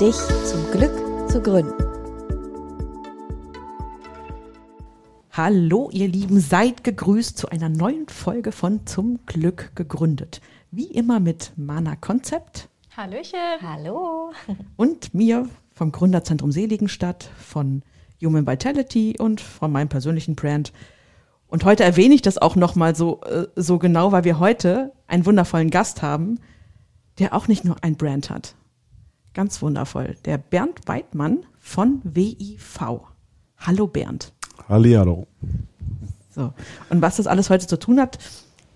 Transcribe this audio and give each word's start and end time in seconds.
dich 0.00 0.14
zum 0.44 0.70
Glück 0.70 0.92
zu 1.28 1.42
gründen. 1.42 1.74
Hallo, 5.32 5.90
ihr 5.92 6.06
Lieben, 6.06 6.38
seid 6.38 6.84
gegrüßt 6.84 7.36
zu 7.36 7.48
einer 7.48 7.68
neuen 7.68 8.06
Folge 8.06 8.52
von 8.52 8.86
Zum 8.86 9.18
Glück 9.26 9.72
gegründet. 9.74 10.40
Wie 10.70 10.86
immer 10.86 11.18
mit 11.18 11.52
Mana 11.56 11.96
Concept. 11.96 12.68
Hallöchen. 12.96 13.40
Hallo. 13.60 14.30
Und 14.76 15.14
mir 15.14 15.48
vom 15.74 15.90
Gründerzentrum 15.90 16.52
Seligenstadt, 16.52 17.28
von 17.36 17.82
Human 18.22 18.46
Vitality 18.46 19.16
und 19.18 19.40
von 19.40 19.70
meinem 19.72 19.88
persönlichen 19.88 20.34
Brand. 20.34 20.72
Und 21.48 21.64
heute 21.64 21.82
erwähne 21.84 22.14
ich 22.14 22.22
das 22.22 22.38
auch 22.38 22.56
nochmal 22.56 22.94
so, 22.94 23.20
äh, 23.22 23.46
so 23.56 23.78
genau, 23.78 24.12
weil 24.12 24.24
wir 24.24 24.38
heute 24.38 24.92
einen 25.08 25.26
wundervollen 25.26 25.70
Gast 25.70 26.02
haben, 26.02 26.38
der 27.18 27.34
auch 27.34 27.48
nicht 27.48 27.64
nur 27.64 27.76
ein 27.82 27.96
Brand 27.96 28.30
hat. 28.30 28.54
Ganz 29.38 29.62
wundervoll. 29.62 30.16
Der 30.24 30.36
Bernd 30.36 30.80
Weidmann 30.86 31.46
von 31.60 32.00
WIV. 32.02 32.80
Hallo 33.56 33.86
Bernd. 33.86 34.32
Hallihallo. 34.68 35.28
So. 36.34 36.52
Und 36.90 37.02
was 37.02 37.18
das 37.18 37.28
alles 37.28 37.48
heute 37.48 37.68
zu 37.68 37.78
tun 37.78 38.00
hat, 38.00 38.18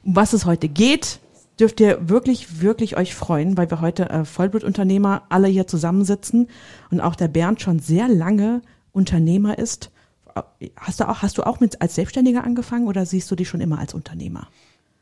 um 0.05 0.15
was 0.15 0.33
es 0.35 0.47
heute 0.47 0.69
geht, 0.69 1.19
dürft 1.59 1.81
ihr 1.81 2.09
wirklich, 2.09 2.61
wirklich 2.61 2.97
euch 2.97 3.13
freuen, 3.13 3.57
weil 3.57 3.69
wir 3.71 3.81
heute 3.81 4.09
äh, 4.09 4.25
Vollblutunternehmer 4.25 5.23
alle 5.31 5.49
hier 5.49 5.67
zusammensitzen 5.67 6.47
und 6.93 7.01
auch 7.01 7.17
der 7.17 7.27
Bernd 7.27 7.61
schon 7.61 7.81
sehr 7.81 8.07
lange 8.07 8.63
Unternehmer 8.93 9.59
ist. 9.59 9.91
Hast 10.77 11.01
du 11.01 11.09
auch, 11.09 11.23
hast 11.23 11.39
du 11.39 11.43
auch 11.43 11.59
mit 11.59 11.83
als 11.83 11.97
Selbstständiger 11.97 12.45
angefangen 12.45 12.87
oder 12.87 13.05
siehst 13.05 13.29
du 13.33 13.35
dich 13.35 13.49
schon 13.49 13.61
immer 13.61 13.81
als 13.81 13.95
Unternehmer? 13.95 14.47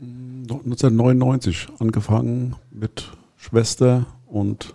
1999 0.00 1.68
angefangen 1.78 2.56
mit 2.70 3.12
Schwester 3.36 4.06
und 4.26 4.74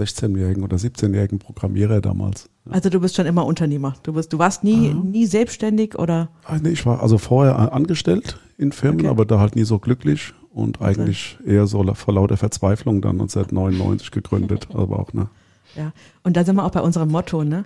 16-jährigen 0.00 0.62
oder 0.62 0.76
17-jährigen 0.76 1.38
Programmierer 1.38 2.00
damals. 2.00 2.48
Also 2.70 2.90
du 2.90 3.00
bist 3.00 3.16
schon 3.16 3.26
immer 3.26 3.46
Unternehmer. 3.46 3.94
Du 4.02 4.12
bist, 4.12 4.32
du 4.32 4.38
warst 4.38 4.64
nie, 4.64 4.90
Aha. 4.90 5.02
nie 5.02 5.26
selbstständig 5.26 5.98
oder? 5.98 6.28
Ah, 6.44 6.58
nee, 6.60 6.70
ich 6.70 6.84
war 6.86 7.02
also 7.02 7.18
vorher 7.18 7.72
angestellt 7.72 8.38
in 8.58 8.72
Firmen, 8.72 9.00
Okay. 9.00 9.08
aber 9.08 9.24
da 9.24 9.38
halt 9.38 9.56
nie 9.56 9.64
so 9.64 9.78
glücklich 9.78 10.32
und 10.52 10.80
eigentlich 10.80 11.38
eher 11.46 11.66
so 11.66 11.82
vor 11.94 12.14
lauter 12.14 12.36
Verzweiflung 12.36 13.02
dann 13.02 13.20
1999 13.20 14.10
gegründet, 14.10 14.68
aber 14.74 14.98
auch 14.98 15.12
ne. 15.12 15.28
Ja. 15.76 15.92
Und 16.22 16.36
da 16.36 16.44
sind 16.44 16.56
wir 16.56 16.64
auch 16.64 16.70
bei 16.70 16.80
unserem 16.80 17.10
Motto, 17.10 17.44
ne? 17.44 17.64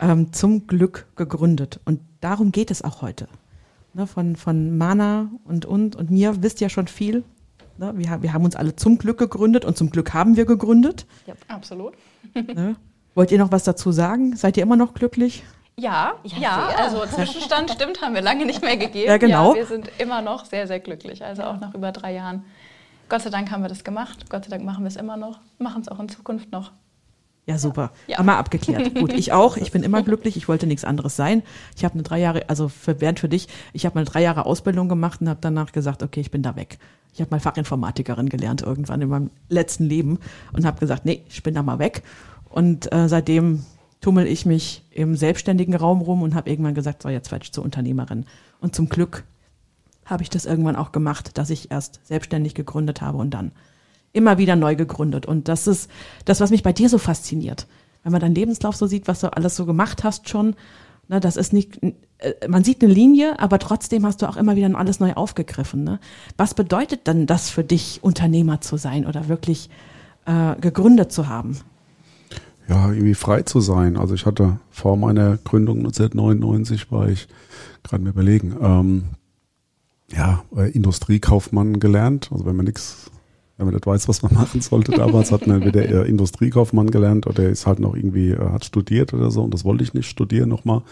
Ähm, 0.00 0.32
zum 0.32 0.66
Glück 0.66 1.06
gegründet. 1.16 1.80
Und 1.84 2.00
darum 2.20 2.52
geht 2.52 2.70
es 2.70 2.82
auch 2.82 3.02
heute. 3.02 3.28
Ne? 3.92 4.06
Von, 4.06 4.36
von 4.36 4.78
Mana 4.78 5.30
und, 5.44 5.66
und, 5.66 5.96
und 5.96 6.10
mir 6.10 6.42
wisst 6.42 6.60
ihr 6.60 6.68
schon 6.68 6.86
viel. 6.86 7.24
Ne? 7.80 7.92
Wir, 7.96 8.22
wir 8.22 8.32
haben 8.34 8.44
uns 8.44 8.56
alle 8.56 8.76
zum 8.76 8.98
Glück 8.98 9.18
gegründet 9.18 9.64
und 9.64 9.76
zum 9.76 9.90
Glück 9.90 10.12
haben 10.12 10.36
wir 10.36 10.44
gegründet. 10.44 11.06
Absolut. 11.48 11.94
Ne? 12.34 12.76
Wollt 13.14 13.32
ihr 13.32 13.38
noch 13.38 13.50
was 13.50 13.64
dazu 13.64 13.90
sagen? 13.90 14.36
Seid 14.36 14.56
ihr 14.56 14.62
immer 14.62 14.76
noch 14.76 14.94
glücklich? 14.94 15.42
Ja, 15.76 16.14
ja, 16.22 16.38
Ja, 16.38 16.68
also 16.76 17.04
Zwischenstand 17.06 17.70
stimmt, 17.74 18.02
haben 18.02 18.14
wir 18.14 18.20
lange 18.20 18.46
nicht 18.46 18.62
mehr 18.62 18.76
gegeben. 18.76 19.08
Ja, 19.08 19.16
genau. 19.16 19.50
Ja, 19.50 19.56
wir 19.56 19.66
sind 19.66 19.90
immer 19.98 20.22
noch 20.22 20.44
sehr, 20.44 20.66
sehr 20.68 20.78
glücklich. 20.78 21.24
Also 21.24 21.42
auch 21.42 21.58
nach 21.58 21.74
über 21.74 21.90
drei 21.90 22.12
Jahren. 22.14 22.44
Gott 23.08 23.22
sei 23.22 23.30
Dank 23.30 23.50
haben 23.50 23.62
wir 23.62 23.68
das 23.68 23.82
gemacht. 23.82 24.30
Gott 24.30 24.44
sei 24.44 24.50
Dank 24.50 24.64
machen 24.64 24.84
wir 24.84 24.88
es 24.88 24.96
immer 24.96 25.16
noch. 25.16 25.40
Machen 25.58 25.82
es 25.82 25.88
auch 25.88 25.98
in 25.98 26.08
Zukunft 26.08 26.52
noch. 26.52 26.70
Ja, 27.50 27.58
super. 27.58 27.90
Ja. 28.06 28.18
Haben 28.18 28.26
wir 28.26 28.36
abgeklärt. 28.36 28.94
Gut, 28.98 29.12
ich 29.12 29.32
auch. 29.32 29.56
Ich 29.56 29.72
bin 29.72 29.82
immer 29.82 30.04
glücklich. 30.04 30.36
Ich 30.36 30.46
wollte 30.46 30.68
nichts 30.68 30.84
anderes 30.84 31.16
sein. 31.16 31.42
Ich 31.76 31.84
habe 31.84 31.94
eine 31.94 32.04
drei 32.04 32.20
Jahre, 32.20 32.48
also 32.48 32.68
für 32.68 32.94
Bernd 32.94 33.18
für 33.18 33.28
dich, 33.28 33.48
ich 33.72 33.86
habe 33.86 33.96
eine 33.98 34.04
drei 34.04 34.22
Jahre 34.22 34.46
Ausbildung 34.46 34.88
gemacht 34.88 35.20
und 35.20 35.28
habe 35.28 35.40
danach 35.42 35.72
gesagt, 35.72 36.04
okay, 36.04 36.20
ich 36.20 36.30
bin 36.30 36.42
da 36.42 36.54
weg. 36.54 36.78
Ich 37.12 37.20
habe 37.20 37.32
mal 37.32 37.40
Fachinformatikerin 37.40 38.28
gelernt 38.28 38.62
irgendwann 38.62 39.02
in 39.02 39.08
meinem 39.08 39.30
letzten 39.48 39.84
Leben 39.84 40.20
und 40.52 40.64
habe 40.64 40.78
gesagt, 40.78 41.04
nee, 41.04 41.24
ich 41.28 41.42
bin 41.42 41.54
da 41.54 41.64
mal 41.64 41.80
weg. 41.80 42.04
Und 42.48 42.92
äh, 42.92 43.08
seitdem 43.08 43.64
tummel 44.00 44.28
ich 44.28 44.46
mich 44.46 44.84
im 44.92 45.16
selbstständigen 45.16 45.74
Raum 45.74 46.02
rum 46.02 46.22
und 46.22 46.36
habe 46.36 46.48
irgendwann 46.48 46.74
gesagt, 46.74 47.02
so 47.02 47.08
jetzt 47.08 47.32
werde 47.32 47.42
ich 47.42 47.52
zur 47.52 47.64
Unternehmerin. 47.64 48.26
Und 48.60 48.76
zum 48.76 48.88
Glück 48.88 49.24
habe 50.04 50.22
ich 50.22 50.30
das 50.30 50.46
irgendwann 50.46 50.76
auch 50.76 50.92
gemacht, 50.92 51.36
dass 51.36 51.50
ich 51.50 51.72
erst 51.72 51.98
selbstständig 52.06 52.54
gegründet 52.54 53.02
habe 53.02 53.18
und 53.18 53.30
dann 53.30 53.50
immer 54.12 54.38
wieder 54.38 54.56
neu 54.56 54.76
gegründet. 54.76 55.26
Und 55.26 55.48
das 55.48 55.66
ist 55.66 55.90
das, 56.24 56.40
was 56.40 56.50
mich 56.50 56.62
bei 56.62 56.72
dir 56.72 56.88
so 56.88 56.98
fasziniert. 56.98 57.66
Wenn 58.02 58.12
man 58.12 58.20
deinen 58.20 58.34
Lebenslauf 58.34 58.76
so 58.76 58.86
sieht, 58.86 59.08
was 59.08 59.20
du 59.20 59.32
alles 59.32 59.56
so 59.56 59.66
gemacht 59.66 60.04
hast 60.04 60.28
schon, 60.28 60.56
ne, 61.08 61.20
das 61.20 61.36
ist 61.36 61.52
nicht, 61.52 61.82
äh, 61.82 61.94
man 62.48 62.64
sieht 62.64 62.82
eine 62.82 62.92
Linie, 62.92 63.38
aber 63.38 63.58
trotzdem 63.58 64.06
hast 64.06 64.22
du 64.22 64.28
auch 64.28 64.36
immer 64.36 64.56
wieder 64.56 64.74
alles 64.76 65.00
neu 65.00 65.12
aufgegriffen. 65.12 65.84
Ne? 65.84 66.00
Was 66.36 66.54
bedeutet 66.54 67.06
denn 67.06 67.26
das 67.26 67.50
für 67.50 67.64
dich, 67.64 68.00
Unternehmer 68.02 68.60
zu 68.60 68.76
sein 68.76 69.06
oder 69.06 69.28
wirklich 69.28 69.70
äh, 70.26 70.56
gegründet 70.60 71.12
zu 71.12 71.28
haben? 71.28 71.58
ja, 72.70 72.92
irgendwie 72.92 73.14
frei 73.14 73.42
zu 73.42 73.60
sein. 73.60 73.96
Also 73.96 74.14
ich 74.14 74.26
hatte 74.26 74.60
vor 74.70 74.96
meiner 74.96 75.36
Gründung 75.38 75.78
1999 75.78 76.92
war 76.92 77.08
ich 77.08 77.26
gerade 77.82 78.02
mir 78.02 78.10
überlegen, 78.10 78.56
ähm, 78.62 79.04
ja, 80.12 80.44
äh, 80.56 80.70
Industriekaufmann 80.70 81.80
gelernt. 81.80 82.30
Also 82.30 82.46
wenn 82.46 82.54
man 82.54 82.66
nichts, 82.66 83.09
wenn 83.60 83.66
man 83.66 83.74
nicht 83.74 83.86
weiß, 83.86 84.08
was 84.08 84.22
man 84.22 84.34
machen 84.34 84.62
sollte 84.62 84.92
damals, 84.92 85.30
hat 85.30 85.46
man 85.46 85.62
entweder 85.62 86.06
Industriekaufmann 86.06 86.90
gelernt 86.90 87.26
oder 87.26 87.48
ist 87.48 87.66
halt 87.66 87.78
noch 87.78 87.94
irgendwie, 87.94 88.30
äh, 88.30 88.50
hat 88.50 88.64
studiert 88.64 89.12
oder 89.12 89.30
so. 89.30 89.42
Und 89.42 89.52
das 89.52 89.64
wollte 89.64 89.84
ich 89.84 89.94
nicht 89.94 90.08
studieren 90.08 90.48
nochmal. 90.48 90.82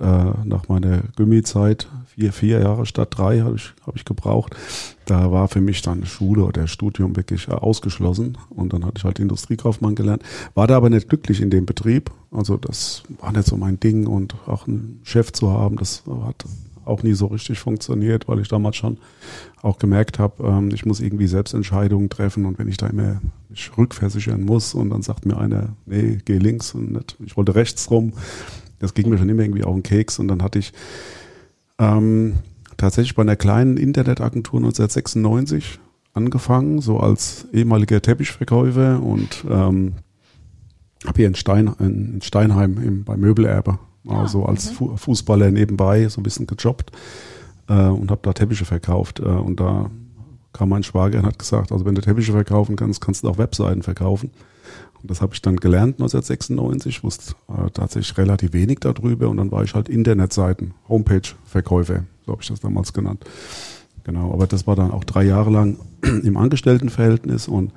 Äh, 0.00 0.32
nach 0.44 0.68
meiner 0.68 1.02
Gymmi-Zeit, 1.16 1.86
vier, 2.06 2.32
vier 2.32 2.60
Jahre 2.60 2.86
statt 2.86 3.08
drei 3.10 3.40
habe 3.40 3.56
ich, 3.56 3.74
hab 3.86 3.94
ich 3.94 4.06
gebraucht. 4.06 4.56
Da 5.04 5.30
war 5.30 5.48
für 5.48 5.60
mich 5.60 5.82
dann 5.82 6.06
Schule 6.06 6.44
oder 6.44 6.66
Studium 6.66 7.14
wirklich 7.14 7.48
äh, 7.48 7.52
ausgeschlossen. 7.52 8.38
Und 8.48 8.72
dann 8.72 8.86
hatte 8.86 8.94
ich 8.96 9.04
halt 9.04 9.18
Industriekaufmann 9.18 9.94
gelernt. 9.94 10.22
War 10.54 10.66
da 10.66 10.78
aber 10.78 10.88
nicht 10.88 11.10
glücklich 11.10 11.42
in 11.42 11.50
dem 11.50 11.66
Betrieb. 11.66 12.10
Also 12.30 12.56
das 12.56 13.02
war 13.20 13.32
nicht 13.32 13.46
so 13.46 13.58
mein 13.58 13.78
Ding. 13.80 14.06
Und 14.06 14.34
auch 14.46 14.66
einen 14.66 15.00
Chef 15.02 15.30
zu 15.30 15.50
haben, 15.50 15.76
das 15.76 16.04
hat 16.24 16.46
auch 16.84 17.02
nie 17.02 17.14
so 17.14 17.26
richtig 17.26 17.58
funktioniert, 17.58 18.28
weil 18.28 18.40
ich 18.40 18.48
damals 18.48 18.76
schon 18.76 18.98
auch 19.62 19.78
gemerkt 19.78 20.18
habe, 20.18 20.44
ähm, 20.44 20.70
ich 20.72 20.84
muss 20.84 21.00
irgendwie 21.00 21.26
Selbstentscheidungen 21.26 22.08
treffen 22.08 22.46
und 22.46 22.58
wenn 22.58 22.68
ich 22.68 22.76
da 22.76 22.86
immer 22.86 23.20
mich 23.48 23.70
rückversichern 23.76 24.42
muss 24.42 24.74
und 24.74 24.90
dann 24.90 25.02
sagt 25.02 25.26
mir 25.26 25.38
einer, 25.38 25.76
nee, 25.86 26.18
geh 26.24 26.38
links 26.38 26.74
und 26.74 26.92
nicht, 26.92 27.16
ich 27.24 27.36
wollte 27.36 27.54
rechts 27.54 27.90
rum, 27.90 28.12
das 28.78 28.94
ging 28.94 29.08
mir 29.08 29.18
schon 29.18 29.28
immer 29.28 29.42
irgendwie 29.42 29.64
auf 29.64 29.74
den 29.74 29.82
Keks 29.82 30.18
und 30.18 30.28
dann 30.28 30.42
hatte 30.42 30.58
ich 30.58 30.72
ähm, 31.78 32.34
tatsächlich 32.76 33.14
bei 33.14 33.22
einer 33.22 33.36
kleinen 33.36 33.76
Internetagentur 33.76 34.58
1996 34.58 35.78
angefangen, 36.14 36.80
so 36.80 36.98
als 36.98 37.46
ehemaliger 37.52 38.02
Teppichverkäufer 38.02 39.02
und 39.02 39.44
ähm, 39.48 39.94
habe 41.06 41.16
hier 41.16 41.26
in, 41.26 41.34
Stein, 41.34 41.70
in 41.78 42.20
Steinheim 42.22 42.78
im, 42.82 43.04
bei 43.04 43.16
Möbelerbe 43.16 43.78
mal 44.04 44.28
so 44.28 44.44
als 44.44 44.70
Fu 44.70 44.96
Fußballer 44.96 45.50
nebenbei 45.50 46.08
so 46.08 46.20
ein 46.20 46.24
bisschen 46.24 46.46
gejobbt 46.46 46.92
äh, 47.68 47.86
und 47.86 48.10
habe 48.10 48.20
da 48.22 48.32
Teppiche 48.32 48.64
verkauft. 48.64 49.20
Äh, 49.20 49.24
und 49.24 49.60
da 49.60 49.90
kam 50.52 50.68
mein 50.68 50.82
Schwager 50.82 51.18
und 51.18 51.26
hat 51.26 51.38
gesagt, 51.38 51.72
also 51.72 51.84
wenn 51.84 51.94
du 51.94 52.00
Teppiche 52.00 52.32
verkaufen 52.32 52.76
kannst, 52.76 53.00
kannst 53.00 53.24
du 53.24 53.28
auch 53.28 53.38
Webseiten 53.38 53.82
verkaufen. 53.82 54.30
Und 55.00 55.10
das 55.10 55.20
habe 55.20 55.34
ich 55.34 55.42
dann 55.42 55.56
gelernt 55.56 55.94
1996, 55.96 57.02
wusste 57.02 57.34
äh, 57.48 57.70
tatsächlich 57.70 58.16
relativ 58.18 58.52
wenig 58.52 58.78
darüber 58.80 59.28
und 59.28 59.38
dann 59.38 59.50
war 59.50 59.64
ich 59.64 59.74
halt 59.74 59.88
Internetseiten, 59.88 60.74
Homepage-Verkäufer, 60.88 62.04
so 62.24 62.32
habe 62.32 62.42
ich 62.42 62.48
das 62.48 62.60
damals 62.60 62.92
genannt. 62.92 63.24
Genau, 64.04 64.32
aber 64.32 64.46
das 64.46 64.66
war 64.66 64.76
dann 64.76 64.92
auch 64.92 65.04
drei 65.04 65.24
Jahre 65.24 65.50
lang 65.50 65.78
im 66.02 66.36
Angestelltenverhältnis 66.36 67.48
und 67.48 67.72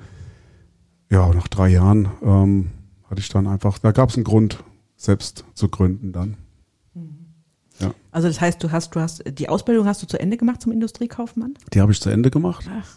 ja, 1.10 1.32
nach 1.32 1.48
drei 1.48 1.68
Jahren 1.68 2.08
ähm, 2.22 2.66
hatte 3.08 3.20
ich 3.20 3.28
dann 3.28 3.46
einfach, 3.46 3.78
da 3.78 3.92
gab 3.92 4.10
es 4.10 4.16
einen 4.16 4.24
Grund, 4.24 4.62
selbst 4.96 5.44
zu 5.54 5.68
gründen 5.68 6.12
dann. 6.12 6.36
Also 8.10 8.28
das 8.28 8.40
heißt, 8.40 8.64
du 8.64 8.72
hast, 8.72 8.94
du 8.94 9.00
hast 9.00 9.22
die 9.38 9.50
Ausbildung 9.50 9.86
hast 9.86 10.02
du 10.02 10.06
zu 10.06 10.18
Ende 10.18 10.38
gemacht 10.38 10.62
zum 10.62 10.72
Industriekaufmann? 10.72 11.52
Die 11.74 11.80
habe 11.82 11.92
ich 11.92 12.00
zu 12.00 12.08
Ende 12.08 12.30
gemacht. 12.30 12.64
Ach. 12.70 12.88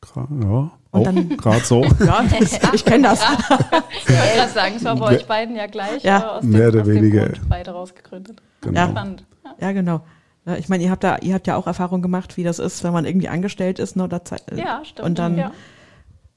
Gra 0.00 0.28
ja, 0.30 0.46
Und 0.46 0.72
auch 0.92 1.02
dann- 1.02 1.36
gerade 1.36 1.64
so. 1.64 1.82
Ja, 1.98 2.22
das, 2.22 2.60
ich 2.72 2.84
kenne 2.84 3.08
das. 3.08 3.20
Ich 3.90 4.08
wollte 4.08 4.36
gerade 4.36 4.52
sagen, 4.52 4.74
es 4.76 4.84
war 4.84 4.94
bei 4.94 5.06
euch 5.16 5.26
beiden 5.26 5.56
ja 5.56 5.66
gleich. 5.66 6.04
Ja. 6.04 6.20
äh, 6.20 6.24
aus 6.38 6.44
Mehr 6.44 6.68
oder 6.68 6.82
aus 6.82 6.86
dem 6.86 6.94
weniger. 6.94 7.30
Beide 7.48 7.72
rausgegründet. 7.72 8.40
Genau. 8.60 8.78
Ja. 8.78 8.88
Spannend. 8.88 9.24
Ja. 9.44 9.54
Ja, 9.60 9.72
genau. 9.72 10.00
Ja, 10.46 10.54
ich 10.56 10.68
meine, 10.68 10.84
ihr 10.84 10.90
habt 10.92 11.02
da, 11.02 11.18
ihr 11.18 11.34
habt 11.34 11.48
ja 11.48 11.56
auch 11.56 11.66
Erfahrung 11.66 12.00
gemacht, 12.00 12.36
wie 12.36 12.44
das 12.44 12.60
ist, 12.60 12.84
wenn 12.84 12.92
man 12.92 13.04
irgendwie 13.06 13.28
angestellt 13.28 13.80
ist, 13.80 13.96
ne? 13.96 14.08
Da 14.08 14.24
Zeit, 14.24 14.42
Ja, 14.54 14.84
stimmt. 14.84 15.04
Und 15.08 15.18
dann 15.18 15.36
ja. 15.36 15.50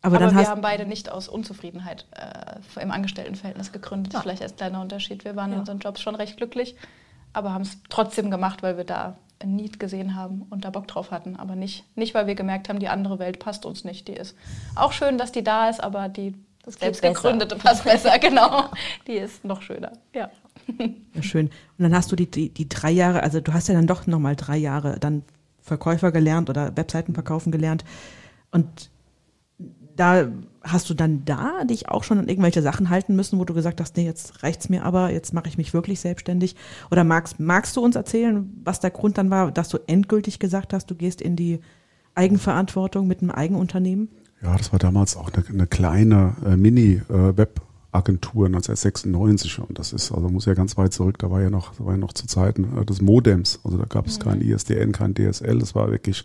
Aber, 0.03 0.17
Aber, 0.19 0.35
wir 0.35 0.47
haben 0.47 0.61
beide 0.61 0.85
nicht 0.87 1.11
aus 1.11 1.27
Unzufriedenheit 1.27 2.07
äh, 2.11 2.81
im 2.81 2.91
Angestelltenverhältnis 2.91 3.71
gegründet. 3.71 4.13
Ja. 4.13 4.21
Vielleicht 4.21 4.41
als 4.41 4.55
kleiner 4.55 4.81
Unterschied. 4.81 5.23
Wir 5.25 5.35
waren 5.35 5.49
Ja. 5.49 5.55
in 5.55 5.59
unseren 5.59 5.79
Jobs 5.79 6.01
schon 6.01 6.15
recht 6.15 6.37
glücklich, 6.37 6.75
aber 7.33 7.53
haben 7.53 7.61
es 7.61 7.77
trotzdem 7.89 8.31
gemacht, 8.31 8.63
weil 8.63 8.77
wir 8.77 8.83
da 8.83 9.17
ein 9.39 9.55
Need 9.55 9.79
gesehen 9.79 10.15
haben 10.15 10.43
und 10.49 10.65
da 10.65 10.69
Bock 10.69 10.87
drauf 10.87 11.11
hatten. 11.11 11.35
Aber 11.35 11.55
nicht, 11.55 11.85
nicht, 11.95 12.13
weil 12.13 12.27
wir 12.27 12.35
gemerkt 12.35 12.69
haben, 12.69 12.79
die 12.79 12.87
andere 12.89 13.19
Welt 13.19 13.39
passt 13.39 13.65
uns 13.65 13.83
nicht. 13.83 14.07
Die 14.07 14.13
ist 14.13 14.35
auch 14.75 14.91
schön, 14.91 15.17
dass 15.17 15.31
die 15.31 15.43
da 15.43 15.69
ist, 15.69 15.83
aber 15.83 16.09
die 16.09 16.35
Das 16.63 16.75
selbst 16.75 17.01
gegründete 17.01 17.55
passt 17.55 17.83
besser, 17.83 18.17
genau. 18.19 18.65
Die 19.07 19.13
ist 19.13 19.43
noch 19.45 19.61
schöner. 19.61 19.91
Ja. 20.13 20.29
Ja, 21.15 21.23
schön. 21.23 21.47
Und 21.47 21.83
dann 21.83 21.95
hast 21.95 22.11
du 22.11 22.15
die, 22.15 22.29
die, 22.29 22.49
die 22.49 22.69
drei 22.69 22.91
Jahre, 22.91 23.23
also 23.23 23.39
du 23.41 23.51
hast 23.53 23.67
ja 23.67 23.73
dann 23.73 23.87
doch 23.87 24.05
nochmal 24.05 24.35
drei 24.35 24.57
Jahre 24.57 24.99
dann 24.99 25.23
Verkäufer 25.59 26.11
gelernt 26.11 26.49
oder 26.49 26.75
Webseiten 26.77 27.13
verkaufen 27.15 27.51
gelernt. 27.51 27.83
Und 28.51 28.90
da 29.95 30.27
hast 30.63 30.89
du 30.89 30.93
dann 30.93 31.25
da 31.25 31.63
dich 31.63 31.89
auch 31.89 32.03
schon 32.03 32.19
an 32.19 32.27
irgendwelche 32.27 32.61
Sachen 32.61 32.89
halten 32.89 33.15
müssen, 33.15 33.39
wo 33.39 33.45
du 33.45 33.53
gesagt 33.53 33.81
hast, 33.81 33.97
nee, 33.97 34.05
jetzt 34.05 34.43
reicht's 34.43 34.69
mir 34.69 34.83
aber, 34.85 35.11
jetzt 35.11 35.33
mache 35.33 35.47
ich 35.47 35.57
mich 35.57 35.73
wirklich 35.73 35.99
selbstständig. 35.99 36.55
Oder 36.91 37.03
magst, 37.03 37.39
magst 37.39 37.75
du 37.75 37.81
uns 37.83 37.95
erzählen, 37.95 38.49
was 38.63 38.79
der 38.79 38.91
Grund 38.91 39.17
dann 39.17 39.29
war, 39.29 39.51
dass 39.51 39.69
du 39.69 39.79
endgültig 39.87 40.39
gesagt 40.39 40.73
hast, 40.73 40.91
du 40.91 40.95
gehst 40.95 41.21
in 41.21 41.35
die 41.35 41.59
Eigenverantwortung 42.13 43.07
mit 43.07 43.21
einem 43.21 43.31
Eigenunternehmen? 43.31 44.09
Ja, 44.41 44.55
das 44.57 44.71
war 44.71 44.79
damals 44.79 45.15
auch 45.15 45.31
eine, 45.31 45.45
eine 45.47 45.67
kleine 45.67 46.35
äh, 46.45 46.55
Mini-Web-Agentur 46.57 48.47
1996 48.47 49.59
und 49.59 49.77
das 49.77 49.93
ist, 49.93 50.11
also 50.11 50.29
muss 50.29 50.45
ja 50.45 50.53
ganz 50.53 50.77
weit 50.77 50.93
zurück, 50.93 51.19
da 51.19 51.29
war 51.29 51.41
ja 51.41 51.49
noch, 51.49 51.75
da 51.75 51.85
war 51.85 51.93
ja 51.93 51.97
noch 51.97 52.13
zu 52.13 52.27
Zeiten 52.27 52.77
äh, 52.77 52.85
des 52.85 53.01
Modems, 53.01 53.59
also 53.63 53.77
da 53.77 53.85
gab 53.85 54.07
es 54.07 54.19
kein 54.19 54.41
ISDN, 54.41 54.91
kein 54.91 55.13
DSL, 55.13 55.59
das 55.59 55.75
war 55.75 55.91
wirklich 55.91 56.23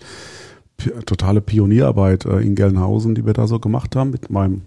totale 1.06 1.40
Pionierarbeit 1.40 2.24
äh, 2.24 2.40
in 2.40 2.54
Gelnhausen, 2.54 3.14
die 3.14 3.26
wir 3.26 3.32
da 3.32 3.46
so 3.46 3.58
gemacht 3.58 3.96
haben 3.96 4.10
mit 4.10 4.30
meinem 4.30 4.62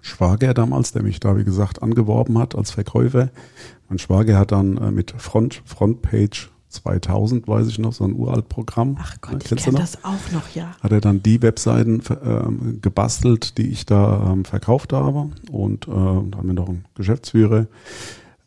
Schwager 0.00 0.54
damals, 0.54 0.92
der 0.92 1.02
mich 1.02 1.20
da, 1.20 1.36
wie 1.36 1.44
gesagt, 1.44 1.82
angeworben 1.82 2.38
hat 2.38 2.54
als 2.54 2.70
Verkäufer. 2.70 3.30
Mein 3.88 3.98
Schwager 3.98 4.38
hat 4.38 4.52
dann 4.52 4.76
äh, 4.78 4.90
mit 4.90 5.12
Front, 5.16 5.62
Frontpage 5.64 6.50
2000, 6.68 7.48
weiß 7.48 7.66
ich 7.68 7.78
noch, 7.78 7.92
so 7.92 8.04
ein 8.04 8.14
uralt 8.14 8.48
Programm. 8.48 8.96
Ach 9.00 9.16
Gott, 9.20 9.42
ich 9.42 9.48
kennst 9.48 9.64
kenne 9.64 9.78
das 9.78 10.04
auch 10.04 10.32
noch, 10.32 10.50
ja. 10.54 10.76
hat 10.80 10.92
er 10.92 11.00
dann 11.00 11.22
die 11.22 11.40
Webseiten 11.40 12.02
ähm, 12.22 12.80
gebastelt, 12.82 13.56
die 13.58 13.68
ich 13.68 13.86
da 13.86 14.32
ähm, 14.32 14.44
verkauft 14.44 14.92
habe. 14.92 15.30
Und 15.50 15.88
äh, 15.88 15.90
da 15.90 15.94
haben 15.94 16.46
wir 16.46 16.54
noch 16.54 16.68
einen 16.68 16.84
Geschäftsführer. 16.94 17.66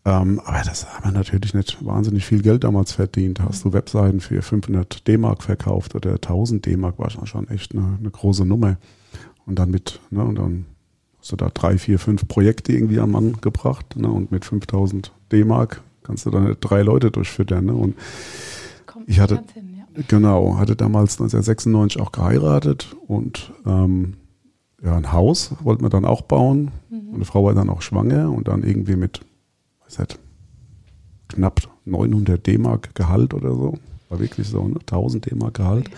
Ähm, 0.03 0.39
aber 0.43 0.61
das 0.65 0.87
haben 0.91 1.05
wir 1.05 1.11
natürlich 1.11 1.53
nicht 1.53 1.85
wahnsinnig 1.85 2.25
viel 2.25 2.41
Geld 2.41 2.63
damals 2.63 2.91
verdient. 2.93 3.39
Hast 3.39 3.65
du 3.65 3.73
Webseiten 3.73 4.19
für 4.19 4.41
500 4.41 5.07
D-Mark 5.07 5.43
verkauft 5.43 5.93
oder 5.95 6.13
1000 6.13 6.65
D-Mark, 6.65 6.97
war 6.97 7.09
schon- 7.11 7.27
schon 7.27 7.47
echt 7.49 7.73
eine, 7.75 7.97
eine 7.99 8.09
große 8.09 8.45
Nummer. 8.45 8.77
Und 9.45 9.59
dann 9.59 9.69
mit, 9.69 9.99
ne, 10.09 10.23
und 10.23 10.35
dann 10.39 10.65
hast 11.19 11.31
du 11.31 11.35
da 11.35 11.49
drei, 11.49 11.77
vier, 11.77 11.99
fünf 11.99 12.27
Projekte 12.27 12.73
irgendwie 12.73 12.99
am 12.99 13.11
Mann 13.11 13.37
gebracht. 13.41 13.95
Ne, 13.95 14.09
und 14.09 14.31
mit 14.31 14.43
5000 14.43 15.11
D-Mark 15.31 15.81
kannst 16.03 16.25
du 16.25 16.31
dann 16.31 16.55
drei 16.59 16.81
Leute 16.81 17.11
durchfüttern. 17.11 17.65
Ne, 17.65 17.73
und 17.73 17.95
Kommt 18.87 19.07
Ich 19.07 19.19
hatte- 19.19 19.43
hin, 19.53 19.75
ja. 19.77 20.03
Genau, 20.07 20.57
hatte 20.57 20.75
damals 20.75 21.19
1996 21.19 22.01
auch 22.01 22.11
geheiratet 22.11 22.95
und 23.07 23.51
ähm, 23.67 24.15
ja, 24.83 24.95
ein 24.97 25.11
Haus 25.11 25.53
wollten 25.61 25.83
wir 25.83 25.89
dann 25.89 26.05
auch 26.05 26.21
bauen. 26.23 26.71
Meine 26.89 27.25
Frau 27.25 27.43
war 27.45 27.53
dann 27.53 27.69
auch 27.69 27.81
schwanger 27.83 28.31
und 28.31 28.47
dann 28.47 28.63
irgendwie 28.63 28.95
mit, 28.95 29.21
nicht, 29.99 30.19
knapp 31.29 31.61
900 31.85 32.45
D-Mark 32.45 32.95
Gehalt 32.95 33.33
oder 33.33 33.49
so. 33.49 33.77
War 34.09 34.19
wirklich 34.19 34.47
so, 34.47 34.67
ne? 34.67 34.79
1000 34.79 35.31
D-Mark 35.31 35.55
Gehalt. 35.55 35.89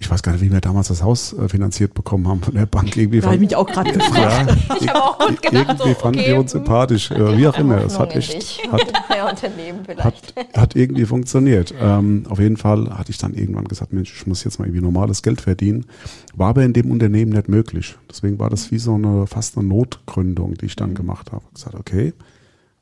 Ich 0.00 0.08
weiß 0.08 0.22
gar 0.22 0.32
nicht, 0.32 0.42
wie 0.42 0.52
wir 0.52 0.60
damals 0.60 0.88
das 0.88 1.02
Haus 1.02 1.32
äh, 1.32 1.48
finanziert 1.48 1.92
bekommen 1.92 2.28
haben 2.28 2.40
von 2.40 2.54
der 2.54 2.66
Bank. 2.66 2.96
Irgendwie 2.96 3.20
Da 3.20 3.26
habe 3.26 3.38
mich 3.38 3.56
auch 3.56 3.66
gerade 3.66 3.92
gefragt. 3.92 4.56
ja, 4.68 4.76
Ich 4.80 4.88
habe 4.88 5.02
auch 5.02 5.18
gut 5.18 5.42
gedacht, 5.42 5.66
irgendwie 5.68 5.88
so, 5.88 5.94
fanden 5.94 6.20
okay, 6.20 6.32
die 6.32 6.38
uns 6.38 6.54
hm. 6.54 6.60
sympathisch, 6.60 7.10
äh, 7.10 7.36
wie 7.36 7.48
auch 7.48 7.58
immer. 7.58 7.78
Es 7.84 7.98
hat 7.98 8.14
echt, 8.14 8.62
hat, 8.70 8.92
hat, 9.98 10.34
hat 10.54 10.76
irgendwie 10.76 11.04
funktioniert. 11.04 11.74
Ähm, 11.80 12.24
auf 12.28 12.38
jeden 12.38 12.56
Fall 12.56 12.96
hatte 12.96 13.10
ich 13.10 13.18
dann 13.18 13.34
irgendwann 13.34 13.64
gesagt, 13.64 13.92
Mensch, 13.92 14.14
ich 14.14 14.26
muss 14.26 14.44
jetzt 14.44 14.60
mal 14.60 14.66
irgendwie 14.66 14.82
normales 14.82 15.22
Geld 15.22 15.40
verdienen. 15.40 15.86
War 16.34 16.50
aber 16.50 16.62
in 16.62 16.72
dem 16.72 16.92
Unternehmen 16.92 17.32
nicht 17.32 17.48
möglich. 17.48 17.96
Deswegen 18.08 18.38
war 18.38 18.50
das 18.50 18.70
wie 18.70 18.78
so 18.78 18.94
eine 18.94 19.26
fast 19.26 19.58
eine 19.58 19.66
Notgründung, 19.66 20.54
die 20.54 20.66
ich 20.66 20.76
dann 20.76 20.94
gemacht 20.94 21.32
habe. 21.32 21.42
Ich 21.48 21.54
gesagt, 21.54 21.74
okay, 21.74 22.12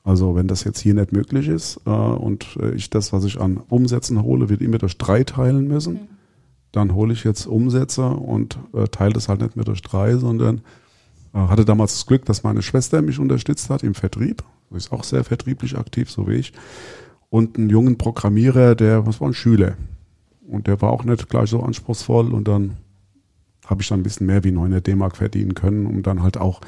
also 0.07 0.37
wenn 0.37 0.47
das 0.47 0.63
jetzt 0.63 0.79
hier 0.79 0.95
nicht 0.95 1.13
möglich 1.13 1.49
ist 1.49 1.81
äh, 1.85 1.91
und 1.91 2.57
äh, 2.61 2.71
ich 2.77 2.91
das, 2.91 3.13
was 3.13 3.25
ich 3.25 3.41
an 3.41 3.61
Umsätzen 3.69 4.23
hole, 4.23 4.49
wird 4.49 4.63
immer 4.63 4.79
durch 4.79 4.97
drei 4.99 5.25
teilen 5.25 5.67
müssen, 5.67 5.99
dann 6.71 6.95
hole 6.95 7.13
ich 7.13 7.25
jetzt 7.25 7.47
Umsätze 7.47 8.07
und 8.07 8.57
äh, 8.73 8.85
teile 8.87 9.15
das 9.15 9.29
halt 9.29 9.41
nicht 9.41 9.57
mehr 9.57 9.65
durch 9.65 9.83
drei, 9.83 10.15
sondern 10.17 10.61
äh, 11.35 11.39
hatte 11.39 11.65
damals 11.65 11.95
das 11.95 12.07
Glück, 12.07 12.25
dass 12.25 12.45
meine 12.45 12.63
Schwester 12.63 13.03
mich 13.03 13.19
unterstützt 13.19 13.69
hat 13.69 13.83
im 13.83 13.95
Vertrieb. 13.95 14.45
Sie 14.71 14.77
ist 14.77 14.93
auch 14.93 15.03
sehr 15.03 15.25
vertrieblich 15.25 15.77
aktiv, 15.77 16.09
so 16.09 16.29
wie 16.29 16.35
ich. 16.35 16.53
Und 17.29 17.59
einen 17.59 17.69
jungen 17.69 17.99
Programmierer, 17.99 18.77
der, 18.77 19.07
was 19.09 19.21
war 19.21 19.29
ein 19.29 19.35
Schüler. 19.35 19.75
Und 20.47 20.69
der 20.69 20.81
war 20.83 20.93
auch 20.93 21.03
nicht 21.03 21.29
gleich 21.29 21.51
so 21.51 21.65
anspruchsvoll. 21.65 22.33
Und 22.33 22.47
dann 22.47 22.77
habe 23.67 23.83
ich 23.83 23.89
dann 23.89 24.01
ein 24.01 24.05
bisschen 24.05 24.27
mehr 24.29 24.45
wie 24.45 24.53
900 24.53 24.87
D-Mark 24.87 25.17
verdienen 25.17 25.55
können, 25.55 25.87
um 25.87 26.05
dann 26.05 26.23
halt 26.23 26.37
auch 26.37 26.61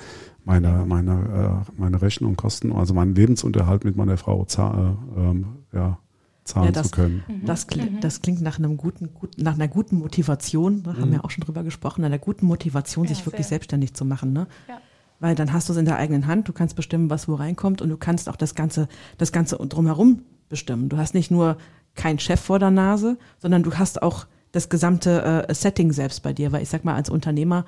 meine, 0.49 0.85
meine, 0.87 1.65
äh, 1.69 1.81
meine 1.81 2.01
Rechnung 2.03 2.35
kosten, 2.37 2.73
also 2.73 2.95
meinen 2.95 3.15
Lebensunterhalt 3.15 3.85
mit 3.85 3.97
meiner 3.97 4.17
Frau 4.17 4.45
za 4.47 4.97
äh, 5.17 5.21
ähm, 5.21 5.47
ja, 5.73 5.99
zahlen 6.45 6.67
Ja, 6.67 6.73
das- 6.73 6.87
zu 6.89 6.93
können. 6.97 7.23
Das, 7.45 7.69
kli- 7.69 8.01
das 8.01 8.23
klingt 8.23 8.41
nach 8.41 8.59
einem 8.59 8.77
guten, 8.79 9.13
guten, 9.15 9.43
nach 9.43 9.55
einer 9.55 9.69
guten 9.69 9.97
Motivation. 9.99 10.83
Da 10.83 10.97
haben 10.97 11.13
wir 11.13 11.25
auch 11.25 11.31
schon 11.31 11.45
drüber 11.45 11.63
gesprochen, 11.63 12.03
einer 12.05 12.19
guten 12.19 12.47
Motivation, 12.47 13.05
Ja, 13.05 13.11
sich 13.15 13.27
wirklich 13.27 13.43
sehr. 13.47 13.51
selbstständig 13.57 13.93
zu 13.95 14.05
machen. 14.07 14.33
Ne? 14.33 14.47
Ja. 14.69 14.79
Weil 15.21 15.35
dann 15.35 15.53
hast 15.53 15.69
du 15.69 15.73
es 15.75 15.79
in 15.79 15.85
der 15.85 15.97
eigenen 15.99 16.27
Hand, 16.27 16.49
du 16.49 16.53
kannst 16.55 16.75
bestimmen, 16.77 17.11
was 17.11 17.29
wo 17.29 17.35
reinkommt 17.35 17.83
und 17.83 17.89
du 17.91 17.97
kannst 17.99 18.29
auch 18.31 18.37
das 18.37 18.55
Ganze, 18.55 18.89
das 19.19 19.33
Ganze 19.33 19.57
drumherum 19.57 20.23
bestimmen. 20.49 20.89
Du 20.89 20.97
hast 20.97 21.13
nicht 21.13 21.31
nur 21.31 21.59
keinen 21.95 22.19
Chef 22.21 22.41
vor 22.41 22.59
der 22.59 22.71
Nase, 22.71 23.19
sondern 23.39 23.63
du 23.63 23.75
hast 23.75 24.01
auch 24.03 24.27
das 24.53 24.71
gesamte 24.71 25.47
äh, 25.49 25.53
Setting 25.55 25.93
selbst 25.93 26.23
bei 26.23 26.33
dir. 26.33 26.53
Weil 26.53 26.63
ich 26.63 26.71
sag 26.71 26.85
mal, 26.85 26.95
als 26.95 27.11
Unternehmer 27.11 27.67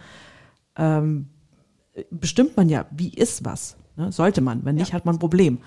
ähm, 0.77 1.27
bestimmt 2.10 2.56
man 2.56 2.69
ja, 2.69 2.87
wie 2.90 3.12
ist 3.12 3.44
was. 3.44 3.76
Ne? 3.96 4.12
Sollte 4.12 4.40
man. 4.40 4.64
Wenn 4.64 4.76
nicht, 4.76 4.92
hat 4.92 5.04
man 5.04 5.16
ein 5.16 5.20
Problem. 5.20 5.58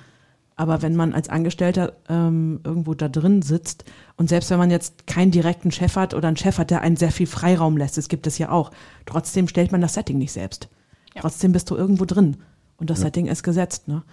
Aber 0.56 0.82
wenn 0.82 0.96
man 0.96 1.14
als 1.14 1.30
Angestellter 1.30 1.94
ähm, 2.10 2.60
irgendwo 2.64 2.94
da 2.94 3.10
drin 3.10 3.42
sitzt 3.42 3.86
und 4.18 4.30
selbst 4.30 4.52
wenn 4.52 4.60
man 4.60 4.70
jetzt 4.70 5.08
keinen 5.08 5.32
direkten 5.32 5.72
Chef 5.72 5.96
hat 5.96 6.14
oder 6.14 6.28
einen 6.28 6.38
Chef 6.38 6.60
hat, 6.60 6.70
der 6.70 6.82
einen 6.82 6.96
sehr 6.96 7.12
viel 7.12 7.26
Freiraum 7.26 7.76
lässt, 7.76 7.98
das 7.98 8.08
gibt 8.08 8.28
es 8.28 8.38
ja 8.38 8.52
auch, 8.52 8.72
trotzdem 9.08 9.48
stellt 9.48 9.72
man 9.72 9.82
das 9.82 9.96
Setting 9.96 10.20
nicht 10.20 10.32
selbst. 10.32 10.70
Ja. 11.16 11.22
Trotzdem 11.22 11.54
bist 11.54 11.72
du 11.72 11.76
irgendwo 11.76 12.06
drin 12.06 12.38
und 12.78 12.92
das 12.92 13.02
Setting 13.02 13.26
ist 13.26 13.42
gesetzt. 13.42 13.88
Ne? 13.88 14.04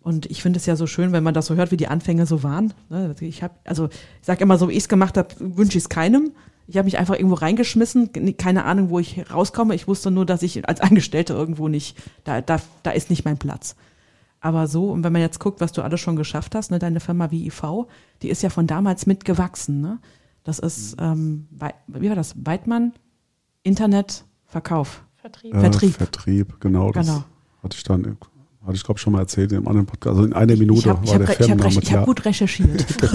Und 0.00 0.26
ich 0.26 0.42
finde 0.42 0.58
es 0.58 0.66
ja 0.66 0.76
so 0.76 0.86
schön, 0.86 1.12
wenn 1.12 1.24
man 1.24 1.34
das 1.34 1.46
so 1.46 1.54
hört, 1.54 1.70
wie 1.70 1.76
die 1.78 1.88
Anfänge 1.88 2.26
so 2.26 2.42
waren. 2.42 2.74
Ne? 2.90 3.14
Ich 3.20 3.42
habe, 3.42 3.54
also 3.64 3.86
ich 3.86 4.26
sage 4.26 4.42
immer 4.42 4.58
so, 4.58 4.68
wie 4.68 4.72
ich 4.72 4.84
es 4.84 4.88
gemacht 4.88 5.16
habe, 5.16 5.34
wünsche 5.38 5.78
ich 5.78 5.84
es 5.84 5.88
keinem. 5.88 6.32
Ich 6.68 6.76
habe 6.76 6.86
mich 6.86 6.98
einfach 6.98 7.14
irgendwo 7.14 7.34
reingeschmissen, 7.36 8.10
keine 8.36 8.64
Ahnung, 8.64 8.90
wo 8.90 8.98
ich 8.98 9.30
rauskomme. 9.32 9.74
Ich 9.74 9.86
wusste 9.86 10.10
nur, 10.10 10.26
dass 10.26 10.42
ich 10.42 10.68
als 10.68 10.80
Angestellte 10.80 11.32
irgendwo 11.32 11.68
nicht, 11.68 11.96
da, 12.24 12.40
da, 12.40 12.60
da 12.82 12.90
ist 12.90 13.08
nicht 13.10 13.24
mein 13.24 13.38
Platz. 13.38 13.76
Aber 14.40 14.66
so, 14.66 14.90
und 14.90 15.02
wenn 15.04 15.12
man 15.12 15.22
jetzt 15.22 15.40
guckt, 15.40 15.60
was 15.60 15.72
du 15.72 15.82
alles 15.82 16.00
schon 16.00 16.16
geschafft 16.16 16.54
hast, 16.54 16.70
ne, 16.70 16.78
deine 16.78 17.00
Firma 17.00 17.30
WIV, 17.30 17.86
die 18.22 18.28
ist 18.28 18.42
ja 18.42 18.50
von 18.50 18.66
damals 18.66 19.06
mitgewachsen. 19.06 19.80
Ne? 19.80 19.98
Das 20.44 20.58
ist, 20.58 20.96
ähm, 21.00 21.46
Wei- 21.50 21.74
wie 21.88 22.08
war 22.08 22.16
das? 22.16 22.34
Weidmann, 22.44 22.92
Internet, 23.62 24.24
Verkauf. 24.44 25.02
Vertrieb. 25.16 25.54
Äh, 25.54 25.60
Vertrieb. 25.60 25.94
Vertrieb, 25.94 26.60
genau. 26.60 26.92
Das 26.92 27.06
Genau. 27.06 27.24
hatte 27.62 27.76
ich 27.76 27.82
dann, 27.84 28.16
hatte 28.66 28.76
ich 28.76 28.84
glaube 28.84 28.98
schon 28.98 29.12
mal 29.12 29.20
erzählt 29.20 29.52
in 29.52 29.58
einem 29.58 29.68
anderen 29.68 29.86
Podcast. 29.86 30.16
Also 30.16 30.24
in 30.24 30.32
einer 30.32 30.56
Minute 30.56 30.80
ich 30.80 30.86
habe 30.88 31.06
war 31.06 31.18
der 31.18 31.28
hab, 31.28 31.34
ich 31.34 31.40
hab, 31.40 31.46
Firmenname 31.46 31.70
ich 31.70 31.76
hab 31.76 31.84
klar. 31.84 32.04
gut 32.04 32.24
recherchiert. 32.24 32.84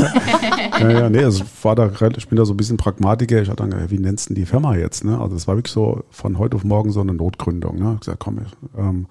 ja, 0.79 0.91
ja, 0.91 1.09
nee, 1.09 1.23
also 1.23 1.43
war 1.61 1.75
da, 1.75 1.91
ich 2.15 2.27
bin 2.27 2.37
da 2.37 2.45
so 2.45 2.53
ein 2.53 2.57
bisschen 2.57 2.77
Pragmatiker. 2.77 3.41
Ich 3.41 3.49
hatte 3.49 3.67
dann, 3.67 3.91
wie 3.91 3.99
nennst 3.99 4.29
du 4.29 4.33
die 4.33 4.45
Firma 4.45 4.75
jetzt? 4.75 5.03
Ne? 5.03 5.19
Also 5.19 5.35
das 5.35 5.47
war 5.47 5.57
wirklich 5.57 5.73
so 5.73 6.03
von 6.09 6.37
heute 6.37 6.55
auf 6.55 6.63
morgen 6.63 6.91
so 6.91 7.01
eine 7.01 7.13
Notgründung. 7.13 7.75
Ne? 7.75 7.81
Ich 7.81 7.89
hab 7.89 7.99
gesagt, 8.01 8.19
komm, 8.19 8.39
ähm, 8.77 9.07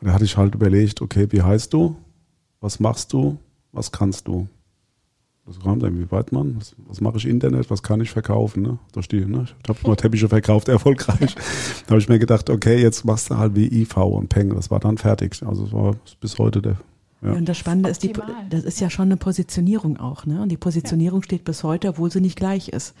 und 0.00 0.06
da 0.06 0.12
hatte 0.12 0.24
ich 0.24 0.36
halt 0.36 0.54
überlegt, 0.54 1.00
okay, 1.00 1.26
wie 1.30 1.42
heißt 1.42 1.72
du? 1.72 1.96
Was 2.60 2.80
machst 2.80 3.12
du? 3.12 3.38
Was 3.72 3.92
kannst 3.92 4.26
du? 4.26 4.48
Das 5.48 5.60
kam 5.60 5.80
dann, 5.80 5.98
wie 5.98 6.10
weit 6.10 6.30
man? 6.30 6.56
Was, 6.58 6.76
was 6.86 7.00
mache 7.00 7.16
ich 7.16 7.26
Internet? 7.26 7.70
Was 7.70 7.82
kann 7.82 8.02
ich 8.02 8.10
verkaufen? 8.10 8.62
Ne? 8.62 8.78
Durch 8.92 9.08
die, 9.08 9.24
ne? 9.24 9.46
Ich 9.62 9.68
habe 9.68 9.78
mal 9.88 9.96
Teppiche 9.96 10.28
verkauft, 10.28 10.68
erfolgreich. 10.68 11.34
da 11.86 11.90
habe 11.90 12.00
ich 12.00 12.08
mir 12.08 12.18
gedacht, 12.18 12.50
okay, 12.50 12.80
jetzt 12.80 13.06
machst 13.06 13.30
du 13.30 13.38
halt 13.38 13.56
wie 13.56 13.66
IV 13.66 13.96
und 13.96 14.28
Peng. 14.28 14.54
Das 14.54 14.70
war 14.70 14.78
dann 14.78 14.98
fertig. 14.98 15.42
Also 15.42 15.64
es 15.64 15.72
war 15.72 15.96
bis 16.20 16.38
heute 16.38 16.60
der. 16.60 16.76
Ja. 17.22 17.32
Und 17.32 17.48
das 17.48 17.56
Spannende 17.56 17.88
ist, 17.88 18.02
die, 18.02 18.12
das 18.50 18.62
ist 18.62 18.78
ja 18.78 18.90
schon 18.90 19.06
eine 19.06 19.16
Positionierung 19.16 19.96
auch. 19.96 20.26
Ne? 20.26 20.40
Und 20.42 20.50
die 20.50 20.56
Positionierung 20.56 21.22
steht 21.22 21.44
bis 21.44 21.64
heute, 21.64 21.88
obwohl 21.88 22.12
sie 22.12 22.20
nicht 22.20 22.36
gleich 22.36 22.68
ist. 22.68 22.94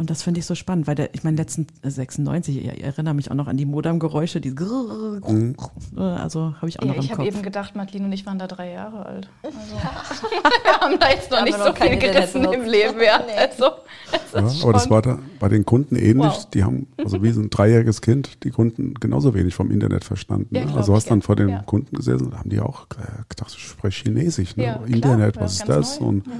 Und 0.00 0.08
das 0.08 0.22
finde 0.22 0.40
ich 0.40 0.46
so 0.46 0.54
spannend, 0.54 0.86
weil 0.86 0.94
der, 0.94 1.14
ich 1.14 1.24
meine, 1.24 1.36
letzten 1.36 1.66
äh, 1.82 1.90
96, 1.90 2.56
ich 2.64 2.82
erinnere 2.82 3.12
mich 3.12 3.30
auch 3.30 3.34
noch 3.34 3.48
an 3.48 3.58
die 3.58 3.66
Modemgeräusche, 3.66 4.40
die 4.40 4.50
Mhm. 4.50 5.54
also 5.94 6.54
habe 6.56 6.68
ich 6.70 6.80
auch 6.80 6.84
Ja, 6.84 6.88
noch 6.92 6.96
im 6.96 7.00
ich 7.02 7.10
habe 7.10 7.22
Kopf. 7.22 7.26
eben 7.34 7.42
gedacht, 7.42 7.76
Madeline 7.76 8.06
und 8.06 8.12
ich 8.12 8.24
waren 8.24 8.38
da 8.38 8.46
drei 8.46 8.72
Jahre 8.72 9.04
alt. 9.04 9.28
Also, 9.42 9.52
wir 10.64 10.72
haben 10.80 10.98
da 10.98 11.10
jetzt 11.10 11.30
noch 11.30 11.44
nicht 11.44 11.58
so 11.58 11.74
viel 11.74 11.98
gerissen 11.98 12.44
im. 12.44 12.62
Leben. 12.64 12.98
Ja. 13.04 13.20
Nee. 13.26 13.34
Also, 13.36 13.70
das 14.32 14.58
Ja, 14.58 14.62
aber 14.64 14.72
das 14.72 14.88
war 14.88 15.02
da 15.02 15.18
bei 15.38 15.48
den 15.48 15.66
Kunden 15.66 15.96
ähnlich. 15.96 16.16
Wow. 16.32 16.48
Die 16.50 16.64
haben, 16.64 16.86
also 16.96 17.22
wie 17.22 17.30
so 17.32 17.40
ein 17.42 17.50
dreijähriges 17.50 18.00
Kind, 18.00 18.42
die 18.44 18.50
Kunden 18.50 18.94
genauso 18.94 19.34
wenig 19.34 19.54
vom 19.54 19.70
Internet 19.70 20.04
verstanden. 20.04 20.54
Ja, 20.56 20.64
ne? 20.64 20.74
Also 20.74 20.92
ich, 20.92 20.96
hast 20.96 21.10
dann 21.10 21.20
vor 21.20 21.36
den 21.36 21.50
Ja. 21.50 21.62
Kunden 21.62 21.94
gesessen, 21.94 22.30
da 22.30 22.38
haben 22.38 22.48
die 22.48 22.60
auch 22.60 22.86
äh, 22.92 23.22
gedacht, 23.28 23.52
ich 23.54 23.66
spreche 23.66 24.04
Chinesisch. 24.04 24.56
Ne? 24.56 24.64
Ja, 24.64 24.74
klar, 24.76 24.88
Internet, 24.88 25.36
war 25.36 25.42
was 25.44 25.52
ist 25.54 25.68
das? 25.68 26.00
neu. 26.00 26.06
Und 26.06 26.26
Mhm. 26.26 26.32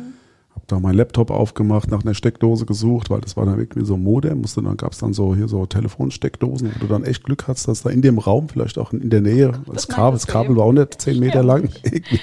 Da 0.73 0.81
meinen 0.81 0.95
Laptop 0.97 1.31
aufgemacht, 1.31 1.91
nach 1.91 2.03
einer 2.03 2.15
Steckdose 2.15 2.67
gesucht, 2.67 3.11
weil 3.11 3.21
das 3.21 3.37
war 3.37 3.47
dann 3.47 3.59
wirklich 3.59 3.87
so 3.87 3.97
Modem. 3.97 4.41
Musste, 4.41 4.63
dann 4.63 4.77
gab 4.77 4.93
es 4.93 4.99
dann 4.99 5.13
so 5.13 5.35
hier 5.35 5.49
so 5.49 5.67
Telefonsteckdosen, 5.67 6.73
wo 6.75 6.79
du 6.81 6.87
dann 6.87 7.05
echt 7.05 7.25
Glück 7.25 7.49
hast, 7.49 7.69
dass 7.69 7.83
da 7.83 7.91
in 7.91 8.03
dem 8.03 8.19
Raum, 8.19 8.49
vielleicht 8.49 8.79
auch 8.79 8.93
in 8.93 9.11
der 9.11 9.21
Nähe, 9.21 9.53
das, 9.67 9.75
Das 9.75 9.89
Kabel, 9.89 10.13
das 10.13 10.27
Kabel 10.27 10.57
war 10.57 10.65
auch 10.65 10.73
nicht 10.73 11.01
zehn 11.01 11.19
Meter 11.21 11.37
Ja. 11.37 11.41
lang. 11.43 11.69
Irgendwie. 11.85 12.21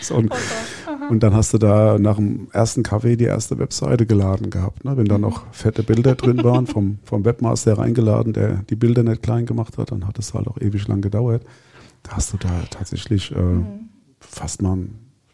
Aha. 0.87 1.07
und 1.09 1.21
dann 1.23 1.33
hast 1.33 1.53
du 1.53 1.57
da 1.57 1.97
nach 1.99 2.15
dem 2.15 2.47
ersten 2.51 2.83
Kaffee 2.83 3.15
die 3.17 3.25
erste 3.25 3.57
Webseite 3.59 4.05
geladen 4.05 4.49
gehabt. 4.49 4.85
Ne? 4.85 4.95
Wenn 4.97 5.05
da 5.05 5.17
noch 5.17 5.43
fette 5.51 5.83
Bilder 5.83 6.15
drin 6.15 6.43
waren, 6.43 6.65
vom, 6.67 6.99
vom 7.03 7.25
Webmaster 7.25 7.77
reingeladen, 7.77 8.33
der 8.33 8.63
die 8.69 8.75
Bilder 8.75 9.03
nicht 9.03 9.21
klein 9.23 9.45
gemacht 9.45 9.77
hat, 9.77 9.91
dann 9.91 10.07
hat 10.07 10.17
es 10.19 10.33
halt 10.33 10.47
auch 10.47 10.57
ewig 10.59 10.87
lang 10.87 11.01
gedauert. 11.01 11.43
Da 12.03 12.11
hast 12.13 12.33
du 12.33 12.37
da 12.37 12.49
tatsächlich 12.69 13.31
äh, 13.31 13.35
fast 14.19 14.61
mal 14.61 14.73
eine 14.73 14.87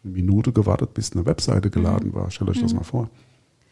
Minute 0.04 0.52
gewartet, 0.52 0.94
bis 0.94 1.12
eine 1.12 1.26
Webseite 1.26 1.70
geladen 1.70 2.14
war. 2.14 2.30
Stellt 2.30 2.50
euch 2.50 2.60
das 2.60 2.74
mal 2.74 2.84
vor. 2.84 3.10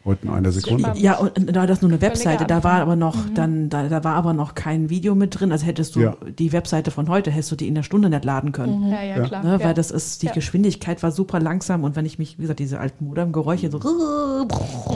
Heute 0.05 0.25
in 0.27 0.33
einer 0.33 0.51
Sekunde. 0.51 0.91
Ja, 0.95 1.17
und 1.17 1.31
da 1.55 1.61
war 1.61 1.67
das 1.67 1.81
nur 1.81 1.89
eine 1.89 2.01
Webseite, 2.01 2.43
da 2.45 2.61
war 2.65 2.81
aber 2.81 2.97
noch 2.97 3.15
dann, 3.35 3.69
da, 3.69 3.87
da 3.87 4.03
war 4.03 4.15
aber 4.15 4.33
noch 4.33 4.53
kein 4.53 4.89
Video 4.89 5.15
mit 5.15 5.39
drin. 5.39 5.51
Also 5.53 5.65
hättest 5.65 5.95
du 5.95 6.01
Ja. 6.01 6.17
die 6.37 6.51
Webseite 6.51 6.91
von 6.91 7.07
heute, 7.07 7.31
hättest 7.31 7.51
du 7.51 7.55
die 7.55 7.69
in 7.69 7.75
der 7.75 7.83
Stunde 7.83 8.09
nicht 8.09 8.25
laden 8.25 8.51
können. 8.51 8.89
Ja, 8.89 9.01
ja, 9.01 9.17
Ja. 9.19 9.23
klar. 9.23 9.43
Ne, 9.43 9.51
ja. 9.53 9.63
Weil 9.63 9.73
das 9.73 9.91
ist, 9.91 10.21
die 10.21 10.25
Ja. 10.25 10.33
Geschwindigkeit 10.33 11.01
war 11.03 11.11
super 11.11 11.39
langsam 11.39 11.85
und 11.85 11.95
wenn 11.95 12.05
ich 12.05 12.19
mich, 12.19 12.37
wie 12.37 12.41
gesagt, 12.41 12.59
diese 12.59 12.81
alten 12.81 13.05
Modemgeräusche 13.05 13.71
so, 13.71 13.79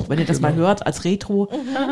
wenn 0.09 0.19
ihr 0.19 0.25
das 0.25 0.41
mal 0.41 0.53
hört 0.55 0.85
als 0.85 1.05
Retro, 1.05 1.47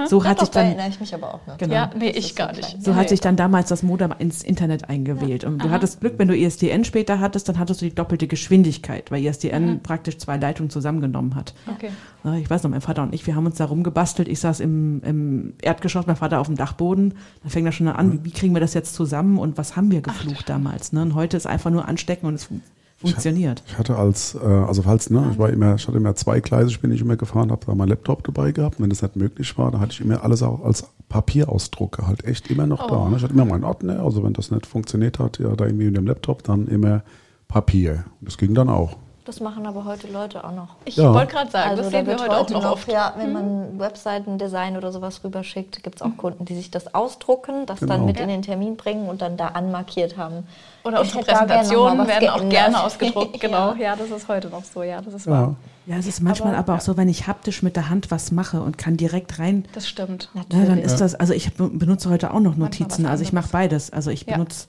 so 0.08 0.26
hat 0.26 0.40
sich 0.40 0.50
Doch, 0.50 0.54
da 0.56 0.60
dann, 0.60 0.68
erinnere 0.72 0.90
ich 0.90 1.00
mich 1.00 1.14
aber 1.16 1.36
auch 1.36 1.48
noch. 1.48 1.58
genau. 1.58 1.74
ja, 1.74 1.90
nee, 1.98 2.12
Das 2.12 2.18
ich 2.26 2.36
gar 2.36 2.52
nicht. 2.52 2.84
So 2.84 2.92
Nee. 2.92 2.98
hat 2.98 3.08
sich 3.10 3.22
dann 3.22 3.38
damals 3.38 3.70
das 3.70 3.82
Modem 3.82 4.14
ins 4.20 4.44
Internet 4.44 4.90
eingewählt. 4.90 5.46
Und 5.46 5.64
du 5.64 5.70
hattest 5.70 6.02
Glück, 6.02 6.16
wenn 6.18 6.28
du 6.28 6.36
ISDN 6.36 6.84
später 6.84 7.22
hattest, 7.22 7.48
dann 7.48 7.60
hattest 7.60 7.82
du 7.82 7.86
die 7.86 7.96
doppelte 7.96 8.28
Geschwindigkeit, 8.28 9.10
weil 9.10 9.24
ISDN 9.24 9.80
praktisch 9.82 10.18
zwei 10.18 10.36
Leitungen 10.36 10.70
zusammengenommen 10.70 11.36
hat. 11.36 11.54
Okay. 11.74 11.90
Na, 12.26 12.38
Ich 12.38 12.50
weiß 12.50 12.64
noch, 12.64 12.72
mein 12.72 12.82
Vater 12.82 13.05
und 13.06 13.14
ich, 13.14 13.26
wir 13.26 13.36
haben 13.36 13.46
uns 13.46 13.58
da 13.58 13.66
rumgebastelt. 13.66 14.28
Ich 14.28 14.40
saß 14.40 14.60
im, 14.60 15.02
im 15.04 15.54
Erdgeschoss, 15.62 16.06
mein 16.08 16.16
Vater 16.16 16.40
auf 16.40 16.48
dem 16.48 16.56
Dachboden. 16.58 17.14
Dann 17.42 17.52
fängt 17.52 17.66
er 17.66 17.72
schon 17.72 17.88
an, 17.88 18.12
wie, 18.14 18.26
wie 18.26 18.32
kriegen 18.32 18.54
wir 18.54 18.60
das 18.60 18.74
jetzt 18.74 18.94
zusammen 18.96 19.38
und 19.38 19.58
was 19.58 19.76
haben 19.76 19.92
wir 19.92 20.02
geflucht 20.02 20.50
damals? 20.50 20.92
Ne? 20.94 21.02
Und 21.02 21.16
heute 21.16 21.38
ist 21.38 21.48
einfach 21.48 21.72
nur 21.72 21.88
anstecken 21.88 22.28
und 22.28 22.36
es 22.36 22.46
fun 22.46 22.62
funktioniert. 22.98 23.62
Ich 23.68 23.78
hatte 23.78 23.98
als, 23.98 24.36
äh, 24.36 24.48
also 24.48 24.82
falls, 24.82 25.10
ne, 25.10 25.28
ich 25.32 25.38
war 25.38 25.50
immer, 25.50 25.76
ich 25.76 25.88
hatte 25.88 25.98
immer 25.98 26.16
zweigleisig, 26.16 26.80
bin 26.80 26.92
ich 26.92 27.02
immer 27.02 27.18
gefahren, 27.18 27.52
habe 27.52 27.66
da 27.66 27.76
mein 27.76 27.90
Laptop 27.90 28.24
dabei 28.24 28.52
gehabt. 28.52 28.80
Wenn 28.80 28.90
das 28.90 29.02
nicht 29.02 29.16
möglich 29.16 29.58
war, 29.58 29.72
dann 29.72 29.82
hatte 29.82 29.94
ich 29.94 30.02
immer 30.02 30.24
alles 30.24 30.42
auch 30.42 30.64
als 30.64 30.88
Papierausdrucke 31.10 32.08
halt 32.08 32.26
echt 32.26 32.50
immer 32.50 32.68
noch 32.68 32.88
da. 32.88 33.06
Oh. 33.06 33.10
Ne? 33.10 33.18
Ich 33.18 33.24
hatte 33.24 33.34
immer 33.34 33.46
meinen 33.46 33.64
Ordner, 33.64 34.00
also 34.00 34.24
wenn 34.24 34.34
das 34.34 34.50
nicht 34.50 34.66
funktioniert 34.66 35.20
hat, 35.20 35.40
ja, 35.40 35.56
da 35.56 35.66
irgendwie 35.66 35.86
mit 35.86 35.98
dem 35.98 36.08
Laptop, 36.08 36.44
dann 36.44 36.68
immer 36.68 37.04
Papier. 37.48 38.06
Das 38.22 38.38
ging 38.38 38.54
dann 38.54 38.70
auch. 38.70 38.98
Das 39.26 39.40
machen 39.40 39.66
aber 39.66 39.86
heute 39.86 40.06
Leute 40.08 40.44
auch 40.44 40.52
noch. 40.52 40.76
Ich 40.86 40.98
Ja. 40.98 41.12
wollte 41.12 41.34
gerade 41.34 41.50
sagen, 41.50 41.72
Also 41.72 41.82
das 41.82 41.92
da 41.92 41.98
sehen 41.98 42.06
wir 42.08 42.20
wird 42.20 42.30
heute 42.30 42.56
auch 42.58 42.62
noch 42.64 42.72
oft. 42.74 42.88
Ja, 42.92 43.16
wenn 43.18 43.34
man 43.34 43.80
Webseitendesign 43.80 44.78
oder 44.78 44.92
sowas 44.92 45.22
rüberschickt, 45.24 45.82
gibt 45.82 45.96
es 45.96 46.02
auch 46.04 46.16
Kunden, 46.16 46.46
die 46.46 46.56
sich 46.56 46.70
das 46.70 46.94
ausdrucken, 46.94 47.66
das 47.66 47.80
Genau. 47.80 47.94
dann 47.96 48.06
mit 48.06 48.18
Ja. 48.18 48.24
in 48.24 48.30
den 48.30 48.44
Termin 48.44 48.76
bringen 48.78 49.10
und 49.10 49.24
dann 49.24 49.36
da 49.36 49.48
anmarkiert 49.48 50.16
haben. 50.16 50.46
Oder 50.84 51.02
unsere 51.02 51.24
da 51.24 51.32
noch 51.32 51.40
Präsentationen 51.48 52.08
werden 52.08 52.30
auch 52.30 52.36
geändert. 52.36 52.50
gerne 52.52 52.84
ausgedruckt. 52.84 53.40
Genau, 53.40 53.74
Ja. 53.74 53.78
ja, 53.80 53.96
das 53.96 54.12
ist 54.12 54.28
heute 54.28 54.50
noch 54.50 54.64
so. 54.64 54.84
Ja, 54.84 55.02
das 55.02 55.16
ist 55.16 55.26
Ja. 55.26 55.32
wahr. 55.32 55.56
Ja, 55.88 55.98
es 55.98 56.06
ist 56.06 56.22
manchmal 56.22 56.50
aber, 56.54 56.60
Aber, 56.60 56.74
auch 56.74 56.78
ja. 56.78 56.84
so, 56.84 56.98
wenn 56.98 57.10
ich 57.10 57.26
haptisch 57.26 57.64
mit 57.64 57.76
der 57.76 57.90
Hand 57.90 58.12
was 58.12 58.32
mache 58.32 58.62
und 58.62 58.78
kann 58.78 58.96
direkt 58.96 59.40
rein, 59.40 59.66
Das 59.74 59.88
stimmt. 59.88 60.30
ne, 60.36 60.44
dann 60.50 60.60
Natürlich. 60.62 60.84
ist 60.86 61.02
das, 61.02 61.16
also 61.16 61.34
ich 61.34 61.52
be- 61.56 61.70
benutze 61.70 62.12
heute 62.12 62.32
auch 62.32 62.40
noch 62.40 62.56
Notizen. 62.58 63.08
Also 63.08 63.24
ich 63.24 63.34
mache 63.34 63.50
beides. 63.52 63.92
Also 63.92 64.12
ich 64.12 64.28
Ja. 64.28 64.34
benutze, 64.36 64.68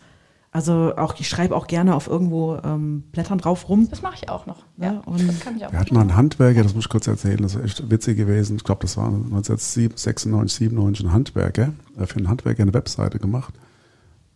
also 0.53 0.95
auch, 0.97 1.15
ich 1.19 1.29
schreibe 1.29 1.55
auch 1.55 1.67
gerne 1.67 1.95
auf 1.95 2.07
irgendwo 2.07 2.57
ähm, 2.65 3.03
Blättern 3.13 3.39
drauf 3.39 3.69
rum. 3.69 3.89
Das 3.91 4.01
mache 4.03 4.15
ich 4.23 4.29
auch 4.31 4.47
noch. 4.47 4.65
Ja, 4.79 4.95
Ja, 4.95 5.01
und- 5.05 5.29
das 5.29 5.41
kann 5.41 5.57
ich 5.57 5.67
auch. 5.67 5.73
Wir 5.73 5.79
hatten 5.79 5.95
mal 5.95 6.01
einen 6.01 6.17
Handwerker, 6.17 6.63
das 6.63 6.75
muss 6.75 6.85
ich 6.85 6.89
kurz 6.91 7.07
erzählen, 7.07 7.39
das 7.43 7.55
ist 7.55 7.63
echt 7.65 7.91
witzig 7.91 8.17
gewesen. 8.17 8.57
Ich 8.57 8.65
glaube, 8.65 8.81
das 8.83 8.97
war 8.97 9.07
1996, 9.09 10.55
97 10.71 11.07
ein 11.07 11.13
Handwerker, 11.13 11.73
äh, 11.99 12.07
für 12.07 12.17
einen 12.17 12.29
Handwerker 12.29 12.63
eine 12.63 12.73
Webseite 12.75 13.19
gemacht. 13.19 13.55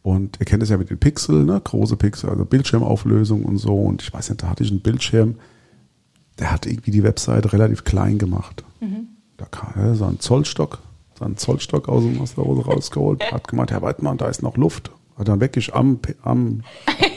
Und 0.02 0.38
ihr 0.40 0.46
kennt 0.46 0.62
es 0.62 0.68
ja 0.70 0.76
mit 0.78 0.88
den 0.90 0.98
Pixel, 0.98 1.44
ne? 1.44 1.60
große 1.62 1.96
Pixel, 1.96 2.30
also 2.30 2.44
Bildschirmauflösung 2.44 3.44
und 3.44 3.58
so. 3.58 3.74
Und 3.74 4.02
ich 4.02 4.12
weiß 4.12 4.30
nicht, 4.30 4.42
da 4.42 4.48
hatte 4.48 4.62
ich 4.64 4.70
einen 4.70 4.80
Bildschirm, 4.80 5.36
der 6.38 6.50
hat 6.52 6.64
irgendwie 6.66 6.90
die 6.90 7.02
Webseite 7.02 7.52
relativ 7.52 7.84
klein 7.84 8.18
gemacht. 8.18 8.64
Da 9.36 9.44
kam 9.46 9.72
er, 9.82 9.94
so 9.94 10.06
ein 10.06 10.18
Zollstock, 10.20 10.78
so 11.18 11.24
ein 11.26 11.36
Zollstock 11.36 11.88
aus, 11.88 12.02
dem- 12.02 12.20
aus 12.20 12.34
der 12.34 12.44
Hose 12.44 12.62
rausgeholt, 12.64 13.22
hat 13.32 13.46
gemeint, 13.48 13.70
Herr 13.70 13.82
Weidmann, 13.82 14.16
da 14.16 14.26
ist 14.28 14.42
noch 14.42 14.56
Luft. 14.56 14.90
Hat 15.20 15.28
dann 15.28 15.40
wirklich 15.40 15.72
am, 15.74 16.00
am 16.22 16.62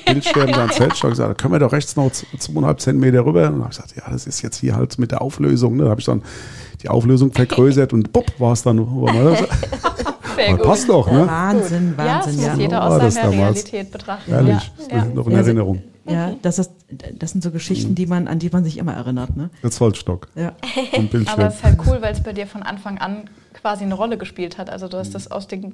Bildschirm 0.05 0.53
seinen 0.53 0.69
Zeltstock 0.72 1.12
gesagt, 1.12 1.29
da 1.29 1.33
können 1.33 1.53
wir 1.53 1.60
doch 1.60 1.72
rechts 1.72 1.95
noch 1.95 2.12
zweieinhalb 2.12 2.79
Zentimeter 2.81 3.25
rüber. 3.25 3.48
Und 3.48 3.53
dann 3.53 3.62
habe 3.63 3.72
ich 3.72 3.77
gesagt, 3.77 3.95
ja, 3.95 4.03
das 4.12 4.27
ist 4.27 4.41
jetzt 4.41 4.57
hier 4.57 4.75
halt 4.75 5.00
mit 5.00 5.12
der 5.12 5.22
Auflösung. 5.22 5.77
Ne? 5.77 5.86
Da 5.86 5.89
habe 5.91 6.00
ich 6.01 6.05
dann 6.05 6.22
die 6.81 6.89
Auflösung 6.89 7.31
vergrößert 7.31 7.93
und 7.93 8.12
bupp, 8.13 8.39
war 8.39 8.53
es 8.53 8.62
dann. 8.63 8.77
Das. 9.05 9.39
Sehr 10.36 10.51
gut. 10.57 10.63
passt 10.63 10.89
doch, 10.89 11.10
ne? 11.12 11.27
Wahnsinn, 11.27 11.93
Ja, 11.98 12.05
Wahnsinn, 12.05 12.36
das 12.38 12.45
ja. 12.45 12.50
muss 12.51 12.60
jeder 12.60 12.77
So 12.77 12.83
aus 12.95 13.00
das 13.01 13.13
seiner 13.13 13.31
damals. 13.31 13.55
Realität 13.55 13.91
betrachten. 13.91 14.31
Herrlich, 14.31 14.72
Ja, 14.91 14.98
ja. 14.98 15.05
noch 15.05 15.25
in 15.27 15.31
Ja, 15.33 15.38
Erinnerung. 15.39 15.81
Ja, 16.05 16.33
das, 16.41 16.60
ist, 16.60 16.72
das 17.17 17.31
sind 17.31 17.41
so 17.43 17.51
Geschichten, 17.51 17.95
die 17.95 18.05
man, 18.07 18.27
an 18.27 18.38
die 18.39 18.50
man 18.50 18.65
sich 18.65 18.77
immer 18.77 18.93
erinnert. 18.93 19.38
Ne? 19.38 19.50
Der 19.63 19.72
Zollstock 19.72 20.27
Ja. 20.36 20.50
und 20.75 20.98
Aber 20.98 21.07
Bildschirm. 21.07 21.39
es 21.41 21.55
ist 21.55 21.63
halt 21.63 21.77
cool, 21.88 22.00
weil 22.01 22.12
es 22.12 22.22
bei 22.22 22.33
dir 22.33 22.45
von 22.48 22.63
Anfang 22.63 22.98
an 22.98 23.29
quasi 23.53 23.86
eine 23.86 23.93
Rolle 23.93 24.17
gespielt 24.17 24.57
hat. 24.57 24.69
Also 24.69 24.89
du 24.89 24.98
hast 24.98 25.15
das 25.15 25.31
aus 25.31 25.48
den 25.48 25.74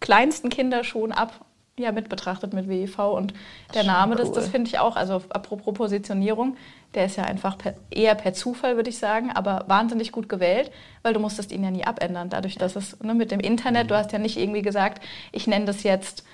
kleinsten 0.00 0.48
Kinderschuhen 0.48 1.12
ab 1.12 1.44
ja, 1.80 1.92
mit 1.92 2.08
betrachtet 2.08 2.52
mit 2.52 2.68
WEV 2.68 2.98
und 2.98 3.34
der 3.74 3.84
Name, 3.84 4.16
das, 4.16 4.28
cool. 4.28 4.34
das 4.34 4.48
finde 4.48 4.68
ich 4.68 4.78
auch, 4.78 4.96
also 4.96 5.22
apropos 5.30 5.74
Positionierung, 5.74 6.56
der 6.94 7.06
ist 7.06 7.16
ja 7.16 7.24
einfach 7.24 7.56
per, 7.56 7.74
eher 7.90 8.14
per 8.14 8.32
Zufall, 8.34 8.76
würde 8.76 8.90
ich 8.90 8.98
sagen, 8.98 9.30
aber 9.30 9.64
wahnsinnig 9.68 10.12
gut 10.12 10.28
gewählt, 10.28 10.70
weil 11.02 11.14
du 11.14 11.20
musstest 11.20 11.52
ihn 11.52 11.62
ja 11.62 11.70
nie 11.70 11.84
abändern, 11.84 12.30
dadurch, 12.30 12.56
dass 12.56 12.76
es 12.76 12.98
ne, 13.00 13.14
mit 13.14 13.30
dem 13.30 13.40
Internet, 13.40 13.90
du 13.90 13.96
hast 13.96 14.12
ja 14.12 14.18
nicht 14.18 14.36
irgendwie 14.36 14.62
gesagt, 14.62 15.02
ich 15.32 15.46
nenne 15.46 15.66
das 15.66 15.82
jetzt 15.82 16.24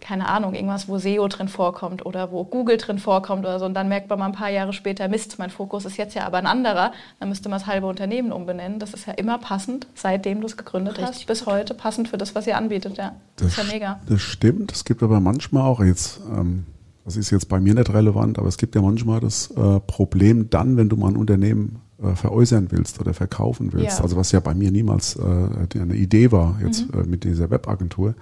keine 0.00 0.28
Ahnung, 0.28 0.54
irgendwas, 0.54 0.88
wo 0.88 0.98
SEO 0.98 1.28
drin 1.28 1.48
vorkommt 1.48 2.04
oder 2.04 2.32
wo 2.32 2.44
Google 2.44 2.76
drin 2.76 2.98
vorkommt 2.98 3.44
oder 3.44 3.58
so. 3.58 3.66
Und 3.66 3.74
dann 3.74 3.88
merkt 3.88 4.08
man 4.08 4.18
mal 4.18 4.26
ein 4.26 4.32
paar 4.32 4.50
Jahre 4.50 4.72
später, 4.72 5.08
Mist, 5.08 5.38
mein 5.38 5.50
Fokus 5.50 5.84
ist 5.84 5.96
jetzt 5.96 6.14
ja 6.14 6.26
aber 6.26 6.38
ein 6.38 6.46
anderer. 6.46 6.92
Dann 7.18 7.28
müsste 7.28 7.48
man 7.48 7.58
das 7.58 7.66
halbe 7.66 7.86
Unternehmen 7.86 8.32
umbenennen. 8.32 8.78
Das 8.78 8.94
ist 8.94 9.06
ja 9.06 9.12
immer 9.12 9.38
passend, 9.38 9.86
seitdem 9.94 10.40
du 10.40 10.46
es 10.46 10.56
gegründet 10.56 10.98
hast, 11.00 11.10
Richtig 11.10 11.26
bis 11.26 11.46
heute 11.46 11.74
passend 11.74 12.08
für 12.08 12.18
das, 12.18 12.34
was 12.34 12.46
ihr 12.46 12.56
anbietet. 12.56 12.96
Ja, 12.96 13.14
das 13.36 13.48
ist 13.48 13.58
ja 13.58 13.64
mega. 13.64 14.00
Das 14.06 14.20
stimmt. 14.20 14.72
Es 14.72 14.84
gibt 14.84 15.02
aber 15.02 15.20
manchmal 15.20 15.62
auch 15.62 15.80
jetzt, 15.80 16.20
ähm, 16.30 16.66
das 17.04 17.16
ist 17.16 17.30
jetzt 17.30 17.48
bei 17.48 17.60
mir 17.60 17.74
nicht 17.74 17.92
relevant, 17.92 18.38
aber 18.38 18.48
es 18.48 18.56
gibt 18.56 18.74
ja 18.74 18.82
manchmal 18.82 19.20
das 19.20 19.50
äh, 19.50 19.80
Problem 19.80 20.50
dann, 20.50 20.76
wenn 20.76 20.88
du 20.88 20.96
mal 20.96 21.08
ein 21.08 21.16
Unternehmen 21.16 21.80
äh, 22.02 22.14
veräußern 22.14 22.68
willst 22.70 22.98
oder 22.98 23.12
verkaufen 23.12 23.74
willst. 23.74 23.98
Ja. 23.98 24.02
Also 24.02 24.16
was 24.16 24.32
ja 24.32 24.40
bei 24.40 24.54
mir 24.54 24.70
niemals 24.70 25.16
äh, 25.16 25.78
eine 25.78 25.94
Idee 25.94 26.32
war 26.32 26.58
jetzt 26.64 26.86
äh, 26.94 27.02
mit 27.04 27.24
dieser 27.24 27.50
Webagentur. 27.50 28.14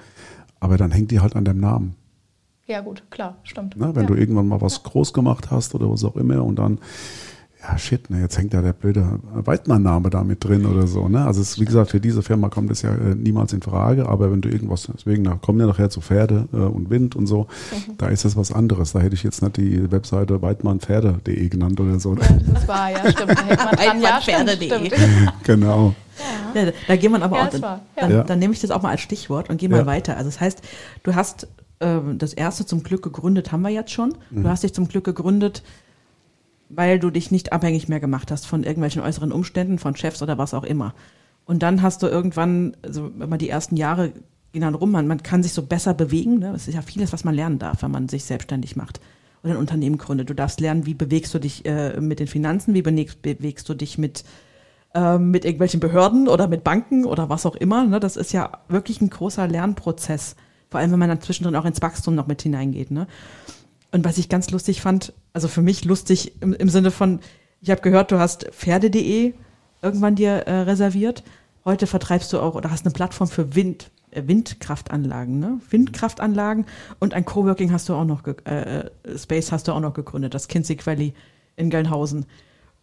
Aber 0.60 0.76
dann 0.76 0.90
hängt 0.90 1.10
die 1.10 1.20
halt 1.20 1.36
an 1.36 1.44
deinem 1.44 1.60
Namen. 1.60 1.94
Ja, 2.68 2.82
gut, 2.82 3.02
klar, 3.10 3.38
stimmt. 3.44 3.76
Ne? 3.78 3.94
Wenn 3.94 4.02
ja. 4.02 4.08
du 4.08 4.14
irgendwann 4.14 4.46
mal 4.46 4.60
was 4.60 4.82
groß 4.82 5.14
gemacht 5.14 5.50
hast 5.50 5.74
oder 5.74 5.90
was 5.90 6.04
auch 6.04 6.16
immer 6.16 6.44
und 6.44 6.58
dann, 6.58 6.78
ja 7.62 7.78
shit, 7.78 8.10
ne, 8.10 8.20
jetzt 8.20 8.36
hängt 8.36 8.52
ja 8.52 8.60
der 8.60 8.74
blöde 8.74 9.20
Weidmann-Name 9.32 10.10
da 10.10 10.22
mit 10.22 10.44
drin 10.44 10.66
oder 10.66 10.86
so. 10.86 11.08
Ne? 11.08 11.24
Also 11.24 11.40
es, 11.40 11.52
ist, 11.52 11.60
wie 11.60 11.64
gesagt, 11.64 11.90
für 11.90 11.98
diese 11.98 12.22
Firma 12.22 12.50
kommt 12.50 12.70
das 12.70 12.82
ja 12.82 12.94
äh, 12.94 13.14
niemals 13.14 13.54
in 13.54 13.62
Frage, 13.62 14.06
aber 14.06 14.30
wenn 14.30 14.42
du 14.42 14.50
irgendwas, 14.50 14.86
deswegen 14.94 15.24
da 15.24 15.36
kommen 15.36 15.58
ja 15.60 15.66
nachher 15.66 15.88
zu 15.88 16.02
Pferde 16.02 16.46
äh, 16.52 16.56
und 16.56 16.90
Wind 16.90 17.16
und 17.16 17.26
so, 17.26 17.46
da 17.96 18.08
ist 18.08 18.26
das 18.26 18.36
was 18.36 18.52
anderes. 18.52 18.92
Da 18.92 19.00
hätte 19.00 19.14
ich 19.14 19.22
jetzt 19.22 19.42
nicht 19.42 19.56
die 19.56 19.90
Webseite 19.90 20.42
weidmannpferde.de 20.42 21.48
genannt 21.48 21.80
oder 21.80 21.98
so. 21.98 22.14
Ja, 22.16 22.38
das 22.52 22.68
war 22.68 22.90
ja, 22.90 23.10
stimmt. 23.10 23.30
Da 23.30 23.44
hängt 23.46 23.64
man 23.64 23.74
dran. 23.76 24.00
Ja, 24.02 24.20
stimmt, 24.20 24.50
stimmt. 24.50 24.94
genau. 25.42 25.94
Ja, 26.54 26.72
da 26.86 26.96
gehen 26.96 27.12
wir 27.12 27.22
aber 27.22 27.36
Ja, 27.36 27.44
auch. 27.46 27.50
das 27.50 27.62
war, 27.62 27.76
ja. 27.96 28.02
Dann, 28.02 28.10
Ja. 28.12 28.22
dann 28.24 28.38
nehme 28.38 28.52
ich 28.54 28.60
das 28.60 28.70
auch 28.70 28.82
mal 28.82 28.90
als 28.90 29.00
Stichwort 29.00 29.48
und 29.50 29.58
gehe 29.58 29.68
mal 29.68 29.78
Ja. 29.78 29.86
weiter. 29.86 30.16
Also 30.16 30.28
das 30.30 30.40
heißt, 30.40 30.62
du 31.02 31.14
hast 31.14 31.46
ähm, 31.80 32.18
das 32.18 32.32
erste 32.32 32.66
zum 32.66 32.82
Glück 32.82 33.02
gegründet, 33.02 33.52
haben 33.52 33.62
wir 33.62 33.68
jetzt 33.70 33.92
schon. 33.92 34.14
Mhm. 34.30 34.42
Du 34.42 34.48
hast 34.48 34.62
dich 34.64 34.74
zum 34.74 34.88
Glück 34.88 35.04
gegründet, 35.04 35.62
weil 36.68 36.98
du 36.98 37.10
dich 37.10 37.30
nicht 37.30 37.52
abhängig 37.52 37.88
mehr 37.88 38.00
gemacht 38.00 38.30
hast 38.30 38.46
von 38.46 38.64
irgendwelchen 38.64 39.00
äußeren 39.02 39.32
Umständen, 39.32 39.78
von 39.78 39.96
Chefs 39.96 40.22
oder 40.22 40.38
was 40.38 40.54
auch 40.54 40.64
immer. 40.64 40.94
Und 41.44 41.62
dann 41.62 41.80
hast 41.82 42.02
du 42.02 42.08
irgendwann, 42.08 42.76
also 42.82 43.10
wenn 43.16 43.28
man 43.28 43.38
die 43.38 43.48
ersten 43.48 43.76
Jahre 43.76 44.12
gehen 44.52 44.62
dann 44.62 44.74
rum, 44.74 44.90
man, 44.90 45.06
man 45.06 45.22
kann 45.22 45.42
sich 45.42 45.52
so 45.52 45.62
besser 45.62 45.94
bewegen. 45.94 46.38
Ne? 46.40 46.52
Es 46.54 46.68
ist 46.68 46.74
ja 46.74 46.82
vieles, 46.82 47.12
was 47.12 47.24
man 47.24 47.34
lernen 47.34 47.58
darf, 47.58 47.82
wenn 47.82 47.90
man 47.90 48.08
sich 48.08 48.24
selbstständig 48.24 48.76
macht 48.76 49.00
oder 49.42 49.52
ein 49.54 49.58
Unternehmen 49.58 49.98
gründet. 49.98 50.28
Du 50.30 50.34
darfst 50.34 50.60
lernen, 50.60 50.84
wie 50.84 50.94
bewegst 50.94 51.32
du 51.32 51.38
dich 51.38 51.64
äh, 51.64 52.00
mit 52.00 52.18
den 52.18 52.26
Finanzen, 52.26 52.74
wie 52.74 52.82
bewegst, 52.82 53.22
bewegst 53.22 53.68
du 53.68 53.74
dich 53.74 53.96
mit 53.98 54.24
ähm, 54.98 55.30
mit 55.30 55.44
irgendwelchen 55.44 55.78
Behörden 55.78 56.26
oder 56.26 56.48
mit 56.48 56.64
Banken 56.64 57.04
oder 57.04 57.28
was 57.28 57.46
auch 57.46 57.54
immer. 57.54 57.86
Ne? 57.86 58.00
Das 58.00 58.16
ist 58.16 58.32
ja 58.32 58.50
wirklich 58.68 59.00
ein 59.00 59.10
großer 59.10 59.46
Lernprozess. 59.46 60.34
Vor 60.70 60.80
allem, 60.80 60.90
wenn 60.90 60.98
man 60.98 61.08
dann 61.08 61.20
zwischendrin 61.20 61.54
auch 61.54 61.64
ins 61.64 61.80
Wachstum 61.80 62.16
noch 62.16 62.26
mit 62.26 62.42
hineingeht. 62.42 62.90
Ne? 62.90 63.06
Und 63.92 64.04
was 64.04 64.18
ich 64.18 64.28
ganz 64.28 64.50
lustig 64.50 64.80
fand, 64.80 65.12
also 65.32 65.46
für 65.46 65.62
mich 65.62 65.84
lustig 65.84 66.32
im, 66.42 66.52
im 66.52 66.68
Sinne 66.68 66.90
von, 66.90 67.20
ich 67.60 67.70
habe 67.70 67.80
gehört, 67.80 68.10
du 68.10 68.18
hast 68.18 68.48
Pferde.de 68.50 69.34
irgendwann 69.82 70.16
dir 70.16 70.30
äh, 70.30 70.62
reserviert. 70.62 71.22
Heute 71.64 71.86
vertreibst 71.86 72.32
du 72.32 72.40
auch 72.40 72.56
oder 72.56 72.72
hast 72.72 72.84
eine 72.84 72.92
Plattform 72.92 73.28
für 73.28 73.54
Wind, 73.54 73.92
äh, 74.10 74.22
Windkraftanlagen, 74.26 75.38
ne? 75.38 75.60
Windkraftanlagen 75.70 76.66
und 76.98 77.14
ein 77.14 77.24
Coworking 77.24 77.70
hast 77.72 77.88
du 77.88 77.94
auch 77.94 78.04
noch, 78.04 78.24
äh, 78.26 78.80
äh, 78.80 78.90
Space 79.16 79.52
hast 79.52 79.68
du 79.68 79.72
auch 79.72 79.80
noch 79.80 79.94
gegründet, 79.94 80.34
das 80.34 80.48
Kinzig 80.48 80.84
Valley 80.86 81.14
in 81.56 81.70
Gelnhausen. 81.70 82.26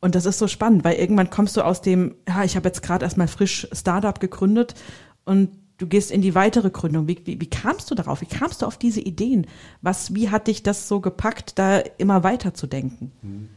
Und 0.05 0.13
das 0.13 0.27
ist 0.27 0.37
so 0.37 0.47
spannend, 0.47 0.83
weil 0.83 0.97
irgendwann 0.97 1.31
kommst 1.31 1.57
du 1.57 1.65
aus 1.65 1.81
dem, 1.81 2.13
ja, 2.27 2.43
ich 2.43 2.55
habe 2.55 2.67
jetzt 2.67 2.83
gerade 2.83 3.03
erstmal 3.03 3.27
frisch 3.27 3.67
Startup 3.71 4.19
gegründet 4.19 4.75
und 5.23 5.49
du 5.79 5.87
gehst 5.87 6.11
in 6.11 6.21
die 6.21 6.35
weitere 6.35 6.69
Gründung. 6.69 7.07
Wie, 7.07 7.19
wie, 7.25 7.41
wie 7.41 7.49
kamst 7.49 7.89
du 7.89 7.95
darauf? 7.95 8.21
Wie 8.21 8.27
kamst 8.27 8.61
du 8.61 8.67
auf 8.67 8.77
diese 8.77 9.01
Ideen? 9.01 9.47
Was, 9.81 10.13
wie 10.13 10.29
hat 10.29 10.45
dich 10.45 10.61
das 10.61 10.87
so 10.87 10.99
gepackt, 10.99 11.57
da 11.57 11.79
immer 11.97 12.23
weiter 12.23 12.53
zu 12.53 12.67
denken? 12.67 13.49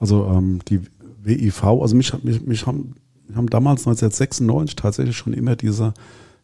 Also 0.00 0.26
ähm, 0.26 0.58
die 0.66 0.80
WIV, 1.22 1.62
also 1.62 1.94
mich, 1.94 2.12
mich, 2.24 2.42
mich 2.42 2.66
haben, 2.66 2.96
haben 3.32 3.48
damals 3.48 3.86
1996 3.86 4.74
tatsächlich 4.74 5.16
schon 5.16 5.34
immer 5.34 5.54
diese, 5.54 5.94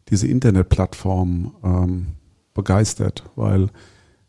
diese 0.09 0.29
Internetplattform 0.29 1.53
ähm, 1.65 2.07
begeistert, 2.55 3.25
weil 3.35 3.71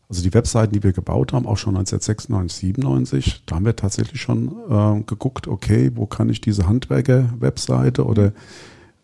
also 0.08 0.22
die 0.22 0.34
Webseiten, 0.34 0.72
die 0.72 0.82
wir 0.82 0.92
gebaut 0.92 1.32
haben, 1.32 1.46
auch 1.46 1.56
schon 1.56 1.76
1996, 1.76 2.74
97, 2.74 3.42
da 3.46 3.56
haben 3.56 3.64
wir 3.64 3.76
tatsächlich 3.76 4.20
schon 4.20 4.48
äh, 4.68 5.02
geguckt, 5.02 5.48
okay, 5.48 5.90
wo 5.94 6.06
kann 6.06 6.28
ich 6.28 6.40
diese 6.40 6.66
Handwerker-Webseite 6.66 8.04
oder 8.04 8.32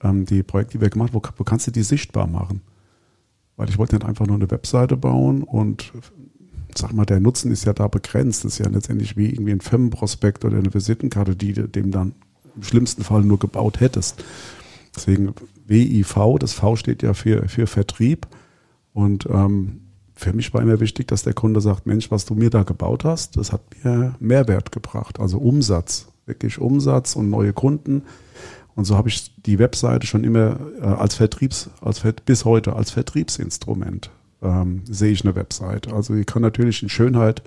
ähm, 0.02 0.26
die 0.26 0.42
Projekte, 0.42 0.78
die 0.78 0.82
wir 0.82 0.90
gemacht 0.90 1.12
haben, 1.12 1.22
wo, 1.22 1.28
wo 1.36 1.44
kannst 1.44 1.66
du 1.66 1.70
die 1.70 1.82
sichtbar 1.82 2.26
machen? 2.26 2.60
Weil 3.56 3.68
ich 3.68 3.78
wollte 3.78 3.96
nicht 3.96 4.06
einfach 4.06 4.26
nur 4.26 4.36
eine 4.36 4.50
Webseite 4.50 4.96
bauen 4.96 5.42
und 5.42 5.92
sag 6.76 6.92
mal, 6.92 7.04
der 7.04 7.20
Nutzen 7.20 7.50
ist 7.50 7.64
ja 7.64 7.72
da 7.72 7.88
begrenzt. 7.88 8.44
Das 8.44 8.52
ist 8.52 8.58
ja 8.58 8.68
letztendlich 8.68 9.16
wie 9.16 9.30
irgendwie 9.30 9.52
ein 9.52 9.60
Firmenprospekt 9.60 10.44
oder 10.44 10.58
eine 10.58 10.72
Visitenkarte, 10.72 11.36
die 11.36 11.52
du 11.52 11.68
dem 11.68 11.90
dann 11.90 12.14
im 12.56 12.62
schlimmsten 12.62 13.04
Fall 13.04 13.22
nur 13.22 13.38
gebaut 13.38 13.80
hättest. 13.80 14.24
Deswegen 14.94 15.34
WIV, 15.66 16.38
das 16.38 16.52
V 16.52 16.76
steht 16.76 17.02
ja 17.02 17.14
für, 17.14 17.48
für 17.48 17.66
Vertrieb. 17.66 18.26
Und 18.92 19.26
ähm, 19.26 19.80
für 20.20 20.34
mich 20.34 20.52
war 20.52 20.60
immer 20.60 20.80
wichtig, 20.80 21.08
dass 21.08 21.22
der 21.22 21.32
Kunde 21.32 21.60
sagt, 21.60 21.86
Mensch, 21.86 22.10
was 22.10 22.26
du 22.26 22.34
mir 22.34 22.50
da 22.50 22.62
gebaut 22.62 23.04
hast, 23.04 23.38
das 23.38 23.52
hat 23.52 23.62
mir 23.82 24.14
Mehrwert 24.20 24.70
gebracht. 24.70 25.18
Also 25.18 25.38
Umsatz, 25.38 26.08
wirklich 26.26 26.58
Umsatz 26.58 27.16
und 27.16 27.30
neue 27.30 27.54
Kunden. 27.54 28.02
Und 28.74 28.84
so 28.84 28.96
habe 28.96 29.08
ich 29.08 29.34
die 29.42 29.58
Webseite 29.58 30.06
schon 30.06 30.22
immer 30.22 30.60
äh, 30.80 30.84
als 30.84 31.14
Vertriebs, 31.14 31.70
als 31.80 32.02
bis 32.24 32.44
heute 32.44 32.76
als 32.76 32.90
Vertriebsinstrument 32.90 34.10
ähm, 34.42 34.82
sehe 34.84 35.10
ich 35.10 35.24
eine 35.24 35.34
Webseite. 35.34 35.94
Also 35.94 36.14
die 36.14 36.24
kann 36.24 36.42
natürlich 36.42 36.82
in 36.82 36.90
Schönheit 36.90 37.42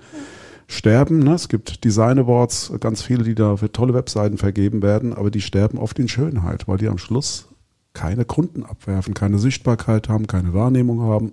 sterben. 0.66 1.20
Ne? 1.20 1.34
Es 1.34 1.48
gibt 1.48 1.84
Design 1.84 2.18
Awards, 2.18 2.72
ganz 2.80 3.02
viele, 3.02 3.22
die 3.22 3.36
da 3.36 3.56
für 3.56 3.70
tolle 3.70 3.94
Webseiten 3.94 4.36
vergeben 4.36 4.82
werden, 4.82 5.12
aber 5.12 5.30
die 5.30 5.40
sterben 5.40 5.78
oft 5.78 5.98
in 6.00 6.08
Schönheit, 6.08 6.66
weil 6.66 6.78
die 6.78 6.88
am 6.88 6.98
Schluss 6.98 7.48
keine 7.92 8.24
Kunden 8.24 8.64
abwerfen, 8.64 9.14
keine 9.14 9.38
Sichtbarkeit 9.38 10.08
haben, 10.08 10.26
keine 10.26 10.54
Wahrnehmung 10.54 11.02
haben. 11.02 11.32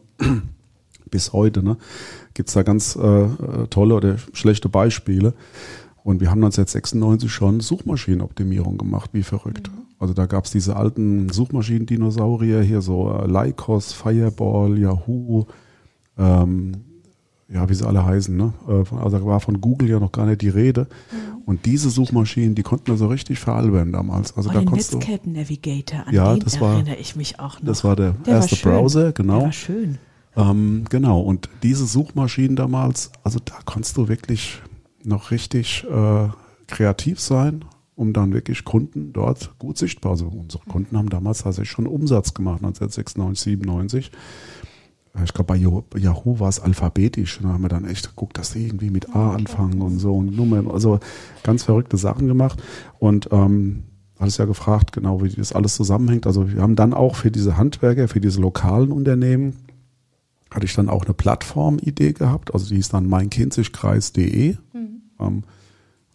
Bis 1.12 1.34
heute 1.34 1.62
ne? 1.62 1.78
gibt 2.34 2.50
es 2.50 2.56
da 2.56 2.64
ganz 2.64 2.96
äh, 2.96 3.28
tolle 3.70 3.96
oder 3.96 4.18
schlechte 4.34 4.70
Beispiele. 4.70 5.34
Und 6.04 6.20
wir 6.20 6.32
haben 6.32 6.44
1996 6.44 7.32
schon 7.32 7.60
Suchmaschinenoptimierung 7.60 8.78
gemacht, 8.78 9.12
wie 9.14 9.24
verrückt. 9.24 9.70
Mhm. 9.70 9.82
Also 10.00 10.16
da 10.16 10.26
gab 10.26 10.46
es 10.46 10.52
diese 10.52 10.76
alten 10.76 11.30
Suchmaschinen-Dinosaurier 11.30 12.62
hier, 12.62 12.82
so 12.82 13.14
äh, 13.14 13.28
Lycos, 13.28 13.94
Fireball, 13.94 14.80
Yahoo, 14.80 15.46
ähm, 16.18 16.72
ja, 17.48 17.70
wie 17.70 17.74
sie 17.76 17.86
alle 17.86 18.04
heißen. 18.04 18.36
Ne? 18.36 18.54
Äh, 18.68 18.96
also 18.96 19.20
da 19.20 19.26
war 19.26 19.40
von 19.42 19.62
Google 19.62 19.90
ja 19.90 20.00
noch 20.00 20.12
gar 20.12 20.26
nicht 20.26 20.42
die 20.42 20.50
Rede. 20.50 20.88
Mhm. 21.12 21.42
Und 21.46 21.66
diese 21.68 21.92
Suchmaschinen, 21.92 22.56
die 22.56 22.64
konnten 22.64 22.90
also 22.92 23.08
richtig 23.08 23.40
veralbern 23.40 23.92
damals. 23.92 24.36
Also 24.36 24.50
oh, 24.50 24.54
da 24.54 24.60
den 24.60 24.70
konntest 24.70 24.94
Netscape 24.94 25.30
Navigator, 25.30 26.08
an 26.08 26.14
ja, 26.16 26.34
den 26.34 26.44
das 26.44 26.60
war, 26.60 26.74
erinnere 26.74 26.96
ich 26.96 27.16
mich 27.16 27.40
auch 27.40 27.60
noch. 27.60 27.68
Das 27.68 27.84
war 27.84 27.96
der, 27.96 28.14
der 28.26 28.36
erste 28.36 28.66
war 28.66 28.74
Browser, 28.74 29.12
genau. 29.12 29.38
Der 29.38 29.46
war 29.46 29.52
schön. 29.52 30.00
Ähm, 30.36 30.86
genau, 30.90 31.22
und 31.22 31.50
diese 31.64 31.86
Suchmaschinen 31.86 32.56
damals, 32.56 33.12
also 33.24 33.40
da 33.44 33.56
konntest 33.66 33.98
du 33.98 34.08
wirklich 34.08 34.62
noch 35.04 35.32
richtig 35.32 35.86
äh, 35.90 36.30
kreativ 36.68 37.20
sein 37.20 37.66
um 38.02 38.14
dann 38.14 38.34
wirklich 38.34 38.66
Kunden 38.66 39.14
dort 39.14 39.52
gut 39.60 39.78
sichtbar 39.78 40.16
zu. 40.16 40.26
Also 40.26 40.38
unsere 40.38 40.64
Kunden 40.66 40.98
haben 40.98 41.10
damals 41.10 41.44
tatsächlich 41.44 41.70
schon 41.70 41.86
Umsatz 41.86 42.34
gemacht, 42.34 42.64
1996, 42.64 43.44
97. 43.44 44.12
Ich 45.24 45.34
glaube, 45.34 45.54
bei 45.90 46.00
Yahoo 46.00 46.40
war 46.40 46.50
es 46.50 46.60
alphabetisch. 46.60 47.40
Da 47.44 47.50
haben 47.50 47.62
wir 47.62 47.70
dann 47.70 47.86
echt 47.86 48.10
geguckt, 48.10 48.40
dass 48.40 48.54
die 48.54 48.66
irgendwie 48.66 48.90
mit 48.90 49.14
A 49.16 49.36
anfangen 49.36 49.82
und 49.82 50.00
so 50.00 50.16
und 50.16 50.36
Nummern. 50.36 50.72
Also 50.72 51.00
ganz 51.44 51.64
verrückte 51.64 51.98
Sachen 51.98 52.28
gemacht. 52.28 52.64
Und 52.98 53.30
ähm, 53.32 53.84
alles 54.18 54.38
ja 54.38 54.46
gefragt, 54.46 54.94
genau 54.94 55.22
wie 55.22 55.30
das 55.30 55.54
alles 55.54 55.76
zusammenhängt. 55.76 56.26
Also 56.26 56.52
wir 56.52 56.62
haben 56.62 56.76
dann 56.76 56.96
auch 56.96 57.16
für 57.16 57.30
diese 57.30 57.58
Handwerker, 57.58 58.08
für 58.08 58.22
diese 58.22 58.42
lokalen 58.42 58.92
Unternehmen, 58.92 59.58
hatte 60.52 60.66
ich 60.66 60.76
dann 60.76 60.90
auch 60.90 61.06
eine 61.06 61.14
Plattformidee 61.14 62.14
gehabt. 62.14 62.54
Also 62.54 62.68
die 62.68 62.76
hieß 62.76 62.90
dann 62.90 63.08
meinkinzigkreis.de. 63.08 64.58
Mhm. 64.74 65.02
Ähm, 65.20 65.44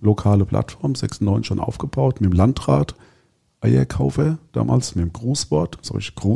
lokale 0.00 0.44
Plattform, 0.44 0.94
96 0.94 1.46
schon 1.46 1.58
aufgebaut, 1.58 2.20
mit 2.20 2.30
dem 2.30 2.36
Landrat. 2.36 2.94
Eierkaufer 3.62 4.38
damals 4.52 4.94
mit 4.94 5.04
dem 5.04 5.12
Grußwort. 5.12 5.78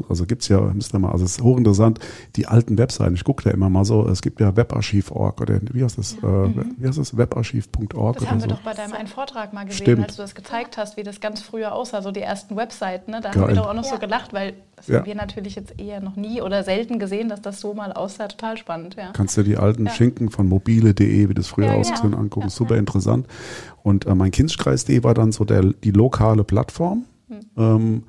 Also 0.09 0.25
gibt 0.27 0.43
es 0.43 0.49
ja, 0.49 0.61
müsst 0.61 0.95
ihr 0.95 0.99
mal, 0.99 1.13
also 1.13 1.25
es 1.25 1.33
ist 1.33 1.43
hochinteressant, 1.43 1.99
die 2.37 2.47
alten 2.47 2.79
Webseiten. 2.79 3.15
Ich 3.15 3.25
gucke 3.25 3.45
da 3.45 3.51
immer 3.51 3.69
mal 3.69 3.85
so, 3.85 4.09
es 4.09 4.23
gibt 4.23 4.41
ja 4.41 4.57
webarchiv.org 4.57 5.41
oder 5.41 5.61
wie 5.73 5.85
heißt 5.85 5.99
das? 5.99 6.17
Ja. 6.23 6.45
Äh, 6.45 6.49
mhm. 6.49 6.75
Wie 6.79 6.87
heißt 6.89 6.99
das? 6.99 7.17
Webarchiv.org. 7.17 8.17
Das 8.19 8.29
haben 8.31 8.39
wir 8.39 8.49
so. 8.49 8.55
doch 8.55 8.63
bei 8.63 8.73
deinem 8.73 8.95
einen 8.95 9.07
Vortrag 9.09 9.53
mal 9.53 9.65
gesehen, 9.65 9.83
Stimmt. 9.85 10.05
als 10.07 10.17
du 10.17 10.23
das 10.23 10.35
gezeigt 10.35 10.79
hast, 10.79 10.97
wie 10.97 11.03
das 11.03 11.21
ganz 11.21 11.41
früher 11.43 11.75
aussah, 11.75 12.01
so 12.03 12.11
die 12.11 12.21
ersten 12.21 12.57
Webseiten. 12.57 13.11
Ne? 13.11 13.21
Da 13.21 13.31
Geil. 13.31 13.43
haben 13.43 13.49
wir 13.49 13.57
doch 13.57 13.69
auch 13.69 13.75
noch 13.75 13.85
Ja. 13.85 13.91
so 13.91 13.99
gelacht, 13.99 14.33
weil 14.33 14.55
das 14.77 14.87
Ja. 14.89 14.99
haben 14.99 15.07
wir 15.07 15.15
natürlich 15.15 15.55
jetzt 15.57 15.79
eher 15.79 16.01
noch 16.01 16.17
nie 16.17 16.41
oder 16.41 16.65
selten 16.65 16.99
gesehen, 16.99 17.29
dass 17.29 17.43
das 17.43 17.61
so 17.61 17.75
mal 17.75 17.93
aussah. 17.93 18.29
Total 18.29 18.57
spannend, 18.57 18.97
ja. 18.97 19.11
Kannst 19.13 19.37
du 19.37 19.43
die 19.43 19.59
alten 19.59 19.85
Ja. 19.87 19.93
Schinken 19.93 20.31
von 20.31 20.49
mobile.de, 20.49 21.29
wie 21.29 21.35
das 21.35 21.49
früher 21.49 21.67
Ja, 21.67 21.71
genau. 21.73 21.81
ausgesehen, 21.83 22.15
angucken. 22.15 22.47
Ja, 22.47 22.51
Super 22.51 22.77
interessant. 22.77 23.27
Und 23.83 24.07
äh, 24.07 24.15
mein 24.15 24.31
Kindskreis.de 24.31 25.03
war 25.03 25.15
dann 25.15 25.33
so 25.33 25.45
der, 25.45 25.63
die 25.63 25.91
lokale 25.91 26.45
Plattform. 26.45 27.05
Hm. 27.29 27.41
Ähm, 27.57 28.03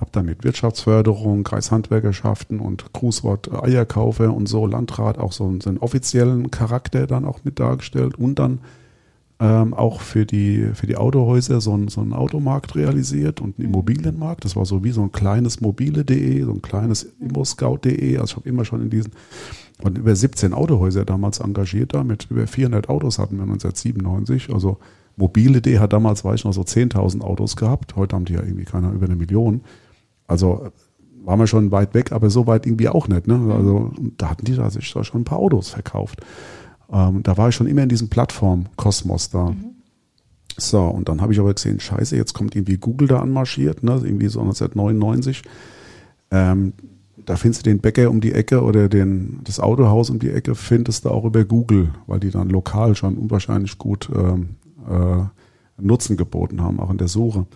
hab 0.00 0.12
dann 0.12 0.26
mit 0.26 0.44
Wirtschaftsförderung, 0.44 1.44
Kreishandwerkerschaften 1.44 2.60
und 2.60 2.92
Grußwort 2.92 3.48
äh, 3.48 3.66
Eierkaufer 3.66 4.32
und 4.32 4.48
so, 4.48 4.66
Landrat 4.66 5.18
auch 5.18 5.32
so 5.32 5.44
einen, 5.44 5.60
so 5.60 5.70
einen 5.70 5.78
offiziellen 5.78 6.50
Charakter 6.50 7.06
dann 7.06 7.24
auch 7.24 7.40
mit 7.44 7.58
dargestellt 7.58 8.16
und 8.16 8.38
dann 8.38 8.60
ähm, 9.40 9.72
auch 9.72 10.00
für 10.00 10.26
die, 10.26 10.70
für 10.74 10.86
die 10.86 10.96
Autohäuser 10.96 11.60
so, 11.60 11.76
ein, 11.76 11.88
so 11.88 12.00
einen 12.00 12.12
Automarkt 12.12 12.74
realisiert 12.74 13.40
und 13.40 13.58
einen 13.58 13.68
Immobilienmarkt. 13.68 14.44
Das 14.44 14.56
war 14.56 14.66
so 14.66 14.82
wie 14.82 14.90
so 14.90 15.02
ein 15.02 15.12
kleines 15.12 15.60
mobile.de, 15.60 16.42
so 16.42 16.50
ein 16.50 16.62
kleines 16.62 17.04
immoscout.de. 17.20 18.18
Also 18.18 18.32
ich 18.32 18.36
habe 18.36 18.48
immer 18.48 18.64
schon 18.64 18.82
in 18.82 18.90
diesen, 18.90 19.12
waren 19.80 19.94
über 19.94 20.14
17 20.14 20.52
Autohäuser 20.52 21.04
damals 21.04 21.38
engagiert 21.38 21.94
da, 21.94 22.02
mit 22.02 22.28
über 22.30 22.46
400 22.46 22.88
Autos 22.88 23.18
hatten 23.18 23.36
wir 23.36 23.44
1997. 23.44 24.52
Also 24.52 24.78
mobile.de 25.18 25.78
hat 25.78 25.92
damals, 25.92 26.24
weiß 26.24 26.36
ich 26.36 26.44
noch, 26.44 26.52
so 26.52 26.62
10.000 26.62 27.20
Autos 27.20 27.56
gehabt. 27.56 27.96
Heute 27.96 28.16
haben 28.16 28.24
die 28.24 28.34
ja 28.34 28.42
irgendwie 28.42 28.64
keiner 28.64 28.92
über 28.92 29.06
eine 29.06 29.16
Million. 29.16 29.62
Also 30.26 30.64
äh, 30.64 30.70
waren 31.26 31.40
wir 31.40 31.46
schon 31.46 31.70
weit 31.72 31.94
weg, 31.94 32.12
aber 32.12 32.30
so 32.30 32.46
weit 32.46 32.66
irgendwie 32.66 32.88
auch 32.88 33.08
nicht. 33.08 33.26
Ne? 33.26 33.52
Also 33.52 33.90
da 34.16 34.30
hatten 34.30 34.44
die 34.44 34.54
da 34.54 34.70
sich 34.70 34.90
da 34.92 35.04
schon 35.04 35.22
ein 35.22 35.24
paar 35.24 35.38
Autos 35.38 35.70
verkauft. 35.70 36.20
Ähm, 36.90 37.22
da 37.22 37.36
war 37.36 37.50
ich 37.50 37.54
schon 37.54 37.66
immer 37.66 37.82
in 37.82 37.88
diesem 37.88 38.08
Plattform-Kosmos 38.08 39.30
da. 39.30 39.54
So, 40.56 40.82
und 40.82 41.08
dann 41.08 41.20
habe 41.20 41.32
ich 41.32 41.38
aber 41.38 41.52
gesehen, 41.54 41.78
scheiße, 41.78 42.16
jetzt 42.16 42.32
kommt 42.32 42.56
irgendwie 42.56 42.78
Google 42.78 43.08
da 43.08 43.20
anmarschiert, 43.20 43.82
ne? 43.82 44.00
irgendwie 44.02 44.28
so 44.28 44.40
1999. 44.40 45.42
Ähm, 46.30 46.72
da 47.26 47.36
findest 47.36 47.66
du 47.66 47.70
den 47.70 47.80
Bäcker 47.80 48.10
um 48.10 48.20
die 48.20 48.32
Ecke 48.32 48.62
oder 48.62 48.88
den, 48.88 49.40
das 49.44 49.60
Autohaus 49.60 50.10
um 50.10 50.18
die 50.18 50.30
Ecke, 50.30 50.54
findest 50.54 51.04
du 51.04 51.10
auch 51.10 51.24
über 51.24 51.44
Google, 51.44 51.90
weil 52.06 52.20
die 52.20 52.30
dann 52.30 52.48
lokal 52.48 52.94
schon 52.94 53.18
unwahrscheinlich 53.18 53.76
gut 53.78 54.08
ähm, 54.14 54.56
äh, 54.88 55.24
Nutzen 55.80 56.16
geboten 56.16 56.62
haben, 56.62 56.80
auch 56.80 56.90
in 56.90 56.98
der 56.98 57.08
Suche. 57.08 57.46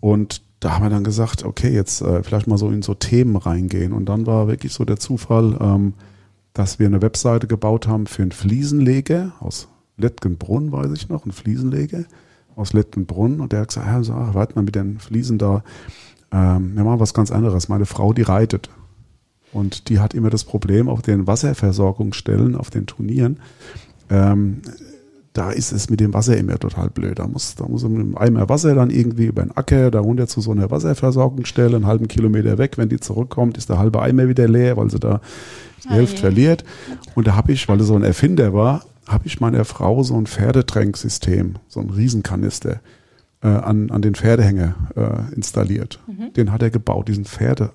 Und 0.00 0.42
da 0.60 0.74
haben 0.74 0.84
wir 0.84 0.90
dann 0.90 1.04
gesagt, 1.04 1.44
okay, 1.44 1.70
jetzt 1.70 2.02
äh, 2.02 2.22
vielleicht 2.22 2.46
mal 2.46 2.58
so 2.58 2.70
in 2.70 2.82
so 2.82 2.94
Themen 2.94 3.36
reingehen. 3.36 3.92
Und 3.92 4.06
dann 4.06 4.26
war 4.26 4.46
wirklich 4.46 4.72
so 4.72 4.84
der 4.84 4.98
Zufall, 4.98 5.56
ähm, 5.60 5.94
dass 6.54 6.78
wir 6.78 6.86
eine 6.86 7.02
Webseite 7.02 7.46
gebaut 7.46 7.88
haben 7.88 8.06
für 8.06 8.22
einen 8.22 8.32
Fliesenleger 8.32 9.32
aus 9.40 9.68
Lettgenbrunn, 9.96 10.70
weiß 10.70 10.92
ich 10.92 11.08
noch, 11.08 11.26
ein 11.26 11.32
Fliesenleger 11.32 12.04
aus 12.54 12.72
Lettgenbrunn. 12.72 13.40
Und 13.40 13.52
der 13.52 13.62
hat 13.62 13.68
gesagt, 13.68 13.86
ja, 13.86 14.02
so, 14.02 14.12
ach, 14.12 14.34
warte 14.34 14.54
mal 14.54 14.62
mit 14.62 14.74
den 14.74 14.98
Fliesen 14.98 15.38
da. 15.38 15.64
Ähm, 16.30 16.76
wir 16.76 16.84
machen 16.84 17.00
was 17.00 17.14
ganz 17.14 17.30
anderes. 17.30 17.68
Meine 17.68 17.86
Frau, 17.86 18.12
die 18.12 18.22
reitet. 18.22 18.70
Und 19.52 19.88
die 19.88 19.98
hat 19.98 20.14
immer 20.14 20.30
das 20.30 20.44
Problem 20.44 20.88
auf 20.88 21.02
den 21.02 21.26
Wasserversorgungsstellen, 21.26 22.54
auf 22.54 22.70
den 22.70 22.86
Turnieren. 22.86 23.40
Ähm, 24.10 24.62
da 25.32 25.50
ist 25.50 25.72
es 25.72 25.88
mit 25.88 26.00
dem 26.00 26.12
Wasser 26.12 26.36
immer 26.36 26.58
total 26.58 26.90
blöd. 26.90 27.18
Da 27.18 27.26
muss, 27.26 27.54
da 27.54 27.66
muss 27.66 27.82
man 27.84 27.92
mit 27.92 28.00
einem 28.02 28.18
Eimer 28.18 28.48
Wasser 28.48 28.74
dann 28.74 28.90
irgendwie 28.90 29.26
über 29.26 29.42
den 29.42 29.56
Acker, 29.56 29.90
da 29.90 30.00
runter 30.00 30.26
zu 30.26 30.40
so 30.40 30.50
einer 30.50 30.70
Wasserversorgungsstelle, 30.70 31.76
einen 31.76 31.86
halben 31.86 32.08
Kilometer 32.08 32.58
weg. 32.58 32.76
Wenn 32.76 32.90
die 32.90 33.00
zurückkommt, 33.00 33.56
ist 33.56 33.70
der 33.70 33.78
halbe 33.78 34.02
Eimer 34.02 34.28
wieder 34.28 34.46
leer, 34.46 34.76
weil 34.76 34.90
sie 34.90 35.00
da 35.00 35.20
die 35.84 35.88
Ah 35.88 35.92
Hälfte 35.94 36.16
je. 36.16 36.20
verliert. 36.20 36.64
Und 37.14 37.26
da 37.26 37.34
habe 37.34 37.52
ich, 37.52 37.66
weil 37.68 37.78
er 37.78 37.84
so 37.84 37.94
ein 37.96 38.02
Erfinder 38.02 38.52
war, 38.52 38.84
habe 39.06 39.26
ich 39.26 39.40
meiner 39.40 39.64
Frau 39.64 40.02
so 40.02 40.16
ein 40.16 40.26
Pferdetränksystem, 40.26 41.54
so 41.66 41.80
ein 41.80 41.90
Riesenkanister 41.90 42.80
äh, 43.42 43.48
an, 43.48 43.90
an 43.90 44.02
den 44.02 44.14
Pferdehänger 44.14 44.74
äh, 44.94 45.34
installiert. 45.34 45.98
Den 46.36 46.52
hat 46.52 46.62
er 46.62 46.70
gebaut, 46.70 47.08
diesen 47.08 47.24
Pferde, 47.24 47.70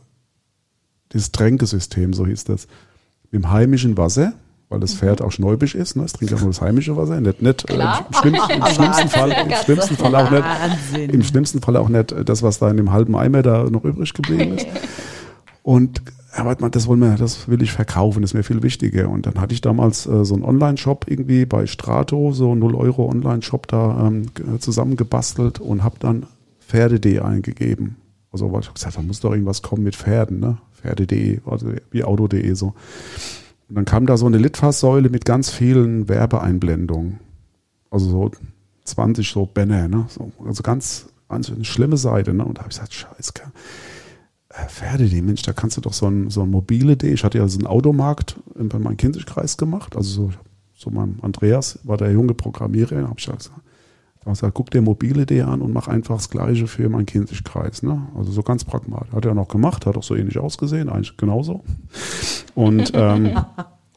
dieses 1.12 1.32
Tränkesystem, 1.32 2.14
so 2.14 2.26
hieß 2.26 2.46
das. 2.46 2.68
Mit 3.24 3.34
dem 3.34 3.52
heimischen 3.52 3.98
Wasser, 3.98 4.34
weil 4.70 4.80
das 4.80 4.94
Pferd 4.96 5.22
auch 5.22 5.32
schnäubisch 5.32 5.76
ist, 5.76 5.96
ne? 5.96 6.04
es 6.04 6.14
trinkt 6.14 6.32
ja 6.34 6.40
nur 6.40 6.48
das 6.50 6.62
heimische 6.62 6.98
Wasser, 6.98 7.20
nicht, 7.22 7.42
nicht 7.42 7.70
äh, 7.70 7.74
im, 7.76 7.82
schlimmsten, 8.14 8.52
im, 8.52 8.66
schlimmsten 8.74 9.08
Fall, 9.10 9.32
im 9.32 9.52
schlimmsten 9.64 9.96
Fall 9.96 10.16
auch 10.16 10.30
nicht, 10.32 10.44
Wahnsinn. 10.44 11.10
im 11.10 11.24
schlimmsten 11.24 11.62
Fall 11.62 11.78
auch 11.78 11.90
nicht 11.90 12.14
das, 12.26 12.44
was 12.44 12.60
da 12.60 12.70
in 12.70 12.78
dem 12.78 12.92
halben 12.92 13.16
Eimer 13.16 13.42
da 13.44 13.70
noch 13.70 13.84
übrig 13.86 14.14
geblieben 14.14 14.58
ist. 14.58 14.68
Und 15.64 16.02
Herr 16.32 16.46
Weidmann, 16.46 16.72
das 16.72 16.88
wollen 16.88 17.00
wir, 17.00 17.16
das 17.16 17.48
will 17.50 17.62
ich 17.62 17.72
verkaufen, 17.72 18.22
das 18.22 18.32
ist 18.32 18.36
mir 18.36 18.44
viel 18.44 18.62
wichtiger. 18.64 19.10
Und 19.10 19.26
dann 19.26 19.40
hatte 19.42 19.54
ich 19.54 19.62
damals 19.62 20.06
äh, 20.06 20.24
so 20.24 20.36
einen 20.36 20.44
Online-Shop 20.44 21.06
irgendwie 21.10 21.46
bei 21.46 21.66
Strato, 21.66 22.32
so 22.32 22.54
0 22.54 22.76
Euro 22.76 23.10
Online-Shop 23.10 23.68
da 23.68 24.06
ähm, 24.08 24.28
g- 24.34 24.44
zusammengebastelt 24.60 25.60
und 25.60 25.84
habe 25.84 25.96
dann 26.00 26.26
Pferde.de 26.68 27.20
eingegeben. 27.20 27.96
Also 28.32 28.52
weil 28.52 28.62
ich 28.62 28.74
gesagt, 28.74 28.98
da 28.98 29.02
muss 29.02 29.20
doch 29.22 29.32
irgendwas 29.32 29.62
kommen 29.62 29.84
mit 29.84 29.96
Pferden, 29.96 30.40
ne? 30.40 30.58
Pferde.de, 30.80 31.40
also 31.46 31.72
wie 31.92 32.04
Auto.de 32.04 32.54
so. 32.54 32.74
Und 33.70 33.76
dann 33.76 33.86
kam 33.86 34.06
da 34.06 34.16
so 34.18 34.26
eine 34.26 34.38
Litfaßsäule 34.38 35.10
mit 35.10 35.26
ganz 35.26 35.50
vielen 35.50 36.08
Werbeeinblendungen. 36.08 37.20
Also 37.92 38.10
so 38.10 38.32
20 38.86 39.30
so 39.30 39.46
Banner, 39.46 39.88
ne? 39.88 40.06
So, 40.10 40.32
also 40.46 40.64
ganz, 40.64 41.08
ganz 41.30 41.52
eine 41.52 41.66
schlimme 41.66 41.98
Seite, 41.98 42.34
ne? 42.34 42.46
Und 42.46 42.58
da 42.58 42.62
habe 42.62 42.72
ich 42.72 42.78
gesagt, 42.78 42.94
scheiße, 42.94 43.34
äh, 44.50 44.68
Pferde.de, 44.70 45.22
Mensch, 45.22 45.42
da 45.42 45.54
kannst 45.54 45.76
du 45.78 45.82
doch 45.82 45.94
so 45.94 46.08
ein, 46.08 46.30
so 46.30 46.44
ein 46.44 46.50
mobile.de. 46.50 47.12
Ich 47.14 47.24
hatte 47.24 47.38
ja 47.38 47.48
so 47.48 47.58
einen 47.60 47.68
Automarkt 47.68 48.38
in- 48.56 48.70
meinem 48.82 48.98
Kinzigkreis 48.98 49.58
gemacht. 49.58 49.96
Also 49.98 50.30
so, 50.30 50.32
so 50.74 50.90
mein 50.90 51.20
Andreas 51.22 51.80
war 51.84 51.98
der 51.98 52.12
junge 52.12 52.34
Programmierer. 52.34 53.04
Habe 53.04 53.16
ich 53.18 53.26
gesagt, 53.26 53.52
da 54.28 54.34
ich 54.34 54.40
gesagt, 54.40 54.56
guck 54.56 54.72
dir 54.72 54.82
mobile.de 54.82 55.42
an 55.42 55.62
und 55.62 55.72
mach 55.72 55.88
einfach 55.88 56.16
das 56.16 56.30
Gleiche 56.30 56.68
für 56.68 56.90
meinen 56.90 57.06
Kinzigkreis. 57.06 57.82
Ne? 57.82 58.08
Also 58.18 58.32
so 58.32 58.44
ganz 58.44 58.66
pragmatisch. 58.66 59.14
Hat 59.14 59.24
er 59.24 59.34
noch 59.34 59.48
gemacht, 59.48 59.86
hat 59.86 59.96
auch 59.96 60.04
so 60.04 60.16
ähnlich 60.16 60.38
ausgesehen, 60.38 60.90
eigentlich 60.90 61.16
genauso. 61.16 61.64
Und, 62.54 62.92
ähm, 62.94 63.38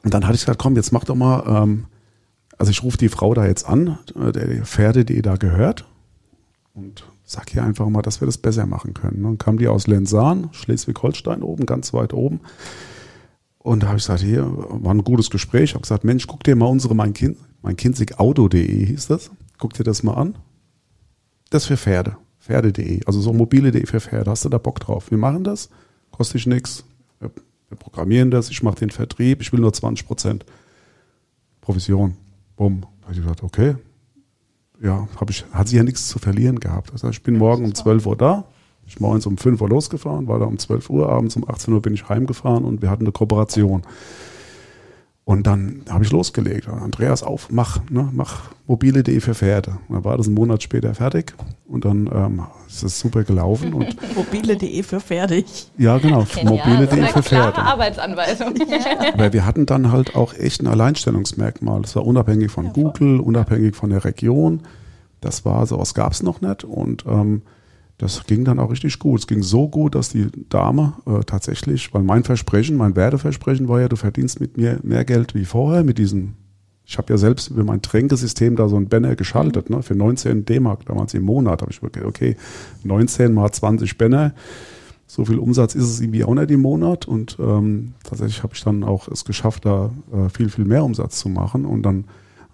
und 0.05 0.15
dann 0.15 0.25
hatte 0.25 0.37
ich 0.37 0.43
gesagt, 0.43 0.61
komm, 0.61 0.77
jetzt 0.77 0.93
mach 0.93 1.03
doch 1.03 1.17
mal, 1.17 1.43
ähm, 1.65 1.87
also 2.59 2.71
ich 2.71 2.85
rufe 2.85 2.97
die 2.97 3.09
Frau 3.09 3.35
da 3.35 3.45
jetzt 3.45 3.69
an, 3.69 3.99
äh, 4.15 4.31
der 4.31 4.47
die 4.47 4.61
Pferde.de 4.61 5.21
da 5.21 5.35
gehört 5.35 5.85
und 6.75 7.05
sag 7.25 7.53
ihr 7.53 7.65
einfach 7.65 7.89
mal, 7.89 8.03
dass 8.03 8.21
wir 8.23 8.27
das 8.27 8.39
besser 8.39 8.67
machen 8.67 8.95
können. 8.95 9.25
Dann 9.25 9.37
kam 9.39 9.59
die 9.59 9.67
aus 9.67 9.89
Lenzahn, 9.89 10.51
Schleswig-Holstein 10.53 11.43
oben, 11.43 11.67
ganz 11.67 11.93
weit 11.93 12.15
oben. 12.15 12.39
Und 13.59 13.83
da 13.83 13.89
habe 13.89 13.99
ich 13.99 14.05
gesagt, 14.05 14.21
hier 14.21 14.47
war 14.49 14.95
ein 14.95 15.03
gutes 15.03 15.29
Gespräch. 15.29 15.65
Ich 15.65 15.75
habe 15.75 15.83
gesagt, 15.83 16.05
Mensch, 16.05 16.29
guck 16.29 16.45
dir 16.45 16.55
mal 16.55 16.67
unsere 16.67 16.95
mein 16.95 17.15
Kind, 17.15 17.37
mein 17.63 17.77
Kinzigauto.de 17.77 18.87
hieß 18.87 19.09
das. 19.09 19.33
Guck 19.61 19.75
dir 19.75 19.85
das 19.85 20.03
mal 20.03 20.15
an. 20.15 20.35
Das 21.51 21.67
für 21.67 21.77
Pferde. 21.77 22.17
Pferde.de, 22.41 23.05
also 23.05 23.21
so 23.21 23.33
mobile.de 23.33 23.87
für 23.87 24.01
Pferde. 24.01 24.31
Hast 24.31 24.45
du 24.45 24.49
da 24.49 24.59
Bock 24.59 24.81
drauf? 24.81 25.11
Wir 25.11 25.19
machen 25.19 25.45
das, 25.45 25.69
kostet 26.11 26.47
nichts. 26.47 26.85
Wir, 27.21 27.31
programmieren 27.79 28.33
das, 28.33 28.51
ich 28.51 28.63
mache 28.65 28.77
den 28.77 28.91
Vertrieb, 28.91 29.41
ich 29.43 29.53
will 29.53 29.61
nur 29.61 29.73
20 29.73 30.07
Prozent 30.07 30.45
Provision. 31.61 32.17
Bumm. 32.57 32.81
Da 32.81 33.05
habe 33.05 33.15
ich 33.15 33.21
gesagt, 33.21 33.43
okay, 33.45 33.77
ja, 34.83 35.07
hab 35.21 35.31
ich, 35.31 35.45
hat 35.53 35.69
sie 35.69 35.77
ja 35.77 35.85
nichts 35.85 36.09
zu 36.09 36.19
verlieren 36.19 36.59
gehabt. 36.59 36.93
Das 36.93 37.05
ich 37.05 37.23
bin 37.23 37.37
morgen 37.37 37.65
um 37.65 37.75
12 37.75 38.07
Uhr 38.07 38.17
da. 38.17 38.47
Ich 38.87 38.97
bin 38.97 39.07
morgens 39.07 39.27
um 39.27 39.37
5 39.37 39.61
Uhr 39.61 39.69
losgefahren, 39.69 40.27
war 40.27 40.39
da 40.39 40.47
um 40.47 40.59
12 40.59 40.91
Uhr, 40.91 41.11
abends 41.11 41.37
um 41.37 41.49
18 41.49 41.73
Uhr 41.75 41.83
bin 41.83 41.95
ich 41.95 42.09
heimgefahren 42.09 42.65
und 42.65 42.83
wir 42.83 42.91
hatten 42.91 43.05
eine 43.05 43.13
Kooperation. 43.13 43.83
Und 45.31 45.47
dann 45.47 45.83
habe 45.89 46.03
ich 46.03 46.11
losgelegt. 46.11 46.69
Andreas, 46.69 47.23
auf, 47.23 47.51
mach, 47.53 47.79
ne, 47.89 48.09
mach 48.13 48.51
mobile.de 48.67 49.21
für 49.21 49.33
Pferde. 49.33 49.79
Und 49.87 49.95
dann 49.95 50.05
war 50.05 50.17
das 50.17 50.27
einen 50.27 50.35
Monat 50.35 50.61
später 50.61 50.93
fertig 50.93 51.35
und 51.69 51.85
dann 51.85 52.11
ähm, 52.13 52.43
ist 52.67 52.83
es 52.83 52.99
super 52.99 53.23
gelaufen. 53.23 53.73
Und 53.73 53.97
Mobile.de 54.17 54.83
für 54.83 54.99
fertig. 54.99 55.71
ja, 55.79 55.99
genau, 55.99 56.27
mobile.de 56.43 56.89
für 56.89 57.23
klare 57.23 57.23
Pferde. 57.23 57.59
Arbeitsanweisung. 57.59 58.55
Aber 59.13 59.33
wir 59.33 59.47
hatten 59.47 59.67
dann 59.67 59.93
halt 59.93 60.17
auch 60.17 60.35
echt 60.35 60.63
ein 60.63 60.67
Alleinstellungsmerkmal. 60.67 61.81
Das 61.83 61.95
war 61.95 62.05
unabhängig 62.05 62.51
von 62.51 62.73
Google, 62.73 63.21
unabhängig 63.21 63.77
von 63.77 63.91
der 63.91 64.05
Region. 64.05 64.63
Das 65.21 65.45
war 65.45 65.65
sowas 65.65 65.95
gab 65.95 66.11
es 66.11 66.25
noch 66.25 66.41
nicht 66.41 66.65
und 66.65 67.05
ähm, 67.07 67.43
das 68.01 68.25
ging 68.25 68.47
dann 68.47 68.59
auch 68.59 68.71
richtig 68.71 68.99
gut. 68.99 69.21
Es 69.21 69.27
ging 69.27 69.43
so 69.43 69.69
gut, 69.69 69.95
dass 69.95 70.09
die 70.09 70.29
Dame 70.49 70.95
äh, 71.05 71.23
tatsächlich, 71.25 71.93
weil 71.93 72.03
mein 72.03 72.25
Versprechen, 72.25 72.79
mein 72.79 72.97
Werdeversprechen 72.97 73.69
war 73.69 73.79
ja, 73.79 73.89
du 73.89 73.97
verdienst 73.97 74.41
mit 74.41 74.57
mir 74.57 74.81
mehr 74.83 75.05
Geld 75.05 75.35
wie 75.35 75.45
vorher 75.45 75.85
mit 75.85 75.99
diesen. 75.99 76.37
Ich 76.87 76.97
habe 76.97 77.13
ja 77.13 77.19
selbst 77.19 77.51
über 77.51 77.63
mein 77.63 77.83
Tränkesystem 77.83 78.57
da 78.57 78.69
so 78.69 78.77
ein 78.77 78.89
Banner 78.89 79.17
geschaltet, 79.17 79.69
ne, 79.69 79.83
für 79.83 79.95
19 79.95 80.47
D-Mark 80.47 80.87
damals 80.87 81.13
im 81.13 81.25
Monat. 81.25 81.61
habe 81.61 81.73
ich 81.73 81.83
wirklich, 81.83 82.07
okay, 82.07 82.37
19 82.85 83.35
mal 83.35 83.53
20 83.53 83.99
Banner, 83.99 84.33
so 85.07 85.27
viel 85.27 85.39
Umsatz 85.39 85.75
ist 85.75 85.85
es 85.85 86.01
irgendwie 86.01 86.25
auch 86.25 86.35
nicht 86.35 86.51
im 86.51 86.63
Monat 86.63 87.07
und 87.07 87.37
ähm, 87.39 87.93
tatsächlich 88.03 88.43
habe 88.43 88.55
ich 88.55 88.65
dann 88.65 88.83
auch 88.83 89.09
es 89.09 89.27
geschafft, 89.27 89.67
da 89.67 89.91
äh, 90.11 90.31
viel, 90.31 90.49
viel 90.49 90.65
mehr 90.65 90.85
Umsatz 90.85 91.19
zu 91.19 91.29
machen 91.29 91.67
und 91.67 91.83
dann 91.83 92.05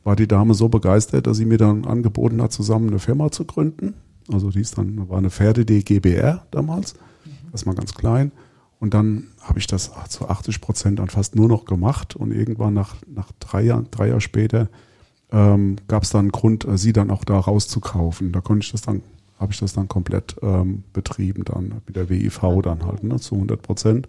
war 0.02 0.16
die 0.16 0.26
Dame 0.26 0.54
so 0.54 0.68
begeistert, 0.68 1.28
dass 1.28 1.36
sie 1.36 1.46
mir 1.46 1.58
dann 1.58 1.84
angeboten 1.84 2.42
hat, 2.42 2.52
zusammen 2.52 2.88
eine 2.88 2.98
Firma 2.98 3.30
zu 3.30 3.44
gründen. 3.44 3.94
Also 4.32 4.50
die 4.50 4.60
ist 4.60 4.76
dann, 4.76 5.08
war 5.08 5.18
eine 5.18 5.30
Pferde.de 5.30 5.82
GBR 5.82 6.46
damals, 6.50 6.94
das 7.52 7.66
war 7.66 7.74
ganz 7.74 7.94
klein 7.94 8.32
und 8.78 8.94
dann 8.94 9.28
habe 9.40 9.58
ich 9.58 9.66
das 9.66 9.92
zu 10.08 10.28
80 10.28 10.60
Prozent 10.60 10.98
dann 10.98 11.08
fast 11.08 11.34
nur 11.34 11.48
noch 11.48 11.64
gemacht 11.64 12.16
und 12.16 12.32
irgendwann 12.32 12.74
nach, 12.74 12.96
nach 13.06 13.30
drei 13.40 13.62
Jahren, 13.62 13.88
drei 13.90 14.08
Jahre 14.08 14.20
später 14.20 14.68
ähm, 15.32 15.76
gab 15.88 16.02
es 16.02 16.10
dann 16.10 16.26
einen 16.26 16.32
Grund, 16.32 16.66
äh, 16.66 16.78
sie 16.78 16.92
dann 16.92 17.10
auch 17.10 17.24
da 17.24 17.38
rauszukaufen. 17.38 18.32
Da 18.32 18.40
konnte 18.40 18.64
ich 18.64 18.72
das 18.72 18.82
dann, 18.82 19.02
habe 19.38 19.52
ich 19.52 19.58
das 19.58 19.72
dann 19.72 19.88
komplett 19.88 20.36
ähm, 20.42 20.84
betrieben 20.92 21.44
dann 21.44 21.80
mit 21.86 21.96
der 21.96 22.08
WIV 22.08 22.40
dann 22.62 22.84
halt, 22.84 23.02
ne, 23.02 23.18
zu 23.18 23.34
100 23.34 23.60
Prozent. 23.60 24.08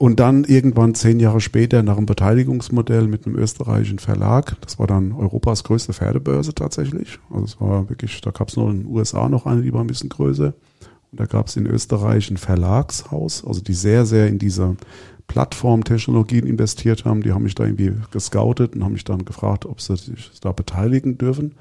Und 0.00 0.18
dann 0.18 0.44
irgendwann 0.44 0.94
zehn 0.94 1.20
Jahre 1.20 1.42
später 1.42 1.82
nach 1.82 1.98
einem 1.98 2.06
Beteiligungsmodell 2.06 3.06
mit 3.06 3.26
einem 3.26 3.36
österreichischen 3.36 3.98
Verlag. 3.98 4.56
Das 4.62 4.78
war 4.78 4.86
dann 4.86 5.12
Europas 5.12 5.62
größte 5.62 5.92
Pferdebörse 5.92 6.54
tatsächlich. 6.54 7.18
Also 7.28 7.44
es 7.44 7.60
war 7.60 7.86
wirklich, 7.90 8.18
da 8.22 8.30
gab 8.30 8.48
es 8.48 8.56
noch 8.56 8.70
in 8.70 8.84
den 8.84 8.86
USA 8.86 9.28
noch 9.28 9.44
eine, 9.44 9.60
die 9.60 9.74
war 9.74 9.82
ein 9.82 9.88
bisschen 9.88 10.08
größer. 10.08 10.54
Und 11.10 11.20
da 11.20 11.26
gab 11.26 11.48
es 11.48 11.56
in 11.58 11.66
Österreich 11.66 12.30
ein 12.30 12.38
Verlagshaus, 12.38 13.44
also 13.44 13.60
die 13.60 13.74
sehr, 13.74 14.06
sehr 14.06 14.28
in 14.28 14.38
diese 14.38 14.74
Plattformtechnologien 15.26 16.46
investiert 16.46 17.04
haben. 17.04 17.22
Die 17.22 17.34
haben 17.34 17.42
mich 17.42 17.54
da 17.54 17.64
irgendwie 17.64 17.92
gescoutet 18.10 18.74
und 18.74 18.82
haben 18.82 18.94
mich 18.94 19.04
dann 19.04 19.26
gefragt, 19.26 19.66
ob 19.66 19.82
sie 19.82 19.96
sich 19.96 20.30
da 20.40 20.52
beteiligen 20.52 21.18
dürfen. 21.18 21.56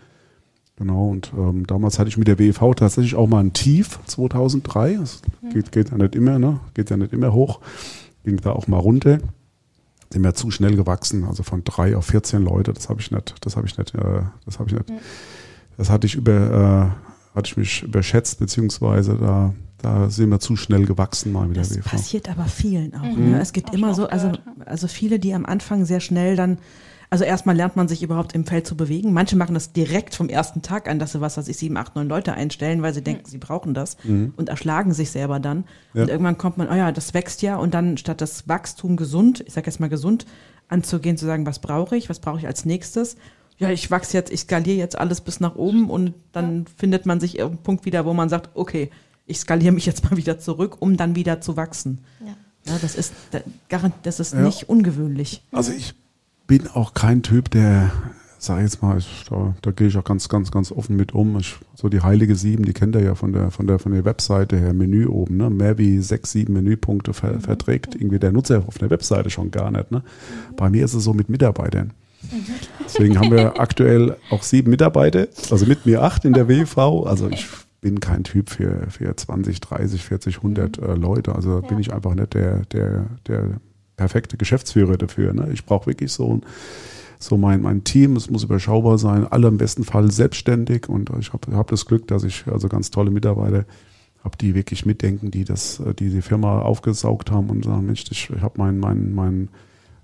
Genau, 0.77 1.09
und 1.09 1.33
ähm, 1.37 1.67
damals 1.67 1.99
hatte 1.99 2.07
ich 2.07 2.17
mit 2.17 2.29
der 2.29 2.39
WEV 2.39 2.73
tatsächlich 2.77 3.15
auch 3.15 3.27
mal 3.27 3.41
ein 3.41 3.51
Tief, 3.51 3.99
2003. 4.05 4.93
Das 4.93 5.21
geht, 5.51 5.73
geht 5.73 5.91
ja 5.91 5.97
nicht 5.97 6.15
immer, 6.15 6.39
ne? 6.39 6.61
Geht 6.73 6.89
ja 6.89 6.95
nicht 6.95 7.11
immer 7.11 7.33
hoch. 7.33 7.59
Ging 8.23 8.37
da 8.37 8.51
auch 8.51 8.67
mal 8.67 8.77
runter. 8.77 9.19
Sind 10.11 10.23
wir 10.23 10.33
zu 10.33 10.49
schnell 10.49 10.75
gewachsen, 10.75 11.23
also 11.23 11.43
von 11.43 11.63
drei 11.63 11.95
auf 11.95 12.07
14 12.07 12.41
Leute, 12.41 12.73
das 12.73 12.89
habe 12.89 12.99
ich 12.99 13.11
nicht, 13.11 13.35
das 13.45 13.55
habe 13.55 13.67
ich 13.67 13.77
nicht, 13.77 13.93
äh, 13.93 14.23
das 14.43 14.57
habe 14.57 14.67
ich 14.69 14.75
nicht, 14.75 14.91
das 15.77 15.91
hatte 15.91 16.07
ich 16.07 16.15
über, 16.15 16.31
äh, 16.31 17.35
hatte 17.35 17.49
ich 17.51 17.57
mich 17.57 17.83
überschätzt, 17.83 18.39
beziehungsweise 18.39 19.15
da, 19.17 19.53
da 19.77 20.09
sind 20.09 20.29
wir 20.29 20.39
zu 20.39 20.55
schnell 20.55 20.85
gewachsen 20.85 21.31
mal 21.31 21.47
mit 21.47 21.57
der 21.57 21.63
Das 21.63 21.77
passiert 21.77 22.27
aber 22.27 22.45
vielen 22.45 22.95
auch. 22.95 23.03
Mhm. 23.03 23.31
Ne? 23.31 23.39
Es 23.39 23.53
gibt 23.53 23.67
Hab 23.67 23.75
immer 23.75 23.93
so, 23.93 24.07
also, 24.07 24.31
also 24.65 24.87
viele, 24.87 25.19
die 25.19 25.35
am 25.35 25.45
Anfang 25.45 25.85
sehr 25.85 25.99
schnell 25.99 26.35
dann, 26.35 26.57
also 27.11 27.23
erstmal 27.23 27.55
lernt 27.55 27.75
man 27.75 27.87
sich 27.87 28.03
überhaupt 28.03 28.33
im 28.33 28.45
Feld 28.45 28.67
zu 28.67 28.77
bewegen. 28.77 29.13
Manche 29.13 29.35
machen 29.35 29.55
das 29.55 29.73
direkt 29.73 30.13
vom 30.13 30.29
ersten 30.29 30.61
Tag 30.61 30.87
an, 30.87 30.99
dass 30.99 31.13
sie 31.13 31.21
was, 31.21 31.37
was 31.37 31.47
ich 31.47 31.57
sieben, 31.57 31.75
acht, 31.77 31.95
neun 31.95 32.07
Leute 32.07 32.33
einstellen, 32.33 32.81
weil 32.83 32.93
sie 32.93 33.01
denken, 33.01 33.25
sie 33.25 33.39
brauchen 33.39 33.73
das 33.73 33.97
und 34.05 34.49
erschlagen 34.49 34.93
sich 34.93 35.09
selber 35.11 35.39
dann. 35.39 35.59
Mhm. 35.59 35.63
Ja. 35.93 36.01
Und 36.03 36.09
irgendwann 36.09 36.37
kommt 36.37 36.57
man, 36.57 36.69
oh 36.69 36.75
ja, 36.75 36.91
das 36.91 37.13
wächst 37.13 37.41
ja 37.41 37.57
und 37.57 37.73
dann 37.73 37.97
statt 37.97 38.21
das 38.21 38.47
Wachstum 38.47 38.95
gesund, 38.95 39.43
ich 39.47 39.53
sag 39.53 39.65
jetzt 39.65 39.79
mal 39.79 39.89
gesund, 39.89 40.25
anzugehen, 40.67 41.17
zu 41.17 41.25
sagen, 41.25 41.45
was 41.47 41.59
brauche 41.59 41.97
ich, 41.97 42.09
was 42.09 42.19
brauche 42.19 42.37
ich 42.39 42.45
als 42.47 42.65
nächstes. 42.65 43.15
Ja, 43.57 43.69
ich 43.71 43.89
wachse 43.91 44.15
jetzt, 44.15 44.31
ich 44.31 44.41
skaliere 44.41 44.77
jetzt 44.77 44.97
alles 44.97 45.19
bis 45.21 45.39
nach 45.39 45.55
oben 45.55 45.89
und 45.89 46.13
dann 46.31 46.65
findet 46.77 47.05
man 47.05 47.19
sich 47.19 47.37
irgendeinen 47.39 47.63
Punkt 47.63 47.85
wieder, 47.85 48.05
wo 48.05 48.13
man 48.13 48.29
sagt, 48.29 48.51
okay, 48.53 48.89
ich 49.25 49.39
skaliere 49.39 49.73
mich 49.73 49.85
jetzt 49.85 50.03
mal 50.09 50.15
wieder 50.15 50.39
zurück, 50.39 50.77
um 50.79 50.95
dann 50.95 51.15
wieder 51.15 51.41
zu 51.41 51.57
wachsen. 51.57 52.03
Ja. 52.19 52.35
Ja, 52.73 52.77
das 52.81 52.95
ist, 52.95 53.13
das 54.03 54.19
ist 54.19 54.33
Ja. 54.33 54.41
nicht 54.41 54.69
ungewöhnlich. 54.69 55.43
Also 55.51 55.71
ich 55.71 55.95
bin 56.49 56.67
auch 56.67 56.95
kein 56.95 57.21
Typ, 57.21 57.51
der, 57.51 57.91
sag 58.39 58.57
ich 58.57 58.63
jetzt 58.63 58.81
mal, 58.81 58.97
ich, 58.97 59.25
da, 59.29 59.53
da 59.61 59.71
gehe 59.71 59.87
ich 59.87 59.97
auch 59.97 60.03
ganz, 60.03 60.27
ganz, 60.29 60.51
ganz 60.51 60.71
offen 60.71 60.95
mit 60.95 61.13
um. 61.13 61.37
Ich, 61.37 61.55
so 61.75 61.89
die 61.89 62.01
heilige 62.01 62.35
Sieben, 62.35 62.65
die 62.65 62.73
kennt 62.73 62.95
ihr 62.95 63.03
ja 63.03 63.13
von 63.13 63.31
der, 63.31 63.51
von 63.51 63.67
der, 63.67 63.77
von 63.77 63.91
der 63.91 64.03
Webseite 64.03 64.57
her, 64.57 64.73
Menü 64.73 65.05
oben, 65.05 65.37
ne? 65.37 65.51
Mehr 65.51 65.77
wie 65.77 65.99
sechs, 65.99 66.31
sieben 66.31 66.53
Menüpunkte 66.53 67.13
ver, 67.13 67.39
verträgt 67.39 67.93
irgendwie 67.93 68.17
der 68.17 68.31
Nutzer 68.31 68.63
auf 68.65 68.79
der 68.79 68.89
Webseite 68.89 69.29
schon 69.29 69.51
gar 69.51 69.69
nicht, 69.69 69.91
ne? 69.91 70.03
Bei 70.57 70.71
mir 70.71 70.83
ist 70.83 70.95
es 70.95 71.03
so 71.03 71.13
mit 71.13 71.29
Mitarbeitern. 71.29 71.93
Deswegen 72.83 73.19
haben 73.19 73.31
wir 73.31 73.59
aktuell 73.59 74.17
auch 74.31 74.41
sieben 74.41 74.71
Mitarbeiter, 74.71 75.27
also 75.51 75.67
mit 75.67 75.85
mir 75.85 76.01
acht 76.01 76.25
in 76.25 76.33
der 76.33 76.49
WV. 76.49 77.05
Also 77.05 77.29
ich 77.29 77.47
bin 77.79 77.99
kein 77.99 78.23
Typ 78.23 78.49
für, 78.49 78.87
für 78.89 79.15
20, 79.15 79.61
30, 79.61 80.03
40, 80.03 80.37
100 80.37 80.79
äh, 80.79 80.95
Leute. 80.95 81.35
Also 81.35 81.59
ja. 81.61 81.67
bin 81.67 81.77
ich 81.77 81.93
einfach 81.93 82.15
nicht 82.15 82.33
der, 82.33 82.65
der, 82.71 83.05
der 83.27 83.61
perfekte 83.99 84.37
Geschäftsführer 84.37 84.95
dafür. 84.95 85.33
Ne? 85.33 85.49
Ich 85.51 85.65
brauche 85.65 85.87
wirklich 85.87 86.13
so 86.13 86.35
ein 86.35 86.41
so 87.21 87.37
mein, 87.37 87.61
mein 87.61 87.83
Team, 87.83 88.15
es 88.15 88.29
muss 88.29 88.45
überschaubar 88.45 88.97
sein, 88.97 89.27
alle 89.27 89.49
im 89.49 89.57
besten 89.57 89.83
Fall 89.83 90.09
selbstständig 90.09 90.87
und 90.87 91.11
ich 91.19 91.33
habe 91.33 91.53
hab 91.53 91.67
das 91.67 91.85
Glück, 91.85 92.07
dass 92.07 92.23
ich 92.23 92.47
also 92.47 92.69
ganz 92.69 92.91
tolle 92.91 93.11
Mitarbeiter 93.11 93.65
habe, 94.23 94.37
die 94.37 94.55
wirklich 94.55 94.85
mitdenken, 94.85 95.29
die 95.29 95.43
das, 95.43 95.83
die 95.99 96.09
die 96.09 96.21
Firma 96.21 96.61
aufgesaugt 96.61 97.29
haben 97.29 97.49
und 97.49 97.65
sagen, 97.65 97.85
Mensch, 97.85 98.05
ich, 98.09 98.29
ich 98.29 98.41
habe 98.41 98.53
mein, 98.55 98.79
mein, 98.79 99.13
mein, 99.13 99.49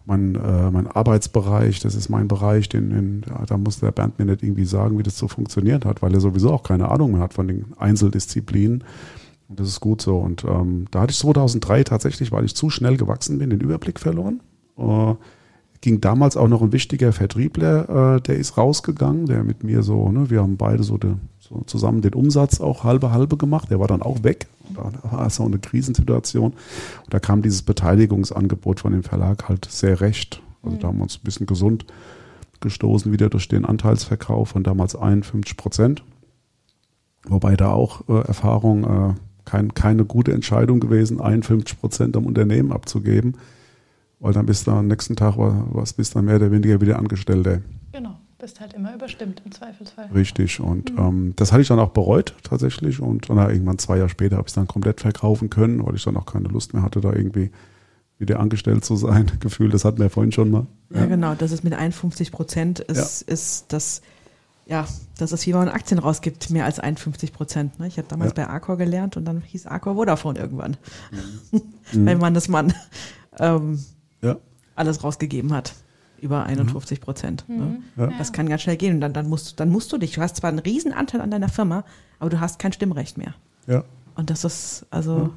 mein, 0.06 0.36
äh, 0.36 0.72
mein 0.72 0.88
Arbeitsbereich, 0.88 1.80
das 1.80 1.96
ist 1.96 2.10
mein 2.10 2.28
Bereich, 2.28 2.68
den, 2.68 2.90
den, 2.90 3.22
da 3.48 3.58
muss 3.58 3.80
der 3.80 3.94
Bernd 3.94 4.20
mir 4.20 4.26
nicht 4.26 4.44
irgendwie 4.44 4.66
sagen, 4.66 5.00
wie 5.00 5.04
das 5.04 5.18
so 5.18 5.30
funktioniert 5.30 5.86
hat, 5.86 6.02
weil 6.02 6.14
er 6.14 6.20
sowieso 6.20 6.52
auch 6.52 6.64
keine 6.64 6.92
Ahnung 6.92 7.14
mehr 7.14 7.22
hat 7.22 7.34
von 7.34 7.48
den 7.48 7.68
Einzeldisziplinen. 7.78 8.84
Das 9.48 9.68
ist 9.68 9.80
gut 9.80 10.02
so. 10.02 10.18
Und 10.18 10.44
ähm, 10.44 10.86
da 10.92 11.02
hatte 11.02 11.12
ich 11.12 11.20
2003 11.20 11.84
tatsächlich, 11.84 12.32
weil 12.32 12.46
ich 12.46 12.56
zu 12.56 12.70
schnell 12.70 12.98
gewachsen 12.98 13.38
bin, 13.38 13.50
den 13.50 13.62
Überblick 13.62 14.00
verloren. 14.00 14.42
Äh, 14.78 15.16
ging 15.82 16.02
damals 16.02 16.36
auch 16.36 16.48
noch 16.48 16.64
ein 16.64 16.72
wichtiger 16.72 17.14
Vertriebler, 17.14 18.16
äh, 18.16 18.22
der 18.22 18.38
ist 18.38 18.58
rausgegangen, 18.58 19.28
der 19.28 19.44
mit 19.44 19.64
mir 19.64 19.84
so, 19.84 20.12
ne, 20.12 20.32
wir 20.32 20.42
haben 20.42 20.58
beide 20.58 20.82
so, 20.82 20.98
de, 20.98 21.14
so, 21.40 21.62
zusammen 21.68 22.02
den 22.02 22.16
Umsatz 22.16 22.60
auch 22.60 22.84
halbe 22.84 23.12
halbe 23.12 23.38
gemacht, 23.38 23.70
der 23.70 23.80
war 23.80 23.88
dann 23.88 24.02
auch 24.02 24.24
weg. 24.24 24.48
Da 24.74 24.92
war 25.04 25.30
so 25.30 25.46
eine 25.46 25.60
Krisensituation. 25.60 26.54
Und 26.54 27.14
da 27.14 27.20
kam 27.20 27.44
dieses 27.44 27.62
Beteiligungsangebot 27.62 28.80
von 28.80 28.94
dem 28.94 29.04
Verlag 29.04 29.48
halt 29.48 29.66
sehr 29.70 30.02
recht. 30.02 30.42
Also 30.64 30.76
mhm. 30.76 30.80
da 30.80 30.88
haben 30.88 30.98
wir 30.98 31.04
uns 31.04 31.18
ein 31.18 31.24
bisschen 31.24 31.46
gesund 31.46 31.86
gestoßen, 32.62 33.12
wieder 33.12 33.30
durch 33.30 33.48
den 33.48 33.64
Anteilsverkauf 33.64 34.50
von 34.50 34.64
damals 34.64 34.96
51 34.96 35.56
Prozent. 35.56 36.04
Wobei 37.28 37.56
da 37.56 37.72
auch 37.72 38.10
äh, 38.10 38.26
Erfahrung 38.26 38.84
äh, 38.84 39.14
kein, 39.46 39.74
keine 39.74 40.06
gute 40.06 40.34
Entscheidung 40.34 40.80
gewesen, 40.80 41.22
51 41.22 41.80
Prozent 41.80 42.18
am 42.18 42.26
Unternehmen 42.26 42.72
abzugeben 42.72 43.36
weil 44.20 44.34
dann 44.34 44.46
bist 44.46 44.68
du 44.68 44.72
am 44.72 44.88
nächsten 44.88 45.16
Tag 45.16 45.36
was 45.38 45.94
bist 45.94 46.16
dann 46.16 46.26
mehr 46.26 46.38
oder 46.38 46.52
weniger 46.52 46.82
wieder 46.82 46.98
Angestellter. 46.98 47.62
Genau, 47.92 48.18
bist 48.40 48.60
halt 48.60 48.74
immer 48.74 48.94
überstimmt 48.94 49.42
im 49.46 49.52
Zweifelsfall. 49.52 50.10
Richtig 50.14 50.60
und 50.60 50.94
mhm. 50.94 51.00
ähm, 51.00 51.34
das 51.36 51.52
hatte 51.52 51.62
ich 51.62 51.68
dann 51.68 51.80
auch 51.80 51.92
bereut 51.92 52.34
tatsächlich 52.44 53.00
und 53.00 53.30
dann 53.30 53.38
irgendwann 53.38 53.78
zwei 53.78 53.98
Jahre 53.98 54.10
später 54.10 54.38
habe 54.38 54.48
ich 54.48 54.52
es 54.52 54.56
dann 54.56 54.68
komplett 54.68 55.02
verkaufen 55.02 55.50
können, 55.50 55.86
weil 55.86 55.96
ich 55.96 56.04
dann 56.04 56.18
auch 56.18 56.26
keine 56.26 56.48
Lust 56.48 56.74
mehr 56.74 56.82
hatte, 56.82 57.02
da 57.02 57.14
irgendwie 57.14 57.52
wieder 58.18 58.40
angestellt 58.40 58.86
zu 58.86 58.96
sein. 58.96 59.32
Gefühl, 59.42 59.70
das 59.70 59.86
hatten 59.86 60.00
wir 60.00 60.10
vorhin 60.10 60.32
schon 60.32 60.50
mal. 60.50 60.66
Ja, 60.90 61.02
ja 61.02 61.06
genau, 61.06 61.36
das 61.36 61.52
ist 61.52 61.64
mit 61.64 61.74
51 61.74 62.32
Prozent 62.32 62.80
ist, 62.80 63.28
ja. 63.28 63.34
ist 63.34 63.66
das 63.74 64.02
ja, 64.68 64.88
das 65.18 65.32
ist 65.32 65.46
wie 65.46 65.54
man 65.54 65.70
Aktien 65.70 66.00
rausgibt, 66.00 66.50
mehr 66.50 66.66
als 66.66 66.80
51 66.80 67.34
Prozent. 67.34 67.80
Ne? 67.80 67.88
Ich 67.88 67.98
habe 67.98 68.08
damals 68.08 68.32
ja. 68.36 68.46
bei 68.46 68.50
Arcor 68.50 68.78
gelernt 68.78 69.16
und 69.16 69.26
dann 69.26 69.42
hieß 69.42 69.68
Arcor 69.68 69.96
Vodafone 69.96 70.40
irgendwann. 70.40 70.78
Mhm. 71.52 72.06
Wenn 72.06 72.18
man 72.18 72.34
das 72.34 72.48
Mann 72.48 72.74
ähm, 73.40 73.84
ja. 74.22 74.38
alles 74.76 75.04
rausgegeben 75.04 75.54
hat. 75.54 75.74
Über 76.20 76.46
51 76.46 77.02
Prozent. 77.02 77.48
Mhm. 77.48 77.58
Ne? 77.58 77.80
Ja. 77.98 78.08
Das 78.18 78.34
kann 78.34 78.50
ganz 78.50 78.64
schnell 78.64 78.78
gehen. 78.78 78.96
Und 78.96 79.02
dann, 79.02 79.14
dann, 79.14 79.30
musst, 79.30 79.60
dann 79.60 79.70
musst 79.70 79.94
du 79.94 80.00
dich, 80.00 80.14
du 80.14 80.22
hast 80.22 80.38
zwar 80.38 80.50
einen 80.50 80.60
Riesenanteil 80.60 81.22
an 81.22 81.30
deiner 81.30 81.50
Firma, 81.50 81.84
aber 82.20 82.32
du 82.32 82.40
hast 82.40 82.58
kein 82.58 82.74
Stimmrecht 82.74 83.18
mehr. 83.18 83.36
Ja. 83.68 83.84
Und 84.16 84.32
das 84.32 84.44
ist, 84.44 84.86
also. 84.90 85.34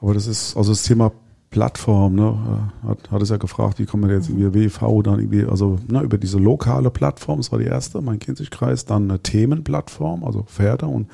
Aber 0.00 0.14
das 0.14 0.26
ist, 0.26 0.56
also 0.56 0.72
das 0.72 0.84
Thema 0.84 1.12
Plattform, 1.50 2.14
ne, 2.14 2.70
hat, 2.86 3.10
hat 3.10 3.22
es 3.22 3.30
ja 3.30 3.38
gefragt, 3.38 3.78
wie 3.78 3.86
kommen 3.86 4.08
wir 4.08 4.14
jetzt 4.14 4.28
irgendwie 4.28 4.68
WV, 4.68 5.02
dann 5.02 5.18
irgendwie, 5.18 5.44
also 5.44 5.78
ne, 5.88 6.02
über 6.02 6.18
diese 6.18 6.38
lokale 6.38 6.90
Plattform, 6.90 7.38
das 7.38 7.50
war 7.52 7.58
die 7.58 7.64
erste, 7.64 8.02
mein 8.02 8.18
Kinzigkreis, 8.18 8.84
dann 8.84 9.10
eine 9.10 9.20
Themenplattform, 9.20 10.24
also 10.24 10.42
Pferde 10.42 10.86
und 10.86 11.08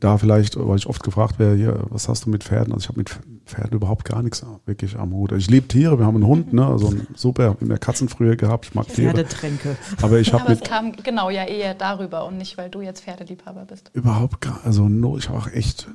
da 0.00 0.18
vielleicht, 0.18 0.56
weil 0.58 0.76
ich 0.76 0.86
oft 0.86 1.02
gefragt 1.02 1.38
werde, 1.38 1.56
hier, 1.56 1.84
was 1.88 2.08
hast 2.08 2.26
du 2.26 2.30
mit 2.30 2.44
Pferden? 2.44 2.72
Also 2.72 2.84
ich 2.84 2.88
habe 2.88 2.98
mit 2.98 3.18
Pferden 3.46 3.72
überhaupt 3.72 4.04
gar 4.04 4.22
nichts 4.22 4.44
wirklich 4.66 4.98
am 4.98 5.12
Hut. 5.12 5.32
Ich 5.32 5.48
liebe 5.48 5.66
Tiere, 5.66 5.98
wir 5.98 6.06
haben 6.06 6.16
einen 6.16 6.26
Hund, 6.26 6.52
ne? 6.52 6.66
Also 6.66 6.88
ein 6.88 7.06
super, 7.14 7.44
ich 7.44 7.48
habe 7.48 7.64
mehr 7.64 7.78
Katzen 7.78 8.08
früher 8.08 8.36
gehabt, 8.36 8.66
ich 8.66 8.74
mag 8.74 8.86
Tiere. 8.88 9.14
Pferdetränke. 9.14 9.76
Aber 10.02 10.18
ich 10.18 10.32
habe 10.32 10.44
Aber 10.44 10.52
es 10.52 10.60
kam 10.60 10.92
genau 10.92 11.30
ja 11.30 11.44
eher 11.44 11.74
darüber 11.74 12.26
und 12.26 12.36
nicht, 12.36 12.58
weil 12.58 12.68
du 12.68 12.82
jetzt 12.82 13.02
Pferdeliebhaber 13.02 13.64
bist. 13.64 13.90
Überhaupt 13.94 14.40
gar, 14.40 14.60
also 14.64 14.88
null, 14.88 15.18
ich 15.18 15.28
habe 15.28 15.38
auch 15.38 15.50
echt 15.50 15.88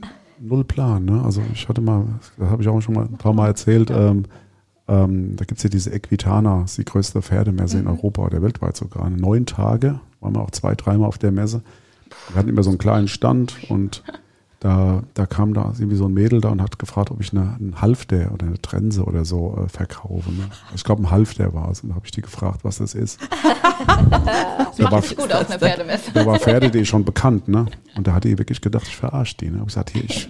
null 0.43 0.63
Plan, 0.63 1.05
ne? 1.05 1.21
Also 1.23 1.41
ich 1.53 1.67
hatte 1.69 1.81
mal, 1.81 2.05
das 2.37 2.49
habe 2.49 2.61
ich 2.61 2.67
auch 2.67 2.81
schon 2.81 2.95
mal 2.95 3.05
ein 3.05 3.17
paar 3.17 3.33
Mal 3.33 3.47
erzählt, 3.47 3.89
ähm, 3.91 4.25
ähm, 4.87 5.35
da 5.35 5.45
gibt 5.45 5.57
es 5.59 5.63
ja 5.63 5.69
diese 5.69 5.91
Equitana, 5.91 6.65
die 6.77 6.85
größte 6.85 7.21
Pferdemesse 7.21 7.77
mhm. 7.77 7.83
in 7.83 7.87
Europa 7.87 8.23
oder 8.23 8.41
weltweit 8.41 8.75
sogar. 8.75 9.09
Neun 9.09 9.45
Tage, 9.45 9.99
waren 10.19 10.35
wir 10.35 10.41
auch 10.41 10.51
zwei, 10.51 10.75
dreimal 10.75 11.07
auf 11.07 11.17
der 11.17 11.31
Messe. 11.31 11.61
Wir 12.29 12.37
hatten 12.37 12.49
immer 12.49 12.63
so 12.63 12.69
einen 12.69 12.79
kleinen 12.79 13.07
Stand 13.07 13.69
und 13.69 14.03
da, 14.63 15.03
da 15.13 15.25
kam 15.25 15.53
da 15.53 15.73
irgendwie 15.77 15.97
so 15.97 16.05
ein 16.05 16.13
Mädel 16.13 16.39
da 16.39 16.47
und 16.47 16.61
hat 16.61 16.79
gefragt, 16.79 17.11
ob 17.11 17.19
ich 17.19 17.33
eine, 17.33 17.57
einen 17.59 17.81
Halfter 17.81 18.31
oder 18.31 18.45
eine 18.45 18.61
Trense 18.61 19.03
oder 19.03 19.25
so 19.25 19.61
äh, 19.61 19.67
verkaufe. 19.67 20.31
Ne? 20.31 20.45
Ich 20.73 20.85
glaube, 20.85 21.03
ein 21.03 21.11
Halfter 21.11 21.53
war 21.53 21.69
es. 21.69 21.81
Und 21.81 21.89
da 21.89 21.95
habe 21.95 22.05
ich 22.05 22.13
die 22.13 22.21
gefragt, 22.21 22.63
was 22.63 22.77
das 22.77 22.93
ist. 22.95 23.19
das 23.21 23.27
da 24.77 24.83
macht 24.83 24.93
war, 24.93 25.01
gut 25.01 25.33
aus, 25.33 25.49
eine 25.49 25.59
Pferdemesse. 25.59 26.11
Da 26.13 26.25
war 26.25 26.39
Pferde, 26.39 26.71
die 26.71 26.85
schon 26.85 27.03
bekannt. 27.03 27.49
Ne? 27.49 27.65
Und 27.97 28.07
da 28.07 28.13
hat 28.13 28.23
die 28.23 28.37
wirklich 28.37 28.61
gedacht, 28.61 28.87
ich 28.87 28.95
verarsche 28.95 29.35
die. 29.35 29.49
Ne? 29.49 29.57
Ich 29.57 29.65
gesagt, 29.65 29.89
hier, 29.89 30.05
ich, 30.05 30.29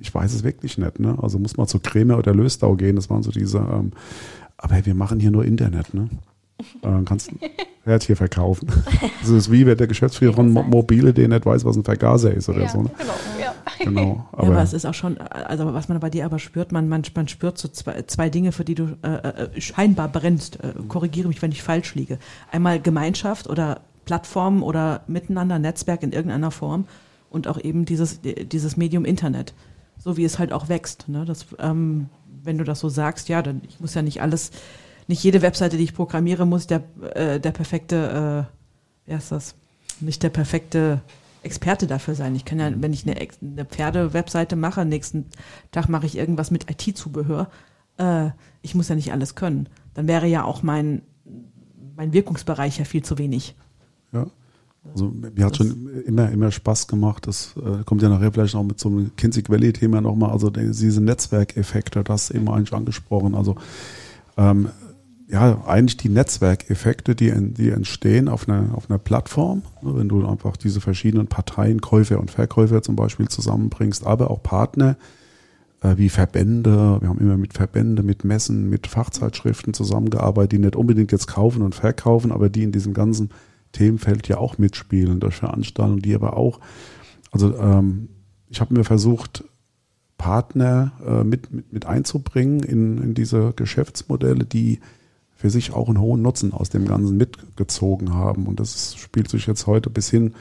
ich 0.00 0.14
weiß 0.14 0.32
es 0.32 0.44
wirklich 0.44 0.78
nicht. 0.78 1.00
Ne? 1.00 1.18
Also 1.20 1.40
muss 1.40 1.56
man 1.56 1.66
zu 1.66 1.80
Creme 1.80 2.12
oder 2.12 2.32
Löstau 2.32 2.76
gehen. 2.76 2.94
Das 2.94 3.10
waren 3.10 3.24
so 3.24 3.32
diese, 3.32 3.58
ähm, 3.58 3.90
aber 4.58 4.76
hey, 4.76 4.86
wir 4.86 4.94
machen 4.94 5.18
hier 5.18 5.32
nur 5.32 5.44
Internet. 5.44 5.92
Ne? 5.92 6.08
Äh, 6.82 7.04
kannst 7.04 7.30
Herd 7.84 8.02
hier 8.04 8.16
verkaufen. 8.16 8.68
Das 9.20 9.30
ist 9.30 9.52
wie 9.52 9.66
wenn 9.66 9.76
der 9.76 9.86
Geschäftsführer 9.86 10.34
von 10.34 10.52
Mobile, 10.52 11.12
der 11.12 11.28
nicht 11.28 11.46
weiß, 11.46 11.64
was 11.64 11.76
ein 11.76 11.84
Vergaser 11.84 12.32
ist 12.32 12.48
oder 12.48 12.62
ja, 12.62 12.68
so. 12.68 12.82
Ne? 12.82 12.90
Genau, 12.98 13.12
ja. 13.40 13.54
genau. 13.78 14.28
Aber, 14.32 14.44
ja, 14.44 14.52
aber 14.52 14.62
es 14.62 14.72
ist 14.72 14.84
auch 14.84 14.94
schon, 14.94 15.18
also 15.18 15.72
was 15.72 15.88
man 15.88 16.00
bei 16.00 16.10
dir 16.10 16.24
aber 16.24 16.38
spürt, 16.38 16.72
man, 16.72 16.88
man, 16.88 17.02
man 17.14 17.28
spürt 17.28 17.58
so 17.58 17.68
zwei, 17.68 18.02
zwei 18.02 18.30
Dinge, 18.30 18.52
für 18.52 18.64
die 18.64 18.74
du 18.74 18.96
äh, 19.02 19.08
äh, 19.08 19.60
scheinbar 19.60 20.08
brennst. 20.08 20.56
Äh, 20.56 20.72
korrigiere 20.88 21.28
mich, 21.28 21.40
wenn 21.42 21.52
ich 21.52 21.62
falsch 21.62 21.94
liege. 21.94 22.18
Einmal 22.50 22.80
Gemeinschaft 22.80 23.48
oder 23.48 23.80
Plattform 24.04 24.62
oder 24.62 25.02
Miteinander, 25.06 25.58
Netzwerk 25.58 26.02
in 26.02 26.12
irgendeiner 26.12 26.50
Form 26.50 26.86
und 27.30 27.48
auch 27.48 27.58
eben 27.58 27.84
dieses, 27.84 28.20
dieses 28.22 28.76
Medium 28.76 29.04
Internet, 29.04 29.54
so 29.98 30.16
wie 30.16 30.24
es 30.24 30.38
halt 30.38 30.52
auch 30.52 30.68
wächst. 30.68 31.08
Ne? 31.08 31.24
Das, 31.24 31.46
ähm, 31.58 32.08
wenn 32.42 32.58
du 32.58 32.64
das 32.64 32.80
so 32.80 32.88
sagst, 32.88 33.28
ja, 33.28 33.42
dann 33.42 33.62
ich 33.68 33.80
muss 33.80 33.94
ja 33.94 34.02
nicht 34.02 34.20
alles 34.20 34.50
nicht 35.08 35.22
jede 35.22 35.42
Webseite, 35.42 35.76
die 35.76 35.84
ich 35.84 35.94
programmiere, 35.94 36.46
muss 36.46 36.66
der, 36.66 36.82
äh, 37.14 37.40
der 37.40 37.50
perfekte, 37.50 38.48
äh, 39.06 39.08
wie 39.08 39.14
heißt 39.14 39.32
das? 39.32 39.54
Nicht 40.00 40.22
der 40.22 40.30
perfekte 40.30 41.00
Experte 41.42 41.86
dafür 41.86 42.14
sein. 42.14 42.34
Ich 42.36 42.44
kann 42.44 42.60
ja, 42.60 42.70
wenn 42.74 42.92
ich 42.92 43.06
eine, 43.06 43.16
eine 43.40 43.64
Pferde-Webseite 43.64 44.56
mache, 44.56 44.84
nächsten 44.84 45.26
Tag 45.70 45.88
mache 45.88 46.06
ich 46.06 46.16
irgendwas 46.16 46.50
mit 46.50 46.70
IT-Zubehör. 46.70 47.48
Äh, 47.98 48.30
ich 48.62 48.74
muss 48.74 48.88
ja 48.88 48.94
nicht 48.94 49.12
alles 49.12 49.34
können. 49.34 49.68
Dann 49.94 50.06
wäre 50.06 50.26
ja 50.26 50.44
auch 50.44 50.62
mein, 50.62 51.02
mein 51.96 52.12
Wirkungsbereich 52.12 52.78
ja 52.78 52.84
viel 52.84 53.02
zu 53.02 53.18
wenig. 53.18 53.54
Ja. 54.12 54.26
Also 54.90 55.12
mir 55.12 55.44
hat 55.44 55.56
schon 55.56 55.88
immer, 56.06 56.30
immer 56.30 56.50
Spaß 56.50 56.88
gemacht. 56.88 57.26
Das 57.28 57.54
äh, 57.56 57.84
kommt 57.84 58.02
ja 58.02 58.08
nachher 58.08 58.32
vielleicht 58.32 58.54
noch 58.54 58.64
mit 58.64 58.80
so 58.80 58.88
einem 58.88 59.14
Kinsey 59.16 59.44
Valley-Thema 59.46 60.00
nochmal. 60.00 60.30
Also 60.30 60.50
diese 60.50 61.00
Netzwerkeffekte, 61.00 62.02
das 62.02 62.30
eben 62.30 62.48
eigentlich 62.48 62.72
angesprochen. 62.72 63.36
Also 63.36 63.56
ähm, 64.36 64.70
ja, 65.32 65.64
eigentlich 65.64 65.96
die 65.96 66.10
Netzwerkeffekte, 66.10 67.14
die, 67.14 67.32
die 67.54 67.70
entstehen 67.70 68.28
auf 68.28 68.46
einer, 68.46 68.74
auf 68.74 68.90
einer 68.90 68.98
Plattform, 68.98 69.62
ne, 69.80 69.96
wenn 69.96 70.08
du 70.10 70.26
einfach 70.26 70.58
diese 70.58 70.82
verschiedenen 70.82 71.26
Parteien, 71.26 71.80
Käufer 71.80 72.20
und 72.20 72.30
Verkäufer 72.30 72.82
zum 72.82 72.96
Beispiel 72.96 73.28
zusammenbringst, 73.28 74.06
aber 74.06 74.30
auch 74.30 74.42
Partner 74.42 74.98
äh, 75.80 75.96
wie 75.96 76.10
Verbände. 76.10 76.98
Wir 77.00 77.08
haben 77.08 77.18
immer 77.18 77.38
mit 77.38 77.54
Verbände, 77.54 78.02
mit 78.02 78.24
Messen, 78.24 78.68
mit 78.68 78.86
Fachzeitschriften 78.86 79.72
zusammengearbeitet, 79.72 80.52
die 80.52 80.58
nicht 80.58 80.76
unbedingt 80.76 81.12
jetzt 81.12 81.28
kaufen 81.28 81.62
und 81.62 81.74
verkaufen, 81.74 82.30
aber 82.30 82.50
die 82.50 82.64
in 82.64 82.72
diesem 82.72 82.92
ganzen 82.92 83.30
Themenfeld 83.72 84.28
ja 84.28 84.36
auch 84.36 84.58
mitspielen 84.58 85.18
durch 85.18 85.36
Veranstaltungen, 85.36 86.02
die 86.02 86.14
aber 86.14 86.36
auch, 86.36 86.60
also 87.30 87.56
ähm, 87.56 88.10
ich 88.50 88.60
habe 88.60 88.74
mir 88.74 88.84
versucht, 88.84 89.44
Partner 90.18 90.92
äh, 91.06 91.24
mit, 91.24 91.50
mit, 91.50 91.72
mit 91.72 91.86
einzubringen 91.86 92.62
in, 92.62 92.98
in 92.98 93.14
diese 93.14 93.54
Geschäftsmodelle, 93.56 94.44
die 94.44 94.80
für 95.42 95.50
sich 95.50 95.74
auch 95.74 95.88
einen 95.88 96.00
hohen 96.00 96.22
Nutzen 96.22 96.52
aus 96.52 96.68
dem 96.68 96.86
Ganzen 96.86 97.16
mitgezogen 97.16 98.14
haben. 98.14 98.46
Und 98.46 98.60
das 98.60 98.94
spielt 98.94 99.28
sich 99.28 99.48
jetzt 99.48 99.66
heute 99.66 99.90
bis 99.90 100.08
hin 100.08 100.34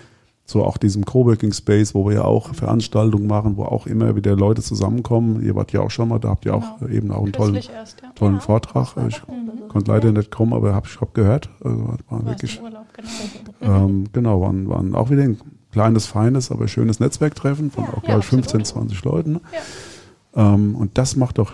zu 0.45 0.63
auch 0.63 0.77
diesem 0.77 1.05
Coworking 1.05 1.53
Space, 1.53 1.95
wo 1.95 2.05
wir 2.05 2.17
ja 2.17 2.23
auch 2.23 2.53
Veranstaltungen 2.53 3.25
machen, 3.25 3.57
wo 3.57 3.63
auch 3.63 3.87
immer 3.87 4.15
wieder 4.15 4.35
Leute 4.35 4.61
zusammenkommen. 4.61 5.41
Ihr 5.41 5.55
wart 5.55 5.71
ja 5.71 5.81
auch 5.81 5.89
schon 5.89 6.09
mal, 6.09 6.19
da 6.19 6.29
habt 6.29 6.45
ihr 6.45 6.53
auch 6.53 6.77
genau. 6.77 6.91
eben 6.91 7.11
auch 7.11 7.23
einen 7.23 7.33
tollen, 7.33 7.55
erst, 7.55 7.99
ja. 8.03 8.11
tollen 8.13 8.35
ja, 8.35 8.39
Vortrag. 8.41 8.95
Ich 9.07 9.27
mhm. 9.27 9.69
konnte 9.69 9.91
leider 9.91 10.11
nicht 10.11 10.29
kommen, 10.29 10.53
aber 10.53 10.75
hab, 10.75 10.85
ich 10.85 11.01
habe 11.01 11.09
gehört. 11.15 11.49
Also, 11.63 11.95
war 12.07 12.25
wirklich, 12.27 12.61
Urlaub, 12.61 12.85
genau. 12.93 13.85
Ähm, 13.85 14.03
genau, 14.13 14.41
waren, 14.41 14.69
waren 14.69 14.93
auch 14.93 15.09
wieder 15.09 15.23
ein 15.23 15.39
kleines, 15.71 16.05
feines, 16.05 16.51
aber 16.51 16.67
schönes 16.67 16.99
Netzwerktreffen 16.99 17.71
von 17.71 17.85
ja, 17.85 17.93
auch, 17.95 18.03
glaube 18.03 18.19
ich, 18.19 18.27
15, 18.27 18.65
20 18.65 19.03
Leuten. 19.03 19.39
Ähm, 20.35 20.75
und 20.75 20.99
das 20.99 21.15
macht 21.15 21.39
doch 21.39 21.53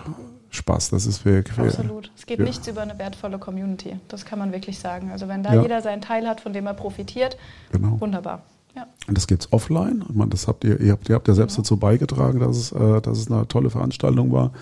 Spaß. 0.50 0.90
Das 0.90 1.06
ist 1.06 1.18
für 1.18 1.44
Absolut. 1.58 2.10
Es 2.16 2.24
geht 2.26 2.38
ja. 2.38 2.44
nichts 2.44 2.66
über 2.68 2.80
eine 2.82 2.98
wertvolle 2.98 3.38
Community. 3.38 3.98
Das 4.08 4.24
kann 4.24 4.38
man 4.38 4.52
wirklich 4.52 4.78
sagen. 4.78 5.10
Also 5.10 5.28
wenn 5.28 5.42
da 5.42 5.54
Ja. 5.54 5.62
jeder 5.62 5.82
seinen 5.82 6.00
Teil 6.00 6.26
hat, 6.26 6.40
von 6.40 6.52
dem 6.52 6.66
er 6.66 6.74
profitiert, 6.74 7.36
genau. 7.70 8.00
wunderbar. 8.00 8.42
Ja. 8.74 8.86
Und 9.06 9.16
das 9.16 9.26
gibt's 9.26 9.52
offline. 9.52 10.04
Ich 10.08 10.14
meine, 10.14 10.30
das 10.30 10.46
habt 10.48 10.64
ihr, 10.64 10.80
ihr 10.80 10.92
habt, 10.92 11.08
ihr 11.08 11.14
habt 11.14 11.28
ja 11.28 11.34
selbst 11.34 11.54
Genau. 11.56 11.64
dazu 11.64 11.76
beigetragen, 11.76 12.40
dass 12.40 12.56
es, 12.56 12.72
äh, 12.72 13.00
dass 13.00 13.18
es 13.18 13.30
eine 13.30 13.46
tolle 13.48 13.70
Veranstaltung 13.70 14.32
war. 14.32 14.52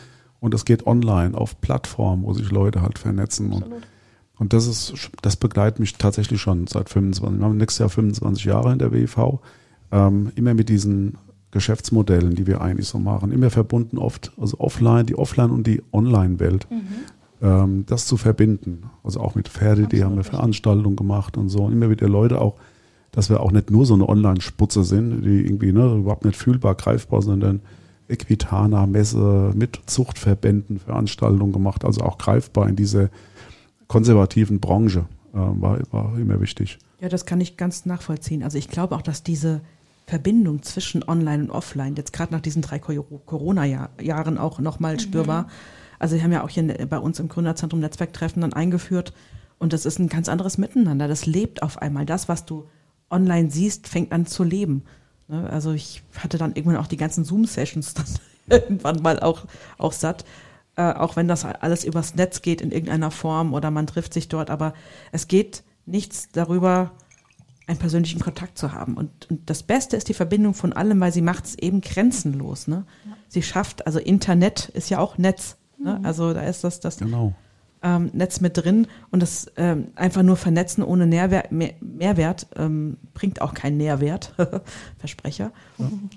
Und 0.41 0.55
das 0.55 0.65
geht 0.65 0.87
online 0.87 1.37
auf 1.37 1.61
Plattformen, 1.61 2.25
wo 2.25 2.33
sich 2.35 2.51
Leute 2.51 2.83
halt 2.83 2.99
vernetzen. 2.99 3.53
Und, 3.53 3.63
Absolut. 3.63 3.83
und 4.39 4.53
das 4.53 4.67
ist, 4.67 5.11
das 5.23 5.37
begleitet 5.37 5.81
mich 5.81 5.95
tatsächlich 5.97 6.41
schon 6.41 6.67
seit 6.67 6.89
25. 6.89 7.41
Wir 7.41 7.45
haben 7.47 7.57
nächstes 7.57 7.79
Jahr 7.79 7.89
25 7.91 8.45
Jahre 8.45 8.73
in 8.73 8.79
der 8.79 8.93
WIV. 8.93 9.41
Ähm, 9.93 10.33
immer 10.35 10.53
mit 10.55 10.69
diesen 10.69 11.17
Geschäftsmodellen, 11.57 12.35
die 12.35 12.47
wir 12.47 12.61
eigentlich 12.61 12.87
so 12.87 12.99
machen, 12.99 13.33
immer 13.33 13.51
verbunden 13.51 13.99
oft, 13.99 14.33
also 14.39 14.59
offline, 14.61 15.07
die 15.07 15.17
Offline- 15.17 15.51
und 15.51 15.67
die 15.67 15.83
Online-Welt, 15.93 16.67
Mhm. 16.71 16.83
ähm, 17.43 17.85
das 17.87 18.07
zu 18.07 18.17
verbinden. 18.17 18.85
Also 19.03 19.21
auch 19.21 19.35
mit 19.35 19.49
Pferde, 19.49 19.87
die 19.87 20.05
haben 20.05 20.17
wir. 20.17 20.25
Veranstaltungen 20.25 20.97
gemacht 20.97 21.37
und 21.37 21.49
so. 21.49 21.65
Und 21.65 21.73
immer 21.73 21.89
wieder 21.91 22.09
Leute 22.09 22.41
auch, 22.41 22.57
dass 23.13 23.31
wir 23.31 23.41
auch 23.41 23.51
nicht 23.53 23.71
nur 23.71 23.87
so 23.87 23.95
eine 23.95 24.07
Online-Sputze 24.09 24.85
sind, 24.85 25.23
die 25.23 25.45
irgendwie 25.47 25.73
ne, 25.73 25.95
überhaupt 25.97 26.25
nicht 26.27 26.37
fühlbar, 26.37 26.75
greifbar, 26.75 27.23
sondern 27.23 27.61
Equitana, 28.09 28.87
Messe 28.87 29.53
mit 29.55 29.81
Zuchtverbänden 29.87 30.79
Veranstaltungen 30.79 31.53
gemacht, 31.53 31.85
also 31.85 32.03
auch 32.03 32.19
greifbar 32.19 32.69
in 32.69 32.77
diese 32.77 33.11
konservativen 33.89 34.61
Branche, 34.61 35.07
äh, 35.33 35.39
war, 35.39 35.79
war 35.91 36.19
immer 36.19 36.41
wichtig. 36.41 36.79
Ja, 37.01 37.09
das 37.09 37.27
kann 37.27 37.41
ich 37.41 37.57
ganz 37.57 37.87
nachvollziehen. 37.87 38.43
Also 38.43 38.59
ich 38.59 38.69
glaube 38.69 38.95
auch, 38.97 39.03
dass 39.03 39.23
diese 39.23 39.61
Verbindung 40.07 40.63
zwischen 40.63 41.03
Online 41.09 41.45
und 41.45 41.51
Offline 41.51 41.97
jetzt 41.97 42.13
gerade 42.13 42.33
nach 42.33 42.41
diesen 42.41 42.63
drei 42.63 42.79
Cor- 42.79 43.05
Corona-Jahren 43.27 44.39
auch 44.39 44.61
nochmal 44.61 45.01
spürbar. 45.01 45.49
Also 45.99 46.15
wir 46.17 46.23
haben 46.23 46.33
ja 46.33 46.45
auch 46.45 46.49
hier 46.49 46.87
bei 46.87 46.99
uns 46.99 47.19
im 47.19 47.29
Gründerzentrum 47.29 47.81
Netzwerktreffen 47.81 48.43
dann 48.43 48.53
eingeführt 48.53 49.13
und 49.59 49.73
das 49.73 49.87
ist 49.87 49.99
ein 49.99 50.09
ganz 50.09 50.29
anderes 50.29 50.59
Miteinander. 50.59 51.09
Das 51.09 51.27
lebt 51.27 51.63
auf 51.63 51.79
einmal. 51.83 52.07
Das, 52.07 52.29
was 52.29 52.45
du 52.45 52.69
online 53.11 53.51
siehst, 53.51 53.89
fängt 53.89 54.13
an 54.13 54.27
zu 54.27 54.45
leben. 54.45 54.85
Ne? 55.29 55.49
Also 55.51 55.73
ich 55.73 56.03
hatte 56.19 56.39
dann 56.39 56.55
irgendwann 56.55 56.77
auch 56.77 56.87
die 56.87 56.97
ganzen 56.97 57.25
Zoom-Sessions 57.25 57.95
dann 57.95 58.07
irgendwann 58.49 59.03
mal 59.03 59.19
auch, 59.21 59.47
auch 59.79 59.93
satt. 59.93 60.25
Äh, 60.77 60.93
auch 60.93 61.17
wenn 61.17 61.27
das 61.27 61.45
alles 61.45 61.85
übers 61.85 62.15
Netz 62.15 62.43
geht 62.43 62.61
in 62.61 62.71
irgendeiner 62.71 63.11
Form 63.11 63.55
oder 63.55 63.71
man 63.71 63.87
trifft 63.87 64.13
sich 64.13 64.29
dort, 64.29 64.51
aber 64.51 64.75
es 65.11 65.27
geht 65.27 65.65
nichts 65.87 66.29
darüber, 66.33 66.93
einen 67.67 67.79
persönlichen 67.79 68.21
Kontakt 68.21 68.59
zu 68.59 68.73
haben. 68.73 68.95
Und, 68.97 69.29
und 69.31 69.51
das 69.51 69.63
Beste 69.63 69.97
ist 69.97 70.09
die 70.09 70.15
Verbindung 70.15 70.55
von 70.55 70.73
allem, 70.73 71.01
weil 71.01 71.13
sie 71.13 71.23
macht 71.23 71.47
es 71.47 71.59
eben 71.59 71.81
grenzenlos. 71.81 72.69
Ne? 72.69 72.85
Sie 73.29 73.43
schafft, 73.43 73.87
also 73.87 73.99
Internet 73.99 74.69
ist 74.71 74.89
ja 74.89 74.99
auch 74.99 75.19
Netz. 75.19 75.57
Ne? 75.83 76.01
Also 76.05 76.33
da 76.33 76.43
ist 76.43 76.63
das, 76.63 76.79
das 76.81 76.99
Genau. 76.99 77.35
ähm, 77.83 78.11
Netz 78.13 78.41
mit 78.41 78.57
drin 78.57 78.87
und 79.11 79.21
das 79.21 79.51
ähm, 79.57 79.89
einfach 79.97 80.23
nur 80.23 80.37
vernetzen 80.37 80.85
ohne 80.85 81.07
Nährwert, 81.07 81.51
mehr, 81.51 81.75
Mehrwert 81.81 82.47
ähm, 82.57 82.99
bringt 83.15 83.41
auch 83.43 83.53
keinen 83.53 83.79
Nährwert, 83.79 84.35
Versprecher. 84.99 85.51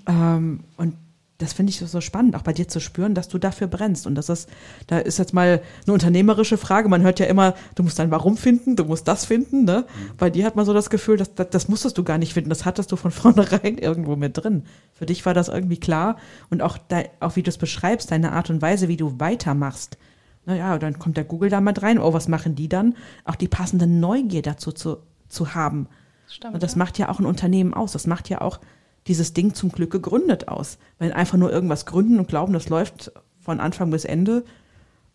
Ähm, 0.06 0.60
und 0.76 0.94
das 1.40 1.54
finde 1.54 1.70
ich 1.70 1.78
so, 1.78 2.00
spannend, 2.00 2.36
auch 2.36 2.42
bei 2.42 2.52
dir 2.52 2.68
zu 2.68 2.80
spüren, 2.80 3.14
dass 3.14 3.28
du 3.28 3.38
dafür 3.38 3.66
brennst. 3.66 4.06
Und 4.06 4.14
das 4.14 4.28
ist, 4.28 4.48
da 4.86 4.98
ist 4.98 5.18
jetzt 5.18 5.32
mal 5.32 5.62
eine 5.86 5.92
unternehmerische 5.92 6.58
Frage. 6.58 6.88
Man 6.88 7.02
hört 7.02 7.18
ja 7.18 7.26
immer, 7.26 7.54
du 7.74 7.82
musst 7.82 7.98
dein 7.98 8.10
Warum 8.10 8.36
finden, 8.36 8.76
du 8.76 8.84
musst 8.84 9.08
das 9.08 9.24
finden. 9.24 9.64
Ne? 9.64 9.86
Bei 10.18 10.28
dir 10.28 10.44
hat 10.44 10.54
man 10.56 10.66
so 10.66 10.74
das 10.74 10.90
Gefühl, 10.90 11.16
dass, 11.16 11.34
das, 11.34 11.48
das 11.50 11.68
musstest 11.68 11.96
du 11.96 12.04
gar 12.04 12.18
nicht 12.18 12.34
finden. 12.34 12.50
Das 12.50 12.66
hattest 12.66 12.92
du 12.92 12.96
von 12.96 13.10
vornherein 13.10 13.78
irgendwo 13.78 14.16
mit 14.16 14.36
drin. 14.36 14.64
Für 14.92 15.06
dich 15.06 15.24
war 15.24 15.32
das 15.32 15.48
irgendwie 15.48 15.80
klar. 15.80 16.16
Und 16.50 16.60
auch, 16.60 16.76
de, 16.76 17.08
auch 17.20 17.36
wie 17.36 17.42
du 17.42 17.48
es 17.48 17.58
beschreibst, 17.58 18.10
deine 18.10 18.32
Art 18.32 18.50
und 18.50 18.60
Weise, 18.60 18.88
wie 18.88 18.98
du 18.98 19.18
weitermachst. 19.18 19.96
Naja, 20.44 20.78
dann 20.78 20.98
kommt 20.98 21.16
der 21.16 21.24
Google 21.24 21.48
da 21.48 21.60
mit 21.60 21.82
rein. 21.82 21.98
Oh, 21.98 22.12
was 22.12 22.28
machen 22.28 22.54
die 22.54 22.68
dann? 22.68 22.94
Auch 23.24 23.36
die 23.36 23.48
passende 23.48 23.86
Neugier 23.86 24.42
dazu 24.42 24.72
zu, 24.72 24.98
zu 25.28 25.54
haben. 25.54 25.88
Stimmt, 26.28 26.54
Und 26.54 26.62
das 26.62 26.72
ja. 26.72 26.78
macht 26.78 26.98
ja 26.98 27.08
auch 27.08 27.18
ein 27.18 27.26
Unternehmen 27.26 27.72
aus. 27.72 27.92
Das 27.92 28.06
macht 28.06 28.28
ja 28.28 28.40
auch 28.40 28.60
dieses 29.06 29.32
Ding 29.32 29.54
zum 29.54 29.70
Glück 29.70 29.90
gegründet 29.90 30.48
aus. 30.48 30.78
Wenn 30.98 31.12
einfach 31.12 31.38
nur 31.38 31.52
irgendwas 31.52 31.86
gründen 31.86 32.18
und 32.18 32.28
glauben, 32.28 32.52
das 32.52 32.68
läuft 32.68 33.12
von 33.40 33.60
Anfang 33.60 33.90
bis 33.90 34.04
Ende, 34.04 34.44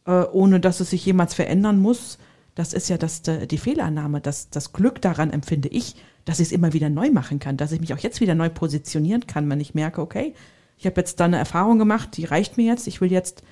äh, 0.05 0.23
ohne 0.31 0.59
dass 0.59 0.79
es 0.79 0.89
sich 0.89 1.05
jemals 1.05 1.33
verändern 1.33 1.79
muss, 1.79 2.17
das 2.55 2.73
ist 2.73 2.89
ja 2.89 2.97
das, 2.97 3.27
äh, 3.27 3.47
die 3.47 3.57
Fehlannahme. 3.57 4.21
Das, 4.21 4.49
das 4.49 4.73
Glück 4.73 5.01
daran 5.01 5.31
empfinde 5.31 5.67
ich, 5.69 5.95
dass 6.23 6.39
ich 6.39 6.47
es 6.47 6.51
immer 6.51 6.73
wieder 6.73 6.89
neu 6.89 7.11
machen 7.11 7.39
kann, 7.39 7.57
dass 7.57 7.71
ich 7.71 7.79
mich 7.79 7.93
auch 7.93 7.99
jetzt 7.99 8.21
wieder 8.21 8.35
neu 8.35 8.49
positionieren 8.49 9.27
kann, 9.27 9.49
wenn 9.49 9.59
ich 9.59 9.75
merke, 9.75 10.01
okay, 10.01 10.33
ich 10.77 10.85
habe 10.85 10.99
jetzt 10.99 11.19
da 11.19 11.25
eine 11.25 11.37
Erfahrung 11.37 11.79
gemacht, 11.79 12.17
die 12.17 12.25
reicht 12.25 12.57
mir 12.57 12.65
jetzt, 12.65 12.87
ich 12.87 12.99
will 12.99 13.11
jetzt 13.11 13.43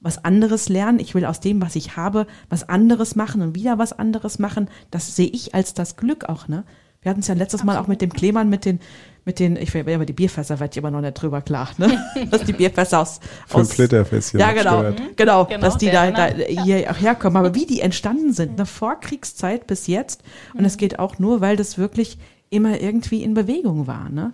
was 0.00 0.24
anderes 0.24 0.68
lernen, 0.68 0.98
ich 0.98 1.14
will 1.14 1.24
aus 1.24 1.40
dem, 1.40 1.62
was 1.62 1.76
ich 1.76 1.96
habe, 1.96 2.26
was 2.50 2.68
anderes 2.68 3.16
machen 3.16 3.40
und 3.40 3.54
wieder 3.54 3.78
was 3.78 3.92
anderes 3.92 4.38
machen. 4.38 4.68
Das 4.90 5.16
sehe 5.16 5.28
ich 5.28 5.54
als 5.54 5.74
das 5.74 5.96
Glück 5.96 6.28
auch, 6.28 6.48
ne? 6.48 6.64
Wir 7.00 7.10
hatten 7.10 7.20
es 7.20 7.28
ja 7.28 7.34
letztes 7.34 7.62
Mal 7.62 7.78
auch 7.78 7.86
mit 7.86 8.02
dem 8.02 8.12
Klemann, 8.12 8.48
mit 8.48 8.64
den, 8.64 8.80
mit 9.26 9.40
den, 9.40 9.56
ich 9.56 9.74
will 9.74 9.92
aber 9.92 10.06
die 10.06 10.12
Bierfässer, 10.12 10.60
werd 10.60 10.76
ich 10.76 10.82
aber 10.82 10.92
noch 10.92 11.00
nicht 11.00 11.14
drüber 11.14 11.42
klar, 11.42 11.68
ne? 11.78 11.98
Dass 12.30 12.44
die 12.44 12.52
Bierfässer 12.52 13.00
aus, 13.00 13.18
aus 13.50 13.68
Fünf 13.68 13.76
Liter 13.76 14.04
Fässchen. 14.04 14.38
ja, 14.38 14.52
genau, 14.52 14.78
gehört. 14.78 15.16
genau, 15.16 15.44
Genau, 15.46 15.60
dass 15.60 15.78
die 15.78 15.90
da, 15.90 16.10
da 16.12 16.28
ne? 16.30 16.44
Hier 16.44 16.88
auch 16.88 17.00
herkommen. 17.00 17.36
Aber 17.36 17.52
wie 17.52 17.66
die 17.66 17.80
entstanden 17.80 18.32
sind, 18.32 18.56
ne, 18.56 18.64
Vorkriegszeit 18.64 19.66
bis 19.66 19.88
jetzt. 19.88 20.22
Und 20.54 20.64
es 20.64 20.76
geht 20.76 21.00
auch 21.00 21.18
nur, 21.18 21.40
weil 21.40 21.56
das 21.56 21.76
wirklich 21.76 22.18
immer 22.50 22.80
irgendwie 22.80 23.24
in 23.24 23.34
Bewegung 23.34 23.88
war. 23.88 24.08
Ne? 24.08 24.32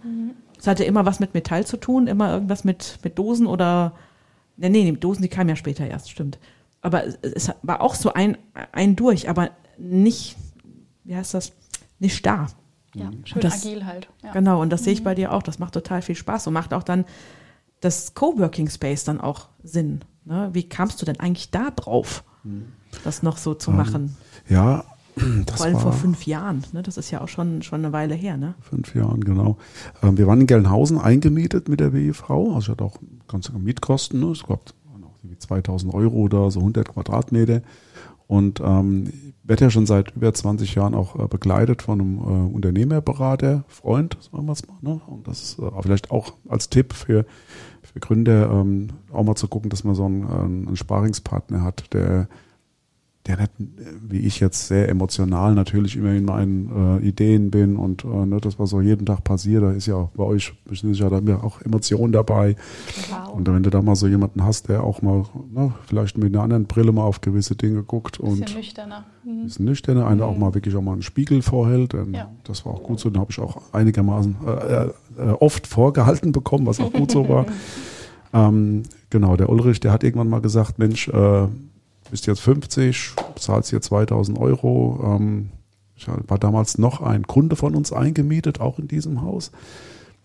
Es 0.59 0.67
hatte 0.67 0.85
immer 0.85 1.07
was 1.07 1.21
mit 1.21 1.33
Metall 1.33 1.67
zu 1.67 1.79
tun, 1.79 2.07
immer 2.07 2.31
irgendwas 2.31 2.63
mit, 2.63 2.99
mit 3.03 3.19
Dosen 3.19 3.47
oder, 3.47 3.95
nee, 4.59 4.69
nee, 4.69 4.85
die 4.85 5.01
Dosen, 5.01 5.23
die 5.23 5.29
kamen 5.29 5.49
ja 5.49 5.57
später 5.57 5.87
erst, 5.87 6.11
stimmt. 6.11 6.39
Aber 6.83 7.07
es, 7.07 7.17
es 7.23 7.51
war 7.63 7.81
auch 7.81 7.95
so 7.95 8.13
ein, 8.13 8.37
ein 8.73 8.95
durch, 8.95 9.31
aber 9.31 9.53
nicht, 9.79 10.37
wie 11.05 11.17
heißt 11.17 11.33
das, 11.33 11.53
nicht 11.99 12.15
starr. 12.15 12.49
Ja, 12.95 13.11
schön 13.25 13.41
das- 13.41 13.65
agil 13.65 13.85
halt. 13.87 14.09
Ja. 14.23 14.33
Genau, 14.33 14.61
und 14.61 14.71
das 14.71 14.85
sehe 14.85 14.93
ich 14.93 15.03
bei 15.05 15.15
dir 15.15 15.33
auch. 15.33 15.43
Das 15.43 15.59
macht 15.59 15.75
total 15.75 16.03
viel 16.03 16.15
Spaß 16.15 16.47
und 16.47 16.53
macht 16.53 16.75
auch 16.75 16.83
dann 16.83 17.05
das 17.81 18.15
Coworking 18.15 18.69
Space 18.69 19.05
dann 19.05 19.21
auch 19.21 19.49
Sinn. 19.63 20.01
Ne? 20.25 20.51
Wie 20.53 20.69
kamst 20.69 21.01
du 21.03 21.07
denn 21.07 21.19
eigentlich 21.19 21.51
da 21.51 21.71
drauf, 21.71 22.23
das 23.05 23.23
noch 23.23 23.37
so 23.39 23.55
zu 23.55 23.71
machen? 23.71 24.17
Ja, 24.49 24.85
das 25.47 25.57
Vor 25.57 25.67
allem 25.67 25.75
war 25.75 25.81
vor 25.83 25.93
fünf 25.93 26.27
Jahren. 26.27 26.65
Ne? 26.73 26.83
Das 26.83 26.97
ist 26.97 27.11
ja 27.11 27.21
auch 27.21 27.29
schon, 27.29 27.63
schon 27.63 27.81
eine 27.85 27.93
Weile 27.93 28.15
her. 28.15 28.37
Ne? 28.37 28.55
fünf 28.61 28.95
Jahren, 28.95 29.23
genau. 29.25 29.57
Ähm, 30.03 30.17
wir 30.17 30.27
waren 30.27 30.41
in 30.41 30.47
Gelnhausen 30.47 30.99
eingemietet 30.99 31.69
mit 31.69 31.81
der 31.81 31.93
WEV. 31.93 32.31
Also 32.31 32.59
ich 32.61 32.69
hatte 32.69 32.85
auch 32.85 32.97
ganze 33.29 33.53
Mietkosten. 33.53 34.21
Ne? 34.21 34.27
Es 34.27 34.43
gab 34.45 34.61
waren 34.91 35.05
auch 35.05 35.17
irgendwie 35.23 35.39
2000 35.39 35.93
Euro 35.93 36.17
oder 36.17 36.51
so 36.51 36.61
100 36.61 36.89
Quadratmeter. 36.89 37.63
Und 38.33 38.61
ähm, 38.65 39.13
werde 39.43 39.65
ja 39.65 39.71
schon 39.71 39.85
seit 39.85 40.17
über 40.17 40.33
20 40.33 40.75
Jahren 40.75 40.95
auch 40.95 41.23
äh, 41.23 41.29
begleitet 41.29 41.83
von 41.83 42.01
einem 42.01 42.19
äh, 42.19 42.55
Unternehmerberater, 42.55 43.65
Freund, 43.69 44.17
sagen 44.23 44.47
wir 44.47 44.53
es 44.53 44.67
mal. 44.67 44.79
Ne? 44.81 45.03
Und 45.07 45.29
das 45.29 45.43
ist 45.43 45.59
äh, 45.59 45.71
vielleicht 45.83 46.11
auch 46.11 46.33
als 46.49 46.71
Tipp 46.71 46.95
für, 46.95 47.27
für 47.83 48.01
Gründer, 48.01 48.51
ähm, 48.51 48.89
auch 49.13 49.23
mal 49.23 49.35
zu 49.35 49.49
gucken, 49.49 49.69
dass 49.69 49.85
man 49.85 49.95
so 49.95 50.07
einen, 50.07 50.23
äh, 50.23 50.69
einen 50.69 50.77
Sparingspartner 50.77 51.63
hat, 51.63 51.93
der 51.93 52.27
der 53.27 53.37
nicht, 53.37 53.53
äh, 53.61 53.85
wie 54.09 54.19
ich 54.19 54.41
jetzt 54.41 54.67
sehr 54.67 54.89
emotional 54.89 55.55
natürlich 55.55 55.97
immer 55.97 56.13
in 56.13 56.25
meinen 56.25 57.01
äh, 57.01 57.07
Ideen 57.07 57.51
bin 57.51 57.77
und 57.77 58.05
äh, 58.05 58.27
ne, 58.27 58.41
das, 58.41 58.59
was 58.59 58.71
so 58.71 58.81
jeden 58.81 59.07
Tag 59.07 59.23
passiert, 59.23 59.63
da 59.63 59.71
ist 59.71 59.87
ja 59.87 60.11
bei 60.17 60.25
euch 60.25 60.53
ist 60.71 60.83
ja 60.83 61.09
da 61.09 61.37
auch 61.37 61.61
Emotionen 61.63 62.13
dabei. 62.13 62.57
Wow. 63.11 63.35
Und 63.35 63.47
wenn 63.47 63.63
du 63.63 63.71
da 63.71 63.81
mal 63.81 63.95
so 63.95 64.09
jemanden 64.09 64.43
hast, 64.43 64.69
der 64.69 64.83
auch 64.83 65.03
mal 65.03 65.25
ne, 65.53 65.73
vielleicht 65.87 66.19
mit 66.19 66.35
einer 66.35 66.43
anderen 66.43 66.67
Brille 66.67 66.91
mal 66.91 67.05
auf 67.05 67.21
gewisse 67.21 67.55
Dinge 67.55 67.85
guckt 67.85 68.19
und 68.19 68.41
Bisschen 68.41 68.57
nüchterner. 68.57 69.05
Mhm. 69.25 69.47
ist 69.47 69.61
nüchterner, 69.61 70.07
einer 70.07 70.27
auch 70.27 70.37
mal 70.37 70.55
wirklich 70.55 70.75
auch 70.75 70.83
mal 70.83 70.95
einen 70.95 71.03
Spiegel 71.03 71.43
vorhält. 71.43 71.95
Ähm, 71.95 72.15
Ja. 72.15 72.29
Das 72.45 72.67
war 72.67 72.75
auch 72.75 72.83
gut 72.83 72.99
so. 72.99 73.09
Den 73.09 73.21
habe 73.21 73.31
ich 73.31 73.39
auch 73.39 73.63
einigermaßen 73.73 74.37
äh, 74.45 74.51
äh, 74.51 74.91
äh, 75.19 75.31
oft 75.39 75.69
vorgehalten 75.69 76.33
bekommen, 76.33 76.67
was 76.67 76.81
auch 76.81 76.93
gut 76.93 77.13
so 77.13 77.29
war. 77.29 77.47
ähm, 78.35 78.83
genau, 79.11 79.37
der 79.37 79.49
Ulrich, 79.49 79.79
der 79.79 79.93
hat 79.93 80.03
irgendwann 80.03 80.29
mal 80.29 80.41
gesagt, 80.41 80.81
Mensch, 80.81 81.07
äh, 81.09 81.47
bist 82.13 82.27
jetzt 82.27 82.43
50, 82.43 83.15
zahlst 83.37 83.71
hier 83.71 83.81
2000 83.81 84.39
Euro. 84.39 85.17
Ähm, 85.17 85.49
ich 85.97 86.07
war 86.07 86.39
damals 86.39 86.77
noch 86.77 87.01
ein 87.01 87.27
Kunde 87.27 87.57
von 87.57 87.75
uns 87.75 87.91
eingemietet, 87.91 88.61
auch 88.61 88.79
in 88.79 88.87
diesem 88.87 89.23
Haus. 89.23 89.51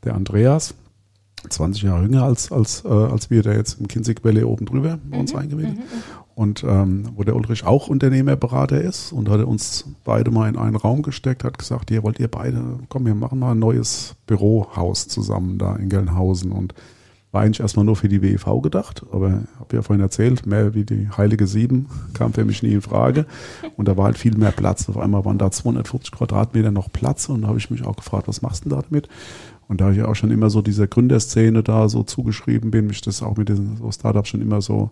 Der 0.04 0.14
Andreas, 0.14 0.76
20 1.50 1.84
Jahre 1.84 2.04
jünger 2.04 2.24
als, 2.24 2.52
als, 2.52 2.84
äh, 2.84 2.90
als 2.90 3.30
wir, 3.30 3.42
der 3.42 3.56
jetzt 3.56 3.80
im 3.80 3.88
Kinzig 3.88 4.26
Valley 4.26 4.44
oben 4.44 4.66
drüber 4.66 5.00
bei 5.10 5.18
uns 5.18 5.34
eingemietet. 5.34 5.78
Und 6.36 6.62
ähm, 6.66 7.08
wo 7.16 7.24
der 7.24 7.38
Ulrich 7.38 7.66
auch 7.66 7.88
Unternehmerberater 7.88 8.82
ist 8.82 9.14
und 9.14 9.30
hat 9.30 9.40
uns 9.46 9.86
beide 10.04 10.30
mal 10.30 10.50
in 10.50 10.58
einen 10.58 10.76
Raum 10.76 11.04
gesteckt, 11.04 11.46
hat 11.46 11.58
gesagt, 11.58 11.90
hier 11.90 12.04
wollt 12.04 12.20
ihr 12.20 12.28
beide, 12.28 12.62
komm, 12.90 13.06
wir 13.06 13.16
machen 13.16 13.40
mal 13.40 13.52
ein 13.52 13.60
neues 13.60 14.16
Bürohaus 14.28 15.08
zusammen 15.08 15.58
da 15.58 15.78
in 15.78 15.88
Gelnhausen 15.88 16.52
und 16.52 16.74
war 17.32 17.42
eigentlich 17.42 17.60
erstmal 17.60 17.86
nur 17.86 17.96
für 17.96 18.08
die 18.08 18.22
WEV 18.22 18.62
gedacht, 18.62 19.06
aber 19.12 19.44
habe 19.60 19.76
ja 19.76 19.82
vorhin 19.82 20.02
erzählt, 20.02 20.46
mehr 20.46 20.74
wie 20.74 20.86
die 20.86 21.10
Heilige 21.10 21.46
Sieben 21.46 21.88
kam 22.14 22.34
für 22.34 22.46
mich 22.46 22.64
nie 22.64 22.74
in 22.74 22.82
Frage 22.82 23.26
und 23.76 23.88
da 23.88 23.98
war 23.98 24.06
halt 24.06 24.18
viel 24.18 24.38
mehr 24.38 24.52
Platz. 24.52 24.88
Auf 24.90 24.98
einmal 24.98 25.26
waren 25.26 25.38
da 25.38 25.52
250 25.52 26.12
Quadratmeter 26.12 26.72
noch 26.72 26.92
Platz 26.92 27.30
und 27.30 27.42
da 27.42 27.50
habe 27.50 27.58
ich 27.58 27.70
mich 27.70 27.86
auch 27.86 27.96
gefragt, 27.96 28.28
was 28.28 28.42
machst 28.42 28.66
du 28.66 28.70
denn 28.70 28.78
da 28.78 28.86
damit? 28.90 29.10
Und 29.68 29.82
da 29.82 29.92
ich 29.92 29.98
ja 29.98 30.08
auch 30.08 30.16
schon 30.16 30.32
immer 30.32 30.50
so 30.50 30.62
dieser 30.62 30.88
Gründerszene 30.88 31.62
da 31.62 31.90
so 31.90 32.04
zugeschrieben 32.04 32.72
bin, 32.72 32.88
mich 32.88 33.02
das 33.02 33.22
auch 33.22 33.36
mit 33.36 33.50
diesen 33.50 33.76
so 33.78 33.92
Startups 33.92 34.30
schon 34.30 34.42
immer 34.42 34.62
so 34.62 34.92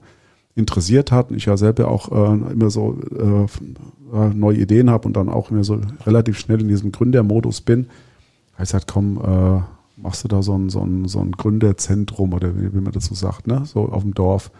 interessiert 0.56 1.12
hat 1.12 1.32
und 1.32 1.38
ich 1.38 1.46
ja 1.46 1.58
selber 1.58 1.88
auch 1.88 2.12
äh, 2.12 2.52
immer 2.52 2.70
so 2.70 2.98
äh, 3.18 4.30
neue 4.34 4.58
Ideen 4.58 4.90
habe 4.90 5.08
und 5.08 5.16
dann 5.16 5.30
auch 5.30 5.52
immer 5.52 5.64
so 5.64 5.80
relativ 6.06 6.38
schnell 6.38 6.62
in 6.62 6.68
diesem 6.68 6.92
Gründermodus 6.92 7.62
bin, 7.62 7.88
habe 8.54 8.64
ich 8.64 8.70
gesagt, 8.70 8.88
komm, 8.88 9.18
äh, 9.18 9.75
machst 9.98 10.24
du 10.24 10.28
da 10.28 10.42
so 10.42 10.58
ein, 10.58 10.70
so 10.70 10.82
ein, 10.82 11.08
so 11.08 11.20
ein 11.20 11.32
Gründerzentrum 11.32 12.34
oder 12.34 12.56
wie, 12.56 12.74
wie 12.74 12.82
man 12.82 12.92
dazu 12.92 13.14
sagt, 13.14 13.48
ne? 13.48 13.66
so 13.66 13.90
auf 13.90 14.04
dem 14.04 14.14
Dorf. 14.14 14.52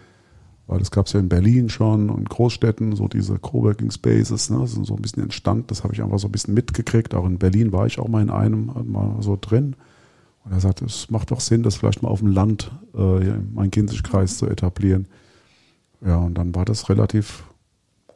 Weil 0.66 0.80
das 0.80 0.90
gab 0.90 1.06
es 1.06 1.12
ja 1.12 1.20
in 1.20 1.28
Berlin 1.28 1.68
schon 1.68 2.10
und 2.10 2.28
Großstädten, 2.28 2.96
so 2.96 3.06
diese 3.06 3.38
Coworking 3.38 3.92
Spaces, 3.92 4.50
ne? 4.50 4.58
das 4.58 4.72
ist 4.72 4.86
so 4.86 4.96
ein 4.96 5.02
bisschen 5.02 5.22
entstanden. 5.22 5.64
Das 5.68 5.84
habe 5.84 5.94
ich 5.94 6.02
einfach 6.02 6.18
so 6.18 6.26
ein 6.26 6.32
bisschen 6.32 6.54
mitgekriegt. 6.54 7.14
Auch 7.14 7.26
in 7.26 7.38
Berlin 7.38 7.72
war 7.72 7.86
ich 7.86 8.00
auch 8.00 8.08
mal 8.08 8.22
in 8.22 8.30
einem 8.30 8.72
mal 8.84 9.16
so 9.20 9.38
drin. 9.40 9.76
Und 10.44 10.52
er 10.52 10.60
sagt, 10.60 10.82
es 10.82 11.10
macht 11.10 11.30
doch 11.30 11.40
Sinn, 11.40 11.62
das 11.62 11.76
vielleicht 11.76 12.02
mal 12.02 12.08
auf 12.08 12.20
dem 12.20 12.32
Land, 12.32 12.72
äh, 12.94 13.20
hier 13.20 13.34
im 13.34 13.54
Main-Kinzig-Kreis 13.54 14.38
zu 14.38 14.46
etablieren. 14.46 15.06
Ja, 16.04 16.18
und 16.18 16.34
dann 16.34 16.54
war 16.54 16.64
das 16.64 16.88
relativ 16.88 17.44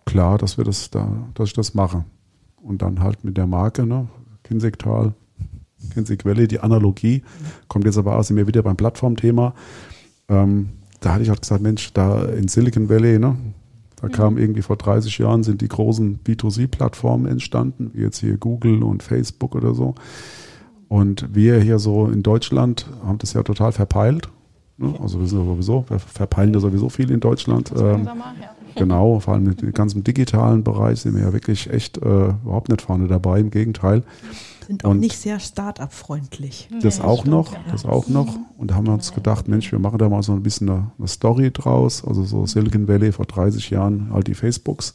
klar, 0.05 0.39
dass 0.39 0.57
wir 0.57 0.65
das 0.65 0.91
da, 0.91 1.09
dass 1.35 1.49
ich 1.49 1.55
das 1.55 1.75
mache. 1.75 2.05
Und 2.63 2.83
dann 2.83 3.01
halt 3.01 3.25
mit 3.25 3.37
der 3.37 3.47
Marke, 3.47 3.87
ne, 3.87 4.09
Kinzigtal, 4.43 5.15
Kinzig 5.93 6.25
Valley, 6.25 6.49
die 6.49 6.61
Analogie, 6.61 7.23
kommt 7.69 7.85
jetzt 7.85 7.99
aber 7.99 8.19
auch, 8.19 8.23
sind 8.23 8.37
wir 8.37 8.47
wieder 8.47 8.63
beim 8.63 8.77
Plattformthema. 8.77 9.55
Ähm, 10.29 10.71
da 11.01 11.15
hatte 11.15 11.23
ich 11.23 11.31
halt 11.31 11.43
gesagt, 11.43 11.63
Mensch, 11.63 11.93
da 11.93 12.25
in 12.25 12.49
Silicon 12.49 12.89
Valley, 12.89 13.19
ne, 13.19 13.37
da 14.01 14.09
mhm. 14.09 14.13
kam 14.13 14.39
irgendwie 14.39 14.63
vor 14.63 14.77
30 14.77 15.19
Jahren 15.19 15.43
sind 15.43 15.61
die 15.61 15.69
großen 15.69 16.21
B2C-Plattformen 16.25 17.27
entstanden, 17.27 17.91
wie 17.95 18.03
jetzt 18.03 18.19
hier 18.19 18.37
Google 18.37 18.83
und 18.83 19.03
Facebook 19.03 19.55
oder 19.55 19.75
so. 19.75 19.95
Und 20.89 21.35
wir 21.35 21.61
hier 21.61 21.79
so 21.79 22.07
in 22.07 22.23
Deutschland 22.23 22.87
haben 23.05 23.19
das 23.19 23.33
ja 23.33 23.43
total 23.43 23.73
verpeilt. 23.73 24.29
Ne? 24.77 24.95
Also 25.01 25.21
wir 25.21 25.27
sind 25.27 25.39
ja 25.39 25.45
sowieso, 25.45 25.85
wir 25.89 25.99
verpeilen 25.99 26.53
ja 26.53 26.61
sowieso 26.61 26.89
viel 26.89 27.11
in 27.11 27.21
Deutschland. 27.21 27.73
Ähm. 27.77 28.09
Genau, 28.77 29.19
vor 29.19 29.35
allem 29.35 29.53
im 29.61 29.73
ganzen 29.73 30.05
digitalen 30.05 30.63
Bereich 30.63 31.01
sind 31.01 31.17
wir 31.17 31.23
ja 31.23 31.33
wirklich 31.33 31.69
echt 31.71 31.99
äh, 31.99 32.29
überhaupt 32.45 32.69
nicht 32.69 32.81
vorne 32.81 33.09
dabei, 33.09 33.41
im 33.41 33.51
Gegenteil. 33.51 34.05
Sind 34.71 34.85
auch 34.85 34.91
und 34.91 35.01
nicht 35.01 35.19
sehr 35.19 35.41
Start-up-freundlich. 35.41 36.69
Das 36.81 37.01
nee, 37.01 37.05
auch 37.05 37.25
noch, 37.25 37.55
ja. 37.55 37.59
das 37.73 37.85
auch 37.85 38.07
noch. 38.07 38.39
Und 38.57 38.71
da 38.71 38.77
haben 38.77 38.87
wir 38.87 38.93
uns 38.93 39.13
gedacht, 39.13 39.49
Mensch, 39.49 39.73
wir 39.73 39.81
machen 39.81 39.99
da 39.99 40.09
mal 40.09 40.23
so 40.23 40.33
ein 40.33 40.45
bisschen 40.45 40.69
eine, 40.69 40.93
eine 40.97 41.09
Story 41.09 41.51
draus. 41.51 42.05
Also 42.07 42.23
so 42.23 42.47
Silicon 42.47 42.87
Valley 42.87 43.11
vor 43.11 43.27
30 43.27 43.69
Jahren, 43.71 44.11
halt 44.13 44.29
die 44.29 44.35
Facebooks. 44.35 44.95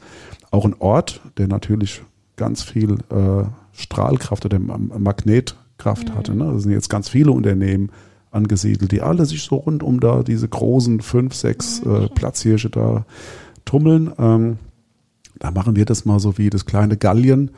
Auch 0.49 0.63
ein 0.63 0.76
Ort, 0.80 1.19
der 1.38 1.49
natürlich 1.49 2.03
ganz 2.38 2.63
viel 2.63 2.93
äh, 3.09 3.43
Strahlkraft 3.73 4.45
oder 4.45 4.59
Magnet 4.59 5.57
Kraft 5.78 6.07
mhm. 6.07 6.15
hatte. 6.15 6.36
Ne? 6.36 6.45
Da 6.45 6.59
sind 6.59 6.71
jetzt 6.71 6.89
ganz 6.89 7.09
viele 7.09 7.32
Unternehmen 7.32 7.91
angesiedelt, 8.32 8.93
die 8.93 9.01
alle 9.01 9.26
sich 9.26 9.43
so 9.43 9.57
rund 9.57 9.84
um 9.84 9.99
da 9.99 10.23
diese 10.23 10.47
großen 10.47 11.01
fünf, 11.01 11.34
sechs 11.34 11.84
mhm. 11.84 11.95
äh, 11.95 12.07
Platzhirsche 12.07 12.69
da 12.69 13.05
tummeln. 13.65 14.09
Ähm, 14.17 14.57
da 15.38 15.51
machen 15.51 15.76
wir 15.76 15.84
das 15.84 16.05
mal 16.05 16.21
so 16.21 16.38
wie 16.38 16.49
das 16.49 16.65
kleine 16.65 16.95
Gallien. 16.95 17.51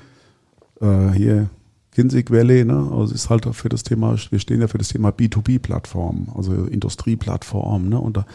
Äh, 0.81 1.11
hier 1.11 1.49
Kinzig 1.97 2.29
Valley, 2.29 2.63
ne? 2.63 2.91
Also 2.91 3.15
ist 3.15 3.31
halt 3.31 3.47
für 3.55 3.69
das 3.69 3.81
Thema, 3.81 4.15
wir 4.29 4.37
stehen 4.37 4.61
ja 4.61 4.67
für 4.67 4.77
das 4.77 4.89
Thema 4.89 5.09
B2B-Plattform, 5.09 6.27
also 6.37 6.53
Industrieplattform, 6.65 7.89
ne? 7.89 7.99
Und 7.99 8.17
da, 8.17 8.27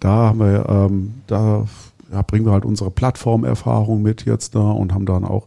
da 0.00 0.08
haben 0.08 0.40
wir, 0.40 0.68
ähm, 0.68 1.14
da 1.28 1.64
ja, 2.10 2.22
bringen 2.22 2.44
wir 2.44 2.50
halt 2.50 2.64
unsere 2.64 2.90
Plattformerfahrung 2.90 4.02
mit 4.02 4.24
jetzt 4.24 4.56
da 4.56 4.72
und 4.72 4.92
haben 4.92 5.06
dann 5.06 5.24
auch 5.24 5.46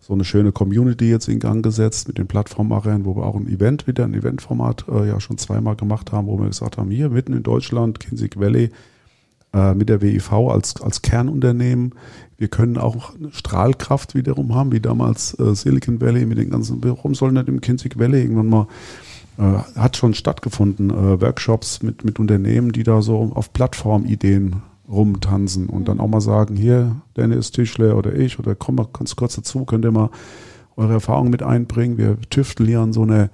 so 0.00 0.14
eine 0.14 0.24
schöne 0.24 0.52
Community 0.52 1.10
jetzt 1.10 1.28
in 1.28 1.38
Gang 1.38 1.62
gesetzt 1.62 2.08
mit 2.08 2.16
den 2.16 2.28
Plattformmachern, 2.28 3.04
wo 3.04 3.14
wir 3.14 3.26
auch 3.26 3.36
ein 3.36 3.46
Event 3.46 3.86
wieder, 3.86 4.04
ein 4.04 4.14
Eventformat 4.14 4.86
äh, 4.88 5.06
ja 5.06 5.20
schon 5.20 5.36
zweimal 5.36 5.76
gemacht 5.76 6.12
haben, 6.12 6.26
wo 6.28 6.38
wir 6.38 6.46
gesagt 6.46 6.78
haben, 6.78 6.90
hier 6.90 7.10
mitten 7.10 7.34
in 7.34 7.42
Deutschland, 7.42 8.00
Kinzig 8.00 8.40
Valley, 8.40 8.70
äh, 9.52 9.74
mit 9.74 9.90
der 9.90 10.00
WIV 10.00 10.32
als, 10.32 10.80
als 10.80 11.02
Kernunternehmen. 11.02 11.92
Wir 12.38 12.48
können 12.48 12.76
auch 12.76 13.12
Strahlkraft 13.32 14.14
wiederum 14.14 14.54
haben, 14.54 14.72
wie 14.72 14.80
damals 14.80 15.38
äh, 15.38 15.54
Silicon 15.54 16.00
Valley 16.00 16.26
mit 16.26 16.38
den 16.38 16.50
ganzen, 16.50 16.82
warum 16.84 17.14
soll 17.14 17.32
nicht 17.32 17.48
im 17.48 17.60
Kinzig 17.60 17.98
Valley 17.98 18.22
irgendwann 18.22 18.48
mal 18.48 18.66
äh, 19.38 19.42
hat 19.78 19.96
schon 19.96 20.14
stattgefunden, 20.14 20.90
äh, 20.90 21.20
Workshops 21.20 21.82
mit, 21.82 22.04
mit 22.04 22.18
Unternehmen, 22.18 22.72
die 22.72 22.82
da 22.82 23.02
so 23.02 23.32
auf 23.34 23.52
Plattformideen 23.52 24.62
rumtanzen 24.88 25.68
und 25.68 25.88
dann 25.88 26.00
auch 26.00 26.08
mal 26.08 26.20
sagen, 26.20 26.56
hier, 26.56 26.96
Dennis 27.16 27.50
Tischler 27.50 27.96
oder 27.96 28.14
ich 28.14 28.38
oder 28.38 28.54
komm 28.54 28.76
mal 28.76 28.88
ganz 28.92 29.16
kurz 29.16 29.36
dazu, 29.36 29.64
könnt 29.64 29.84
ihr 29.84 29.90
mal 29.90 30.10
eure 30.76 30.94
Erfahrungen 30.94 31.30
mit 31.30 31.42
einbringen. 31.42 31.98
Wir 31.98 32.18
tüfteln 32.30 32.68
hier 32.68 32.80
an 32.80 32.92
so 32.92 33.02
eine, 33.02 33.30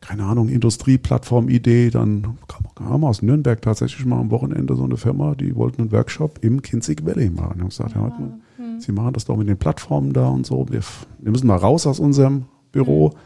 keine 0.00 0.24
Ahnung, 0.24 0.48
Industrieplattform-Idee. 0.48 1.90
Dann 1.90 2.38
kam 2.74 3.04
aus 3.04 3.22
Nürnberg 3.22 3.60
tatsächlich 3.60 4.06
mal 4.06 4.20
am 4.20 4.30
Wochenende 4.30 4.76
so 4.76 4.84
eine 4.84 4.96
Firma, 4.96 5.34
die 5.34 5.54
wollten 5.56 5.82
einen 5.82 5.92
Workshop 5.92 6.38
im 6.42 6.62
Kinzig 6.62 7.04
Valley 7.04 7.30
machen. 7.30 7.54
Ich 7.56 7.60
habe 7.60 7.68
gesagt, 7.68 7.94
ja, 7.94 8.18
hm. 8.56 8.80
Sie 8.80 8.92
machen 8.92 9.12
das 9.12 9.24
doch 9.24 9.36
mit 9.36 9.48
den 9.48 9.58
Plattformen 9.58 10.12
da 10.12 10.28
und 10.28 10.46
so. 10.46 10.66
Wir, 10.70 10.80
wir 11.18 11.32
müssen 11.32 11.46
mal 11.46 11.56
raus 11.56 11.86
aus 11.86 11.98
unserem 11.98 12.44
Büro. 12.70 13.10
Hm. 13.10 13.18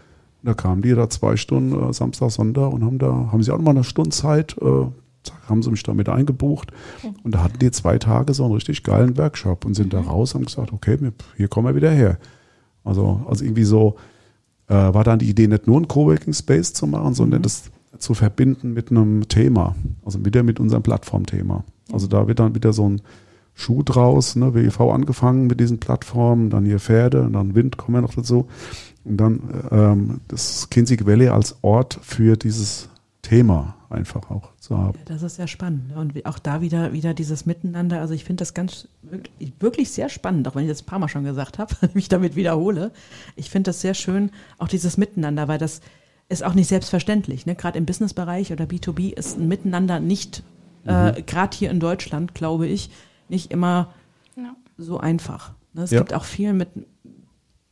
Da 0.45 0.55
kamen 0.55 0.83
die 0.83 0.95
da 0.95 1.09
zwei 1.09 1.37
Stunden, 1.37 1.91
äh, 1.91 1.93
Samstag, 1.93 2.31
Sonntag 2.31 2.73
und 2.73 2.85
haben 2.85 2.99
da, 2.99 3.29
haben 3.31 3.43
sie 3.43 3.53
auch 3.53 3.59
noch 3.59 3.65
mal 3.65 3.71
eine 3.73 3.85
Stunde 3.85 4.11
Zeit, 4.11 4.57
äh, 4.61 4.87
haben 5.49 5.63
sie 5.63 5.71
mich 5.71 5.83
damit 5.83 6.09
eingebucht. 6.09 6.73
Und 7.23 7.35
da 7.35 7.45
hatten 7.45 7.59
die 7.59 7.71
zwei 7.71 7.99
Tage 7.99 8.35
so 8.35 8.45
einen 8.45 8.55
richtig 8.55 8.83
geilen 8.83 9.17
Workshop 9.19 9.65
und 9.65 9.75
sind 9.75 9.93
da 9.93 10.03
mhm. 10.03 10.09
raus 10.09 10.35
und 10.35 10.41
haben 10.41 10.47
gesagt, 10.47 10.73
okay, 10.73 10.99
hier 11.37 11.49
kommen 11.49 11.69
wir 11.69 11.77
wieder 11.77 11.91
her. 11.91 12.19
Also, 12.83 13.25
also 13.29 13.45
irgendwie 13.45 13.65
so 13.65 13.97
äh, 14.73 14.95
war 14.95 15.05
dann 15.05 15.19
die 15.19 15.29
Idee, 15.29 15.49
nicht 15.49 15.67
nur 15.67 15.77
einen 15.77 15.89
Coworking 15.89 16.33
Space 16.33 16.73
zu 16.73 16.87
machen, 16.87 17.15
sondern 17.15 17.41
mhm. 17.41 17.45
das 17.45 17.65
zu 17.99 18.15
verbinden 18.15 18.73
mit 18.73 18.91
einem 18.91 19.29
Thema. 19.29 19.77
Also 20.05 20.25
wieder 20.25 20.43
mit 20.43 20.59
unserem 20.59 20.83
Plattformthema. 20.83 21.65
Also 21.93 22.07
da 22.07 22.27
wird 22.27 22.41
dann 22.41 22.55
wieder 22.55 22.73
so 22.73 22.89
ein 22.89 23.03
Schuh 23.55 23.83
draus, 23.83 24.35
ne, 24.35 24.55
WEV 24.55 24.81
angefangen 24.81 25.47
mit 25.47 25.61
diesen 25.61 25.79
Plattformen, 25.79 26.49
dann 26.49 26.65
hier 26.65 26.79
Pferde, 26.79 27.23
und 27.23 27.35
dann 27.35 27.55
Wind 27.55 27.77
kommen 27.77 27.99
wir 27.99 28.01
noch 28.01 28.15
dazu. 28.15 28.47
Und 29.05 29.19
dann 29.19 29.41
ähm, 29.71 30.21
das 30.29 30.71
Kinzig 30.71 31.07
Valley 31.07 31.29
als 31.29 31.57
Ort 31.61 31.99
für 32.01 32.37
dieses 32.39 32.89
Thema 33.23 33.77
einfach 33.89 34.31
auch 34.31 34.51
zu 34.59 34.77
haben. 34.77 34.99
Das 35.05 35.23
ist 35.23 35.37
sehr 35.37 35.47
spannend. 35.47 35.95
Und 35.95 36.27
auch 36.27 36.39
da 36.39 36.61
wieder, 36.61 36.93
wieder 36.93 37.15
dieses 37.15 37.47
Miteinander. 37.47 38.01
Also 38.01 38.15
ich 38.15 38.25
finde 38.25 38.43
das 38.43 38.53
ganz 38.53 38.89
wirklich 39.61 39.91
sehr 39.91 40.09
spannend, 40.09 40.49
auch 40.49 40.55
wenn 40.55 40.65
ich 40.65 40.71
das 40.71 40.83
ein 40.83 40.87
paar 40.87 40.99
Mal 40.99 41.09
schon 41.09 41.25
gesagt 41.25 41.59
habe, 41.59 41.75
mich 41.95 42.09
damit 42.09 42.37
wiederhole. 42.37 42.91
Ich 43.37 43.51
finde 43.51 43.69
das 43.69 43.81
sehr 43.81 43.95
schön, 43.95 44.31
auch 44.59 44.69
dieses 44.69 44.97
Miteinander, 44.97 45.49
weil 45.49 45.59
das 45.59 45.81
ist 46.29 46.43
auch 46.43 46.55
nicht 46.55 46.69
selbstverständlich. 46.69 47.47
Ne? 47.47 47.55
Gerade 47.55 47.79
im 47.79 47.87
Businessbereich 47.87 48.53
oder 48.53 48.65
B2B 48.65 49.15
ist 49.15 49.39
ein 49.39 49.49
Miteinander 49.49 50.01
nicht, 50.01 50.43
äh, 50.87 51.13
mhm. 51.13 51.19
äh, 51.19 51.23
gerade 51.23 51.57
hier 51.57 51.71
in 51.71 51.79
Deutschland, 51.79 52.35
glaube 52.35 52.67
ich, 52.67 52.91
nicht 53.29 53.53
immer 53.53 53.93
ja. 54.37 54.57
so 54.79 54.99
einfach. 54.99 55.53
Ne? 55.75 55.83
Es 55.83 55.91
ja. 55.91 56.01
gibt 56.01 56.15
auch 56.15 56.25
viel 56.25 56.55
mit 56.55 56.71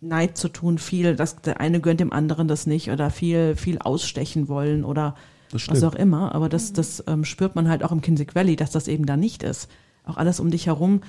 Neid 0.01 0.37
zu 0.37 0.49
tun, 0.49 0.79
viel, 0.79 1.17
dass 1.17 1.37
der 1.43 1.61
eine 1.61 1.81
gönnt 1.81 2.01
dem 2.01 2.13
anderen 2.13 2.49
das 2.49 2.67
nicht 2.67 2.91
oder 2.91 3.11
viel, 3.11 3.57
viel 3.57 3.79
ausstechen 3.79 4.49
wollen 4.49 4.85
oder 4.85 5.15
was 5.53 5.83
auch 5.83 5.95
immer. 5.95 6.35
Aber 6.35 6.49
das, 6.49 6.73
das 6.73 7.05
ähm, 7.07 7.25
spürt 7.25 7.55
man 7.55 7.69
halt 7.69 7.83
auch 7.83 7.93
im 7.93 8.01
Kinzig 8.01 8.35
Valley, 8.35 8.57
dass 8.57 8.71
das 8.71 8.89
eben 8.89 9.07
da 9.07 9.17
nicht 9.17 9.43
ist. 9.43 9.69
Auch 10.05 10.17
alles 10.17 10.41
um 10.41 10.51
dich 10.51 10.67
herum. 10.67 11.01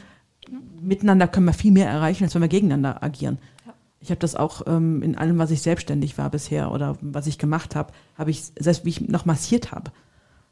Miteinander 0.81 1.27
können 1.27 1.45
wir 1.45 1.53
viel 1.53 1.71
mehr 1.71 1.89
erreichen, 1.89 2.23
als 2.23 2.35
wenn 2.35 2.41
wir 2.41 2.49
gegeneinander 2.49 3.03
agieren. 3.03 3.37
Ich 3.99 4.09
habe 4.09 4.19
das 4.19 4.35
auch 4.35 4.63
ähm, 4.65 5.03
in 5.03 5.15
allem, 5.17 5.37
was 5.37 5.51
ich 5.51 5.61
selbstständig 5.61 6.17
war 6.17 6.29
bisher 6.31 6.71
oder 6.71 6.97
was 7.01 7.27
ich 7.27 7.37
gemacht 7.37 7.75
habe, 7.75 7.93
habe 8.17 8.31
ich, 8.31 8.43
selbst 8.59 8.83
wie 8.83 8.89
ich 8.89 9.01
noch 9.07 9.25
massiert 9.25 9.71
habe, 9.71 9.91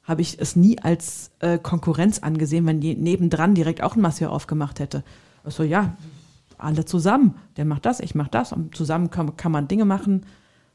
habe 0.03 0.21
ich 0.21 0.39
es 0.39 0.55
nie 0.55 0.79
als 0.79 1.31
äh, 1.39 1.57
Konkurrenz 1.57 2.19
angesehen, 2.19 2.65
wenn 2.67 2.79
die 2.79 2.95
nebendran 2.95 3.55
direkt 3.55 3.81
auch 3.81 3.95
ein 3.95 4.01
Masseur 4.01 4.31
aufgemacht 4.31 4.79
hätte. 4.79 5.03
Also 5.43 5.63
ja, 5.63 5.97
alle 6.59 6.85
zusammen. 6.85 7.35
Der 7.57 7.65
macht 7.65 7.85
das, 7.85 7.99
ich 7.99 8.13
mache 8.15 8.29
das 8.31 8.51
und 8.51 8.75
zusammen 8.75 9.09
kann, 9.09 9.35
kann 9.35 9.51
man 9.51 9.67
Dinge 9.67 9.85
machen. 9.85 10.25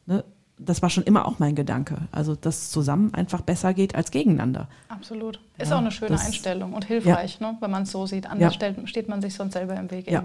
Ne? 0.07 0.25
Das 0.57 0.83
war 0.83 0.91
schon 0.91 1.03
immer 1.03 1.27
auch 1.27 1.41
mein 1.41 1.57
Gedanke. 1.57 1.97
Also, 2.13 2.37
dass 2.37 2.71
zusammen 2.71 3.13
einfach 3.13 3.41
besser 3.41 3.75
geht 3.75 3.97
als 3.97 4.13
gegeneinander. 4.13 4.69
Absolut. 4.89 5.41
Ist 5.59 5.71
ja, 5.71 5.77
auch 5.77 5.81
eine 5.81 5.91
schöne 5.91 6.13
das, 6.13 6.27
Einstellung 6.27 6.73
und 6.73 6.85
hilfreich, 6.85 7.39
ja. 7.41 7.51
ne, 7.51 7.57
wenn 7.61 7.71
man 7.71 7.85
es 7.85 7.91
so 7.91 8.07
sieht. 8.07 8.29
Anders 8.29 8.57
ja. 8.61 8.87
steht 8.87 9.09
man 9.09 9.21
sich 9.21 9.35
sonst 9.35 9.55
selber 9.55 9.75
im 9.77 9.91
Weg. 9.91 10.09
Ja. 10.09 10.23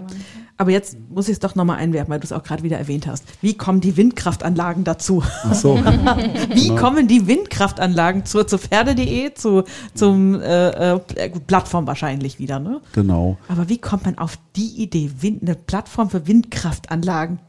Aber 0.56 0.70
jetzt 0.70 0.96
muss 1.08 1.28
ich 1.28 1.34
es 1.34 1.38
doch 1.40 1.56
nochmal 1.56 1.78
einwerfen, 1.78 2.10
weil 2.10 2.20
du 2.20 2.24
es 2.24 2.32
auch 2.32 2.44
gerade 2.44 2.62
wieder 2.62 2.78
erwähnt 2.78 3.08
hast. 3.08 3.24
Wie 3.42 3.54
kommen 3.54 3.80
die 3.80 3.96
Windkraftanlagen 3.96 4.84
dazu? 4.84 5.22
Ach 5.44 5.54
so. 5.54 5.76
Wie 6.54 6.68
genau. 6.68 6.80
kommen 6.80 7.08
die 7.08 7.26
Windkraftanlagen 7.26 8.24
zu, 8.24 8.44
zu 8.44 8.58
Pferde.de, 8.58 9.34
zu 9.34 9.64
zum 9.94 10.40
äh, 10.40 10.94
äh, 10.94 11.00
Plattform 11.46 11.88
wahrscheinlich 11.88 12.38
wieder, 12.38 12.60
ne? 12.60 12.80
Genau. 12.92 13.36
Aber 13.48 13.68
wie 13.68 13.78
kommt 13.78 14.04
man 14.04 14.18
auf 14.18 14.38
die 14.54 14.82
Idee, 14.82 15.10
Wind, 15.20 15.42
eine 15.42 15.54
Plattform 15.54 16.10
für 16.10 16.26
Windkraftanlagen 16.26 17.40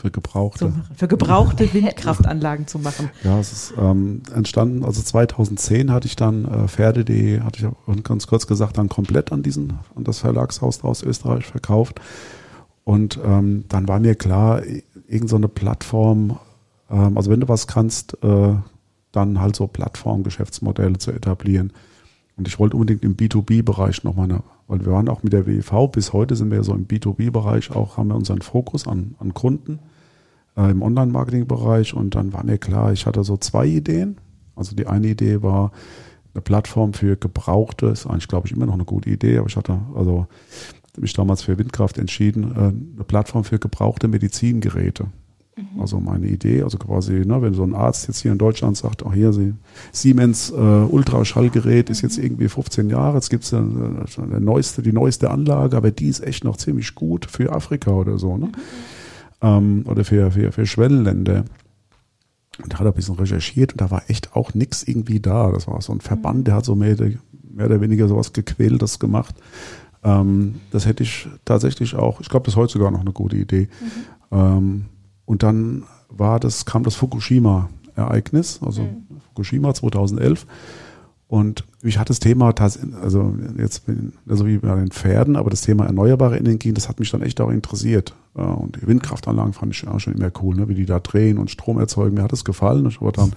für 0.00 0.10
gebrauchte. 0.10 0.72
für 0.96 1.08
gebrauchte 1.08 1.72
Windkraftanlagen 1.74 2.66
zu 2.66 2.78
machen. 2.78 3.10
Ja, 3.22 3.38
es 3.38 3.52
ist 3.52 3.74
ähm, 3.78 4.22
entstanden, 4.34 4.84
also 4.84 5.02
2010 5.02 5.92
hatte 5.92 6.06
ich 6.06 6.16
dann 6.16 6.46
äh, 6.46 6.68
Pferde.de, 6.68 7.40
hatte 7.40 7.72
ich 7.86 8.02
ganz 8.04 8.26
kurz 8.26 8.46
gesagt, 8.46 8.78
dann 8.78 8.88
komplett 8.88 9.30
an 9.30 9.42
diesen, 9.42 9.74
an 9.94 10.04
das 10.04 10.20
Verlagshaus 10.20 10.82
aus 10.82 11.02
Österreich 11.02 11.44
verkauft. 11.44 12.00
Und 12.84 13.20
ähm, 13.24 13.64
dann 13.68 13.88
war 13.88 14.00
mir 14.00 14.14
klar, 14.14 14.62
irgendeine 15.06 15.42
so 15.42 15.48
Plattform, 15.48 16.38
ähm, 16.90 17.16
also 17.16 17.30
wenn 17.30 17.40
du 17.40 17.48
was 17.48 17.66
kannst, 17.66 18.16
äh, 18.24 18.54
dann 19.12 19.40
halt 19.40 19.54
so 19.54 19.66
Plattformgeschäftsmodelle 19.66 20.98
zu 20.98 21.10
etablieren. 21.12 21.72
Und 22.36 22.48
ich 22.48 22.58
wollte 22.58 22.76
unbedingt 22.76 23.04
im 23.04 23.16
B2B-Bereich 23.16 24.02
noch 24.02 24.16
meine, 24.16 24.42
weil 24.66 24.84
wir 24.84 24.92
waren 24.92 25.10
auch 25.10 25.22
mit 25.22 25.34
der 25.34 25.46
WEV, 25.46 25.88
bis 25.92 26.14
heute 26.14 26.36
sind 26.36 26.50
wir 26.50 26.62
so 26.64 26.72
im 26.72 26.86
B2B-Bereich 26.86 27.70
auch, 27.72 27.98
haben 27.98 28.08
wir 28.08 28.16
unseren 28.16 28.40
Fokus 28.40 28.88
an, 28.88 29.14
an 29.18 29.34
Kunden 29.34 29.78
äh, 30.60 30.70
im 30.70 30.82
Online-Marketing-Bereich. 30.82 31.94
Und 31.94 32.14
dann 32.14 32.32
war 32.32 32.44
mir 32.44 32.58
klar, 32.58 32.92
ich 32.92 33.06
hatte 33.06 33.24
so 33.24 33.36
zwei 33.36 33.66
Ideen. 33.66 34.18
Also 34.56 34.76
die 34.76 34.86
eine 34.86 35.08
Idee 35.08 35.42
war 35.42 35.72
eine 36.34 36.42
Plattform 36.42 36.92
für 36.92 37.16
Gebrauchte, 37.16 37.86
ist 37.86 38.06
eigentlich, 38.06 38.28
glaube 38.28 38.46
ich, 38.46 38.52
immer 38.52 38.66
noch 38.66 38.74
eine 38.74 38.84
gute 38.84 39.10
Idee, 39.10 39.38
aber 39.38 39.48
ich 39.48 39.56
hatte 39.56 39.80
also 39.94 40.26
mich 40.98 41.12
damals 41.12 41.42
für 41.42 41.58
Windkraft 41.58 41.98
entschieden, 41.98 42.52
äh, 42.54 42.58
eine 42.58 43.04
Plattform 43.06 43.44
für 43.44 43.58
gebrauchte 43.58 44.08
Medizingeräte. 44.08 45.06
Mhm. 45.56 45.80
Also 45.80 46.00
meine 46.00 46.26
Idee, 46.26 46.62
also 46.62 46.78
quasi, 46.78 47.24
ne, 47.24 47.42
wenn 47.42 47.54
so 47.54 47.62
ein 47.62 47.74
Arzt 47.74 48.08
jetzt 48.08 48.20
hier 48.20 48.32
in 48.32 48.38
Deutschland 48.38 48.76
sagt, 48.76 49.04
auch 49.04 49.14
hier 49.14 49.32
Sie, 49.32 49.54
Siemens 49.92 50.50
äh, 50.50 50.54
Ultraschallgerät 50.54 51.90
ist 51.90 52.02
jetzt 52.02 52.18
mhm. 52.18 52.24
irgendwie 52.24 52.48
15 52.48 52.90
Jahre, 52.90 53.16
jetzt 53.16 53.30
gibt 53.30 53.44
es 53.44 53.54
eine, 53.54 54.06
neueste, 54.40 54.82
die 54.82 54.92
neueste 54.92 55.30
Anlage, 55.30 55.76
aber 55.76 55.90
die 55.90 56.08
ist 56.08 56.20
echt 56.20 56.44
noch 56.44 56.56
ziemlich 56.56 56.94
gut 56.94 57.26
für 57.26 57.52
Afrika 57.52 57.90
oder 57.90 58.18
so, 58.18 58.36
ne? 58.36 58.50
Ähm, 59.42 59.84
oder 59.86 60.04
für, 60.04 60.30
für, 60.30 60.52
für 60.52 60.66
Schwellenländer. 60.66 61.44
Und 62.62 62.72
da 62.72 62.78
hat 62.78 62.86
er 62.86 62.92
ein 62.92 62.94
bisschen 62.94 63.16
recherchiert 63.16 63.72
und 63.72 63.80
da 63.80 63.90
war 63.90 64.02
echt 64.08 64.34
auch 64.34 64.54
nichts 64.54 64.82
irgendwie 64.82 65.20
da. 65.20 65.50
Das 65.50 65.66
war 65.66 65.80
so 65.80 65.92
ein 65.92 66.00
Verband, 66.00 66.46
der 66.46 66.54
hat 66.56 66.64
so 66.64 66.74
mehr, 66.74 66.96
mehr 67.42 67.66
oder 67.66 67.80
weniger 67.80 68.06
sowas 68.08 68.32
gequältes 68.32 68.98
gemacht. 68.98 69.34
Ähm, 70.02 70.56
das 70.70 70.86
hätte 70.86 71.02
ich 71.02 71.28
tatsächlich 71.44 71.94
auch, 71.94 72.20
ich 72.20 72.28
glaube, 72.28 72.44
das 72.44 72.54
ist 72.54 72.58
heute 72.58 72.72
sogar 72.72 72.90
noch 72.90 73.00
eine 73.00 73.12
gute 73.12 73.36
Idee. 73.36 73.68
Mhm. 73.80 74.38
Ähm, 74.38 74.84
und 75.24 75.42
dann 75.42 75.84
war 76.08 76.40
das, 76.40 76.66
kam 76.66 76.82
das 76.82 76.94
Fukushima-Ereignis, 76.96 78.60
also 78.62 78.82
mhm. 78.82 79.20
Fukushima 79.28 79.72
2011. 79.74 80.46
Und 81.28 81.64
ich 81.82 81.98
hatte 81.98 82.08
das 82.08 82.20
Thema, 82.20 82.54
also 83.00 83.34
jetzt 83.56 83.84
also 84.28 84.46
wie 84.46 84.58
bei 84.58 84.74
den 84.74 84.90
Pferden, 84.90 85.36
aber 85.36 85.50
das 85.50 85.62
Thema 85.62 85.86
erneuerbare 85.86 86.36
Energien, 86.36 86.74
das 86.74 86.88
hat 86.88 87.00
mich 87.00 87.10
dann 87.10 87.22
echt 87.22 87.40
auch 87.40 87.50
interessiert. 87.50 88.14
Und 88.34 88.76
die 88.80 88.86
Windkraftanlagen 88.86 89.54
fand 89.54 89.74
ich 89.74 89.88
auch 89.88 89.98
schon 89.98 90.14
immer 90.14 90.30
cool, 90.42 90.56
ne? 90.56 90.68
wie 90.68 90.74
die 90.74 90.86
da 90.86 91.00
drehen 91.00 91.38
und 91.38 91.50
Strom 91.50 91.78
erzeugen. 91.78 92.16
Mir 92.16 92.22
hat 92.22 92.32
es 92.32 92.44
gefallen. 92.44 92.86
Ich 92.86 93.00
war 93.00 93.12
dann 93.12 93.32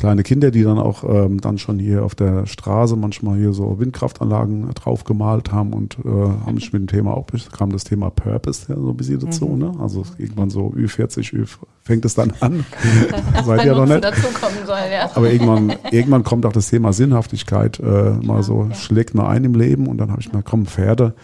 kleine 0.00 0.22
Kinder, 0.22 0.50
die 0.50 0.62
dann 0.62 0.78
auch 0.78 1.04
ähm, 1.04 1.42
dann 1.42 1.58
schon 1.58 1.78
hier 1.78 2.04
auf 2.04 2.14
der 2.14 2.46
Straße 2.46 2.96
manchmal 2.96 3.36
hier 3.36 3.52
so 3.52 3.78
Windkraftanlagen 3.78 4.70
drauf 4.70 5.04
gemalt 5.04 5.52
haben 5.52 5.74
und 5.74 5.98
äh, 6.04 6.08
haben 6.08 6.56
sich 6.56 6.72
mit 6.72 6.80
dem 6.80 6.86
Thema 6.86 7.14
auch, 7.14 7.26
kam 7.52 7.70
das 7.70 7.84
Thema 7.84 8.08
Purpose 8.10 8.64
ja, 8.68 8.76
so 8.76 8.90
ein 8.90 8.96
bisschen 8.96 9.20
dazu, 9.20 9.46
mhm. 9.46 9.58
ne? 9.58 9.72
Also 9.78 10.04
irgendwann 10.16 10.48
so 10.48 10.72
Ü40, 10.74 11.34
Ü 11.34 11.44
fängt 11.82 12.06
es 12.06 12.14
dann 12.14 12.32
an. 12.40 12.64
Seid 13.44 13.66
ihr 13.66 13.74
noch 13.74 13.86
nicht. 13.86 14.02
Soll, 14.66 14.78
ja. 14.90 15.10
Aber 15.14 15.30
irgendwann, 15.30 15.74
irgendwann 15.90 16.24
kommt 16.24 16.46
auch 16.46 16.52
das 16.52 16.70
Thema 16.70 16.94
Sinnhaftigkeit 16.94 17.78
äh, 17.78 17.82
mal 17.82 18.36
ja, 18.36 18.42
so, 18.42 18.68
schlägt 18.72 19.14
mal 19.14 19.28
ein 19.28 19.44
im 19.44 19.54
Leben 19.54 19.86
und 19.86 19.98
dann 19.98 20.10
habe 20.10 20.22
ich 20.22 20.32
mal, 20.32 20.42
komm, 20.42 20.64
Pferde 20.64 21.14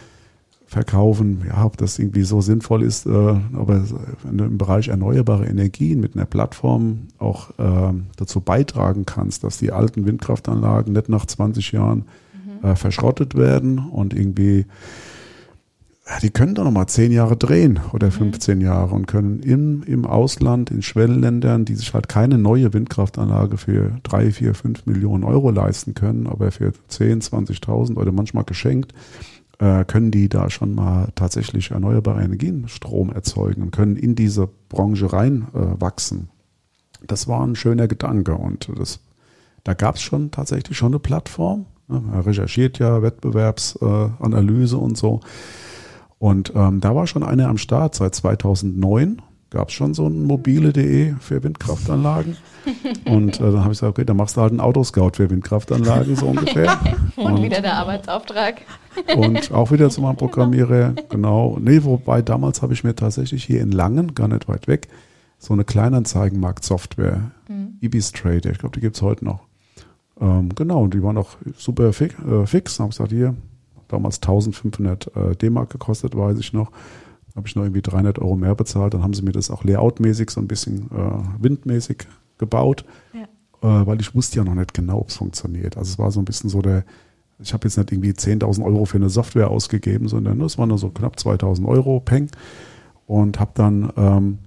verkaufen, 0.67 1.43
ja, 1.47 1.65
ob 1.65 1.77
das 1.77 1.99
irgendwie 1.99 2.25
so 2.25 2.41
sinnvoll 2.41 2.83
ist, 2.83 3.07
äh, 3.07 3.11
aber 3.11 3.85
im 4.29 4.59
Bereich 4.59 4.89
erneuerbare 4.89 5.47
Energien 5.47 6.01
mit 6.01 6.17
einer 6.17 6.27
Plattform 6.27 7.07
auch 7.19 7.51
äh, 7.59 7.93
dazu 8.17 8.41
beitragen 8.41 9.07
kannst, 9.07 9.45
dass 9.45 9.59
die 9.59 9.71
alten 9.71 10.07
Windkraftanlagen 10.07 10.93
nicht 10.93 11.09
nach 11.09 11.25
20 11.25 11.71
Jahren 11.71 12.05
mhm. 12.35 12.69
äh, 12.69 12.75
verschrottet 12.75 13.37
werden 13.37 13.79
und 13.79 14.13
irgendwie, 14.13 14.67
ja, 16.09 16.19
die 16.21 16.31
können 16.31 16.57
doch 16.57 16.65
nochmal 16.65 16.89
10 16.89 17.13
Jahre 17.13 17.37
drehen 17.37 17.79
oder 17.93 18.11
15 18.11 18.59
mhm. 18.59 18.65
Jahre 18.65 18.93
und 18.97 19.07
können 19.07 19.39
im, 19.45 19.85
im 19.85 20.05
Ausland, 20.05 20.73
in 20.73 20.83
Schwellenländern, 20.83 21.65
die 21.65 21.77
sich 21.77 21.95
halt 21.95 22.09
keine 22.09 22.39
neue 22.39 22.73
Windkraftanlage 22.73 23.57
für 23.57 24.01
3, 24.03 24.33
4, 24.33 24.55
5 24.55 24.87
Millionen 24.87 25.23
Euro 25.23 25.53
leisten 25.53 25.95
können, 25.95 26.27
aber 26.27 26.51
für 26.51 26.73
10, 26.89 27.21
20.000 27.21 27.95
oder 27.97 28.11
manchmal 28.11 28.43
geschenkt, 28.43 28.93
äh, 29.59 29.85
können 29.85 30.11
die 30.11 30.29
da 30.29 30.51
schon 30.51 30.75
mal 30.75 31.09
tatsächlich 31.15 31.71
erneuerbare 31.71 32.23
Energien 32.23 32.69
Strom 32.69 33.11
erzeugen 33.11 33.63
und 33.63 33.71
können 33.71 33.97
in 33.97 34.15
diese 34.15 34.49
Branche 34.69 35.13
reinwachsen. 35.13 36.29
Äh, 37.03 37.07
das 37.07 37.29
war 37.29 37.47
ein 37.47 37.57
schöner 37.57 37.89
Gedanke 37.89 38.35
und 38.35 38.71
das, 38.77 39.01
da 39.65 39.75
gab 39.75 39.97
es 39.97 40.03
schon 40.03 40.31
tatsächlich 40.31 40.77
schon 40.77 40.93
eine 40.93 40.99
Plattform. 40.99 41.67
Ne? 41.89 42.03
Er 42.13 42.27
recherchiert 42.27 42.79
ja 42.79 43.03
Wettbewerbsanalyse 43.03 44.77
äh, 44.77 44.81
und 44.81 44.99
so. 44.99 45.21
Und 46.19 46.53
ähm, 46.55 46.81
da 46.81 46.95
war 46.95 47.07
schon 47.07 47.23
eine 47.23 47.49
am 47.49 47.59
Start 47.59 47.95
seit 47.95 48.15
2009 48.15 49.21
gab 49.51 49.69
es 49.69 49.75
schon 49.75 49.95
so 49.95 50.07
ein 50.07 50.25
mobile.de 50.25 51.15
für 51.21 51.43
Windkraftanlagen. 51.43 52.37
Und 53.05 53.41
äh, 53.41 53.43
dann 53.45 53.61
habe 53.61 53.73
ich 53.73 53.79
gesagt, 53.79 53.91
okay, 53.91 54.05
dann 54.05 54.17
machst 54.17 54.37
du 54.37 54.41
halt 54.41 54.51
einen 54.51 54.61
Autoscout 54.61 55.13
für 55.15 55.31
Windkraftanlagen 55.31 56.17
so 56.17 56.27
ungefähr. 56.27 56.79
und, 57.17 57.25
und, 57.33 57.43
wieder 57.43 57.61
der 57.61 57.77
Arbeitsauftrag. 57.77 58.63
und 59.17 59.53
auch 59.53 59.71
wieder 59.71 59.89
zu 59.91 60.01
meinem 60.01 60.17
Programmierer, 60.17 60.95
genau. 61.09 61.59
Nee, 61.61 61.85
wobei 61.85 62.23
damals 62.23 62.63
habe 62.63 62.73
ich 62.73 62.83
mir 62.83 62.97
tatsächlich 62.97 63.45
hier 63.45 63.61
in 63.61 63.71
Langen, 63.71 64.15
gar 64.15 64.29
nicht 64.29 64.49
weit 64.49 64.67
weg, 64.67 64.89
so 65.39 65.55
eine 65.55 65.65
Kleinanzeigenmarkt-Software, 65.65 67.31
mhm. 67.49 67.79
Ibis 67.81 68.13
Trade, 68.13 68.51
ich 68.51 68.59
glaube, 68.59 68.75
die 68.75 68.81
gibt 68.81 68.97
es 68.97 69.03
heute 69.03 69.25
noch. 69.25 69.41
Ähm, 70.21 70.55
genau, 70.55 70.83
und 70.83 70.95
die 70.95 71.03
waren 71.03 71.19
auch 71.19 71.37
super 71.57 71.93
fix. 71.93 72.15
Äh, 72.25 72.47
fix. 72.47 72.77
Dann 72.77 72.85
habe 72.85 72.91
ich 72.93 72.97
gesagt, 72.97 73.13
hier, 73.13 73.35
damals 73.89 74.17
1500 74.17 75.15
äh, 75.15 75.37
D-Mark 75.37 75.71
gekostet, 75.71 76.17
weiß 76.17 76.39
ich 76.39 76.53
noch 76.53 76.73
habe 77.37 77.47
ich 77.47 77.55
noch 77.55 77.63
irgendwie 77.63 77.83
300 77.83 78.19
Euro 78.19 78.35
mehr 78.35 78.55
bezahlt. 78.55 78.95
Dann 78.95 79.03
haben 79.03 79.13
sie 79.13 79.23
mir 79.23 79.33
das 79.33 79.51
auch 79.51 79.63
layoutmäßig, 79.63 80.31
so 80.31 80.41
ein 80.41 80.49
bisschen 80.49 80.91
äh, 80.91 81.43
windmäßig 81.43 82.07
gebaut, 82.39 82.85
ja. 83.13 83.83
äh, 83.83 83.87
weil 83.87 84.01
ich 84.01 84.15
wusste 84.15 84.39
ja 84.39 84.45
noch 84.45 84.55
nicht 84.55 84.75
genau, 84.75 85.01
ob 85.01 85.11
es 85.11 85.17
funktioniert. 85.17 85.77
Also 85.77 85.93
es 85.93 85.99
war 85.99 86.11
so 86.11 86.21
ein 86.21 86.25
bisschen 86.25 86.49
so 86.49 86.63
der, 86.63 86.85
ich 87.39 87.53
habe 87.53 87.69
jetzt 87.69 87.77
nicht 87.77 87.93
irgendwie 87.93 88.11
10.000 88.11 88.65
Euro 88.65 88.87
für 88.87 88.97
eine 88.97 89.11
Software 89.11 89.51
ausgegeben, 89.51 90.09
sondern 90.09 90.41
es 90.41 90.57
waren 90.57 90.71
nur 90.71 90.79
so 90.79 90.89
knapp 90.89 91.17
2.000 91.17 91.67
Euro, 91.67 92.01
Peng. 92.01 92.31
Und 93.07 93.39
habe 93.39 93.53
dann 93.55 93.93
ähm, 93.97 94.39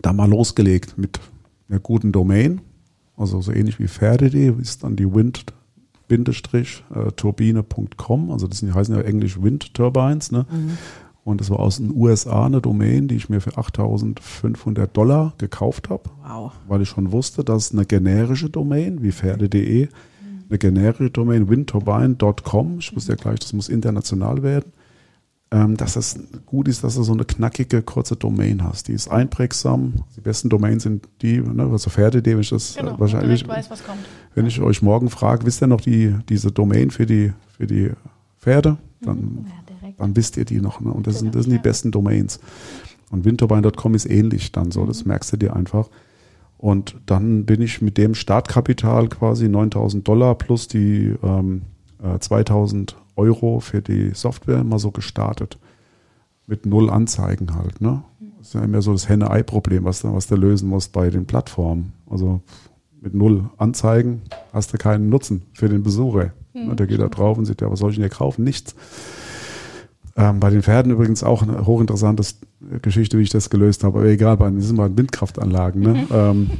da 0.00 0.12
mal 0.12 0.28
losgelegt 0.28 0.98
mit 0.98 1.20
einer 1.68 1.78
guten 1.78 2.10
Domain, 2.10 2.60
also 3.16 3.40
so 3.40 3.52
ähnlich 3.52 3.78
wie 3.78 3.86
Pferde.de, 3.86 4.60
ist 4.60 4.82
dann 4.82 4.96
die 4.96 5.14
Wind 5.14 5.46
turbine.com, 7.16 8.30
also 8.30 8.46
das 8.46 8.62
heißen 8.62 8.94
ja 8.94 9.00
englisch 9.00 9.40
Wind 9.40 9.72
Turbines, 9.72 10.30
ne? 10.30 10.44
Mhm. 10.50 10.76
Und 11.24 11.40
das 11.40 11.50
war 11.50 11.60
aus 11.60 11.76
den 11.76 11.94
USA 11.94 12.46
eine 12.46 12.60
Domain, 12.60 13.06
die 13.06 13.14
ich 13.14 13.28
mir 13.28 13.40
für 13.40 13.56
8500 13.56 14.94
Dollar 14.96 15.34
gekauft 15.38 15.88
habe. 15.88 16.10
Wow. 16.26 16.52
Weil 16.66 16.82
ich 16.82 16.88
schon 16.88 17.12
wusste, 17.12 17.44
dass 17.44 17.72
eine 17.72 17.84
generische 17.84 18.50
Domain 18.50 19.02
wie 19.02 19.12
Pferde.de, 19.12 19.88
eine 20.48 20.58
generische 20.58 21.10
Domain 21.10 21.48
windturbine.com, 21.48 22.78
ich 22.80 22.94
wusste 22.94 23.12
ja 23.12 23.16
gleich, 23.16 23.38
das 23.38 23.52
muss 23.52 23.68
international 23.68 24.42
werden, 24.42 24.72
ähm, 25.52 25.76
dass 25.76 25.94
es 25.94 26.18
gut 26.44 26.66
ist, 26.66 26.82
dass 26.82 26.96
du 26.96 27.04
so 27.04 27.12
eine 27.12 27.24
knackige, 27.24 27.82
kurze 27.82 28.16
Domain 28.16 28.64
hast. 28.64 28.88
Die 28.88 28.92
ist 28.92 29.08
einprägsam. 29.08 29.94
Die 30.16 30.20
besten 30.20 30.48
Domains 30.48 30.82
sind 30.82 31.08
die, 31.22 31.40
ne, 31.40 31.68
also 31.70 31.88
Pferde.de, 31.88 32.34
wenn 32.34 32.40
ich 32.40 32.50
das 32.50 32.74
genau, 32.74 32.98
wahrscheinlich, 32.98 33.46
weiß, 33.46 33.68
wenn 34.34 34.46
ich 34.46 34.60
euch 34.60 34.82
morgen 34.82 35.08
frage, 35.08 35.46
wisst 35.46 35.62
ihr 35.62 35.68
noch 35.68 35.80
die, 35.80 36.16
diese 36.28 36.50
Domain 36.50 36.90
für 36.90 37.06
die, 37.06 37.32
für 37.56 37.66
die 37.66 37.90
Pferde? 38.40 38.76
Dann 39.02 39.46
dann 40.02 40.16
wisst 40.16 40.36
ihr 40.36 40.44
die 40.44 40.60
noch. 40.60 40.80
Ne? 40.80 40.92
Und 40.92 41.06
das, 41.06 41.20
sind, 41.20 41.34
das 41.34 41.44
sind 41.44 41.52
die 41.52 41.58
besten 41.58 41.90
Domains. 41.90 42.40
Und 43.10 43.24
windturbine.com 43.24 43.94
ist 43.94 44.06
ähnlich 44.06 44.52
dann 44.52 44.70
so, 44.70 44.84
das 44.84 45.04
mhm. 45.04 45.08
merkst 45.08 45.32
du 45.32 45.36
dir 45.36 45.54
einfach. 45.54 45.88
Und 46.58 46.96
dann 47.06 47.44
bin 47.44 47.60
ich 47.60 47.82
mit 47.82 47.98
dem 47.98 48.14
Startkapital 48.14 49.08
quasi 49.08 49.48
9000 49.48 50.06
Dollar 50.06 50.34
plus 50.34 50.68
die 50.68 51.14
ähm, 51.22 51.62
äh, 52.02 52.18
2000 52.18 52.96
Euro 53.16 53.60
für 53.60 53.82
die 53.82 54.10
Software 54.14 54.64
mal 54.64 54.78
so 54.78 54.90
gestartet. 54.90 55.58
Mit 56.46 56.66
null 56.66 56.90
Anzeigen 56.90 57.54
halt. 57.54 57.80
Ne? 57.80 58.02
Das 58.38 58.48
ist 58.48 58.54
ja 58.54 58.62
immer 58.62 58.82
so 58.82 58.92
das 58.92 59.08
Henne-Ei-Problem, 59.08 59.84
was, 59.84 60.04
was 60.04 60.26
du 60.26 60.36
lösen 60.36 60.68
musst 60.68 60.92
bei 60.92 61.10
den 61.10 61.26
Plattformen. 61.26 61.92
Also 62.08 62.40
mit 63.00 63.14
null 63.14 63.50
Anzeigen 63.56 64.22
hast 64.52 64.72
du 64.72 64.78
keinen 64.78 65.08
Nutzen 65.08 65.42
für 65.52 65.68
den 65.68 65.82
Besucher. 65.82 66.32
Mhm. 66.54 66.76
Der 66.76 66.86
geht 66.86 67.00
da 67.00 67.08
drauf 67.08 67.38
und 67.38 67.44
sagt, 67.44 67.60
ja, 67.60 67.70
was 67.70 67.78
soll 67.78 67.90
ich 67.90 67.96
denn 67.96 68.04
hier 68.04 68.10
kaufen? 68.10 68.44
Nichts. 68.44 68.74
Ähm, 70.16 70.40
bei 70.40 70.50
den 70.50 70.62
Pferden 70.62 70.92
übrigens 70.92 71.22
auch 71.22 71.42
eine 71.42 71.66
hochinteressante 71.66 72.22
Geschichte, 72.82 73.18
wie 73.18 73.22
ich 73.22 73.30
das 73.30 73.50
gelöst 73.50 73.84
habe. 73.84 74.00
Aber 74.00 74.08
egal, 74.08 74.36
bei 74.36 74.50
diesen 74.50 74.76
beiden 74.76 74.96
Windkraftanlagen. 74.96 75.80
Ne? 75.80 75.94
Mhm. 75.94 76.06
Ähm, 76.12 76.50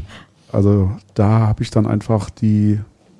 also 0.50 0.90
da 1.14 1.46
habe 1.48 1.62
ich 1.62 1.70
dann 1.70 1.86
einfach 1.86 2.30
die 2.30 2.78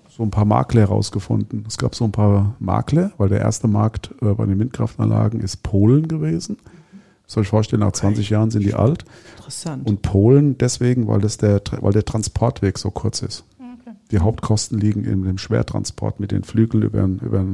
so 0.08 0.22
ein 0.22 0.30
paar 0.30 0.44
Makler 0.44 0.82
herausgefunden. 0.82 1.64
Es 1.66 1.78
gab 1.78 1.94
so 1.94 2.04
ein 2.04 2.12
paar 2.12 2.54
Makler, 2.58 3.12
weil 3.16 3.30
der 3.30 3.40
erste 3.40 3.66
Markt 3.66 4.10
äh, 4.20 4.34
bei 4.34 4.44
den 4.44 4.58
Windkraftanlagen 4.58 5.40
ist 5.40 5.62
Polen 5.62 6.06
gewesen. 6.06 6.58
Soll 7.26 7.44
ich 7.44 7.48
vorstellen, 7.48 7.80
nach 7.80 7.92
20 7.92 8.28
Jahren 8.28 8.50
sind 8.50 8.62
die 8.62 8.74
alt. 8.74 9.06
Interessant. 9.36 9.88
Und 9.88 10.02
Polen 10.02 10.58
deswegen, 10.58 11.08
weil, 11.08 11.20
das 11.20 11.38
der, 11.38 11.62
weil 11.80 11.92
der 11.92 12.04
Transportweg 12.04 12.78
so 12.78 12.90
kurz 12.90 13.22
ist. 13.22 13.44
Okay. 13.58 13.96
Die 14.10 14.18
Hauptkosten 14.18 14.78
liegen 14.78 15.04
in 15.04 15.24
dem 15.24 15.38
Schwertransport 15.38 16.20
mit 16.20 16.30
den 16.30 16.44
Flügeln 16.44 16.82
über, 16.82 17.04
über 17.04 17.46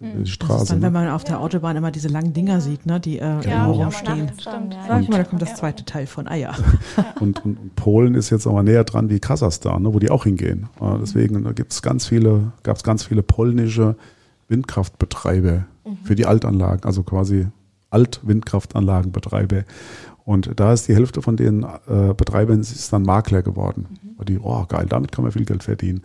die 0.00 0.20
Das 0.20 0.28
Straße. 0.30 0.62
ist 0.62 0.72
dann, 0.72 0.82
wenn 0.82 0.92
ne? 0.92 0.98
man 0.98 1.08
auf 1.10 1.24
der 1.24 1.40
Autobahn 1.40 1.76
immer 1.76 1.90
diese 1.90 2.08
langen 2.08 2.32
Dinger 2.32 2.60
sieht, 2.60 2.86
ne, 2.86 3.00
die 3.00 3.18
äh, 3.18 3.22
Ja, 3.22 3.66
irgendwo 3.66 3.82
rumstehen. 3.82 4.30
Sag 4.42 5.02
ich 5.02 5.08
mal, 5.08 5.18
da 5.18 5.24
kommt 5.24 5.42
das 5.42 5.56
zweite 5.56 5.84
Teil 5.84 6.06
von. 6.06 6.26
Ah 6.26 6.34
ja. 6.36 6.54
Und, 7.20 7.44
und, 7.44 7.58
und 7.58 7.76
Polen 7.76 8.14
ist 8.14 8.30
jetzt 8.30 8.46
aber 8.46 8.62
näher 8.62 8.84
dran 8.84 9.10
wie 9.10 9.20
Kasachstan, 9.20 9.82
ne, 9.82 9.92
wo 9.92 9.98
die 9.98 10.10
auch 10.10 10.24
hingehen. 10.24 10.68
Äh, 10.80 10.98
deswegen 11.00 11.44
da 11.44 11.52
gibt's 11.52 11.82
ganz 11.82 12.06
viele, 12.06 12.52
gab 12.62 12.76
es 12.76 12.82
ganz 12.82 13.04
viele 13.04 13.22
polnische 13.22 13.96
Windkraftbetreiber 14.48 15.66
für 16.04 16.14
die 16.14 16.26
Altanlagen, 16.26 16.84
also 16.84 17.02
quasi 17.02 17.48
Alt-Windkraftanlagenbetreiber. 17.90 19.64
Und 20.24 20.52
da 20.60 20.72
ist 20.72 20.86
die 20.86 20.94
Hälfte 20.94 21.22
von 21.22 21.36
den 21.36 21.64
äh, 21.64 22.14
Betreibern 22.14 22.60
ist 22.60 22.92
dann 22.92 23.02
Makler 23.02 23.42
geworden. 23.42 23.86
Weil 24.16 24.26
die, 24.26 24.38
oh 24.38 24.64
geil, 24.68 24.86
damit 24.88 25.12
kann 25.12 25.24
man 25.24 25.32
viel 25.32 25.44
Geld 25.44 25.64
verdienen. 25.64 26.02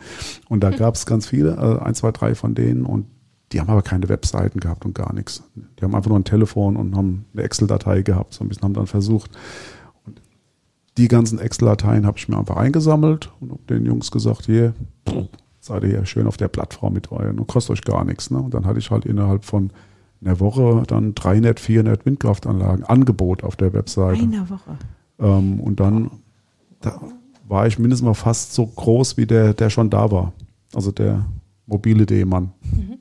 Und 0.49 0.63
da 0.63 0.69
gab 0.77 0.95
es 0.95 1.05
ganz 1.05 1.27
viele, 1.27 1.51
äh, 1.51 1.83
ein, 1.83 1.93
zwei, 1.93 2.11
drei 2.11 2.33
von 2.33 2.55
denen 2.55 2.85
und 2.85 3.05
die 3.51 3.59
haben 3.59 3.69
aber 3.69 3.81
keine 3.81 4.09
Webseiten 4.09 4.59
gehabt 4.59 4.85
und 4.85 4.95
gar 4.95 5.13
nichts. 5.13 5.43
Die 5.55 5.83
haben 5.83 5.95
einfach 5.95 6.09
nur 6.09 6.19
ein 6.19 6.23
Telefon 6.23 6.75
und 6.75 6.95
haben 6.95 7.25
eine 7.33 7.43
Excel-Datei 7.43 8.01
gehabt, 8.01 8.33
so 8.33 8.43
ein 8.43 8.49
bisschen 8.49 8.63
haben 8.63 8.73
dann 8.73 8.87
versucht. 8.87 9.31
Und 10.05 10.21
die 10.97 11.07
ganzen 11.07 11.39
Excel-Dateien 11.39 12.05
habe 12.05 12.17
ich 12.17 12.27
mir 12.27 12.37
einfach 12.37 12.57
eingesammelt 12.57 13.31
und 13.39 13.51
habe 13.51 13.61
den 13.69 13.85
Jungs 13.85 14.11
gesagt, 14.11 14.45
hier, 14.45 14.73
seid 15.59 15.83
ihr 15.83 15.89
hier 15.89 16.05
schön 16.05 16.27
auf 16.27 16.37
der 16.37 16.47
Plattform 16.47 16.93
mit 16.93 17.11
euren 17.11 17.39
und 17.39 17.47
kostet 17.47 17.73
euch 17.73 17.83
gar 17.83 18.03
nichts. 18.03 18.31
Ne? 18.31 18.39
Und 18.39 18.53
dann 18.53 18.65
hatte 18.65 18.79
ich 18.79 18.91
halt 18.91 19.05
innerhalb 19.05 19.45
von 19.45 19.71
einer 20.21 20.39
Woche 20.39 20.83
dann 20.87 21.13
300, 21.13 21.59
400 21.59 22.05
Windkraftanlagen 22.05 22.83
Angebot 22.85 23.43
auf 23.43 23.55
der 23.55 23.73
Webseite. 23.73 24.21
Eine 24.21 24.49
Woche. 24.49 24.77
Ähm, 25.19 25.59
und 25.59 25.79
dann 25.79 26.11
da 26.81 26.99
war 27.47 27.67
ich 27.67 27.79
mindestens 27.79 28.05
mal 28.05 28.13
fast 28.13 28.53
so 28.53 28.65
groß 28.65 29.17
wie 29.17 29.25
der, 29.25 29.53
der 29.53 29.69
schon 29.69 29.89
da 29.89 30.11
war. 30.11 30.33
Also 30.73 30.91
der 30.91 31.25
mobile 31.68 32.05
D-Mann, 32.05 32.51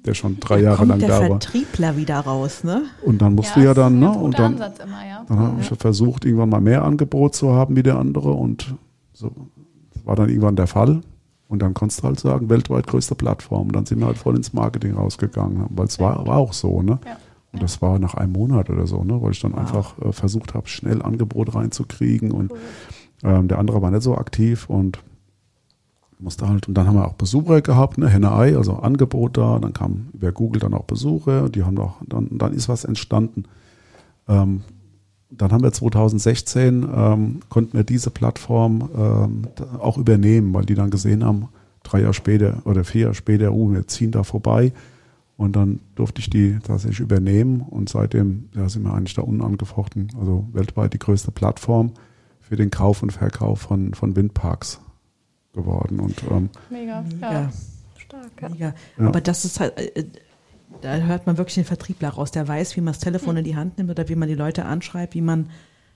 der 0.04 0.14
schon 0.14 0.40
drei 0.40 0.56
Da 0.56 0.62
Jahre 0.62 0.76
kommt 0.78 0.88
lang 0.88 0.98
der 1.00 1.08
da 1.08 1.20
war. 1.20 1.26
Vertriebler 1.26 1.96
wieder 1.96 2.20
raus, 2.20 2.64
ne? 2.64 2.82
Und 3.04 3.20
dann 3.20 3.34
musst 3.34 3.56
ja 3.56 3.70
ist 3.70 3.78
dann, 3.78 3.98
ne? 3.98 4.10
Und 4.10 4.38
dann, 4.38 4.54
immer, 4.54 5.06
ja. 5.06 5.24
dann 5.28 5.38
habe 5.38 5.60
ich 5.60 5.66
versucht, 5.66 6.24
irgendwann 6.24 6.48
mal 6.48 6.60
mehr 6.60 6.84
Angebot 6.84 7.34
zu 7.34 7.52
haben 7.52 7.76
wie 7.76 7.82
der 7.82 7.98
andere 7.98 8.32
und 8.32 8.74
so 9.12 9.32
das 9.94 10.06
war 10.06 10.16
dann 10.16 10.28
irgendwann 10.28 10.56
der 10.56 10.66
Fall. 10.66 11.00
Und 11.48 11.62
dann 11.62 11.74
konntest 11.74 12.02
du 12.02 12.08
halt 12.08 12.18
sagen, 12.18 12.48
weltweit 12.48 12.86
größte 12.86 13.14
Plattform. 13.14 13.68
Und 13.68 13.76
dann 13.76 13.86
sind 13.86 14.00
wir 14.00 14.06
halt 14.06 14.18
voll 14.18 14.36
ins 14.36 14.52
Marketing 14.52 14.94
rausgegangen, 14.94 15.66
weil 15.70 15.86
es 15.86 16.00
war, 16.00 16.26
war 16.26 16.38
auch 16.38 16.52
so, 16.52 16.82
ne? 16.82 16.98
Ja. 17.06 17.16
Und 17.52 17.62
das 17.62 17.80
war 17.80 18.00
nach 18.00 18.14
einem 18.14 18.32
Monat 18.32 18.68
oder 18.70 18.86
so, 18.86 19.04
ne? 19.04 19.22
Weil 19.22 19.30
ich 19.30 19.40
dann 19.40 19.54
einfach 19.54 19.96
äh, 20.00 20.12
versucht 20.12 20.54
habe, 20.54 20.68
schnell 20.68 21.02
Angebot 21.02 21.54
reinzukriegen 21.54 22.32
und 22.32 22.52
ähm, 23.22 23.46
der 23.46 23.58
andere 23.58 23.80
war 23.80 23.90
nicht 23.90 24.02
so 24.02 24.16
aktiv 24.16 24.68
und 24.68 24.98
musste 26.24 26.48
halt, 26.48 26.66
und 26.66 26.74
dann 26.74 26.86
haben 26.86 26.96
wir 26.96 27.06
auch 27.06 27.14
Besucher 27.14 27.60
gehabt, 27.60 27.98
ne, 27.98 28.08
Henne-Ei, 28.08 28.56
also 28.56 28.76
Angebot 28.76 29.36
da, 29.36 29.58
dann 29.58 29.72
kam 29.72 30.08
über 30.12 30.32
Google 30.32 30.60
dann 30.60 30.74
auch 30.74 30.84
Besucher, 30.84 31.48
die 31.48 31.62
haben 31.62 31.78
auch, 31.78 31.96
dann, 32.06 32.28
dann 32.32 32.52
ist 32.52 32.68
was 32.68 32.84
entstanden. 32.84 33.44
Ähm, 34.26 34.62
dann 35.30 35.52
haben 35.52 35.62
wir 35.62 35.72
2016, 35.72 36.88
ähm, 36.94 37.40
konnten 37.48 37.74
wir 37.74 37.84
diese 37.84 38.10
Plattform 38.10 38.88
ähm, 38.96 39.42
auch 39.78 39.98
übernehmen, 39.98 40.54
weil 40.54 40.64
die 40.64 40.74
dann 40.74 40.90
gesehen 40.90 41.24
haben, 41.24 41.48
drei 41.82 42.00
Jahre 42.00 42.14
später 42.14 42.62
oder 42.64 42.84
vier 42.84 43.02
Jahre 43.02 43.14
später, 43.14 43.52
uh, 43.52 43.72
wir 43.72 43.86
ziehen 43.86 44.10
da 44.10 44.22
vorbei. 44.22 44.72
Und 45.36 45.56
dann 45.56 45.80
durfte 45.96 46.20
ich 46.20 46.30
die 46.30 46.58
tatsächlich 46.62 47.00
übernehmen 47.00 47.60
und 47.60 47.88
seitdem 47.88 48.48
ja, 48.54 48.68
sind 48.68 48.84
wir 48.84 48.94
eigentlich 48.94 49.14
da 49.14 49.22
unangefochten, 49.22 50.08
also 50.18 50.46
weltweit 50.52 50.92
die 50.92 51.00
größte 51.00 51.32
Plattform 51.32 51.92
für 52.40 52.54
den 52.54 52.70
Kauf 52.70 53.02
und 53.02 53.12
Verkauf 53.12 53.62
von, 53.62 53.94
von 53.94 54.14
Windparks 54.14 54.80
geworden. 55.54 56.00
Und 56.00 56.22
ähm, 56.30 56.50
Mega. 56.70 57.02
Mega. 57.02 57.32
Ja. 57.32 57.50
Stark. 57.96 58.30
Ja. 58.42 58.48
Mega. 58.50 58.74
Ja. 58.98 59.06
Aber 59.08 59.20
das 59.20 59.44
ist 59.44 59.60
halt, 59.60 59.78
äh, 59.78 60.04
da 60.82 60.96
hört 60.96 61.26
man 61.26 61.38
wirklich 61.38 61.54
den 61.54 61.64
Vertriebler 61.64 62.10
raus, 62.10 62.30
der 62.30 62.46
weiß, 62.46 62.76
wie 62.76 62.80
man 62.80 62.92
das 62.92 63.00
Telefon 63.00 63.36
in 63.36 63.44
die 63.44 63.56
Hand 63.56 63.78
nimmt 63.78 63.90
oder 63.90 64.08
wie 64.08 64.16
man 64.16 64.28
die 64.28 64.34
Leute 64.34 64.64
anschreibt, 64.64 65.14
wie 65.14 65.20
man, 65.20 65.48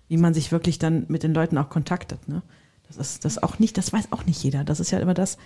wie 0.08 0.16
man 0.16 0.32
sich 0.34 0.52
wirklich 0.52 0.78
dann 0.78 1.04
mit 1.08 1.22
den 1.22 1.34
Leuten 1.34 1.58
auch 1.58 1.68
kontaktet. 1.68 2.28
Ne? 2.28 2.42
Das 2.86 2.96
ist 2.96 3.24
das 3.24 3.42
auch 3.42 3.58
nicht, 3.58 3.76
das 3.76 3.92
weiß 3.92 4.12
auch 4.12 4.24
nicht 4.24 4.42
jeder. 4.42 4.64
Das 4.64 4.80
ist 4.80 4.90
ja 4.90 4.98
immer 5.00 5.14
das, 5.14 5.36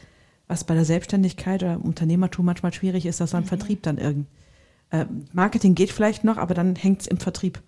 was 0.49 0.65
bei 0.65 0.75
der 0.75 0.85
Selbstständigkeit 0.85 1.63
oder 1.63 1.75
im 1.75 1.81
Unternehmertum 1.83 2.45
manchmal 2.47 2.73
schwierig 2.73 3.07
ist, 3.07 3.21
dass 3.21 3.31
so 3.31 3.37
ein 3.37 3.45
Vertrieb 3.45 3.83
dann 3.83 3.99
irgend. 3.99 4.27
Äh, 4.91 5.07
Marketing 5.33 5.75
geht 5.75 5.91
vielleicht 5.91 6.23
noch, 6.25 6.37
aber 6.37 6.53
dann 6.55 6.77
hängt 6.77 7.01
es 7.01 7.07
im 7.07 7.17
Vertrieb. 7.17 7.61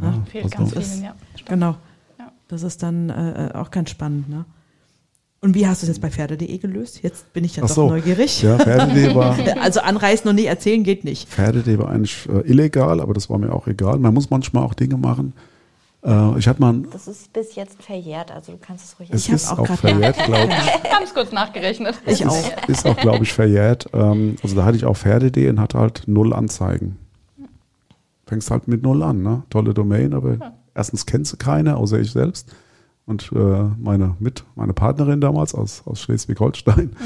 ja, 0.00 0.14
Fehlt 0.30 0.44
also- 0.46 0.56
ganz 0.56 0.74
Das 0.74 0.84
ist- 0.86 0.92
vielen, 0.94 1.04
ja. 1.04 1.14
Genau. 1.44 1.76
Ja. 2.18 2.32
Das 2.48 2.62
ist 2.62 2.82
dann 2.82 3.10
äh, 3.10 3.48
äh, 3.48 3.52
auch 3.54 3.70
ganz 3.70 3.90
spannend. 3.90 4.28
Ne? 4.30 4.46
Und 5.44 5.56
wie 5.56 5.66
hast 5.66 5.82
du 5.82 5.86
es 5.86 5.88
jetzt 5.88 6.00
bei 6.00 6.08
Pferde.de 6.10 6.56
gelöst? 6.58 7.02
Jetzt 7.02 7.32
bin 7.32 7.42
ich 7.42 7.56
ja 7.56 7.64
Ach 7.64 7.68
doch 7.68 7.74
so. 7.74 7.88
neugierig. 7.88 8.42
ja, 8.42 8.56
Pferde.de 8.58 9.12
war, 9.14 9.36
Also 9.60 9.80
anreißen 9.80 10.28
und 10.30 10.36
nicht 10.36 10.46
erzählen 10.46 10.84
geht 10.84 11.02
nicht. 11.04 11.28
Pferde.de 11.28 11.78
war 11.78 11.88
eigentlich 11.90 12.28
äh, 12.28 12.48
illegal, 12.48 13.00
aber 13.00 13.12
das 13.12 13.28
war 13.28 13.38
mir 13.38 13.52
auch 13.52 13.66
egal. 13.66 13.98
Man 13.98 14.14
muss 14.14 14.30
manchmal 14.30 14.62
auch 14.62 14.74
Dinge 14.74 14.96
machen. 14.96 15.32
Äh, 16.04 16.38
ich 16.38 16.46
hatte 16.46 16.60
mal, 16.60 16.72
ein- 16.74 16.86
Das 16.92 17.08
ist 17.08 17.32
bis 17.32 17.56
jetzt 17.56 17.82
verjährt, 17.82 18.30
also 18.30 18.52
du 18.52 18.58
kannst 18.58 18.84
es 18.84 19.00
ruhig 19.00 19.10
es 19.12 19.28
hab's 19.28 19.42
ist 19.42 19.50
auch 19.50 19.58
auch, 19.68 19.76
verjährt, 19.76 20.16
glaube 20.24 20.48
ich. 20.48 20.90
Ganz 20.90 21.12
kurz 21.12 21.32
nachgerechnet. 21.32 21.96
Ich 22.06 22.24
auch. 22.24 22.68
Ist 22.68 22.86
auch, 22.86 22.96
glaube 22.96 23.24
ich, 23.24 23.32
verjährt. 23.32 23.86
Ähm, 23.92 24.36
also 24.44 24.54
da 24.54 24.64
hatte 24.64 24.76
ich 24.76 24.84
auch 24.84 24.96
Pferde.de 24.96 25.48
und 25.48 25.58
hatte 25.60 25.76
halt 25.76 26.04
null 26.06 26.32
Anzeigen. 26.34 26.98
Fängst 28.26 28.48
halt 28.52 28.68
mit 28.68 28.84
null 28.84 29.02
an, 29.02 29.22
ne? 29.24 29.42
Tolle 29.50 29.74
Domain, 29.74 30.14
aber 30.14 30.52
erstens 30.72 31.04
kennst 31.04 31.32
du 31.32 31.36
keine, 31.36 31.76
außer 31.76 31.98
ich 31.98 32.12
selbst. 32.12 32.48
Und 33.04 33.32
äh, 33.34 33.64
meine 33.78 34.16
mit, 34.20 34.44
meine 34.54 34.72
Partnerin 34.72 35.20
damals 35.20 35.54
aus, 35.54 35.82
aus 35.86 36.00
Schleswig-Holstein. 36.00 36.96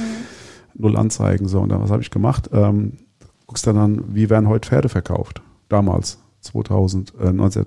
Null 0.75 0.97
Anzeigen. 0.97 1.49
So, 1.49 1.61
und 1.61 1.71
dann, 1.71 1.81
was 1.81 1.91
habe 1.91 2.03
ich 2.03 2.11
gemacht? 2.11 2.51
Ähm, 2.53 2.99
guckst 3.47 3.67
dann 3.67 3.79
an, 3.79 4.15
wie 4.15 4.29
werden 4.29 4.49
heute 4.49 4.69
Pferde 4.69 4.89
verkauft? 4.89 5.41
Damals, 5.69 6.19
2000, 6.43 7.15
äh, 7.19 7.33
19, 7.33 7.67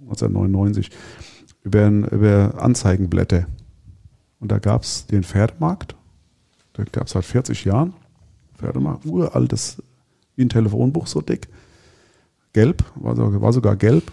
1999. 0.00 0.90
Über, 1.62 1.88
über 1.88 2.54
Anzeigenblätter. 2.58 3.46
Und 4.40 4.50
da 4.50 4.58
gab 4.58 4.82
es 4.82 5.06
den 5.06 5.22
Pferdemarkt. 5.22 5.94
Da 6.72 6.84
gab 6.84 7.06
es 7.06 7.12
seit 7.12 7.24
40 7.24 7.64
Jahren. 7.64 7.92
Pferdemarkt, 8.58 9.06
uraltes, 9.06 9.82
wie 10.36 10.44
ein 10.44 10.48
Telefonbuch 10.48 11.06
so 11.06 11.20
dick. 11.20 11.48
Gelb, 12.52 12.84
war, 12.96 13.14
so, 13.14 13.40
war 13.40 13.52
sogar 13.52 13.76
gelb. 13.76 14.10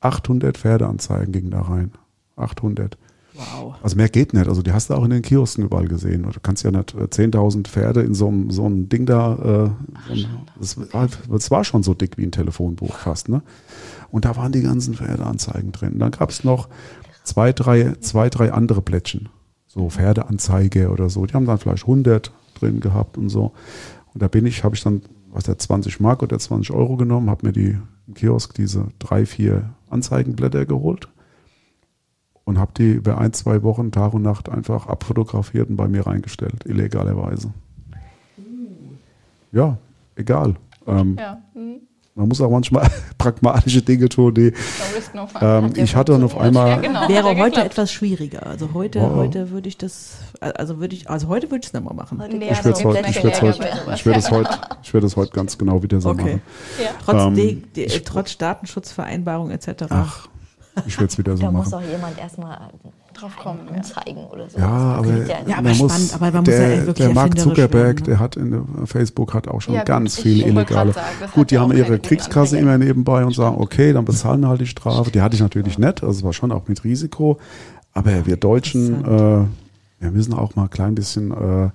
800 0.00 0.56
Pferdeanzeigen 0.56 1.32
gingen 1.32 1.50
da 1.50 1.62
rein. 1.62 1.92
800. 2.36 2.96
Wow. 3.34 3.74
Also 3.82 3.96
mehr 3.96 4.08
geht 4.08 4.32
nicht. 4.32 4.46
Also 4.46 4.62
die 4.62 4.72
hast 4.72 4.90
du 4.90 4.94
auch 4.94 5.04
in 5.04 5.10
den 5.10 5.22
Kiosken 5.22 5.64
überall 5.64 5.88
gesehen. 5.88 6.22
Du 6.22 6.40
kannst 6.40 6.62
ja 6.62 6.70
nicht 6.70 6.94
äh, 6.94 7.04
10.000 7.04 7.66
Pferde 7.66 8.02
in 8.02 8.14
so 8.14 8.28
einem, 8.28 8.50
so 8.50 8.64
einem 8.64 8.88
Ding 8.88 9.06
da. 9.06 9.74
Äh, 10.08 10.14
das, 10.58 10.76
war, 10.92 11.08
das 11.28 11.50
war 11.50 11.64
schon 11.64 11.82
so 11.82 11.94
dick 11.94 12.16
wie 12.16 12.24
ein 12.24 12.30
Telefonbuch 12.30 12.94
fast. 12.94 13.28
Ne? 13.28 13.42
Und 14.10 14.24
da 14.24 14.36
waren 14.36 14.52
die 14.52 14.62
ganzen 14.62 14.94
Pferdeanzeigen 14.94 15.72
drin. 15.72 15.94
Und 15.94 15.98
dann 15.98 16.12
gab 16.12 16.30
es 16.30 16.44
noch 16.44 16.68
zwei 17.24 17.52
drei, 17.52 17.94
zwei, 18.00 18.30
drei 18.30 18.52
andere 18.52 18.82
Plättchen. 18.82 19.28
So 19.66 19.90
Pferdeanzeige 19.90 20.90
oder 20.90 21.10
so. 21.10 21.26
Die 21.26 21.34
haben 21.34 21.46
dann 21.46 21.58
vielleicht 21.58 21.82
100 21.82 22.32
drin 22.54 22.78
gehabt 22.78 23.18
und 23.18 23.30
so. 23.30 23.52
Und 24.12 24.22
da 24.22 24.28
bin 24.28 24.46
ich, 24.46 24.62
habe 24.62 24.76
ich 24.76 24.82
dann, 24.84 25.02
was 25.32 25.44
der 25.44 25.58
20 25.58 25.98
Mark 25.98 26.22
oder 26.22 26.38
20 26.38 26.70
Euro 26.72 26.96
genommen, 26.96 27.28
habe 27.30 27.48
mir 27.48 27.52
die 27.52 27.76
im 28.06 28.14
Kiosk 28.14 28.54
diese 28.54 28.86
drei, 29.00 29.26
vier 29.26 29.74
Anzeigenblätter 29.90 30.66
geholt 30.66 31.08
und 32.44 32.58
habe 32.58 32.72
die 32.76 32.92
über 32.92 33.18
ein, 33.18 33.32
zwei 33.32 33.62
Wochen 33.62 33.90
Tag 33.90 34.14
und 34.14 34.22
Nacht 34.22 34.48
einfach 34.48 34.86
abfotografiert 34.86 35.68
und 35.70 35.76
bei 35.76 35.88
mir 35.88 36.06
reingestellt, 36.06 36.64
illegalerweise. 36.66 37.52
Ja, 39.52 39.78
egal. 40.16 40.54
Ähm, 40.86 41.16
Ja. 41.18 41.38
Mhm. 41.54 41.80
Man 42.16 42.28
muss 42.28 42.40
auch 42.40 42.48
manchmal 42.50 42.88
pragmatische 43.18 43.82
Dinge 43.82 44.08
tun, 44.08 44.32
die 44.34 44.52
ähm, 45.40 45.72
ich 45.74 45.96
hatte 45.96 46.12
dann 46.12 46.22
auf 46.22 46.38
einmal 46.38 46.68
ja, 46.68 46.76
genau. 46.76 47.08
Wäre 47.08 47.24
heute 47.30 47.34
geklappt. 47.46 47.66
etwas 47.66 47.90
schwieriger. 47.92 48.46
Also 48.46 48.68
heute, 48.72 49.00
Wow. 49.00 49.16
heute 49.16 49.50
würde 49.50 49.66
ich 49.68 49.76
das, 49.78 50.18
also 50.40 50.78
würde 50.78 50.94
ich, 50.94 51.10
also 51.10 51.26
heute 51.26 51.50
würde 51.50 51.62
ich 51.62 51.66
es 51.66 51.72
nicht 51.72 51.82
mehr 51.84 51.92
machen. 51.92 52.22
Nee, 52.30 52.50
ich 52.52 52.64
werde 52.64 52.70
es 52.70 52.84
heute, 52.84 53.08
ich 53.08 53.16
werde 53.16 53.30
es 53.32 53.42
heute, 53.42 53.68
ich 53.94 54.06
werde 54.06 54.18
es 54.20 54.30
heute, 54.30 54.50
ich 54.84 54.94
werde 54.94 55.06
es 55.08 55.16
heute 55.16 55.32
ganz 55.32 55.58
genau 55.58 55.82
wieder 55.82 56.00
so 56.00 56.10
Okay. 56.10 56.22
machen. 56.22 56.42
Ja. 56.80 56.90
Trotz, 57.04 57.22
Ähm, 57.24 57.34
de, 57.34 57.54
de, 57.74 57.84
ich- 57.86 58.04
trotz 58.04 58.38
Datenschutzvereinbarung 58.38 59.50
etc. 59.50 59.86
Ach, 59.90 60.28
ich 60.86 60.98
werde 60.98 61.10
es 61.12 61.18
wieder 61.18 61.36
so 61.36 61.42
Da 61.42 61.50
muss 61.50 61.70
machen. 61.70 61.84
auch 61.84 61.90
jemand 61.90 62.18
erstmal 62.18 62.58
Drauf 63.14 63.36
kommen, 63.36 63.60
ja. 63.70 63.76
anzeigen 63.76 64.24
oder 64.24 64.50
so. 64.50 64.58
Ja, 64.58 64.66
aber, 64.68 65.08
ja 65.08 65.36
Ja, 65.46 65.58
aber 65.58 65.68
man 65.68 65.78
muss, 65.78 65.92
spannend, 65.92 66.14
aber 66.14 66.30
man 66.32 66.44
muss 66.44 66.54
ja 66.54 66.68
der, 66.68 66.86
wirklich 66.86 67.06
der 67.06 67.14
Mark 67.14 67.38
Zuckerberg, 67.38 67.74
werden, 67.74 67.96
ne? 68.00 68.02
der 68.06 68.18
hat 68.18 68.36
in 68.36 68.50
der 68.50 68.86
Facebook 68.86 69.34
hat 69.34 69.46
auch 69.48 69.60
schon 69.60 69.74
Ja, 69.74 69.84
ganz 69.84 70.16
viele 70.20 70.46
illegale. 70.46 70.92
sagen, 70.92 71.06
Gut, 71.32 71.50
die 71.52 71.58
haben 71.58 71.72
ihre 71.72 71.98
Kriegskasse 72.00 72.58
immer 72.58 72.76
nebenbei 72.76 73.24
und 73.24 73.34
sagen, 73.34 73.56
okay, 73.58 73.92
dann 73.92 74.04
bezahlen 74.04 74.40
wir 74.40 74.48
halt 74.48 74.60
die 74.60 74.66
Strafe. 74.66 75.10
Die 75.12 75.20
hatte 75.20 75.36
ich 75.36 75.42
natürlich 75.42 75.78
nicht, 75.78 76.02
also 76.02 76.10
es 76.18 76.22
war 76.24 76.32
schon 76.32 76.50
auch 76.50 76.66
mit 76.66 76.82
Risiko. 76.82 77.38
Aber 77.92 78.26
wir 78.26 78.36
Deutschen, 78.36 79.04
äh, 79.04 79.46
wir 80.00 80.10
müssen 80.10 80.34
auch 80.34 80.56
mal 80.56 80.64
ein 80.64 80.70
klein 80.70 80.96
bisschen, 80.96 81.30
äh, 81.30 81.70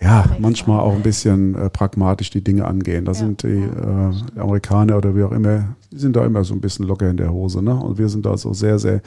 ja, 0.00 0.24
manchmal 0.38 0.80
auch 0.80 0.94
ein 0.94 1.02
bisschen 1.02 1.54
äh, 1.54 1.68
pragmatisch 1.70 2.30
die 2.30 2.42
Dinge 2.42 2.64
angehen. 2.66 3.04
Da 3.04 3.12
Ja. 3.12 3.18
sind 3.18 3.42
die 3.42 3.48
äh, 3.48 4.40
Amerikaner 4.40 4.96
oder 4.96 5.14
wie 5.14 5.22
auch 5.22 5.32
immer, 5.32 5.76
die 5.92 5.98
sind 5.98 6.16
da 6.16 6.24
immer 6.24 6.42
so 6.44 6.54
ein 6.54 6.60
bisschen 6.60 6.86
locker 6.86 7.10
in 7.10 7.16
der 7.16 7.32
Hose. 7.32 7.62
Ne? 7.62 7.74
Und 7.74 7.98
wir 7.98 8.08
sind 8.08 8.24
da 8.24 8.36
so 8.36 8.52
sehr, 8.52 8.78
sehr. 8.78 9.02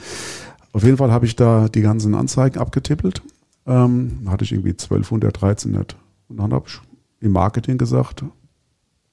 Auf 0.72 0.82
jeden 0.84 0.96
Fall 0.96 1.10
habe 1.10 1.26
ich 1.26 1.34
da 1.36 1.68
die 1.68 1.82
ganzen 1.82 2.14
Anzeigen 2.14 2.58
abgetippelt. 2.58 3.22
Ähm, 3.66 4.20
hatte 4.28 4.44
ich 4.44 4.52
irgendwie 4.52 4.70
1200, 4.70 5.34
1300. 5.36 5.96
Und 6.28 6.36
dann 6.38 6.52
habe 6.52 6.64
ich 6.68 6.80
im 7.20 7.32
Marketing 7.32 7.78
gesagt, 7.78 8.24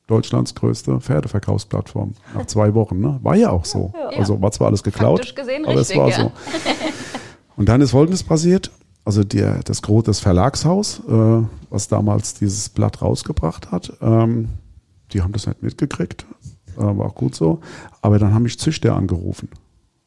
Deutschlands 0.07 0.53
größte 0.55 0.99
Pferdeverkaufsplattform. 0.99 2.13
Nach 2.35 2.45
zwei 2.45 2.73
Wochen, 2.73 2.99
ne? 2.99 3.19
War 3.23 3.35
ja 3.35 3.49
auch 3.49 3.63
so. 3.65 3.93
Ja. 3.95 4.17
Also 4.19 4.41
war 4.41 4.51
zwar 4.51 4.67
alles 4.67 4.83
geklaut, 4.83 5.35
gesehen 5.35 5.63
aber 5.65 5.79
richtig, 5.79 5.95
es 5.95 6.01
war 6.01 6.09
ja. 6.09 6.15
so. 6.15 6.31
Und 7.55 7.69
dann 7.69 7.79
ist 7.81 7.91
Folgendes 7.91 8.23
passiert. 8.23 8.71
Also 9.03 9.23
der, 9.23 9.63
das 9.63 9.81
große 9.81 10.05
das 10.05 10.19
Verlagshaus, 10.19 11.01
äh, 11.07 11.43
was 11.69 11.87
damals 11.87 12.35
dieses 12.35 12.69
Blatt 12.69 13.01
rausgebracht 13.01 13.71
hat, 13.71 13.93
ähm, 14.01 14.49
die 15.11 15.21
haben 15.21 15.33
das 15.33 15.47
nicht 15.47 15.63
mitgekriegt. 15.63 16.25
Äh, 16.77 16.81
war 16.81 17.07
auch 17.07 17.15
gut 17.15 17.35
so. 17.35 17.59
Aber 18.01 18.19
dann 18.19 18.33
haben 18.33 18.43
mich 18.43 18.59
Züchter 18.59 18.95
angerufen. 18.95 19.49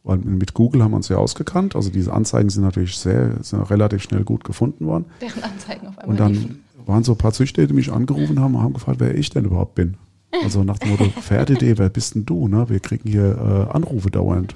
Weil 0.04 0.18
mit 0.18 0.54
Google 0.54 0.82
haben 0.82 0.92
wir 0.92 0.96
uns 0.96 1.08
ja 1.08 1.16
ausgekannt. 1.16 1.74
Also 1.76 1.90
diese 1.90 2.12
Anzeigen 2.12 2.50
sind 2.50 2.62
natürlich 2.62 2.98
sehr, 2.98 3.42
sind 3.42 3.62
relativ 3.70 4.02
schnell 4.02 4.22
gut 4.22 4.44
gefunden 4.44 4.86
worden. 4.86 5.06
Deren 5.20 5.42
Anzeigen 5.42 5.88
auf 5.88 5.98
einmal 5.98 6.10
Und 6.10 6.20
dann 6.20 6.32
liefen. 6.34 6.64
waren 6.84 7.04
so 7.04 7.12
ein 7.12 7.18
paar 7.18 7.32
Züchter, 7.32 7.66
die 7.66 7.72
mich 7.72 7.90
angerufen 7.90 8.38
haben 8.38 8.54
und 8.54 8.62
haben 8.62 8.74
gefragt, 8.74 9.00
wer 9.00 9.16
ich 9.16 9.30
denn 9.30 9.46
überhaupt 9.46 9.74
bin. 9.74 9.96
Also 10.42 10.62
nach 10.62 10.78
dem 10.78 10.90
Motto, 10.90 11.04
Pferde.de, 11.20 11.78
wer 11.78 11.88
bist 11.88 12.14
denn 12.14 12.26
du? 12.26 12.48
Ne? 12.48 12.68
Wir 12.68 12.80
kriegen 12.80 13.08
hier 13.08 13.68
äh, 13.70 13.74
Anrufe 13.74 14.10
dauernd. 14.10 14.54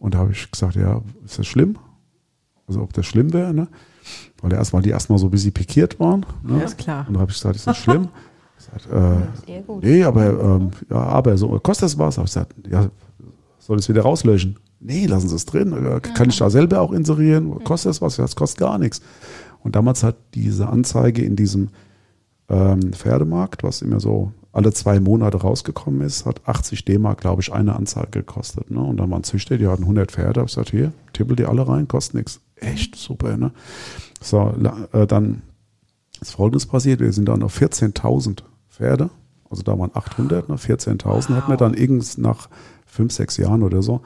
Und 0.00 0.14
da 0.14 0.18
habe 0.18 0.30
ich 0.32 0.50
gesagt, 0.50 0.76
ja, 0.76 1.02
ist 1.24 1.38
das 1.40 1.46
schlimm? 1.46 1.76
Also 2.68 2.82
ob 2.82 2.92
das 2.92 3.06
schlimm 3.06 3.32
wäre, 3.32 3.52
ne? 3.52 3.68
Weil 4.40 4.52
erst, 4.52 4.72
weil 4.72 4.82
die 4.82 4.90
erstmal 4.90 5.18
so 5.18 5.26
ein 5.26 5.30
bisschen 5.30 5.52
pikiert 5.52 5.98
waren. 5.98 6.24
Ne? 6.42 6.58
Ja, 6.58 6.64
ist 6.64 6.78
klar. 6.78 7.04
Und 7.08 7.14
da 7.14 7.20
habe 7.20 7.30
ich 7.30 7.36
gesagt, 7.36 7.56
ist 7.56 7.66
das 7.66 7.76
schlimm? 7.76 8.08
Gesagt, 8.56 8.88
äh, 9.46 9.62
gut. 9.62 9.84
nee, 9.84 10.02
aber 10.02 10.26
ähm, 10.56 10.70
ja, 10.90 10.96
aber 10.96 11.36
so 11.38 11.48
kostet 11.60 11.84
das 11.84 11.98
was? 11.98 12.18
Habe 12.18 12.26
ich 12.26 12.34
gesagt, 12.34 12.54
ja, 12.68 12.90
soll 13.60 13.78
ich 13.78 13.84
es 13.84 13.88
wieder 13.88 14.02
rauslöschen? 14.02 14.58
Nee, 14.80 15.06
lassen 15.06 15.28
Sie 15.28 15.36
es 15.36 15.46
drin. 15.46 15.72
Äh, 15.72 16.00
Kann 16.00 16.28
ich 16.28 16.38
da 16.38 16.50
selber 16.50 16.80
auch 16.80 16.90
inserieren? 16.92 17.62
Kostet 17.62 17.90
das 17.90 18.02
was? 18.02 18.16
Ja, 18.16 18.24
Das 18.24 18.34
kostet 18.34 18.58
gar 18.58 18.78
nichts. 18.78 19.00
Und 19.62 19.76
damals 19.76 20.02
hat 20.02 20.16
diese 20.34 20.68
Anzeige 20.68 21.22
in 21.24 21.36
diesem 21.36 21.68
ähm, 22.48 22.92
Pferdemarkt, 22.92 23.62
was 23.62 23.80
immer 23.80 24.00
so 24.00 24.32
alle 24.52 24.72
zwei 24.72 24.98
Monate 24.98 25.36
rausgekommen 25.36 26.00
ist, 26.00 26.26
hat 26.26 26.40
80 26.48 26.84
D-Mark, 26.84 27.20
glaube 27.20 27.42
ich, 27.42 27.52
eine 27.52 27.76
Anzeige 27.76 28.10
gekostet. 28.10 28.72
Ne? 28.72 28.80
Und 28.80 28.96
dann 28.96 29.08
waren 29.10 29.22
Züchter, 29.22 29.56
die 29.56 29.68
hatten 29.68 29.82
100 29.82 30.10
Pferde. 30.10 30.40
Hab 30.40 30.48
ich 30.48 30.54
gesagt, 30.54 30.70
hier, 30.70 30.92
tippel 31.12 31.36
die 31.36 31.44
alle 31.44 31.68
rein, 31.68 31.86
kostet 31.86 32.14
nichts. 32.16 32.40
Echt 32.60 32.96
super, 32.96 33.36
ne? 33.36 33.52
So, 34.20 34.54
äh, 34.92 35.06
dann 35.06 35.42
ist 36.20 36.32
Folgendes 36.32 36.66
passiert. 36.66 37.00
Wir 37.00 37.12
sind 37.12 37.28
dann 37.28 37.42
auf 37.42 37.60
14.000 37.60 38.42
Pferde. 38.68 39.10
Also 39.50 39.62
da 39.62 39.78
waren 39.78 39.90
800, 39.94 40.48
ne? 40.48 40.56
14.000 40.56 41.34
hatten 41.34 41.50
wir 41.50 41.56
dann 41.56 41.74
irgend 41.74 42.18
nach 42.18 42.48
fünf, 42.86 43.12
sechs 43.12 43.36
Jahren 43.36 43.62
oder 43.62 43.82
so. 43.82 44.02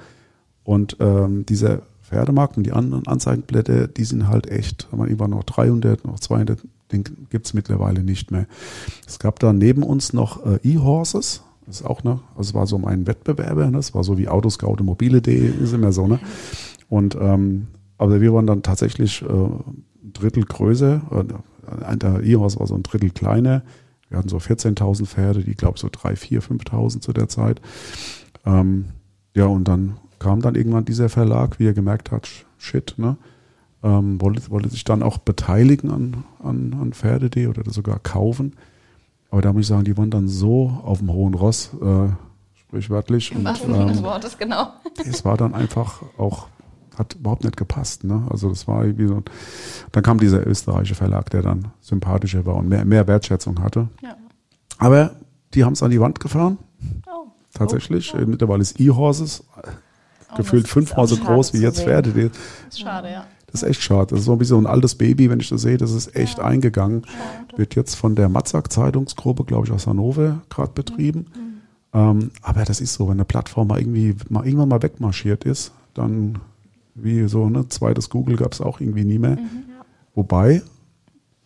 Und 0.64 0.96
ähm, 1.00 1.46
dieser 1.46 1.82
Pferdemarkt 2.02 2.56
und 2.56 2.64
die 2.64 2.72
anderen 2.72 3.06
Anzeigenblätter, 3.06 3.88
die 3.88 4.04
sind 4.04 4.28
halt 4.28 4.46
echt, 4.48 4.88
haben 4.92 4.98
wir 4.98 5.06
irgendwann 5.06 5.30
noch 5.30 5.44
300, 5.44 6.04
noch 6.04 6.20
200, 6.20 6.60
den 6.92 7.04
gibt's 7.30 7.54
mittlerweile 7.54 8.02
nicht 8.04 8.30
mehr. 8.30 8.46
Es 9.06 9.18
gab 9.18 9.38
da 9.38 9.52
neben 9.52 9.82
uns 9.82 10.12
noch 10.12 10.44
äh, 10.44 10.58
E-Horses. 10.62 11.42
Das 11.66 11.80
ist 11.80 11.86
auch 11.86 12.04
noch, 12.04 12.20
also 12.36 12.50
es 12.50 12.54
war 12.54 12.66
so 12.66 12.76
mein 12.76 13.06
Wettbewerber, 13.06 13.66
ne? 13.66 13.72
das 13.72 13.94
war 13.94 14.04
so 14.04 14.18
wie 14.18 14.28
Autoscout 14.28 14.76
und 14.80 14.84
mobile.de, 14.84 15.62
ist 15.62 15.72
immer 15.72 15.92
so, 15.92 16.06
ne? 16.06 16.18
Und 16.88 17.16
ähm, 17.18 17.68
aber 18.02 18.20
wir 18.20 18.32
waren 18.34 18.46
dann 18.46 18.62
tatsächlich 18.62 19.22
äh, 19.22 19.26
ein 19.26 19.84
Drittel 20.12 20.44
größer. 20.44 21.00
Äh, 21.90 21.96
der 21.96 22.22
E-Horse 22.22 22.58
war 22.60 22.66
so 22.66 22.74
ein 22.74 22.82
Drittel 22.82 23.10
kleiner. 23.10 23.62
Wir 24.08 24.18
hatten 24.18 24.28
so 24.28 24.36
14.000 24.38 25.06
Pferde, 25.06 25.42
die 25.42 25.54
glaube 25.54 25.74
ich 25.76 25.80
so 25.80 25.88
3.000, 25.88 26.40
4.000, 26.42 26.64
5.000 26.68 27.00
zu 27.00 27.12
der 27.12 27.28
Zeit. 27.28 27.60
Ähm, 28.44 28.86
ja, 29.34 29.46
und 29.46 29.64
dann 29.68 29.96
kam 30.18 30.42
dann 30.42 30.54
irgendwann 30.54 30.84
dieser 30.84 31.08
Verlag, 31.08 31.58
wie 31.58 31.66
er 31.66 31.72
gemerkt 31.72 32.10
hat, 32.12 32.26
sh- 32.26 32.44
shit, 32.58 32.94
ne? 32.98 33.16
Ähm, 33.84 34.20
wollte, 34.20 34.48
wollte 34.50 34.68
sich 34.68 34.84
dann 34.84 35.02
auch 35.02 35.18
beteiligen 35.18 35.90
an, 35.90 36.24
an, 36.42 36.76
an 36.80 36.92
Pferde.de 36.92 37.46
oder 37.48 37.68
sogar 37.70 37.98
kaufen. 37.98 38.54
Aber 39.30 39.40
da 39.42 39.52
muss 39.52 39.62
ich 39.62 39.66
sagen, 39.68 39.84
die 39.84 39.96
waren 39.96 40.10
dann 40.10 40.28
so 40.28 40.68
auf 40.84 40.98
dem 40.98 41.12
hohen 41.12 41.34
Ross, 41.34 41.70
äh, 41.82 42.08
sprichwörtlich. 42.54 43.32
Im 43.32 43.38
Und, 43.38 43.44
wahrsten 43.46 43.72
Sinne 43.72 43.86
des 43.86 43.98
ähm, 43.98 44.04
Wortes, 44.04 44.38
genau. 44.38 44.68
es 45.04 45.24
war 45.24 45.36
dann 45.36 45.54
einfach 45.54 46.02
auch, 46.18 46.46
hat 46.98 47.14
überhaupt 47.14 47.44
nicht 47.44 47.56
gepasst. 47.56 48.04
Ne? 48.04 48.26
Also 48.30 48.48
das 48.48 48.66
war 48.68 48.84
irgendwie 48.84 49.06
so. 49.06 49.22
Dann 49.92 50.02
kam 50.02 50.18
dieser 50.18 50.46
österreichische 50.46 50.94
Verlag, 50.94 51.30
der 51.30 51.42
dann 51.42 51.68
sympathischer 51.80 52.44
war 52.46 52.56
und 52.56 52.68
mehr, 52.68 52.84
mehr 52.84 53.06
Wertschätzung 53.06 53.62
hatte. 53.62 53.88
Ja. 54.02 54.16
Aber 54.78 55.12
die 55.54 55.64
haben 55.64 55.72
es 55.74 55.82
an 55.82 55.90
die 55.90 56.00
Wand 56.00 56.20
gefahren, 56.20 56.58
Oh. 57.06 57.28
tatsächlich. 57.54 58.14
Äh, 58.14 58.26
Mittlerweile 58.26 58.62
ist 58.62 58.80
E-Horses 58.80 59.44
gefühlt 60.36 60.62
das 60.64 60.68
ist 60.68 60.72
fünfmal 60.72 61.06
so 61.06 61.16
schade 61.16 61.26
groß 61.28 61.52
wie 61.54 61.58
jetzt. 61.58 61.82
Pferde. 61.82 62.10
Die- 62.12 62.30
Ist 62.68 62.80
schade, 62.80 63.10
ja. 63.10 63.24
Das 63.48 63.62
ist 63.62 63.68
echt 63.68 63.82
schade. 63.82 64.06
Das 64.10 64.20
ist 64.20 64.24
so 64.24 64.32
ein 64.32 64.38
bisschen 64.38 64.56
so 64.56 64.62
ein 64.62 64.66
altes 64.66 64.94
Baby, 64.94 65.28
wenn 65.28 65.40
ich 65.40 65.50
das 65.50 65.60
sehe. 65.60 65.76
Das 65.76 65.92
ist 65.92 66.16
echt 66.16 66.40
eingegangen. 66.40 67.02
Wird 67.56 67.74
jetzt 67.74 67.96
von 67.96 68.14
der 68.14 68.30
Matzak 68.30 68.72
Zeitungsgruppe, 68.72 69.44
glaube 69.44 69.66
ich, 69.66 69.72
aus 69.72 69.86
Hannover 69.86 70.40
gerade 70.48 70.72
betrieben. 70.72 71.26
Ähm, 71.92 72.30
aber 72.40 72.64
das 72.64 72.80
ist 72.80 72.94
so, 72.94 73.04
wenn 73.08 73.12
eine 73.16 73.26
Plattform 73.26 73.68
mal 73.68 73.78
irgendwie 73.78 74.16
mal 74.30 74.46
irgendwann 74.46 74.70
mal 74.70 74.82
wegmarschiert 74.82 75.44
ist, 75.44 75.72
dann 75.92 76.38
wie 76.94 77.26
so 77.28 77.48
ne 77.48 77.68
zweites 77.68 78.10
Google 78.10 78.36
gab 78.36 78.52
es 78.52 78.60
auch 78.60 78.80
irgendwie 78.80 79.04
nie 79.04 79.18
mehr. 79.18 79.38
Wobei 80.14 80.62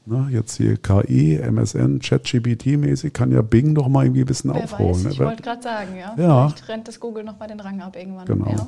ne, 0.06 0.28
jetzt 0.30 0.56
hier 0.56 0.76
KI, 0.76 1.36
MSN, 1.38 2.00
ChatGPT-mäßig 2.00 3.12
kann 3.12 3.32
ja 3.32 3.42
Bing 3.42 3.72
noch 3.72 3.88
mal 3.88 4.04
irgendwie 4.04 4.20
ein 4.22 4.26
bisschen 4.26 4.52
Wer 4.54 4.64
aufholen. 4.64 4.90
weiß, 4.94 5.04
ne? 5.04 5.10
ich 5.12 5.18
wollte 5.20 5.42
gerade 5.42 5.62
sagen, 5.62 5.96
ja. 5.96 6.14
Ja. 6.16 6.48
Vielleicht 6.48 6.68
rennt 6.68 6.88
das 6.88 7.00
Google 7.00 7.24
noch 7.24 7.38
mal 7.38 7.46
den 7.48 7.60
Rang 7.60 7.80
ab 7.80 7.96
irgendwann. 7.96 8.26
Genau. 8.26 8.50
Ja. 8.50 8.66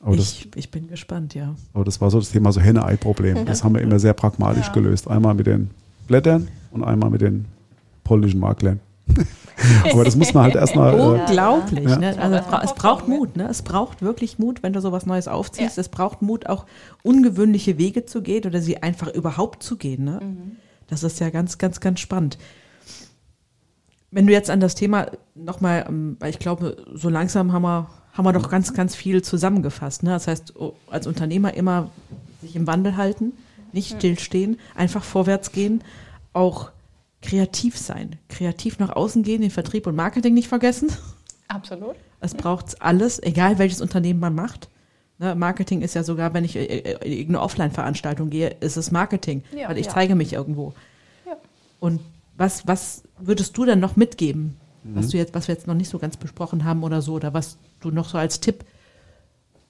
aber, 0.00 0.16
das, 0.16 0.32
Ich, 0.32 0.48
ich 0.56 0.70
bin 0.70 0.88
gespannt, 0.88 1.34
ja. 1.34 1.54
aber 1.72 1.84
das 1.84 2.00
war 2.00 2.10
so 2.10 2.18
das 2.18 2.30
Thema 2.30 2.52
so 2.52 2.60
Henne-Ei-Problem. 2.60 3.44
Das 3.46 3.62
haben 3.64 3.74
wir 3.74 3.82
immer 3.82 3.98
sehr 3.98 4.12
pragmatisch 4.14 4.66
Ja. 4.66 4.72
gelöst. 4.72 5.08
Einmal 5.08 5.34
mit 5.34 5.46
den 5.46 5.70
Blättern 6.08 6.48
und 6.72 6.82
einmal 6.84 7.10
mit 7.10 7.20
den 7.20 7.44
polnischen 8.04 8.40
Maklern. 8.40 8.80
aber 9.92 10.04
das 10.04 10.16
muss 10.16 10.32
man 10.32 10.44
halt 10.44 10.54
erstmal. 10.54 10.98
Äh, 10.98 11.02
Unglaublich. 11.02 11.88
Ja. 11.88 11.98
Ne? 11.98 12.18
Also 12.18 12.36
es, 12.36 12.46
bra 12.46 12.62
es 12.62 12.70
Hoffnung, 12.70 12.76
braucht? 12.76 13.08
Mut. 13.08 13.36
Ne? 13.36 13.48
Es 13.48 13.62
braucht 13.62 14.02
wirklich 14.02 14.38
Mut, 14.38 14.62
wenn 14.62 14.72
du 14.72 14.80
sowas 14.80 15.06
Neues 15.06 15.28
aufziehst. 15.28 15.76
Ja. 15.76 15.80
Es 15.80 15.88
braucht 15.88 16.22
Mut, 16.22 16.46
auch 16.46 16.66
ungewöhnliche 17.02 17.78
Wege 17.78 18.06
zu 18.06 18.22
gehen 18.22 18.44
oder 18.46 18.60
sie 18.60 18.82
einfach 18.82 19.08
überhaupt 19.08 19.62
zu 19.62 19.76
gehen. 19.76 20.04
Ne? 20.04 20.20
Das 20.88 21.02
ist 21.02 21.20
ja 21.20 21.30
ganz, 21.30 21.58
ganz, 21.58 21.80
ganz 21.80 22.00
spannend. 22.00 22.38
Wenn 24.10 24.26
du 24.26 24.32
jetzt 24.32 24.50
an 24.50 24.60
das 24.60 24.74
Thema 24.74 25.06
nochmal, 25.34 25.86
weil 26.18 26.30
ich 26.30 26.38
glaube, 26.38 26.76
so 26.92 27.08
langsam 27.08 27.52
haben 27.52 27.62
wir, 27.62 27.88
haben 28.12 28.26
wir 28.26 28.32
doch 28.32 28.50
ganz, 28.50 28.74
ganz 28.74 28.94
viel 28.94 29.22
zusammengefasst. 29.22 30.02
Ne? 30.02 30.10
Das 30.10 30.28
heißt, 30.28 30.54
oh, 30.56 30.74
als 30.90 31.06
Unternehmer 31.06 31.54
immer 31.54 31.90
sich 32.42 32.56
im 32.56 32.66
Wandel 32.66 32.96
halten, 32.96 33.32
nicht 33.72 33.96
stillstehen, 33.96 34.58
einfach 34.74 35.02
vorwärts 35.02 35.52
gehen, 35.52 35.82
auch 36.34 36.70
kreativ 37.22 37.78
sein, 37.78 38.16
kreativ 38.28 38.78
nach 38.78 38.90
außen 38.90 39.22
gehen, 39.22 39.40
den 39.40 39.50
Vertrieb 39.50 39.86
und 39.86 39.94
Marketing 39.96 40.34
nicht 40.34 40.48
vergessen. 40.48 40.90
Absolut. 41.48 41.94
Es 42.20 42.34
braucht 42.34 42.80
alles, 42.82 43.22
egal 43.22 43.58
welches 43.58 43.80
Unternehmen 43.80 44.20
man 44.20 44.34
macht. 44.34 44.68
Ne, 45.18 45.34
Marketing 45.34 45.82
ist 45.82 45.94
ja 45.94 46.02
sogar, 46.02 46.34
wenn 46.34 46.44
ich 46.44 46.56
äh, 46.56 46.64
äh, 46.64 47.04
in 47.06 47.12
irgendeine 47.12 47.42
Offline-Veranstaltung 47.42 48.30
gehe, 48.30 48.56
ist 48.60 48.76
es 48.76 48.90
Marketing, 48.90 49.42
Ja, 49.56 49.68
weil 49.68 49.78
ich 49.78 49.86
ja. 49.86 49.92
zeige 49.92 50.14
mich 50.14 50.32
irgendwo. 50.32 50.72
Ja. 51.26 51.36
Und 51.80 52.00
was, 52.36 52.66
was 52.66 53.02
würdest 53.18 53.56
du 53.56 53.64
denn 53.64 53.78
noch 53.80 53.96
mitgeben, 53.96 54.56
Mhm. 54.84 54.96
was 54.96 55.08
du 55.10 55.16
jetzt, 55.16 55.32
was 55.34 55.46
wir 55.46 55.54
jetzt 55.54 55.68
noch 55.68 55.74
nicht 55.74 55.88
so 55.90 55.98
ganz 56.00 56.16
besprochen 56.16 56.64
haben 56.64 56.82
oder 56.82 57.02
so, 57.02 57.14
oder 57.14 57.32
was 57.34 57.56
du 57.80 57.90
noch 57.92 58.08
so 58.08 58.18
als 58.18 58.40
Tipp, 58.40 58.64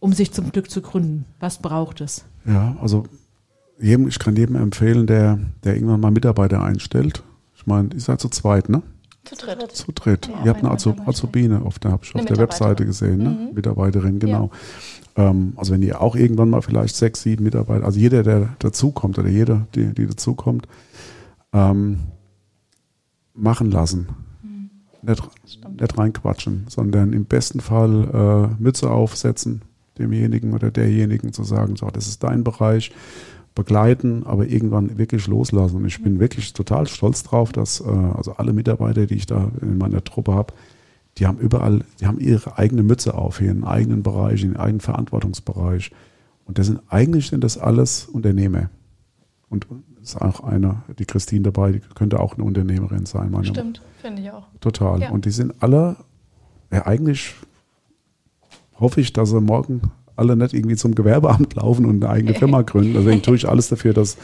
um 0.01 0.13
sich 0.15 0.33
zum 0.33 0.51
Glück 0.53 0.71
zu 0.71 0.81
gründen? 0.81 1.27
Was 1.39 1.59
braucht 1.59 2.01
es? 2.01 2.25
Ja, 2.47 2.77
also 2.81 3.05
jedem, 3.79 4.09
ich 4.09 4.19
kann 4.19 4.37
jedem 4.37 4.57
empfehlen, 4.57 5.07
der, 5.07 5.39
der 5.65 5.75
irgendwann 5.75 6.01
mal 6.01 6.11
Mitarbeiter 6.11 6.63
einstellt. 6.63 7.23
Ich 7.63 7.67
meine, 7.69 7.91
ihr 7.95 8.01
seid 8.01 8.21
zu 8.21 8.29
zweit, 8.29 8.69
ne? 8.69 8.83
Zu 9.25 9.37
dritt. 9.37 9.71
Zu 9.71 9.93
dritt. 9.93 10.27
Ja, 10.27 10.45
ihr 10.45 10.51
habt 10.51 10.59
eine 10.59 10.71
eine 10.71 10.71
Azu 10.73 10.89
Mitarbeiterin. 10.89 11.15
Azubine 11.15 11.63
auf 11.63 11.79
der, 11.79 11.95
auf 11.95 12.11
der 12.13 12.37
Webseite 12.39 12.85
gesehen, 12.85 13.19
ne? 13.19 13.29
Mhm. 13.29 13.55
Mitarbeiterin, 13.55 14.19
genau. 14.19 14.51
Ähm, 15.15 15.53
also 15.55 15.73
wenn 15.73 15.83
ihr 15.83 16.01
auch 16.01 16.17
irgendwann 16.17 16.51
mal 16.51 16.61
vielleicht 16.61 16.97
sechs, 16.97 17.23
sieben 17.23 17.45
Mitarbeiter, 17.45 17.85
also 17.85 18.01
jeder, 18.01 18.25
der 18.25 18.49
dazukommt 18.59 19.17
oder 19.21 19.29
jeder, 19.29 19.69
die, 19.77 19.95
die 19.95 20.09
dazukommt, 20.09 20.67
ähm, 21.53 22.01
machen 23.33 23.71
lassen. 23.71 24.09
Mhm. 24.43 24.71
Nicht, 25.03 25.23
nicht 25.79 25.99
reinquatschen, 25.99 26.65
sondern 26.69 27.13
im 27.13 27.27
besten 27.27 27.61
Fall 27.61 28.51
äh, 28.59 28.61
Mütze 28.61 28.91
aufsetzen, 28.91 29.63
demjenigen 30.01 30.53
oder 30.53 30.73
derjenigen 30.73 31.33
zu 31.33 31.45
sagen, 31.45 31.77
so, 31.77 31.89
das 31.91 32.09
ist 32.09 32.25
dein 32.25 32.43
Bereich, 32.43 32.91
begleiten, 33.55 34.25
aber 34.25 34.47
irgendwann 34.47 34.99
wirklich 34.99 35.27
loslassen. 35.27 35.77
Und 35.77 35.87
ich 35.87 36.03
bin 36.03 36.19
wirklich 36.19 36.53
total 36.53 36.87
stolz 36.87 37.23
drauf, 37.23 37.53
dass 37.53 37.81
äh, 37.81 37.85
also 37.85 38.33
alle 38.33 38.53
Mitarbeiter, 38.53 39.07
die 39.07 39.15
ich 39.15 39.27
da 39.27 39.51
in 39.61 39.79
meiner 39.79 40.03
Truppe 40.03 40.35
habe, 40.35 40.55
die 41.19 41.27
haben 41.27 41.39
überall, 41.39 41.85
die 42.01 42.07
haben 42.07 42.19
ihre 42.19 42.57
eigene 42.59 42.83
Mütze 42.83 43.15
auf, 43.15 43.39
hier 43.39 43.51
einen 43.51 43.65
eigenen 43.65 44.03
Bereich, 44.03 44.43
einen 44.43 44.57
eigenen 44.57 44.81
Verantwortungsbereich. 44.81 45.91
Und 46.47 46.59
das 46.59 46.67
sind 46.67 46.81
eigentlich 46.89 47.29
sind 47.29 47.45
das 47.45 47.59
alles 47.59 48.07
Unternehmer. 48.07 48.71
Und 49.51 49.67
ist 50.03 50.21
auch 50.21 50.41
eine, 50.41 50.83
die 50.99 51.05
Christine 51.05 51.43
dabei, 51.43 51.73
die 51.73 51.81
könnte 51.95 52.19
auch 52.19 52.35
eine 52.35 52.45
Unternehmerin 52.45 53.07
sein, 53.07 53.31
meine 53.31 53.47
Stimmt, 53.47 53.83
finde 54.01 54.23
ich 54.23 54.31
auch. 54.31 54.47
Total. 54.61 55.01
Ja. 55.01 55.11
Und 55.11 55.27
die 55.27 55.31
sind 55.31 55.63
alle, 55.63 55.97
ja, 56.73 56.87
eigentlich 56.87 57.35
hoffe 58.81 59.01
ich, 59.01 59.13
dass 59.13 59.31
sie 59.31 59.41
morgen 59.41 59.83
alle 60.23 60.37
nicht 60.37 60.55
irgendwie 60.55 60.77
zum 60.77 60.95
Gewerbeamt 60.95 61.55
laufen 61.57 61.85
und 61.85 62.03
eine 62.03 62.13
eigene 62.13 62.35
Firma 62.35 62.63
gründen. 62.63 62.95
Deswegen 62.95 63.23
tue 63.23 63.37
ich 63.37 63.49
alles 63.49 63.69
dafür, 63.69 63.93
dass 63.93 64.17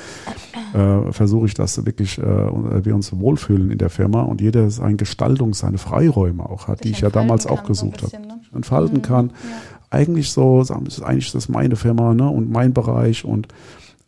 äh, 0.74 1.12
versuche 1.12 1.46
ich, 1.46 1.54
dass 1.54 1.84
wirklich 1.84 2.18
äh, 2.18 2.84
wir 2.84 2.94
uns 2.94 3.12
wohlfühlen 3.18 3.70
in 3.70 3.78
der 3.78 3.90
Firma 3.90 4.22
und 4.22 4.40
jeder 4.40 4.70
seine 4.70 4.96
Gestaltung, 4.96 5.54
seine 5.54 5.78
Freiräume 5.78 6.48
auch 6.48 6.68
hat, 6.68 6.84
die 6.84 6.90
ich 6.90 7.00
ja 7.00 7.10
damals 7.10 7.46
auch 7.46 7.62
so 7.62 7.66
gesucht 7.66 8.02
habe. 8.02 8.12
ne? 8.26 8.40
Entfalten 8.54 8.98
Mhm, 8.98 9.02
kann. 9.02 9.26
ja. 9.28 9.56
Eigentlich 9.90 10.30
so, 10.30 10.62
sagen 10.64 10.86
ist 10.86 11.02
eigentlich 11.02 11.32
das 11.32 11.48
meine 11.48 11.76
Firma 11.76 12.14
ne, 12.14 12.28
und 12.28 12.50
mein 12.50 12.72
Bereich 12.74 13.24
und 13.24 13.48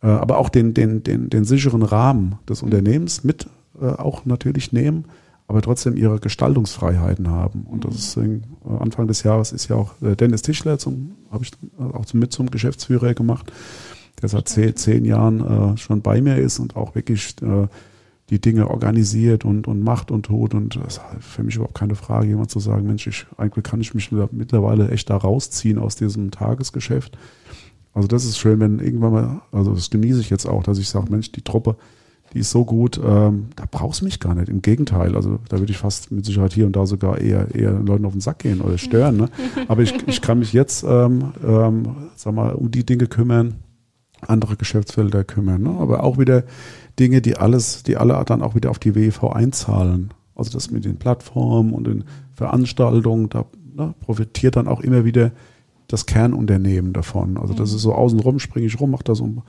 äh, 0.03 0.07
aber 0.07 0.37
auch 0.37 0.49
den, 0.49 0.73
den, 0.73 1.03
den, 1.03 1.29
den 1.29 1.43
sicheren 1.43 1.83
Rahmen 1.83 2.35
des 2.47 2.61
Unternehmens 2.63 3.23
mit 3.23 3.47
äh, 3.81 3.85
auch 3.85 4.25
natürlich 4.25 4.71
nehmen, 4.71 5.05
aber 5.51 5.61
trotzdem 5.61 5.97
ihre 5.97 6.17
Gestaltungsfreiheiten 6.17 7.29
haben. 7.29 7.65
Und 7.69 7.83
das 7.83 7.95
ist 7.95 8.15
äh, 8.15 8.39
Anfang 8.79 9.07
des 9.07 9.23
Jahres 9.23 9.51
ist 9.51 9.67
ja 9.67 9.75
auch 9.75 10.01
äh, 10.01 10.15
Dennis 10.15 10.43
Tischler 10.43 10.77
zum, 10.77 11.11
habe 11.29 11.43
ich 11.43 11.51
äh, 11.77 11.83
auch 11.93 12.05
mit 12.13 12.31
zum 12.31 12.49
Geschäftsführer 12.49 13.13
gemacht, 13.13 13.51
der 14.21 14.29
seit 14.29 14.47
zehn, 14.47 14.77
zehn 14.77 15.03
Jahren 15.03 15.73
äh, 15.73 15.77
schon 15.77 16.01
bei 16.01 16.21
mir 16.21 16.37
ist 16.37 16.59
und 16.59 16.77
auch 16.77 16.95
wirklich 16.95 17.35
äh, 17.41 17.67
die 18.29 18.39
Dinge 18.39 18.69
organisiert 18.69 19.43
und, 19.43 19.67
und 19.67 19.83
macht 19.83 20.09
und 20.09 20.27
tut. 20.27 20.53
Und 20.53 20.77
das 20.77 20.95
ist 20.95 21.01
für 21.19 21.43
mich 21.43 21.57
überhaupt 21.57 21.75
keine 21.75 21.95
Frage, 21.95 22.27
jemand 22.27 22.49
zu 22.49 22.61
sagen, 22.61 22.87
Mensch, 22.87 23.05
ich, 23.07 23.25
eigentlich 23.35 23.65
kann 23.65 23.81
ich 23.81 23.93
mich 23.93 24.09
mittlerweile 24.31 24.89
echt 24.89 25.09
da 25.09 25.17
rausziehen 25.17 25.79
aus 25.79 25.97
diesem 25.97 26.31
Tagesgeschäft. 26.31 27.17
Also 27.93 28.07
das 28.07 28.23
ist 28.23 28.37
schön, 28.37 28.61
wenn 28.61 28.79
irgendwann 28.79 29.11
mal, 29.11 29.41
also 29.51 29.73
das 29.73 29.89
genieße 29.89 30.21
ich 30.21 30.29
jetzt 30.29 30.45
auch, 30.45 30.63
dass 30.63 30.77
ich 30.77 30.87
sage, 30.87 31.11
Mensch, 31.11 31.33
die 31.33 31.41
Truppe, 31.41 31.75
die 32.33 32.39
ist 32.39 32.51
so 32.51 32.63
gut, 32.63 32.99
ähm, 33.03 33.47
da 33.55 33.65
brauchst 33.69 34.01
du 34.01 34.05
mich 34.05 34.19
gar 34.19 34.35
nicht. 34.35 34.49
Im 34.49 34.61
Gegenteil, 34.61 35.15
also 35.15 35.39
da 35.49 35.59
würde 35.59 35.71
ich 35.71 35.77
fast 35.77 36.11
mit 36.11 36.25
Sicherheit 36.25 36.53
hier 36.53 36.65
und 36.65 36.75
da 36.75 36.85
sogar 36.85 37.19
eher, 37.19 37.53
eher 37.53 37.73
Leuten 37.73 38.05
auf 38.05 38.13
den 38.13 38.21
Sack 38.21 38.39
gehen 38.39 38.61
oder 38.61 38.77
stören. 38.77 39.17
Ne? 39.17 39.29
Aber 39.67 39.81
ich, 39.81 39.93
ich 40.07 40.21
kann 40.21 40.39
mich 40.39 40.53
jetzt, 40.53 40.83
ähm, 40.87 41.33
ähm, 41.45 41.95
sag 42.15 42.33
mal, 42.33 42.53
um 42.53 42.71
die 42.71 42.85
Dinge 42.85 43.07
kümmern, 43.07 43.55
andere 44.21 44.55
Geschäftsfelder 44.55 45.23
kümmern. 45.23 45.63
Ne? 45.63 45.71
Aber 45.71 46.03
auch 46.03 46.17
wieder 46.17 46.43
Dinge, 46.99 47.21
die 47.21 47.37
alles, 47.37 47.83
die 47.83 47.97
alle 47.97 48.23
dann 48.25 48.41
auch 48.41 48.55
wieder 48.55 48.69
auf 48.69 48.79
die 48.79 48.95
WEV 48.95 49.23
einzahlen. 49.23 50.13
Also 50.35 50.51
das 50.51 50.71
mit 50.71 50.85
den 50.85 50.97
Plattformen 50.97 51.73
und 51.73 51.85
den 51.85 52.05
Veranstaltungen, 52.33 53.29
da 53.29 53.45
ne, 53.75 53.93
profitiert 53.99 54.55
dann 54.55 54.67
auch 54.67 54.81
immer 54.81 55.03
wieder 55.03 55.31
das 55.87 56.05
Kernunternehmen 56.05 56.93
davon. 56.93 57.37
Also 57.37 57.53
das 57.53 57.73
ist 57.73 57.81
so 57.81 57.93
außenrum, 57.93 58.39
springe 58.39 58.65
ich 58.65 58.79
rum, 58.79 58.91
mache 58.91 59.03
da 59.03 59.15
so, 59.15 59.43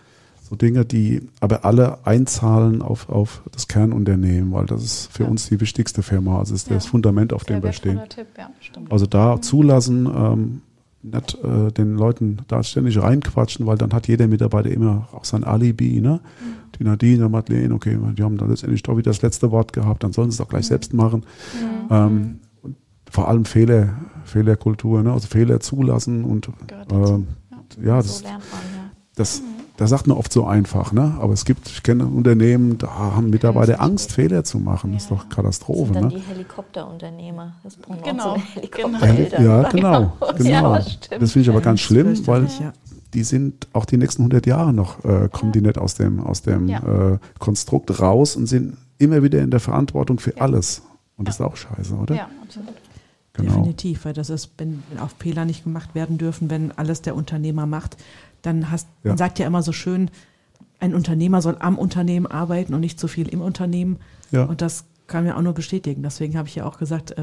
so 0.52 0.56
Dinge, 0.56 0.84
die 0.84 1.22
aber 1.40 1.64
alle 1.64 2.04
einzahlen 2.06 2.82
auf, 2.82 3.08
auf 3.08 3.40
das 3.52 3.68
Kernunternehmen, 3.68 4.52
weil 4.52 4.66
das 4.66 4.84
ist 4.84 5.10
für 5.10 5.22
Ja. 5.22 5.30
uns 5.30 5.48
die 5.48 5.58
wichtigste 5.60 6.02
Firma. 6.02 6.38
Also 6.40 6.54
es 6.54 6.64
ist 6.64 6.68
Ja. 6.68 6.74
das 6.74 6.84
Fundament, 6.86 7.32
auf 7.32 7.44
Sehr 7.44 7.56
dem 7.56 7.62
wir 7.64 7.72
stehen. 7.72 7.98
Tipp, 8.10 8.26
ja. 8.36 8.50
Also 8.90 9.06
da 9.06 9.40
zulassen, 9.40 10.06
ähm, 10.14 10.60
nicht 11.02 11.38
äh, 11.42 11.72
den 11.72 11.96
Leuten 11.96 12.38
da 12.48 12.62
ständig 12.62 13.00
reinquatschen, 13.00 13.64
weil 13.66 13.78
dann 13.78 13.92
hat 13.94 14.08
jeder 14.08 14.28
Mitarbeiter 14.28 14.70
immer 14.70 15.08
auch 15.12 15.24
sein 15.24 15.42
Alibi, 15.42 16.00
ne? 16.02 16.20
Die 16.78 16.84
Nadine, 16.84 17.28
Madeleine, 17.30 17.74
okay, 17.74 17.98
die 18.16 18.22
haben 18.22 18.36
dann 18.36 18.50
letztendlich 18.50 18.82
doch 18.82 18.96
wieder 18.98 19.10
das 19.10 19.22
letzte 19.22 19.50
Wort 19.50 19.72
gehabt, 19.72 20.04
dann 20.04 20.12
sollen 20.12 20.30
sie 20.30 20.34
es 20.34 20.38
doch 20.38 20.48
gleich 20.48 20.66
selbst 20.66 20.92
machen. 20.94 21.24
Ähm, 21.90 22.40
und 22.62 22.76
vor 23.10 23.26
allem 23.28 23.46
Fehler, 23.46 23.94
Fehlerkultur, 24.24 25.02
ne? 25.02 25.12
also 25.12 25.26
Fehler 25.28 25.60
zulassen 25.60 26.24
und 26.24 26.48
ähm, 26.90 27.26
ja, 27.82 27.96
das, 27.96 28.18
so 28.18 28.24
lernt 28.24 28.44
man, 28.52 28.60
ja. 28.76 28.90
das, 29.16 29.42
das 29.82 29.90
sagt 29.90 30.06
man 30.06 30.16
oft 30.16 30.32
so 30.32 30.46
einfach, 30.46 30.92
ne? 30.92 31.16
Aber 31.20 31.32
es 31.32 31.44
gibt, 31.44 31.68
ich 31.68 31.82
kenne 31.82 32.06
Unternehmen, 32.06 32.78
da 32.78 32.88
haben 32.90 33.30
Mitarbeiter 33.30 33.80
Angst, 33.80 34.12
Fehler 34.12 34.44
zu 34.44 34.58
machen. 34.58 34.92
Das 34.92 35.02
ist 35.04 35.10
doch 35.10 35.24
Das 35.24 35.36
Katastrophe, 35.36 35.92
sind 35.92 35.94
dann 35.96 36.08
ne? 36.08 36.14
die 36.16 36.20
Helikopterunternehmer. 36.20 37.52
Das 37.62 37.76
brauchen 37.76 38.02
Genau, 38.02 38.36
so 38.36 38.60
genau. 38.60 38.98
Helikoptereltern. 38.98 39.44
Ja, 39.44 39.68
genau, 39.68 40.12
Ja, 40.20 40.32
genau. 40.32 40.74
das 40.76 40.92
stimmt. 40.92 41.22
Das 41.22 41.32
finde 41.32 41.42
ich 41.44 41.50
aber 41.50 41.60
ganz 41.60 41.80
schlimm, 41.80 42.26
weil 42.26 42.44
ja. 42.60 42.72
die 43.14 43.22
sind 43.24 43.68
auch 43.72 43.84
die 43.84 43.96
nächsten 43.96 44.22
100 44.22 44.46
Jahre 44.46 44.72
noch, 44.72 45.04
äh, 45.04 45.28
kommen 45.30 45.52
die 45.52 45.60
nicht 45.60 45.78
aus 45.78 45.94
dem, 45.94 46.20
aus 46.20 46.42
dem 46.42 46.68
Ja. 46.68 47.12
äh, 47.14 47.18
Konstrukt 47.38 48.00
raus 48.00 48.36
und 48.36 48.46
sind 48.46 48.76
immer 48.98 49.22
wieder 49.22 49.40
in 49.40 49.50
der 49.50 49.60
Verantwortung 49.60 50.18
für 50.18 50.36
Ja. 50.36 50.42
alles. 50.42 50.82
Und 51.16 51.28
das 51.28 51.36
ist 51.36 51.40
auch 51.40 51.56
scheiße, 51.56 51.94
oder? 51.94 52.14
Ja, 52.14 52.28
absolut. 52.42 52.68
Genau. 53.34 53.52
Definitiv, 53.54 54.04
weil 54.04 54.12
das 54.12 54.28
ist, 54.28 54.50
wenn, 54.58 54.82
wenn 54.90 54.98
auch 54.98 55.08
Fehler 55.18 55.46
nicht 55.46 55.64
gemacht 55.64 55.94
werden 55.94 56.18
dürfen, 56.18 56.50
wenn 56.50 56.70
alles 56.72 57.00
der 57.00 57.16
Unternehmer 57.16 57.64
macht, 57.64 57.96
dann 58.42 58.70
hast, 58.70 58.88
Ja. 59.02 59.10
man 59.10 59.18
sagt 59.18 59.38
ja 59.38 59.46
immer 59.46 59.62
so 59.62 59.72
schön, 59.72 60.10
ein 60.80 60.94
Unternehmer 60.94 61.40
soll 61.42 61.56
am 61.60 61.78
Unternehmen 61.78 62.26
arbeiten 62.26 62.74
und 62.74 62.80
nicht 62.80 62.98
zu 62.98 63.08
viel 63.08 63.28
im 63.28 63.40
Unternehmen. 63.40 63.98
Ja. 64.32 64.44
Und 64.44 64.60
das 64.60 64.84
kann 65.06 65.24
mir 65.24 65.36
auch 65.36 65.42
nur 65.42 65.52
bestätigen. 65.52 66.02
Deswegen 66.02 66.36
habe 66.38 66.48
ich 66.48 66.54
ja 66.54 66.64
auch 66.64 66.78
gesagt, 66.78 67.12
äh, 67.12 67.22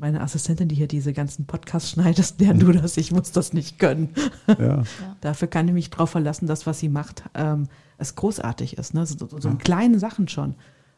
meine 0.00 0.20
Assistentin, 0.20 0.68
die 0.68 0.74
hier 0.74 0.88
diese 0.88 1.12
ganzen 1.12 1.46
Podcasts 1.46 1.90
schneidet, 1.90 2.34
lern 2.38 2.58
du 2.58 2.72
das, 2.72 2.96
ich 2.96 3.12
muss 3.12 3.32
das 3.32 3.52
nicht 3.52 3.78
können. 3.78 4.10
Ja. 4.58 4.82
Dafür 5.20 5.48
kann 5.48 5.68
ich 5.68 5.74
mich 5.74 5.90
drauf 5.90 6.10
verlassen, 6.10 6.46
dass 6.46 6.66
was 6.66 6.78
sie 6.80 6.88
macht, 6.88 7.22
ähm, 7.34 7.68
es 7.98 8.14
großartig 8.14 8.76
ist. 8.78 8.92
Ne? 8.94 9.06
So, 9.06 9.26
so, 9.28 9.38
so 9.40 9.48
in 9.48 9.58
kleinen 9.58 9.98
Sachen 9.98 10.28
schon. 10.28 10.54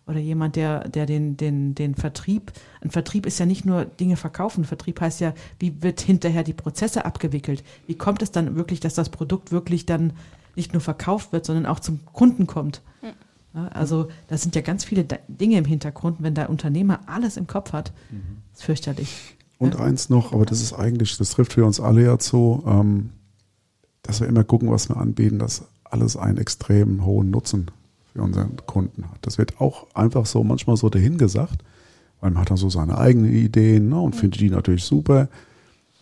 Oder 0.07 0.19
jemand, 0.19 0.57
der, 0.57 0.89
der 0.89 1.07
den, 1.07 1.37
den, 1.37 1.75
den 1.75 1.95
Vertrieb, 1.95 2.53
ein 2.81 2.91
Vertrieb 2.91 3.27
ist 3.27 3.39
ja 3.39 3.47
nicht 3.47 3.65
nur 3.65 3.85
Dinge 3.85 4.17
verkaufen. 4.17 4.65
Vertrieb 4.65 5.01
heißt 5.01 5.21
ja, 5.21 5.35
wie 5.59 5.83
wird 5.83 6.01
hinterher 6.01 6.43
die 6.43 6.53
Prozesse 6.53 7.05
abgewickelt? 7.05 7.63
Wie 7.87 7.95
kommt 7.95 8.23
es 8.23 8.33
dann 8.33 8.57
wirklich, 8.57 8.81
dass 8.81 8.95
das 8.95 9.11
Produkt 9.11 9.53
wirklich 9.53 9.87
dann 9.87 10.13
nicht 10.57 10.73
nur 10.73 10.81
verkauft 10.81 11.33
wird, 11.33 11.47
sondern 11.47 11.67
auch 11.67 11.81
zum 11.81 12.05
Kunden 12.07 12.47
kommt? 12.47 12.83
Ja, 13.55 13.69
also 13.69 14.09
da 14.29 14.37
sind 14.37 14.55
ja 14.55 14.63
ganz 14.63 14.85
viele 14.85 15.05
Dinge 15.29 15.59
im 15.59 15.65
Hintergrund. 15.65 16.19
Wenn 16.21 16.35
der 16.35 16.51
Unternehmer 16.51 17.01
alles 17.07 17.37
im 17.37 17.47
Kopf 17.47 17.73
hat, 17.73 17.93
ist 18.53 18.65
fürchterlich. 18.65 19.37
Und 19.59 19.77
eins 19.77 20.09
noch, 20.09 20.33
aber 20.33 20.47
das 20.47 20.61
ist 20.63 20.73
eigentlich, 20.73 21.19
das 21.19 21.31
trifft 21.31 21.53
für 21.53 21.65
uns 21.65 21.81
alle 21.81 22.03
ja 22.03 22.19
zu, 22.19 22.65
ähm, 22.67 23.11
dass 24.03 24.21
wir 24.21 24.29
immer 24.29 24.43
gucken, 24.43 24.71
was 24.71 24.89
wir 24.89 24.97
anbieten, 24.97 25.39
dass 25.39 25.67
alles 25.85 26.17
einen 26.17 26.39
extrem 26.39 27.05
hohen 27.05 27.31
Nutzen 27.31 27.71
für 28.13 28.23
unseren 28.23 28.57
Kunden 28.67 29.05
hat. 29.05 29.19
Das 29.23 29.39
wird 29.39 29.61
auch 29.61 29.87
einfach 29.95 30.27
so 30.27 30.43
manchmal 30.45 30.77
so 30.77 30.89
dahingesagt, 30.89 31.63
weil 32.21 32.31
man 32.31 32.41
hat 32.43 32.51
dann 32.51 32.57
so 32.57 32.69
seine 32.71 32.99
eigenen 32.99 33.33
Ideen 33.33 33.89
ne, 33.89 34.01
und 34.01 34.17
findet 34.17 34.41
die 34.41 34.51
natürlich 34.51 34.85
super. 34.85 35.29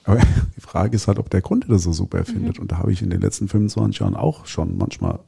Aber 0.05 0.19
die 0.57 0.61
Frage 0.61 0.97
ist 0.97 1.07
halt, 1.09 1.19
ob 1.19 1.31
der 1.31 1.43
Kunde 1.43 1.69
das 1.69 1.83
so 1.83 1.93
super 1.93 2.25
findet. 2.25 2.59
Und 2.59 2.73
da 2.73 2.79
habe 2.79 2.93
ich 2.93 3.03
in 3.03 3.11
den 3.11 3.21
letzten 3.21 3.49
25 3.49 4.01
Jahren 4.01 4.17
auch 4.17 4.47
schon 4.47 4.77
manchmal, 4.79 5.19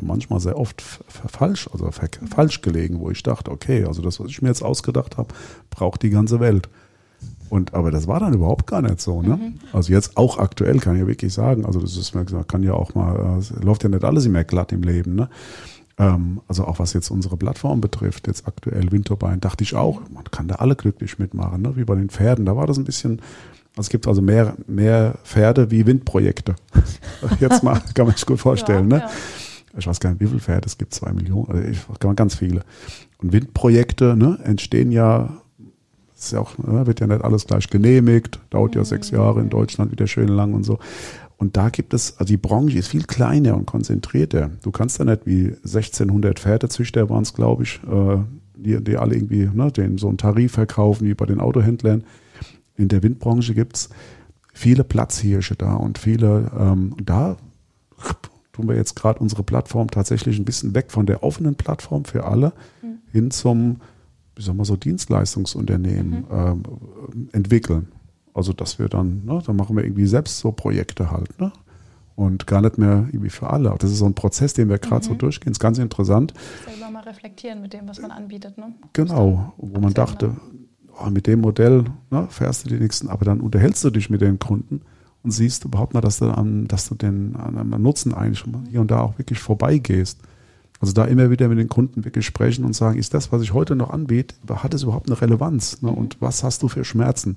manchmal 0.00 0.38
sehr 0.40 0.56
oft 0.58 0.80
falsch, 1.08 1.68
also 1.72 1.90
ver- 1.90 2.08
falsch 2.30 2.62
gelegen, 2.62 3.00
wo 3.00 3.10
ich 3.10 3.22
dachte, 3.22 3.50
okay, 3.50 3.84
also 3.84 4.00
das, 4.00 4.20
was 4.20 4.28
ich 4.28 4.40
mir 4.40 4.48
jetzt 4.48 4.62
ausgedacht 4.62 5.16
habe, 5.16 5.34
braucht 5.70 6.02
die 6.02 6.10
ganze 6.10 6.38
Welt. 6.38 6.68
Und 7.50 7.74
aber 7.74 7.90
das 7.90 8.06
war 8.06 8.18
dann 8.18 8.32
überhaupt 8.32 8.66
gar 8.66 8.80
nicht 8.80 9.00
so, 9.00 9.20
ne? 9.22 9.52
Also 9.72 9.92
jetzt 9.92 10.16
auch 10.16 10.38
aktuell 10.38 10.78
kann 10.78 10.94
ich 10.94 11.02
ja 11.02 11.06
wirklich 11.06 11.34
sagen, 11.34 11.66
also 11.66 11.80
das 11.80 11.96
ist 11.98 12.14
mir 12.14 12.24
gesagt, 12.24 12.48
kann 12.48 12.62
ja 12.62 12.72
auch 12.72 12.94
mal, 12.94 13.40
äh, 13.40 13.64
läuft 13.64 13.82
ja 13.82 13.90
nicht 13.90 14.04
alles 14.04 14.24
immer 14.24 14.42
glatt 14.42 14.72
im 14.72 14.82
Leben, 14.82 15.14
ne? 15.16 15.28
Ähm, 15.98 16.40
also 16.48 16.64
auch 16.64 16.78
was 16.78 16.92
jetzt 16.92 17.10
unsere 17.10 17.36
Plattform 17.36 17.80
betrifft, 17.80 18.26
jetzt 18.26 18.46
aktuell 18.46 18.90
Windturbine, 18.92 19.38
dachte 19.38 19.64
ich 19.64 19.74
auch, 19.74 20.00
man 20.10 20.24
kann 20.24 20.48
da 20.48 20.56
alle 20.56 20.76
glücklich 20.76 21.18
mitmachen, 21.18 21.62
ne? 21.62 21.76
Wie 21.76 21.84
bei 21.84 21.94
den 21.94 22.08
Pferden. 22.08 22.46
Da 22.46 22.56
war 22.56 22.66
das 22.66 22.78
ein 22.78 22.84
bisschen, 22.84 23.20
also 23.70 23.82
es 23.82 23.88
gibt 23.90 24.06
also 24.06 24.22
mehr, 24.22 24.56
mehr 24.66 25.16
Pferde 25.24 25.70
wie 25.70 25.86
Windprojekte. 25.86 26.54
jetzt 27.40 27.62
mal, 27.62 27.80
kann 27.94 28.06
man 28.06 28.16
sich 28.16 28.26
gut 28.26 28.40
vorstellen, 28.40 28.90
Ja, 28.90 28.98
ne? 28.98 29.04
ja. 29.04 29.10
Ich 29.78 29.86
weiß 29.86 30.00
gar 30.00 30.10
nicht, 30.10 30.20
wie 30.20 30.26
viele 30.26 30.40
Pferde, 30.40 30.66
es 30.66 30.76
gibt 30.76 30.92
zwei 30.92 31.12
Millionen, 31.12 31.50
also 31.50 31.62
ich 31.62 31.78
ganz 32.16 32.34
viele. 32.34 32.62
Und 33.18 33.32
Windprojekte 33.32 34.16
ne, 34.16 34.38
entstehen 34.44 34.92
ja 34.92 35.42
ist 36.22 36.32
ja 36.32 36.40
auch, 36.40 36.56
ne, 36.58 36.86
wird 36.86 37.00
ja 37.00 37.06
nicht 37.06 37.24
alles 37.24 37.46
gleich 37.46 37.68
genehmigt, 37.68 38.38
dauert 38.50 38.74
ja 38.74 38.84
sechs 38.84 39.10
Jahre 39.10 39.40
in 39.40 39.50
Deutschland 39.50 39.90
wieder 39.90 40.06
schön 40.06 40.28
lang 40.28 40.54
und 40.54 40.62
so. 40.64 40.78
Und 41.42 41.56
da 41.56 41.70
gibt 41.70 41.92
es, 41.92 42.18
also 42.18 42.26
die 42.26 42.36
Branche 42.36 42.78
ist 42.78 42.86
viel 42.86 43.02
kleiner 43.02 43.56
und 43.56 43.66
konzentrierter. 43.66 44.52
Du 44.62 44.70
kannst 44.70 45.00
da 45.00 45.04
nicht 45.04 45.26
wie 45.26 45.48
1600 45.48 46.38
Pferdezüchter 46.38 47.10
waren 47.10 47.24
es, 47.24 47.34
glaube 47.34 47.64
ich, 47.64 47.80
äh, 47.82 48.18
die, 48.54 48.80
die 48.80 48.96
alle 48.96 49.16
irgendwie 49.16 49.50
ne, 49.52 49.72
den 49.72 49.98
so 49.98 50.06
einen 50.06 50.18
Tarif 50.18 50.52
verkaufen 50.52 51.08
wie 51.08 51.14
bei 51.14 51.26
den 51.26 51.40
Autohändlern. 51.40 52.04
In 52.76 52.86
der 52.86 53.02
Windbranche 53.02 53.54
gibt's 53.54 53.90
viele 54.54 54.84
Platzhirsche 54.84 55.56
da 55.56 55.74
und 55.74 55.98
viele, 55.98 56.48
ähm, 56.56 56.94
da 57.04 57.36
tun 58.52 58.68
wir 58.68 58.76
jetzt 58.76 58.94
gerade 58.94 59.18
unsere 59.18 59.42
Plattform 59.42 59.90
tatsächlich 59.90 60.38
ein 60.38 60.44
bisschen 60.44 60.76
weg 60.76 60.92
von 60.92 61.06
der 61.06 61.24
offenen 61.24 61.56
Plattform 61.56 62.04
für 62.04 62.22
alle 62.22 62.52
hin 63.10 63.32
zum, 63.32 63.80
wie 64.36 64.42
sagen 64.42 64.58
wir 64.58 64.64
so, 64.64 64.76
Dienstleistungsunternehmen 64.76 66.22
ähm, 66.30 66.62
entwickeln. 67.32 67.88
Also 68.34 68.52
dass 68.52 68.78
wir 68.78 68.88
dann, 68.88 69.24
ne, 69.24 69.42
dann 69.44 69.56
machen 69.56 69.76
wir 69.76 69.84
irgendwie 69.84 70.06
selbst 70.06 70.38
so 70.38 70.52
Projekte 70.52 71.10
halt, 71.10 71.38
ne? 71.40 71.52
Und 72.14 72.46
gar 72.46 72.60
nicht 72.60 72.76
mehr 72.76 73.06
irgendwie 73.10 73.30
für 73.30 73.48
alle. 73.48 73.74
Das 73.78 73.90
ist 73.90 73.98
so 73.98 74.06
ein 74.06 74.14
Prozess, 74.14 74.52
den 74.52 74.68
wir 74.68 74.78
gerade 74.78 75.04
so 75.04 75.14
durchgehen. 75.14 75.52
Ist 75.52 75.60
ganz 75.60 75.78
interessant. 75.78 76.34
Selber 76.66 76.90
mal 76.90 77.02
reflektieren 77.02 77.62
mit 77.62 77.72
dem, 77.72 77.88
was 77.88 78.00
man 78.00 78.10
anbietet. 78.10 78.58
Ne? 78.58 78.74
Genau, 78.92 79.54
wo 79.56 79.80
man 79.80 79.94
dachte, 79.94 80.36
oh, 81.00 81.08
mit 81.08 81.26
dem 81.26 81.40
Modell 81.40 81.84
ne, 82.10 82.26
fährst 82.28 82.64
du 82.64 82.68
die 82.68 82.78
nächsten, 82.78 83.08
aber 83.08 83.24
dann 83.24 83.40
unterhältst 83.40 83.82
du 83.82 83.90
dich 83.90 84.10
mit 84.10 84.20
den 84.20 84.38
Kunden 84.38 84.82
und 85.22 85.30
siehst 85.30 85.64
überhaupt 85.64 85.94
mal, 85.94 86.02
dass 86.02 86.18
du, 86.18 86.26
an, 86.26 86.68
dass 86.68 86.88
du 86.88 86.94
den 86.94 87.34
an 87.34 87.56
einem 87.56 87.82
Nutzen 87.82 88.12
eigentlich 88.14 88.44
hier 88.70 88.82
und 88.82 88.90
da 88.90 89.00
auch 89.00 89.18
wirklich 89.18 89.38
vorbeigehst. 89.38 90.18
Also 90.82 90.94
da 90.94 91.04
immer 91.04 91.30
wieder 91.30 91.46
mit 91.46 91.58
den 91.58 91.68
Kunden 91.68 92.04
wirklich 92.04 92.26
sprechen 92.26 92.64
und 92.64 92.74
sagen, 92.74 92.98
ist 92.98 93.14
das, 93.14 93.30
was 93.30 93.40
ich 93.40 93.54
heute 93.54 93.76
noch 93.76 93.90
anbiete, 93.90 94.34
hat 94.52 94.74
es 94.74 94.82
überhaupt 94.82 95.08
eine 95.08 95.20
Relevanz? 95.20 95.80
Ne? 95.80 95.90
Und 95.90 96.20
was 96.20 96.42
hast 96.42 96.64
du 96.64 96.66
für 96.66 96.84
Schmerzen? 96.84 97.36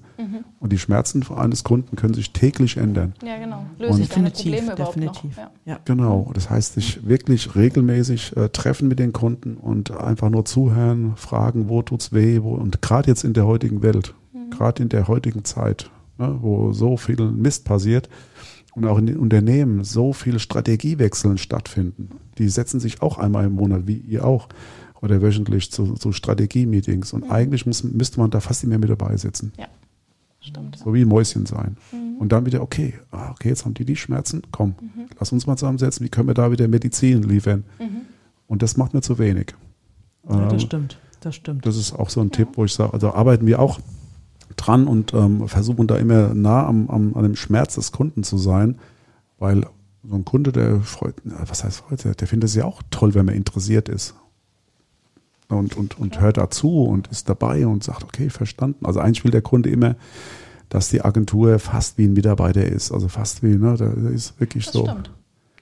Und 0.59 0.73
die 0.73 0.79
Schmerzen 0.79 1.23
eines 1.29 1.63
Kunden 1.63 1.95
können 1.95 2.15
sich 2.15 2.33
täglich 2.33 2.77
ändern. 2.77 3.13
Ja, 3.23 3.37
genau. 3.37 3.63
Löse 3.77 4.01
ich 4.01 4.09
deine 4.09 4.31
Probleme 4.31 4.73
überhaupt 4.73 4.95
definitiv. 4.95 5.37
noch? 5.37 5.37
Ja. 5.37 5.51
Ja. 5.65 5.79
Genau, 5.85 6.31
das 6.33 6.49
heißt, 6.49 6.73
sich 6.73 7.07
wirklich 7.07 7.55
regelmäßig 7.55 8.35
äh, 8.35 8.49
treffen 8.49 8.87
mit 8.87 8.97
den 8.97 9.13
Kunden 9.13 9.57
und 9.57 9.91
einfach 9.91 10.31
nur 10.31 10.45
zuhören, 10.45 11.13
fragen, 11.15 11.69
wo 11.69 11.83
tut's 11.83 12.13
weh, 12.13 12.41
wo 12.41 12.55
und 12.55 12.81
gerade 12.81 13.09
jetzt 13.09 13.23
in 13.23 13.33
der 13.33 13.45
heutigen 13.45 13.83
Welt, 13.83 14.15
gerade 14.49 14.81
in 14.81 14.89
der 14.89 15.07
heutigen 15.07 15.45
Zeit, 15.45 15.91
ne, 16.17 16.35
wo 16.41 16.73
so 16.73 16.97
viel 16.97 17.21
Mist 17.31 17.63
passiert 17.63 18.09
und 18.75 18.85
auch 18.85 18.97
in 18.97 19.05
den 19.07 19.17
Unternehmen 19.17 19.83
so 19.83 20.13
viele 20.13 20.39
Strategiewechseln 20.39 21.37
stattfinden. 21.37 22.09
Die 22.37 22.49
setzen 22.49 22.79
sich 22.79 23.01
auch 23.01 23.17
einmal 23.17 23.45
im 23.45 23.53
Monat, 23.53 23.87
wie 23.87 23.97
ihr 23.97 24.25
auch, 24.25 24.47
oder 25.01 25.21
wöchentlich 25.21 25.71
zu, 25.71 25.93
zu 25.93 26.11
Strategie-Meetings 26.11 27.13
und 27.13 27.29
eigentlich 27.29 27.65
muss, 27.65 27.83
müsste 27.83 28.19
man 28.19 28.31
da 28.31 28.39
fast 28.39 28.63
immer 28.63 28.77
mit 28.77 28.89
dabei 28.89 29.15
sitzen. 29.17 29.53
Ja, 29.57 29.67
stimmt. 30.39 30.77
So 30.77 30.93
wie 30.93 31.01
ein 31.01 31.07
Mäuschen 31.07 31.45
sein. 31.45 31.77
Und 32.19 32.31
dann 32.31 32.45
wieder, 32.45 32.61
okay, 32.61 32.93
ah, 33.11 33.31
okay, 33.31 33.49
jetzt 33.49 33.65
haben 33.65 33.73
die 33.73 33.85
die 33.85 33.95
Schmerzen, 33.97 34.41
komm, 34.51 34.75
lass 35.19 35.31
uns 35.31 35.45
mal 35.47 35.57
zusammensetzen, 35.57 36.05
wie 36.05 36.09
können 36.09 36.27
wir 36.29 36.33
da 36.33 36.51
wieder 36.51 36.67
Medizin 36.67 37.23
liefern? 37.23 37.65
Und 38.47 38.61
das 38.61 38.77
macht 38.77 38.93
mir 38.93 39.01
zu 39.01 39.19
wenig. 39.19 39.53
Ja, 40.29 40.45
das 40.45 40.53
Ähm, 40.53 40.59
stimmt. 40.59 40.99
Das 41.19 41.35
stimmt. 41.35 41.65
das 41.65 41.75
ist 41.75 41.93
auch 41.93 42.09
so 42.09 42.21
ein 42.21 42.31
Tipp, 42.31 42.49
wo 42.53 42.65
ich 42.65 42.73
sage, 42.73 42.93
also 42.93 43.11
arbeiten 43.13 43.45
wir 43.47 43.59
auch 43.59 43.79
dran 44.55 44.87
und 44.87 45.13
ähm, 45.13 45.47
versuchen 45.47 45.87
da 45.87 45.97
immer 45.97 46.33
nah 46.33 46.65
am, 46.65 46.89
am, 46.89 47.15
an 47.15 47.23
dem 47.23 47.35
Schmerz 47.35 47.75
des 47.75 47.91
Kunden 47.91 48.23
zu 48.23 48.37
sein, 48.37 48.79
weil 49.39 49.65
so 50.07 50.15
ein 50.15 50.25
Kunde, 50.25 50.51
der 50.51 50.81
freut, 50.81 51.15
was 51.23 51.63
heißt 51.63 51.79
freut, 51.79 52.03
der, 52.03 52.27
findet 52.27 52.49
es 52.49 52.55
ja 52.55 52.65
auch 52.65 52.81
toll, 52.91 53.15
wenn 53.15 53.25
man 53.25 53.35
interessiert 53.35 53.89
ist. 53.89 54.15
Und, 55.47 55.77
und, 55.77 55.99
und 55.99 56.19
hört 56.19 56.37
dazu 56.37 56.83
und 56.83 57.07
ist 57.07 57.29
dabei 57.29 57.67
und 57.67 57.83
sagt, 57.83 58.03
okay, 58.03 58.29
verstanden. 58.29 58.85
Also 58.85 58.99
eigentlich 58.99 59.23
will 59.23 59.31
der 59.31 59.43
Kunde 59.43 59.69
immer, 59.69 59.95
dass 60.69 60.89
die 60.89 61.01
Agentur 61.03 61.59
fast 61.59 61.97
wie 61.97 62.05
ein 62.05 62.13
Mitarbeiter 62.13 62.65
ist. 62.65 62.91
Also 62.91 63.07
fast 63.07 63.43
wie, 63.43 63.55
ne, 63.55 63.75
der 63.77 63.93
ist 64.11 64.39
wirklich 64.39 64.65
Das 64.65 64.73
so. 64.73 64.85
stimmt. 64.85 65.11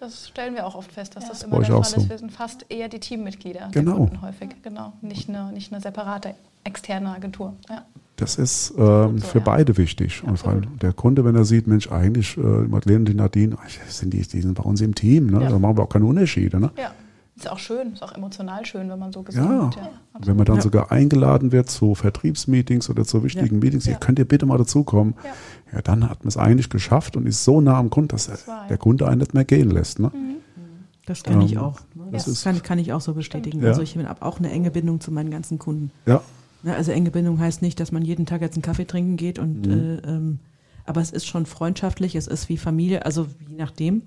Das 0.03 0.27
stellen 0.27 0.53
wir 0.55 0.65
auch 0.67 0.75
oft 0.75 0.91
fest, 0.91 1.15
dass 1.15 1.29
das 1.29 1.41
bei 1.41 1.47
immer 1.47 1.57
euch 1.59 1.67
der 1.67 1.77
auch 1.77 1.85
Fall 1.85 1.97
ist. 1.97 2.03
so. 2.03 2.09
Wir 2.09 2.17
sind 2.17 2.31
fast 2.31 2.65
eher 2.69 2.89
die 2.89 2.99
Teammitglieder 2.99 3.69
Genau. 3.71 3.91
der 3.91 3.99
Kunden 3.99 4.21
häufig. 4.21 4.49
Genau. 4.61 4.91
Nicht 5.01 5.29
eine, 5.29 5.51
nicht 5.53 5.71
eine 5.71 5.81
separate 5.81 6.35
externe 6.65 7.09
Agentur. 7.09 7.53
Ja. 7.69 7.85
Das 8.17 8.35
ist 8.35 8.73
ähm, 8.77 9.17
so, 9.19 9.25
für 9.27 9.37
ja. 9.39 9.43
beide 9.45 9.77
wichtig. 9.77 10.23
Und 10.23 10.37
vor 10.37 10.51
allem 10.51 10.77
der 10.79 10.91
Kunde, 10.93 11.23
wenn 11.25 11.35
er 11.35 11.45
sieht, 11.45 11.67
Mensch, 11.67 11.89
eigentlich 11.91 12.37
äh, 12.37 12.41
Madeleine 12.41 12.99
und 12.99 13.09
die 13.09 13.13
Nadine, 13.15 13.57
sind 13.87 14.13
die, 14.13 14.21
die 14.21 14.41
sind 14.41 14.53
bei 14.55 14.63
uns 14.63 14.81
im 14.81 14.93
Team, 14.93 15.27
ne? 15.27 15.41
Ja. 15.43 15.49
da 15.49 15.57
machen 15.57 15.77
wir 15.77 15.83
auch 15.83 15.89
keine 15.89 16.05
Unterschiede. 16.05 16.59
Ne? 16.59 16.69
ja. 16.77 16.91
Ist 17.35 17.49
auch 17.49 17.57
schön, 17.57 17.93
ist 17.93 18.03
auch 18.03 18.11
emotional 18.13 18.63
schön, 18.63 18.87
wenn 18.91 18.99
man 18.99 19.11
so 19.11 19.21
Ja, 19.21 19.25
gesehen 19.25 19.49
wird. 19.49 19.75
Ja, 19.77 19.89
wenn 20.19 20.35
man 20.35 20.45
dann 20.45 20.57
Ja. 20.57 20.61
sogar 20.61 20.91
eingeladen 20.91 21.51
wird 21.51 21.67
zu 21.67 21.95
Vertriebsmeetings 21.95 22.91
oder 22.91 23.05
zu 23.05 23.23
wichtigen 23.23 23.57
Meetings, 23.57 23.85
Ja. 23.87 23.93
ihr 23.93 23.97
könnt 23.97 24.19
ihr 24.19 24.25
bitte 24.27 24.45
mal 24.45 24.59
dazukommen. 24.59 25.15
Ja. 25.73 25.81
Dann 25.81 26.09
hat 26.09 26.19
man 26.23 26.27
es 26.29 26.37
eigentlich 26.37 26.69
geschafft 26.69 27.15
und 27.17 27.25
ist 27.27 27.43
so 27.43 27.61
nah 27.61 27.77
am 27.77 27.89
Kunden, 27.89 28.09
dass 28.09 28.27
Das 28.27 28.45
der 28.69 28.77
Kunde 28.77 29.07
einen 29.07 29.19
nicht 29.19 29.33
mehr 29.33 29.45
gehen 29.45 29.71
lässt. 29.71 29.99
Ne? 29.99 30.11
Das 31.05 31.23
kann 31.23 31.41
ich 31.41 31.53
Ähm, 31.53 31.57
auch. 31.59 31.79
das 32.11 32.25
Das 32.25 32.27
ist- 32.27 32.43
kann, 32.43 32.61
kann 32.63 32.79
ich 32.79 32.93
auch 32.93 33.01
so 33.01 33.13
bestätigen. 33.13 33.61
Ja. 33.61 33.69
Also 33.69 33.81
ich 33.81 33.97
habe 33.97 34.21
auch 34.21 34.39
eine 34.39 34.51
enge 34.51 34.71
Bindung 34.71 35.01
zu 35.01 35.11
meinen 35.11 35.31
ganzen 35.31 35.59
Kunden. 35.59 35.91
Ja, 36.05 36.21
Ne, 36.65 36.73
also 36.73 36.93
enge 36.93 37.11
Bindung 37.11 37.39
heißt 37.39 37.61
nicht, 37.61 37.77
dass 37.81 37.91
man 37.91 38.03
jeden 38.05 38.25
Tag 38.25 38.39
jetzt 38.39 38.55
einen 38.55 38.61
Kaffee 38.61 38.85
trinken 38.85 39.17
geht 39.17 39.37
und 39.37 39.67
äh, 39.67 39.97
ähm, 39.97 40.39
aber 40.85 41.01
es 41.01 41.11
ist 41.11 41.25
schon 41.25 41.45
freundschaftlich, 41.45 42.15
es 42.15 42.25
ist 42.27 42.47
wie 42.47 42.55
Familie, 42.57 43.05
also 43.05 43.27
je 43.49 43.57
nachdem. 43.57 44.03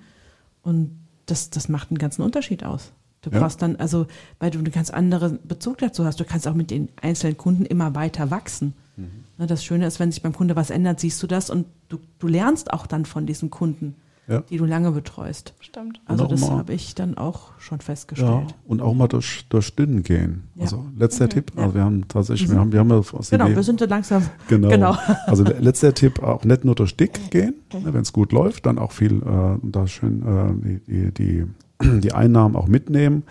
Und 0.63 0.93
das, 1.27 1.51
das 1.51 1.69
macht 1.69 1.91
einen 1.91 1.99
ganzen 1.99 2.23
Unterschied 2.23 2.65
aus. 2.65 2.93
Du 3.21 3.29
Ja. 3.29 3.41
brauchst 3.41 3.61
dann, 3.61 3.77
also, 3.77 4.07
weil 4.39 4.51
du 4.51 4.59
einen 4.59 4.71
ganz 4.71 4.89
anderen 4.89 5.39
Bezug 5.47 5.77
dazu 5.79 6.07
hast. 6.07 6.19
Du 6.19 6.25
kannst 6.25 6.49
auch 6.49 6.55
mit 6.55 6.71
den 6.71 6.89
einzelnen 7.03 7.37
Kunden 7.37 7.67
immer 7.67 7.95
weiter 7.95 8.31
wachsen. 8.31 8.73
Ne, 8.97 9.47
das 9.47 9.65
Schöne 9.65 9.87
ist, 9.87 10.01
wenn 10.01 10.11
sich 10.11 10.23
beim 10.23 10.33
Kunde 10.33 10.57
was 10.57 10.71
ändert, 10.71 11.01
siehst 11.01 11.23
du 11.23 11.27
das 11.27 11.51
und 11.51 11.67
du, 11.89 11.99
du 12.19 12.27
lernst 12.29 12.73
auch 12.73 12.87
dann 12.87 13.05
von 13.05 13.27
diesen 13.27 13.51
Kunden, 13.51 13.95
ja. 14.29 14.41
die 14.41 14.57
du 14.57 14.65
lange 14.65 14.91
betreust. 14.93 15.53
Stimmt. 15.61 16.01
Also 16.07 16.25
auch 16.25 16.29
das 16.29 16.51
habe 16.51 16.73
ich 16.73 16.95
dann 16.95 17.17
auch 17.19 17.51
schon 17.59 17.79
Ja, 17.79 17.85
festgestellt. 17.85 18.55
und 18.67 18.81
auch 18.81 18.95
mal 18.95 19.07
durch, 19.09 19.45
durch 19.51 19.75
Dünnen 19.77 20.03
gehen. 20.03 20.45
Ja. 20.55 20.63
Also 20.63 20.85
letzter 20.97 21.29
Tipp, 21.29 21.53
Ja. 21.57 21.65
also 21.65 21.75
wir 21.75 21.85
haben 21.85 22.09
tatsächlich, 22.09 22.51
wir 22.51 22.59
haben, 22.59 22.73
wir 22.73 22.81
haben 22.81 22.89
ja 22.91 22.97
aus 22.97 23.31
Genau, 23.31 23.49
wir 23.49 23.63
sind 23.63 23.79
so 23.81 23.87
langsam. 23.87 24.23
Genau. 24.49 24.69
Genau. 24.71 24.97
Also 25.27 25.45
le- 25.45 25.59
letzter 25.61 25.93
Tipp, 25.93 26.23
auch 26.23 26.45
nicht 26.45 26.65
nur 26.65 26.75
durch 26.75 26.97
dick 26.97 27.31
gehen, 27.31 27.55
ne, 27.73 27.93
wenn 27.93 28.01
es 28.03 28.13
gut 28.15 28.33
läuft, 28.33 28.65
dann 28.67 28.79
auch 28.79 28.93
viel 28.93 29.23
äh, 29.23 29.59
da 29.63 29.87
schön 29.87 30.23
äh, 30.23 30.81
die, 30.89 31.11
die, 31.13 31.45
die, 31.83 32.01
die 32.01 32.13
Einnahmen 32.13 32.57
auch 32.57 32.67
mitnehmen. 32.69 33.25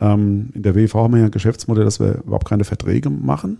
Ähm, 0.00 0.50
in 0.54 0.62
der 0.62 0.74
WV 0.74 0.94
haben 0.94 1.12
wir 1.12 1.20
ja 1.20 1.26
ein 1.26 1.30
Geschäftsmodell, 1.30 1.84
dass 1.84 2.00
wir 2.00 2.22
überhaupt 2.24 2.48
keine 2.48 2.64
Verträge 2.64 3.10
machen. 3.10 3.58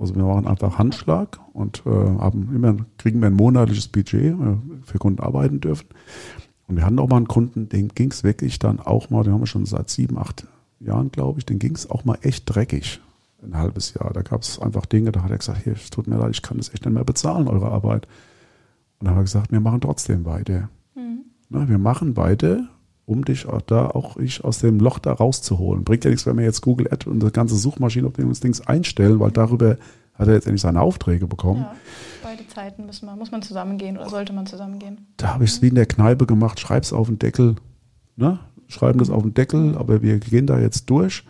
Also 0.00 0.14
wir 0.14 0.24
machen 0.24 0.46
einfach 0.46 0.78
Handschlag 0.78 1.38
und 1.52 1.82
äh, 1.86 1.90
haben 1.90 2.54
immer, 2.54 2.76
kriegen 2.98 3.20
wir 3.20 3.28
ein 3.28 3.34
monatliches 3.34 3.88
Budget, 3.88 4.34
äh, 4.34 4.56
für 4.84 4.98
Kunden 4.98 5.20
arbeiten 5.20 5.60
dürfen. 5.60 5.86
Und 6.68 6.76
wir 6.76 6.84
hatten 6.84 6.98
auch 6.98 7.08
mal 7.08 7.16
einen 7.16 7.28
Kunden, 7.28 7.68
dem 7.68 7.88
ging 7.88 8.10
es 8.10 8.24
wirklich 8.24 8.58
dann 8.58 8.80
auch 8.80 9.10
mal, 9.10 9.22
den 9.22 9.32
haben 9.32 9.40
wir 9.40 9.46
schon 9.46 9.66
seit 9.66 9.88
sieben, 9.88 10.18
acht 10.18 10.46
Jahren, 10.80 11.10
glaube 11.10 11.38
ich, 11.38 11.46
den 11.46 11.58
ging 11.58 11.74
es 11.74 11.88
auch 11.88 12.04
mal 12.04 12.18
echt 12.22 12.44
dreckig. 12.46 13.00
Ein 13.42 13.56
halbes 13.56 13.94
Jahr. 13.94 14.12
Da 14.12 14.22
gab 14.22 14.42
es 14.42 14.58
einfach 14.58 14.86
Dinge, 14.86 15.12
da 15.12 15.22
hat 15.22 15.30
er 15.30 15.38
gesagt, 15.38 15.62
hier, 15.62 15.74
es 15.74 15.90
tut 15.90 16.06
mir 16.06 16.16
leid, 16.16 16.30
ich 16.32 16.42
kann 16.42 16.56
das 16.56 16.70
echt 16.70 16.84
nicht 16.84 16.94
mehr 16.94 17.04
bezahlen, 17.04 17.48
eure 17.48 17.70
Arbeit. 17.70 18.06
Und 18.98 19.06
dann 19.06 19.10
haben 19.10 19.20
wir 19.20 19.24
gesagt, 19.24 19.52
wir 19.52 19.60
machen 19.60 19.80
trotzdem 19.80 20.24
weiter. 20.24 20.68
Na, 21.48 21.68
wir 21.68 21.78
machen 21.78 22.16
weiter, 22.16 22.68
um 23.06 23.24
dich 23.24 23.46
auch 23.46 23.62
da 23.62 23.86
auch 23.86 24.16
ich 24.16 24.44
aus 24.44 24.58
dem 24.58 24.78
Loch 24.80 24.98
da 24.98 25.12
rauszuholen. 25.12 25.84
Bringt 25.84 26.04
ja 26.04 26.10
nichts, 26.10 26.26
wenn 26.26 26.36
wir 26.36 26.44
jetzt 26.44 26.60
Google 26.60 26.88
Ad 26.92 27.08
und 27.08 27.20
das 27.20 27.32
ganze 27.32 27.54
Suchmaschinenoptimierungsdings 27.56 28.66
einstellen, 28.66 29.20
weil 29.20 29.30
darüber 29.30 29.76
hat 30.14 30.28
er 30.28 30.34
jetzt 30.34 30.46
endlich 30.46 30.62
seine 30.62 30.80
Aufträge 30.80 31.26
bekommen. 31.26 31.60
Ja. 31.60 31.74
Beide 32.22 32.46
Zeiten 32.48 32.86
müssen 32.86 33.06
man, 33.06 33.18
muss 33.18 33.30
man 33.30 33.42
zusammengehen 33.42 33.96
oder 33.96 34.08
sollte 34.08 34.32
man 34.32 34.46
zusammengehen. 34.46 35.06
Da 35.18 35.34
habe 35.34 35.44
ich 35.44 35.50
es 35.50 35.62
wie 35.62 35.68
in 35.68 35.74
der 35.74 35.86
Kneipe 35.86 36.26
gemacht, 36.26 36.58
schreib's 36.58 36.92
auf 36.92 37.06
den 37.06 37.18
Deckel, 37.18 37.56
ne? 38.16 38.38
Schreiben 38.68 38.98
das 38.98 39.10
auf 39.10 39.22
den 39.22 39.34
Deckel, 39.34 39.76
aber 39.78 40.02
wir 40.02 40.18
gehen 40.18 40.46
da 40.46 40.58
jetzt 40.58 40.90
durch. 40.90 41.22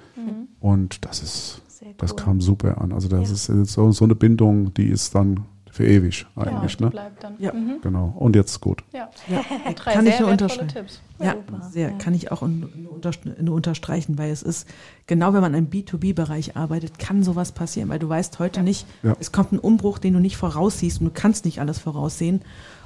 Und 0.61 1.05
das 1.05 1.23
ist, 1.23 1.61
Sehr 1.69 1.89
das 1.99 2.13
cool. 2.13 2.17
kam 2.17 2.41
super 2.41 2.81
an. 2.81 2.93
Also 2.93 3.09
das 3.09 3.47
Ja. 3.49 3.55
ist 3.55 3.73
so, 3.73 3.93
so 3.93 4.05
eine 4.05 4.15
Bindung, 4.15 4.73
die 4.73 4.87
ist 4.89 5.15
dann 5.15 5.41
für 5.77 5.87
ewig 5.87 6.27
eigentlich, 6.37 6.75
ja, 6.81 6.85
ne? 6.87 6.91
bleibt 6.91 7.23
dann. 7.23 7.35
Ja. 7.39 7.53
Mhm. 7.53 7.81
Genau. 7.83 8.15
Und 8.19 8.35
jetzt 8.35 8.61
gut. 8.61 8.83
Ja. 8.93 9.09
Ja, 9.29 9.43
Drei 9.75 9.93
kann 9.93 10.07
ich 10.07 10.13
sehr 10.17 10.21
nur 10.23 10.31
wertvolle 10.31 10.33
unterschreiben. 10.63 10.69
Tipps. 10.69 11.01
Ja, 11.19 11.35
sehr, 11.71 11.91
kann 11.93 12.15
ich 12.15 12.33
auch 12.33 12.43
nur 12.43 12.69
unterst- 12.99 13.41
nur 13.43 13.55
unterstreichen, 13.55 14.19
weil 14.19 14.31
es 14.31 14.43
ist, 14.43 14.67
genau 15.07 15.33
wenn 15.35 15.41
man 15.41 15.55
im 15.55 15.69
B2B-Bereich 15.71 16.57
arbeitet, 16.57 16.99
kann 16.99 17.23
sowas 17.23 17.53
passieren, 17.53 17.89
weil 17.89 17.99
du 17.99 18.09
weißt 18.09 18.39
heute 18.39 18.61
Ja. 18.61 18.65
nicht, 18.65 18.87
Ja. 19.03 19.17
es 19.21 19.33
kommt 19.33 19.53
ein 19.53 19.59
Umbruch, 19.59 19.99
den 19.99 20.15
du 20.15 20.21
nicht 20.21 20.37
voraussiehst 20.37 21.01
und 21.01 21.07
du 21.07 21.13
kannst 21.15 21.45
nicht 21.45 21.61
alles 21.61 21.79
voraussehen. 21.79 22.43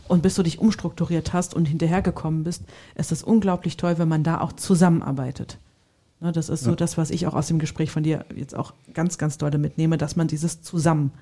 Und 0.08 0.22
bis 0.22 0.34
du 0.34 0.42
dich 0.42 0.58
umstrukturiert 0.58 1.32
hast 1.32 1.54
und 1.54 1.66
hinterhergekommen 1.66 2.42
bist, 2.42 2.64
ist 2.96 3.12
es 3.12 3.22
unglaublich 3.22 3.76
toll, 3.76 3.98
wenn 3.98 4.08
man 4.08 4.24
da 4.24 4.40
auch 4.40 4.52
zusammenarbeitet. 4.52 5.58
Ne, 6.20 6.32
das 6.32 6.48
ist 6.48 6.64
so 6.64 6.70
Ja. 6.70 6.76
das, 6.76 6.98
was 6.98 7.10
ich 7.10 7.26
auch 7.28 7.34
aus 7.34 7.46
dem 7.46 7.58
Gespräch 7.60 7.90
von 7.92 8.02
dir 8.02 8.24
jetzt 8.34 8.54
auch 8.56 8.74
ganz, 8.92 9.16
ganz 9.18 9.38
doll 9.38 9.56
mitnehme, 9.56 9.96
dass 9.98 10.16
man 10.16 10.26
dieses 10.26 10.60
zusammen, 10.62 11.12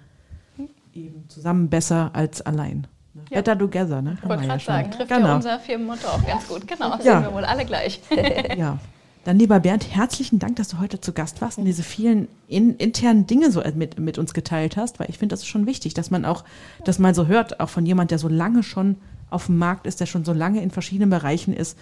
eben 1.06 1.28
zusammen 1.28 1.68
besser 1.68 2.10
als 2.14 2.40
allein. 2.42 2.86
Ne? 3.14 3.22
Ja. 3.30 3.36
Better 3.38 3.58
together, 3.58 4.02
ne? 4.02 4.18
Ich 4.22 4.28
wollte 4.28 4.46
gerade 4.46 4.60
schon. 4.60 4.74
sagen, 4.74 4.90
trifft 4.90 5.10
ja 5.10 5.18
genau. 5.18 5.36
unser 5.36 5.58
Firmenmotto 5.58 6.06
auch 6.08 6.26
ganz 6.26 6.46
gut. 6.48 6.66
Genau, 6.66 6.96
das 6.96 7.04
Ja. 7.04 7.20
sehen 7.20 7.30
wir 7.30 7.34
wohl 7.34 7.44
alle 7.44 7.64
gleich. 7.64 8.00
Ja. 8.56 8.78
Dann, 9.24 9.38
lieber 9.38 9.60
Bernd, 9.60 9.94
herzlichen 9.94 10.38
Dank, 10.38 10.56
dass 10.56 10.68
du 10.68 10.78
heute 10.78 11.00
zu 11.02 11.12
Gast 11.12 11.42
warst 11.42 11.58
und 11.58 11.66
diese 11.66 11.82
vielen 11.82 12.28
in, 12.46 12.76
internen 12.76 13.26
Dinge 13.26 13.50
so 13.50 13.62
mit, 13.74 13.98
mit 13.98 14.16
uns 14.16 14.32
geteilt 14.32 14.78
hast, 14.78 14.98
weil 15.00 15.10
ich 15.10 15.18
finde, 15.18 15.34
das 15.34 15.40
ist 15.40 15.48
schon 15.48 15.66
wichtig, 15.66 15.92
dass 15.92 16.10
man 16.10 16.24
auch, 16.24 16.44
dass 16.84 16.98
man 16.98 17.14
so 17.14 17.26
hört, 17.26 17.60
auch 17.60 17.68
von 17.68 17.84
jemand, 17.84 18.10
der 18.10 18.18
so 18.18 18.28
lange 18.28 18.62
schon 18.62 18.96
auf 19.28 19.46
dem 19.46 19.58
Markt 19.58 19.86
ist, 19.86 20.00
der 20.00 20.06
schon 20.06 20.24
so 20.24 20.32
lange 20.32 20.62
in 20.62 20.70
verschiedenen 20.70 21.10
Bereichen 21.10 21.52
ist. 21.52 21.76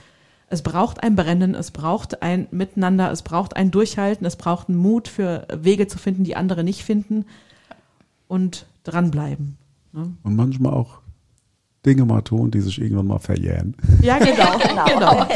Es 0.48 0.62
braucht 0.62 1.04
ein 1.04 1.14
Brennen, 1.14 1.54
es 1.54 1.70
braucht 1.70 2.22
ein 2.22 2.48
Miteinander, 2.50 3.12
es 3.12 3.22
braucht 3.22 3.54
ein 3.54 3.70
Durchhalten, 3.70 4.26
es 4.26 4.34
braucht 4.36 4.68
einen 4.68 4.78
Mut 4.78 5.06
für 5.06 5.46
Wege 5.52 5.86
zu 5.86 5.98
finden, 5.98 6.24
die 6.24 6.34
andere 6.36 6.64
nicht 6.64 6.82
finden 6.82 7.26
und 8.28 8.66
dranbleiben. 8.86 9.56
Ne? 9.92 10.12
Und 10.22 10.36
manchmal 10.36 10.72
auch 10.74 10.98
Dinge 11.84 12.04
mal 12.04 12.22
tun, 12.22 12.50
die 12.50 12.60
sich 12.60 12.80
irgendwann 12.80 13.06
mal 13.06 13.18
verjähren. 13.20 13.76
Ja, 14.02 14.18
genau. 14.18 14.58
Genau. 14.68 14.84
genau. 14.86 15.26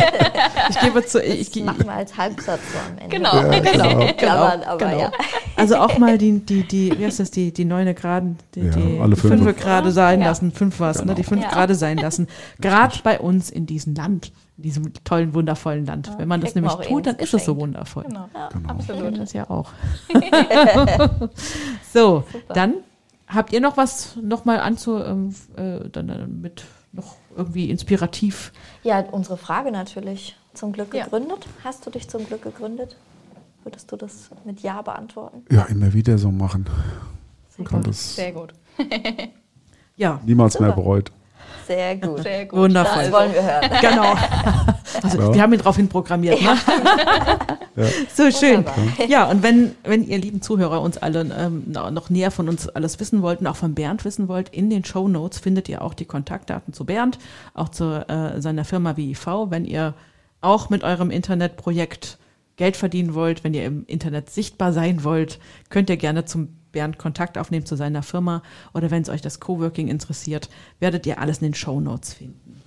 Ich 0.68 0.80
gebe 0.80 1.04
zu, 1.04 1.22
ich, 1.22 1.46
Das 1.48 1.56
ich, 1.56 1.64
machen 1.64 1.84
wir 1.84 1.92
als 1.92 2.16
Halbsatz 2.16 2.60
so 2.72 2.78
am 2.78 2.98
Ende. 2.98 3.16
Genau. 3.16 3.36
Ja, 3.36 3.58
genau. 3.60 4.12
Klammern, 4.14 4.62
aber 4.64 4.76
genau. 4.78 4.98
ja. 5.00 5.12
Also 5.56 5.76
auch 5.76 5.98
mal 5.98 6.18
die, 6.18 6.40
die, 6.40 6.62
die, 6.66 6.92
wie 6.98 7.04
heißt 7.04 7.20
das, 7.20 7.30
die, 7.30 7.52
die 7.52 7.64
neune 7.64 7.94
Graden, 7.94 8.36
die, 8.54 8.62
Ja, 8.62 8.70
die 8.72 8.98
alle 9.00 9.14
fünf. 9.16 9.34
fünfe 9.34 9.54
gerade 9.54 9.92
sein 9.92 10.20
Ja. 10.20 10.26
lassen, 10.28 10.50
fünf 10.52 10.80
was, 10.80 10.96
ne, 10.98 11.02
Genau. 11.04 11.14
die 11.14 11.22
fünf 11.24 11.42
Ja. 11.42 11.50
gerade 11.50 11.74
sein 11.74 11.98
lassen. 11.98 12.26
Gerade 12.60 12.96
bei 13.04 13.20
uns 13.20 13.50
in 13.50 13.66
diesem 13.66 13.94
Land, 13.94 14.32
in 14.56 14.62
diesem 14.64 14.92
tollen, 15.04 15.34
wundervollen 15.34 15.86
Land. 15.86 16.10
Wenn 16.18 16.28
man 16.28 16.40
das 16.40 16.54
nämlich 16.54 16.72
tut, 16.74 17.06
dann 17.06 17.14
irgendwas 17.14 17.28
ist 17.28 17.34
es 17.34 17.44
so 17.44 17.56
wundervoll. 17.56 18.04
Genau, 18.04 18.28
Genau. 18.52 18.68
absolut. 18.68 19.18
Das 19.18 19.32
ja 19.32 19.48
auch. 19.50 19.70
so, 21.92 22.24
dann 22.48 22.74
habt 23.32 23.52
ihr 23.52 23.60
noch 23.60 23.76
was 23.76 24.16
noch 24.16 24.44
mal 24.44 24.60
anzu, 24.60 24.98
ähm, 25.02 25.34
äh, 25.56 25.88
dann, 25.90 26.08
dann 26.08 26.40
mit 26.40 26.64
noch 26.92 27.16
irgendwie 27.36 27.70
inspirativ. 27.70 28.52
Ja, 28.82 29.00
unsere 29.00 29.36
Frage 29.36 29.70
natürlich. 29.70 30.36
zum 30.54 30.72
Glück 30.72 30.92
Ja. 30.92 31.04
gegründet? 31.04 31.46
Hast 31.62 31.86
du 31.86 31.90
dich 31.90 32.08
zum 32.08 32.26
Glück 32.26 32.42
gegründet? 32.42 32.96
Würdest 33.62 33.92
du 33.92 33.96
das 33.96 34.30
mit 34.44 34.60
Ja 34.60 34.82
beantworten? 34.82 35.44
Ja, 35.50 35.62
immer 35.64 35.92
wieder 35.92 36.18
so 36.18 36.30
machen. 36.30 36.66
Sehr 37.50 37.64
Kann 37.64 37.80
gut. 37.80 37.88
das 37.88 38.16
Sehr 38.16 38.32
gut. 38.32 38.52
Ja, 39.96 40.18
niemals 40.24 40.58
mehr 40.58 40.70
Super. 40.70 40.80
bereut. 40.82 41.12
Sehr 41.70 41.96
gut. 41.96 42.22
Sehr 42.24 42.46
gut. 42.46 42.58
Wundervoll. 42.58 43.02
Das 43.04 43.12
wollen 43.12 43.32
wir 43.32 43.42
hören. 43.42 43.70
genau. 43.80 44.14
Also 45.02 45.18
Ja. 45.18 45.34
wir 45.34 45.42
haben 45.42 45.52
ihn 45.52 45.58
darauf 45.60 45.76
hin 45.76 45.88
programmiert. 45.88 46.42
Ne? 46.42 46.56
So 48.12 48.30
schön. 48.32 48.66
Wunderbar. 48.66 49.06
Ja, 49.08 49.30
und 49.30 49.42
wenn, 49.44 49.76
wenn 49.84 50.02
ihr 50.06 50.18
lieben 50.18 50.42
Zuhörer 50.42 50.82
uns 50.82 50.98
alle 50.98 51.20
ähm, 51.20 51.62
noch 51.70 52.10
näher 52.10 52.32
von 52.32 52.48
uns 52.48 52.68
alles 52.68 52.98
wissen 52.98 53.22
wollt 53.22 53.40
und 53.40 53.46
auch 53.46 53.54
von 53.56 53.74
Bernd 53.74 54.04
wissen 54.04 54.26
wollt, 54.28 54.48
in 54.48 54.68
den 54.68 54.84
Show 54.84 55.06
Notes 55.08 55.38
findet 55.38 55.68
ihr 55.68 55.82
auch 55.82 55.94
die 55.94 56.04
Kontaktdaten 56.06 56.74
zu 56.74 56.84
Bernd, 56.84 57.18
auch 57.54 57.68
zu 57.68 58.04
äh, 58.08 58.40
seiner 58.40 58.64
Firma 58.64 58.96
WIV, 58.96 59.26
wenn 59.48 59.64
ihr 59.64 59.94
auch 60.40 60.70
mit 60.70 60.82
eurem 60.82 61.10
Internetprojekt 61.10 62.18
Geld 62.56 62.76
verdienen 62.76 63.14
wollt, 63.14 63.44
wenn 63.44 63.54
ihr 63.54 63.64
im 63.64 63.84
Internet 63.86 64.28
sichtbar 64.28 64.72
sein 64.72 65.04
wollt, 65.04 65.38
könnt 65.70 65.88
ihr 65.88 65.96
gerne 65.96 66.24
zum 66.24 66.56
Bernd 66.72 66.98
Kontakt 66.98 67.38
aufnehmen 67.38 67.66
zu 67.66 67.76
seiner 67.76 68.02
Firma 68.02 68.42
oder 68.74 68.90
wenn 68.90 69.02
es 69.02 69.08
euch 69.08 69.20
das 69.20 69.40
Coworking 69.40 69.88
interessiert, 69.88 70.48
werdet 70.78 71.06
ihr 71.06 71.18
alles 71.20 71.38
in 71.38 71.48
den 71.48 71.54
Show 71.54 71.80
Notes 71.80 72.14
finden. 72.14 72.60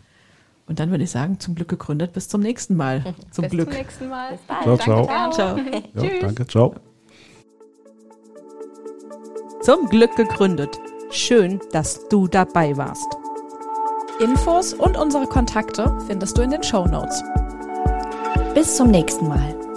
Und 0.66 0.80
dann 0.80 0.92
würde 0.92 1.04
ich 1.04 1.12
sagen, 1.12 1.40
zum 1.40 1.56
Glück 1.56 1.68
gegründet, 1.68 2.14
bis 2.14 2.30
zum 2.30 2.42
nächsten 2.42 2.76
Mal. 2.76 3.04
Zum 3.32 3.44
Bis 3.44 3.52
Glück. 3.52 3.70
zum 3.70 3.78
nächsten 3.78 4.10
Mal. 4.10 4.32
Bis 4.32 4.42
bald. 4.48 4.64
Ciao, 4.64 4.76
Danke, 4.78 4.84
ciao. 4.84 5.06
Bernd. 5.06 5.34
Ciao. 5.34 5.58
Ja, 5.94 6.02
Tschüss. 6.02 6.22
danke, 6.22 6.48
ciao. 6.48 6.76
Zum 9.62 9.90
Glück 9.90 10.16
gegründet. 10.16 10.80
Schön, 11.12 11.60
dass 11.72 12.08
du 12.10 12.28
dabei 12.28 12.76
warst. 12.78 13.08
Infos 14.20 14.74
und 14.74 14.96
unsere 14.98 15.26
Kontakte 15.26 15.98
findest 16.08 16.38
du 16.38 16.42
in 16.42 16.52
den 16.52 16.64
Show 16.64 16.86
Notes. 16.86 17.24
Bis 18.54 18.78
zum 18.78 18.90
nächsten 18.90 19.28
Mal. 19.28 19.73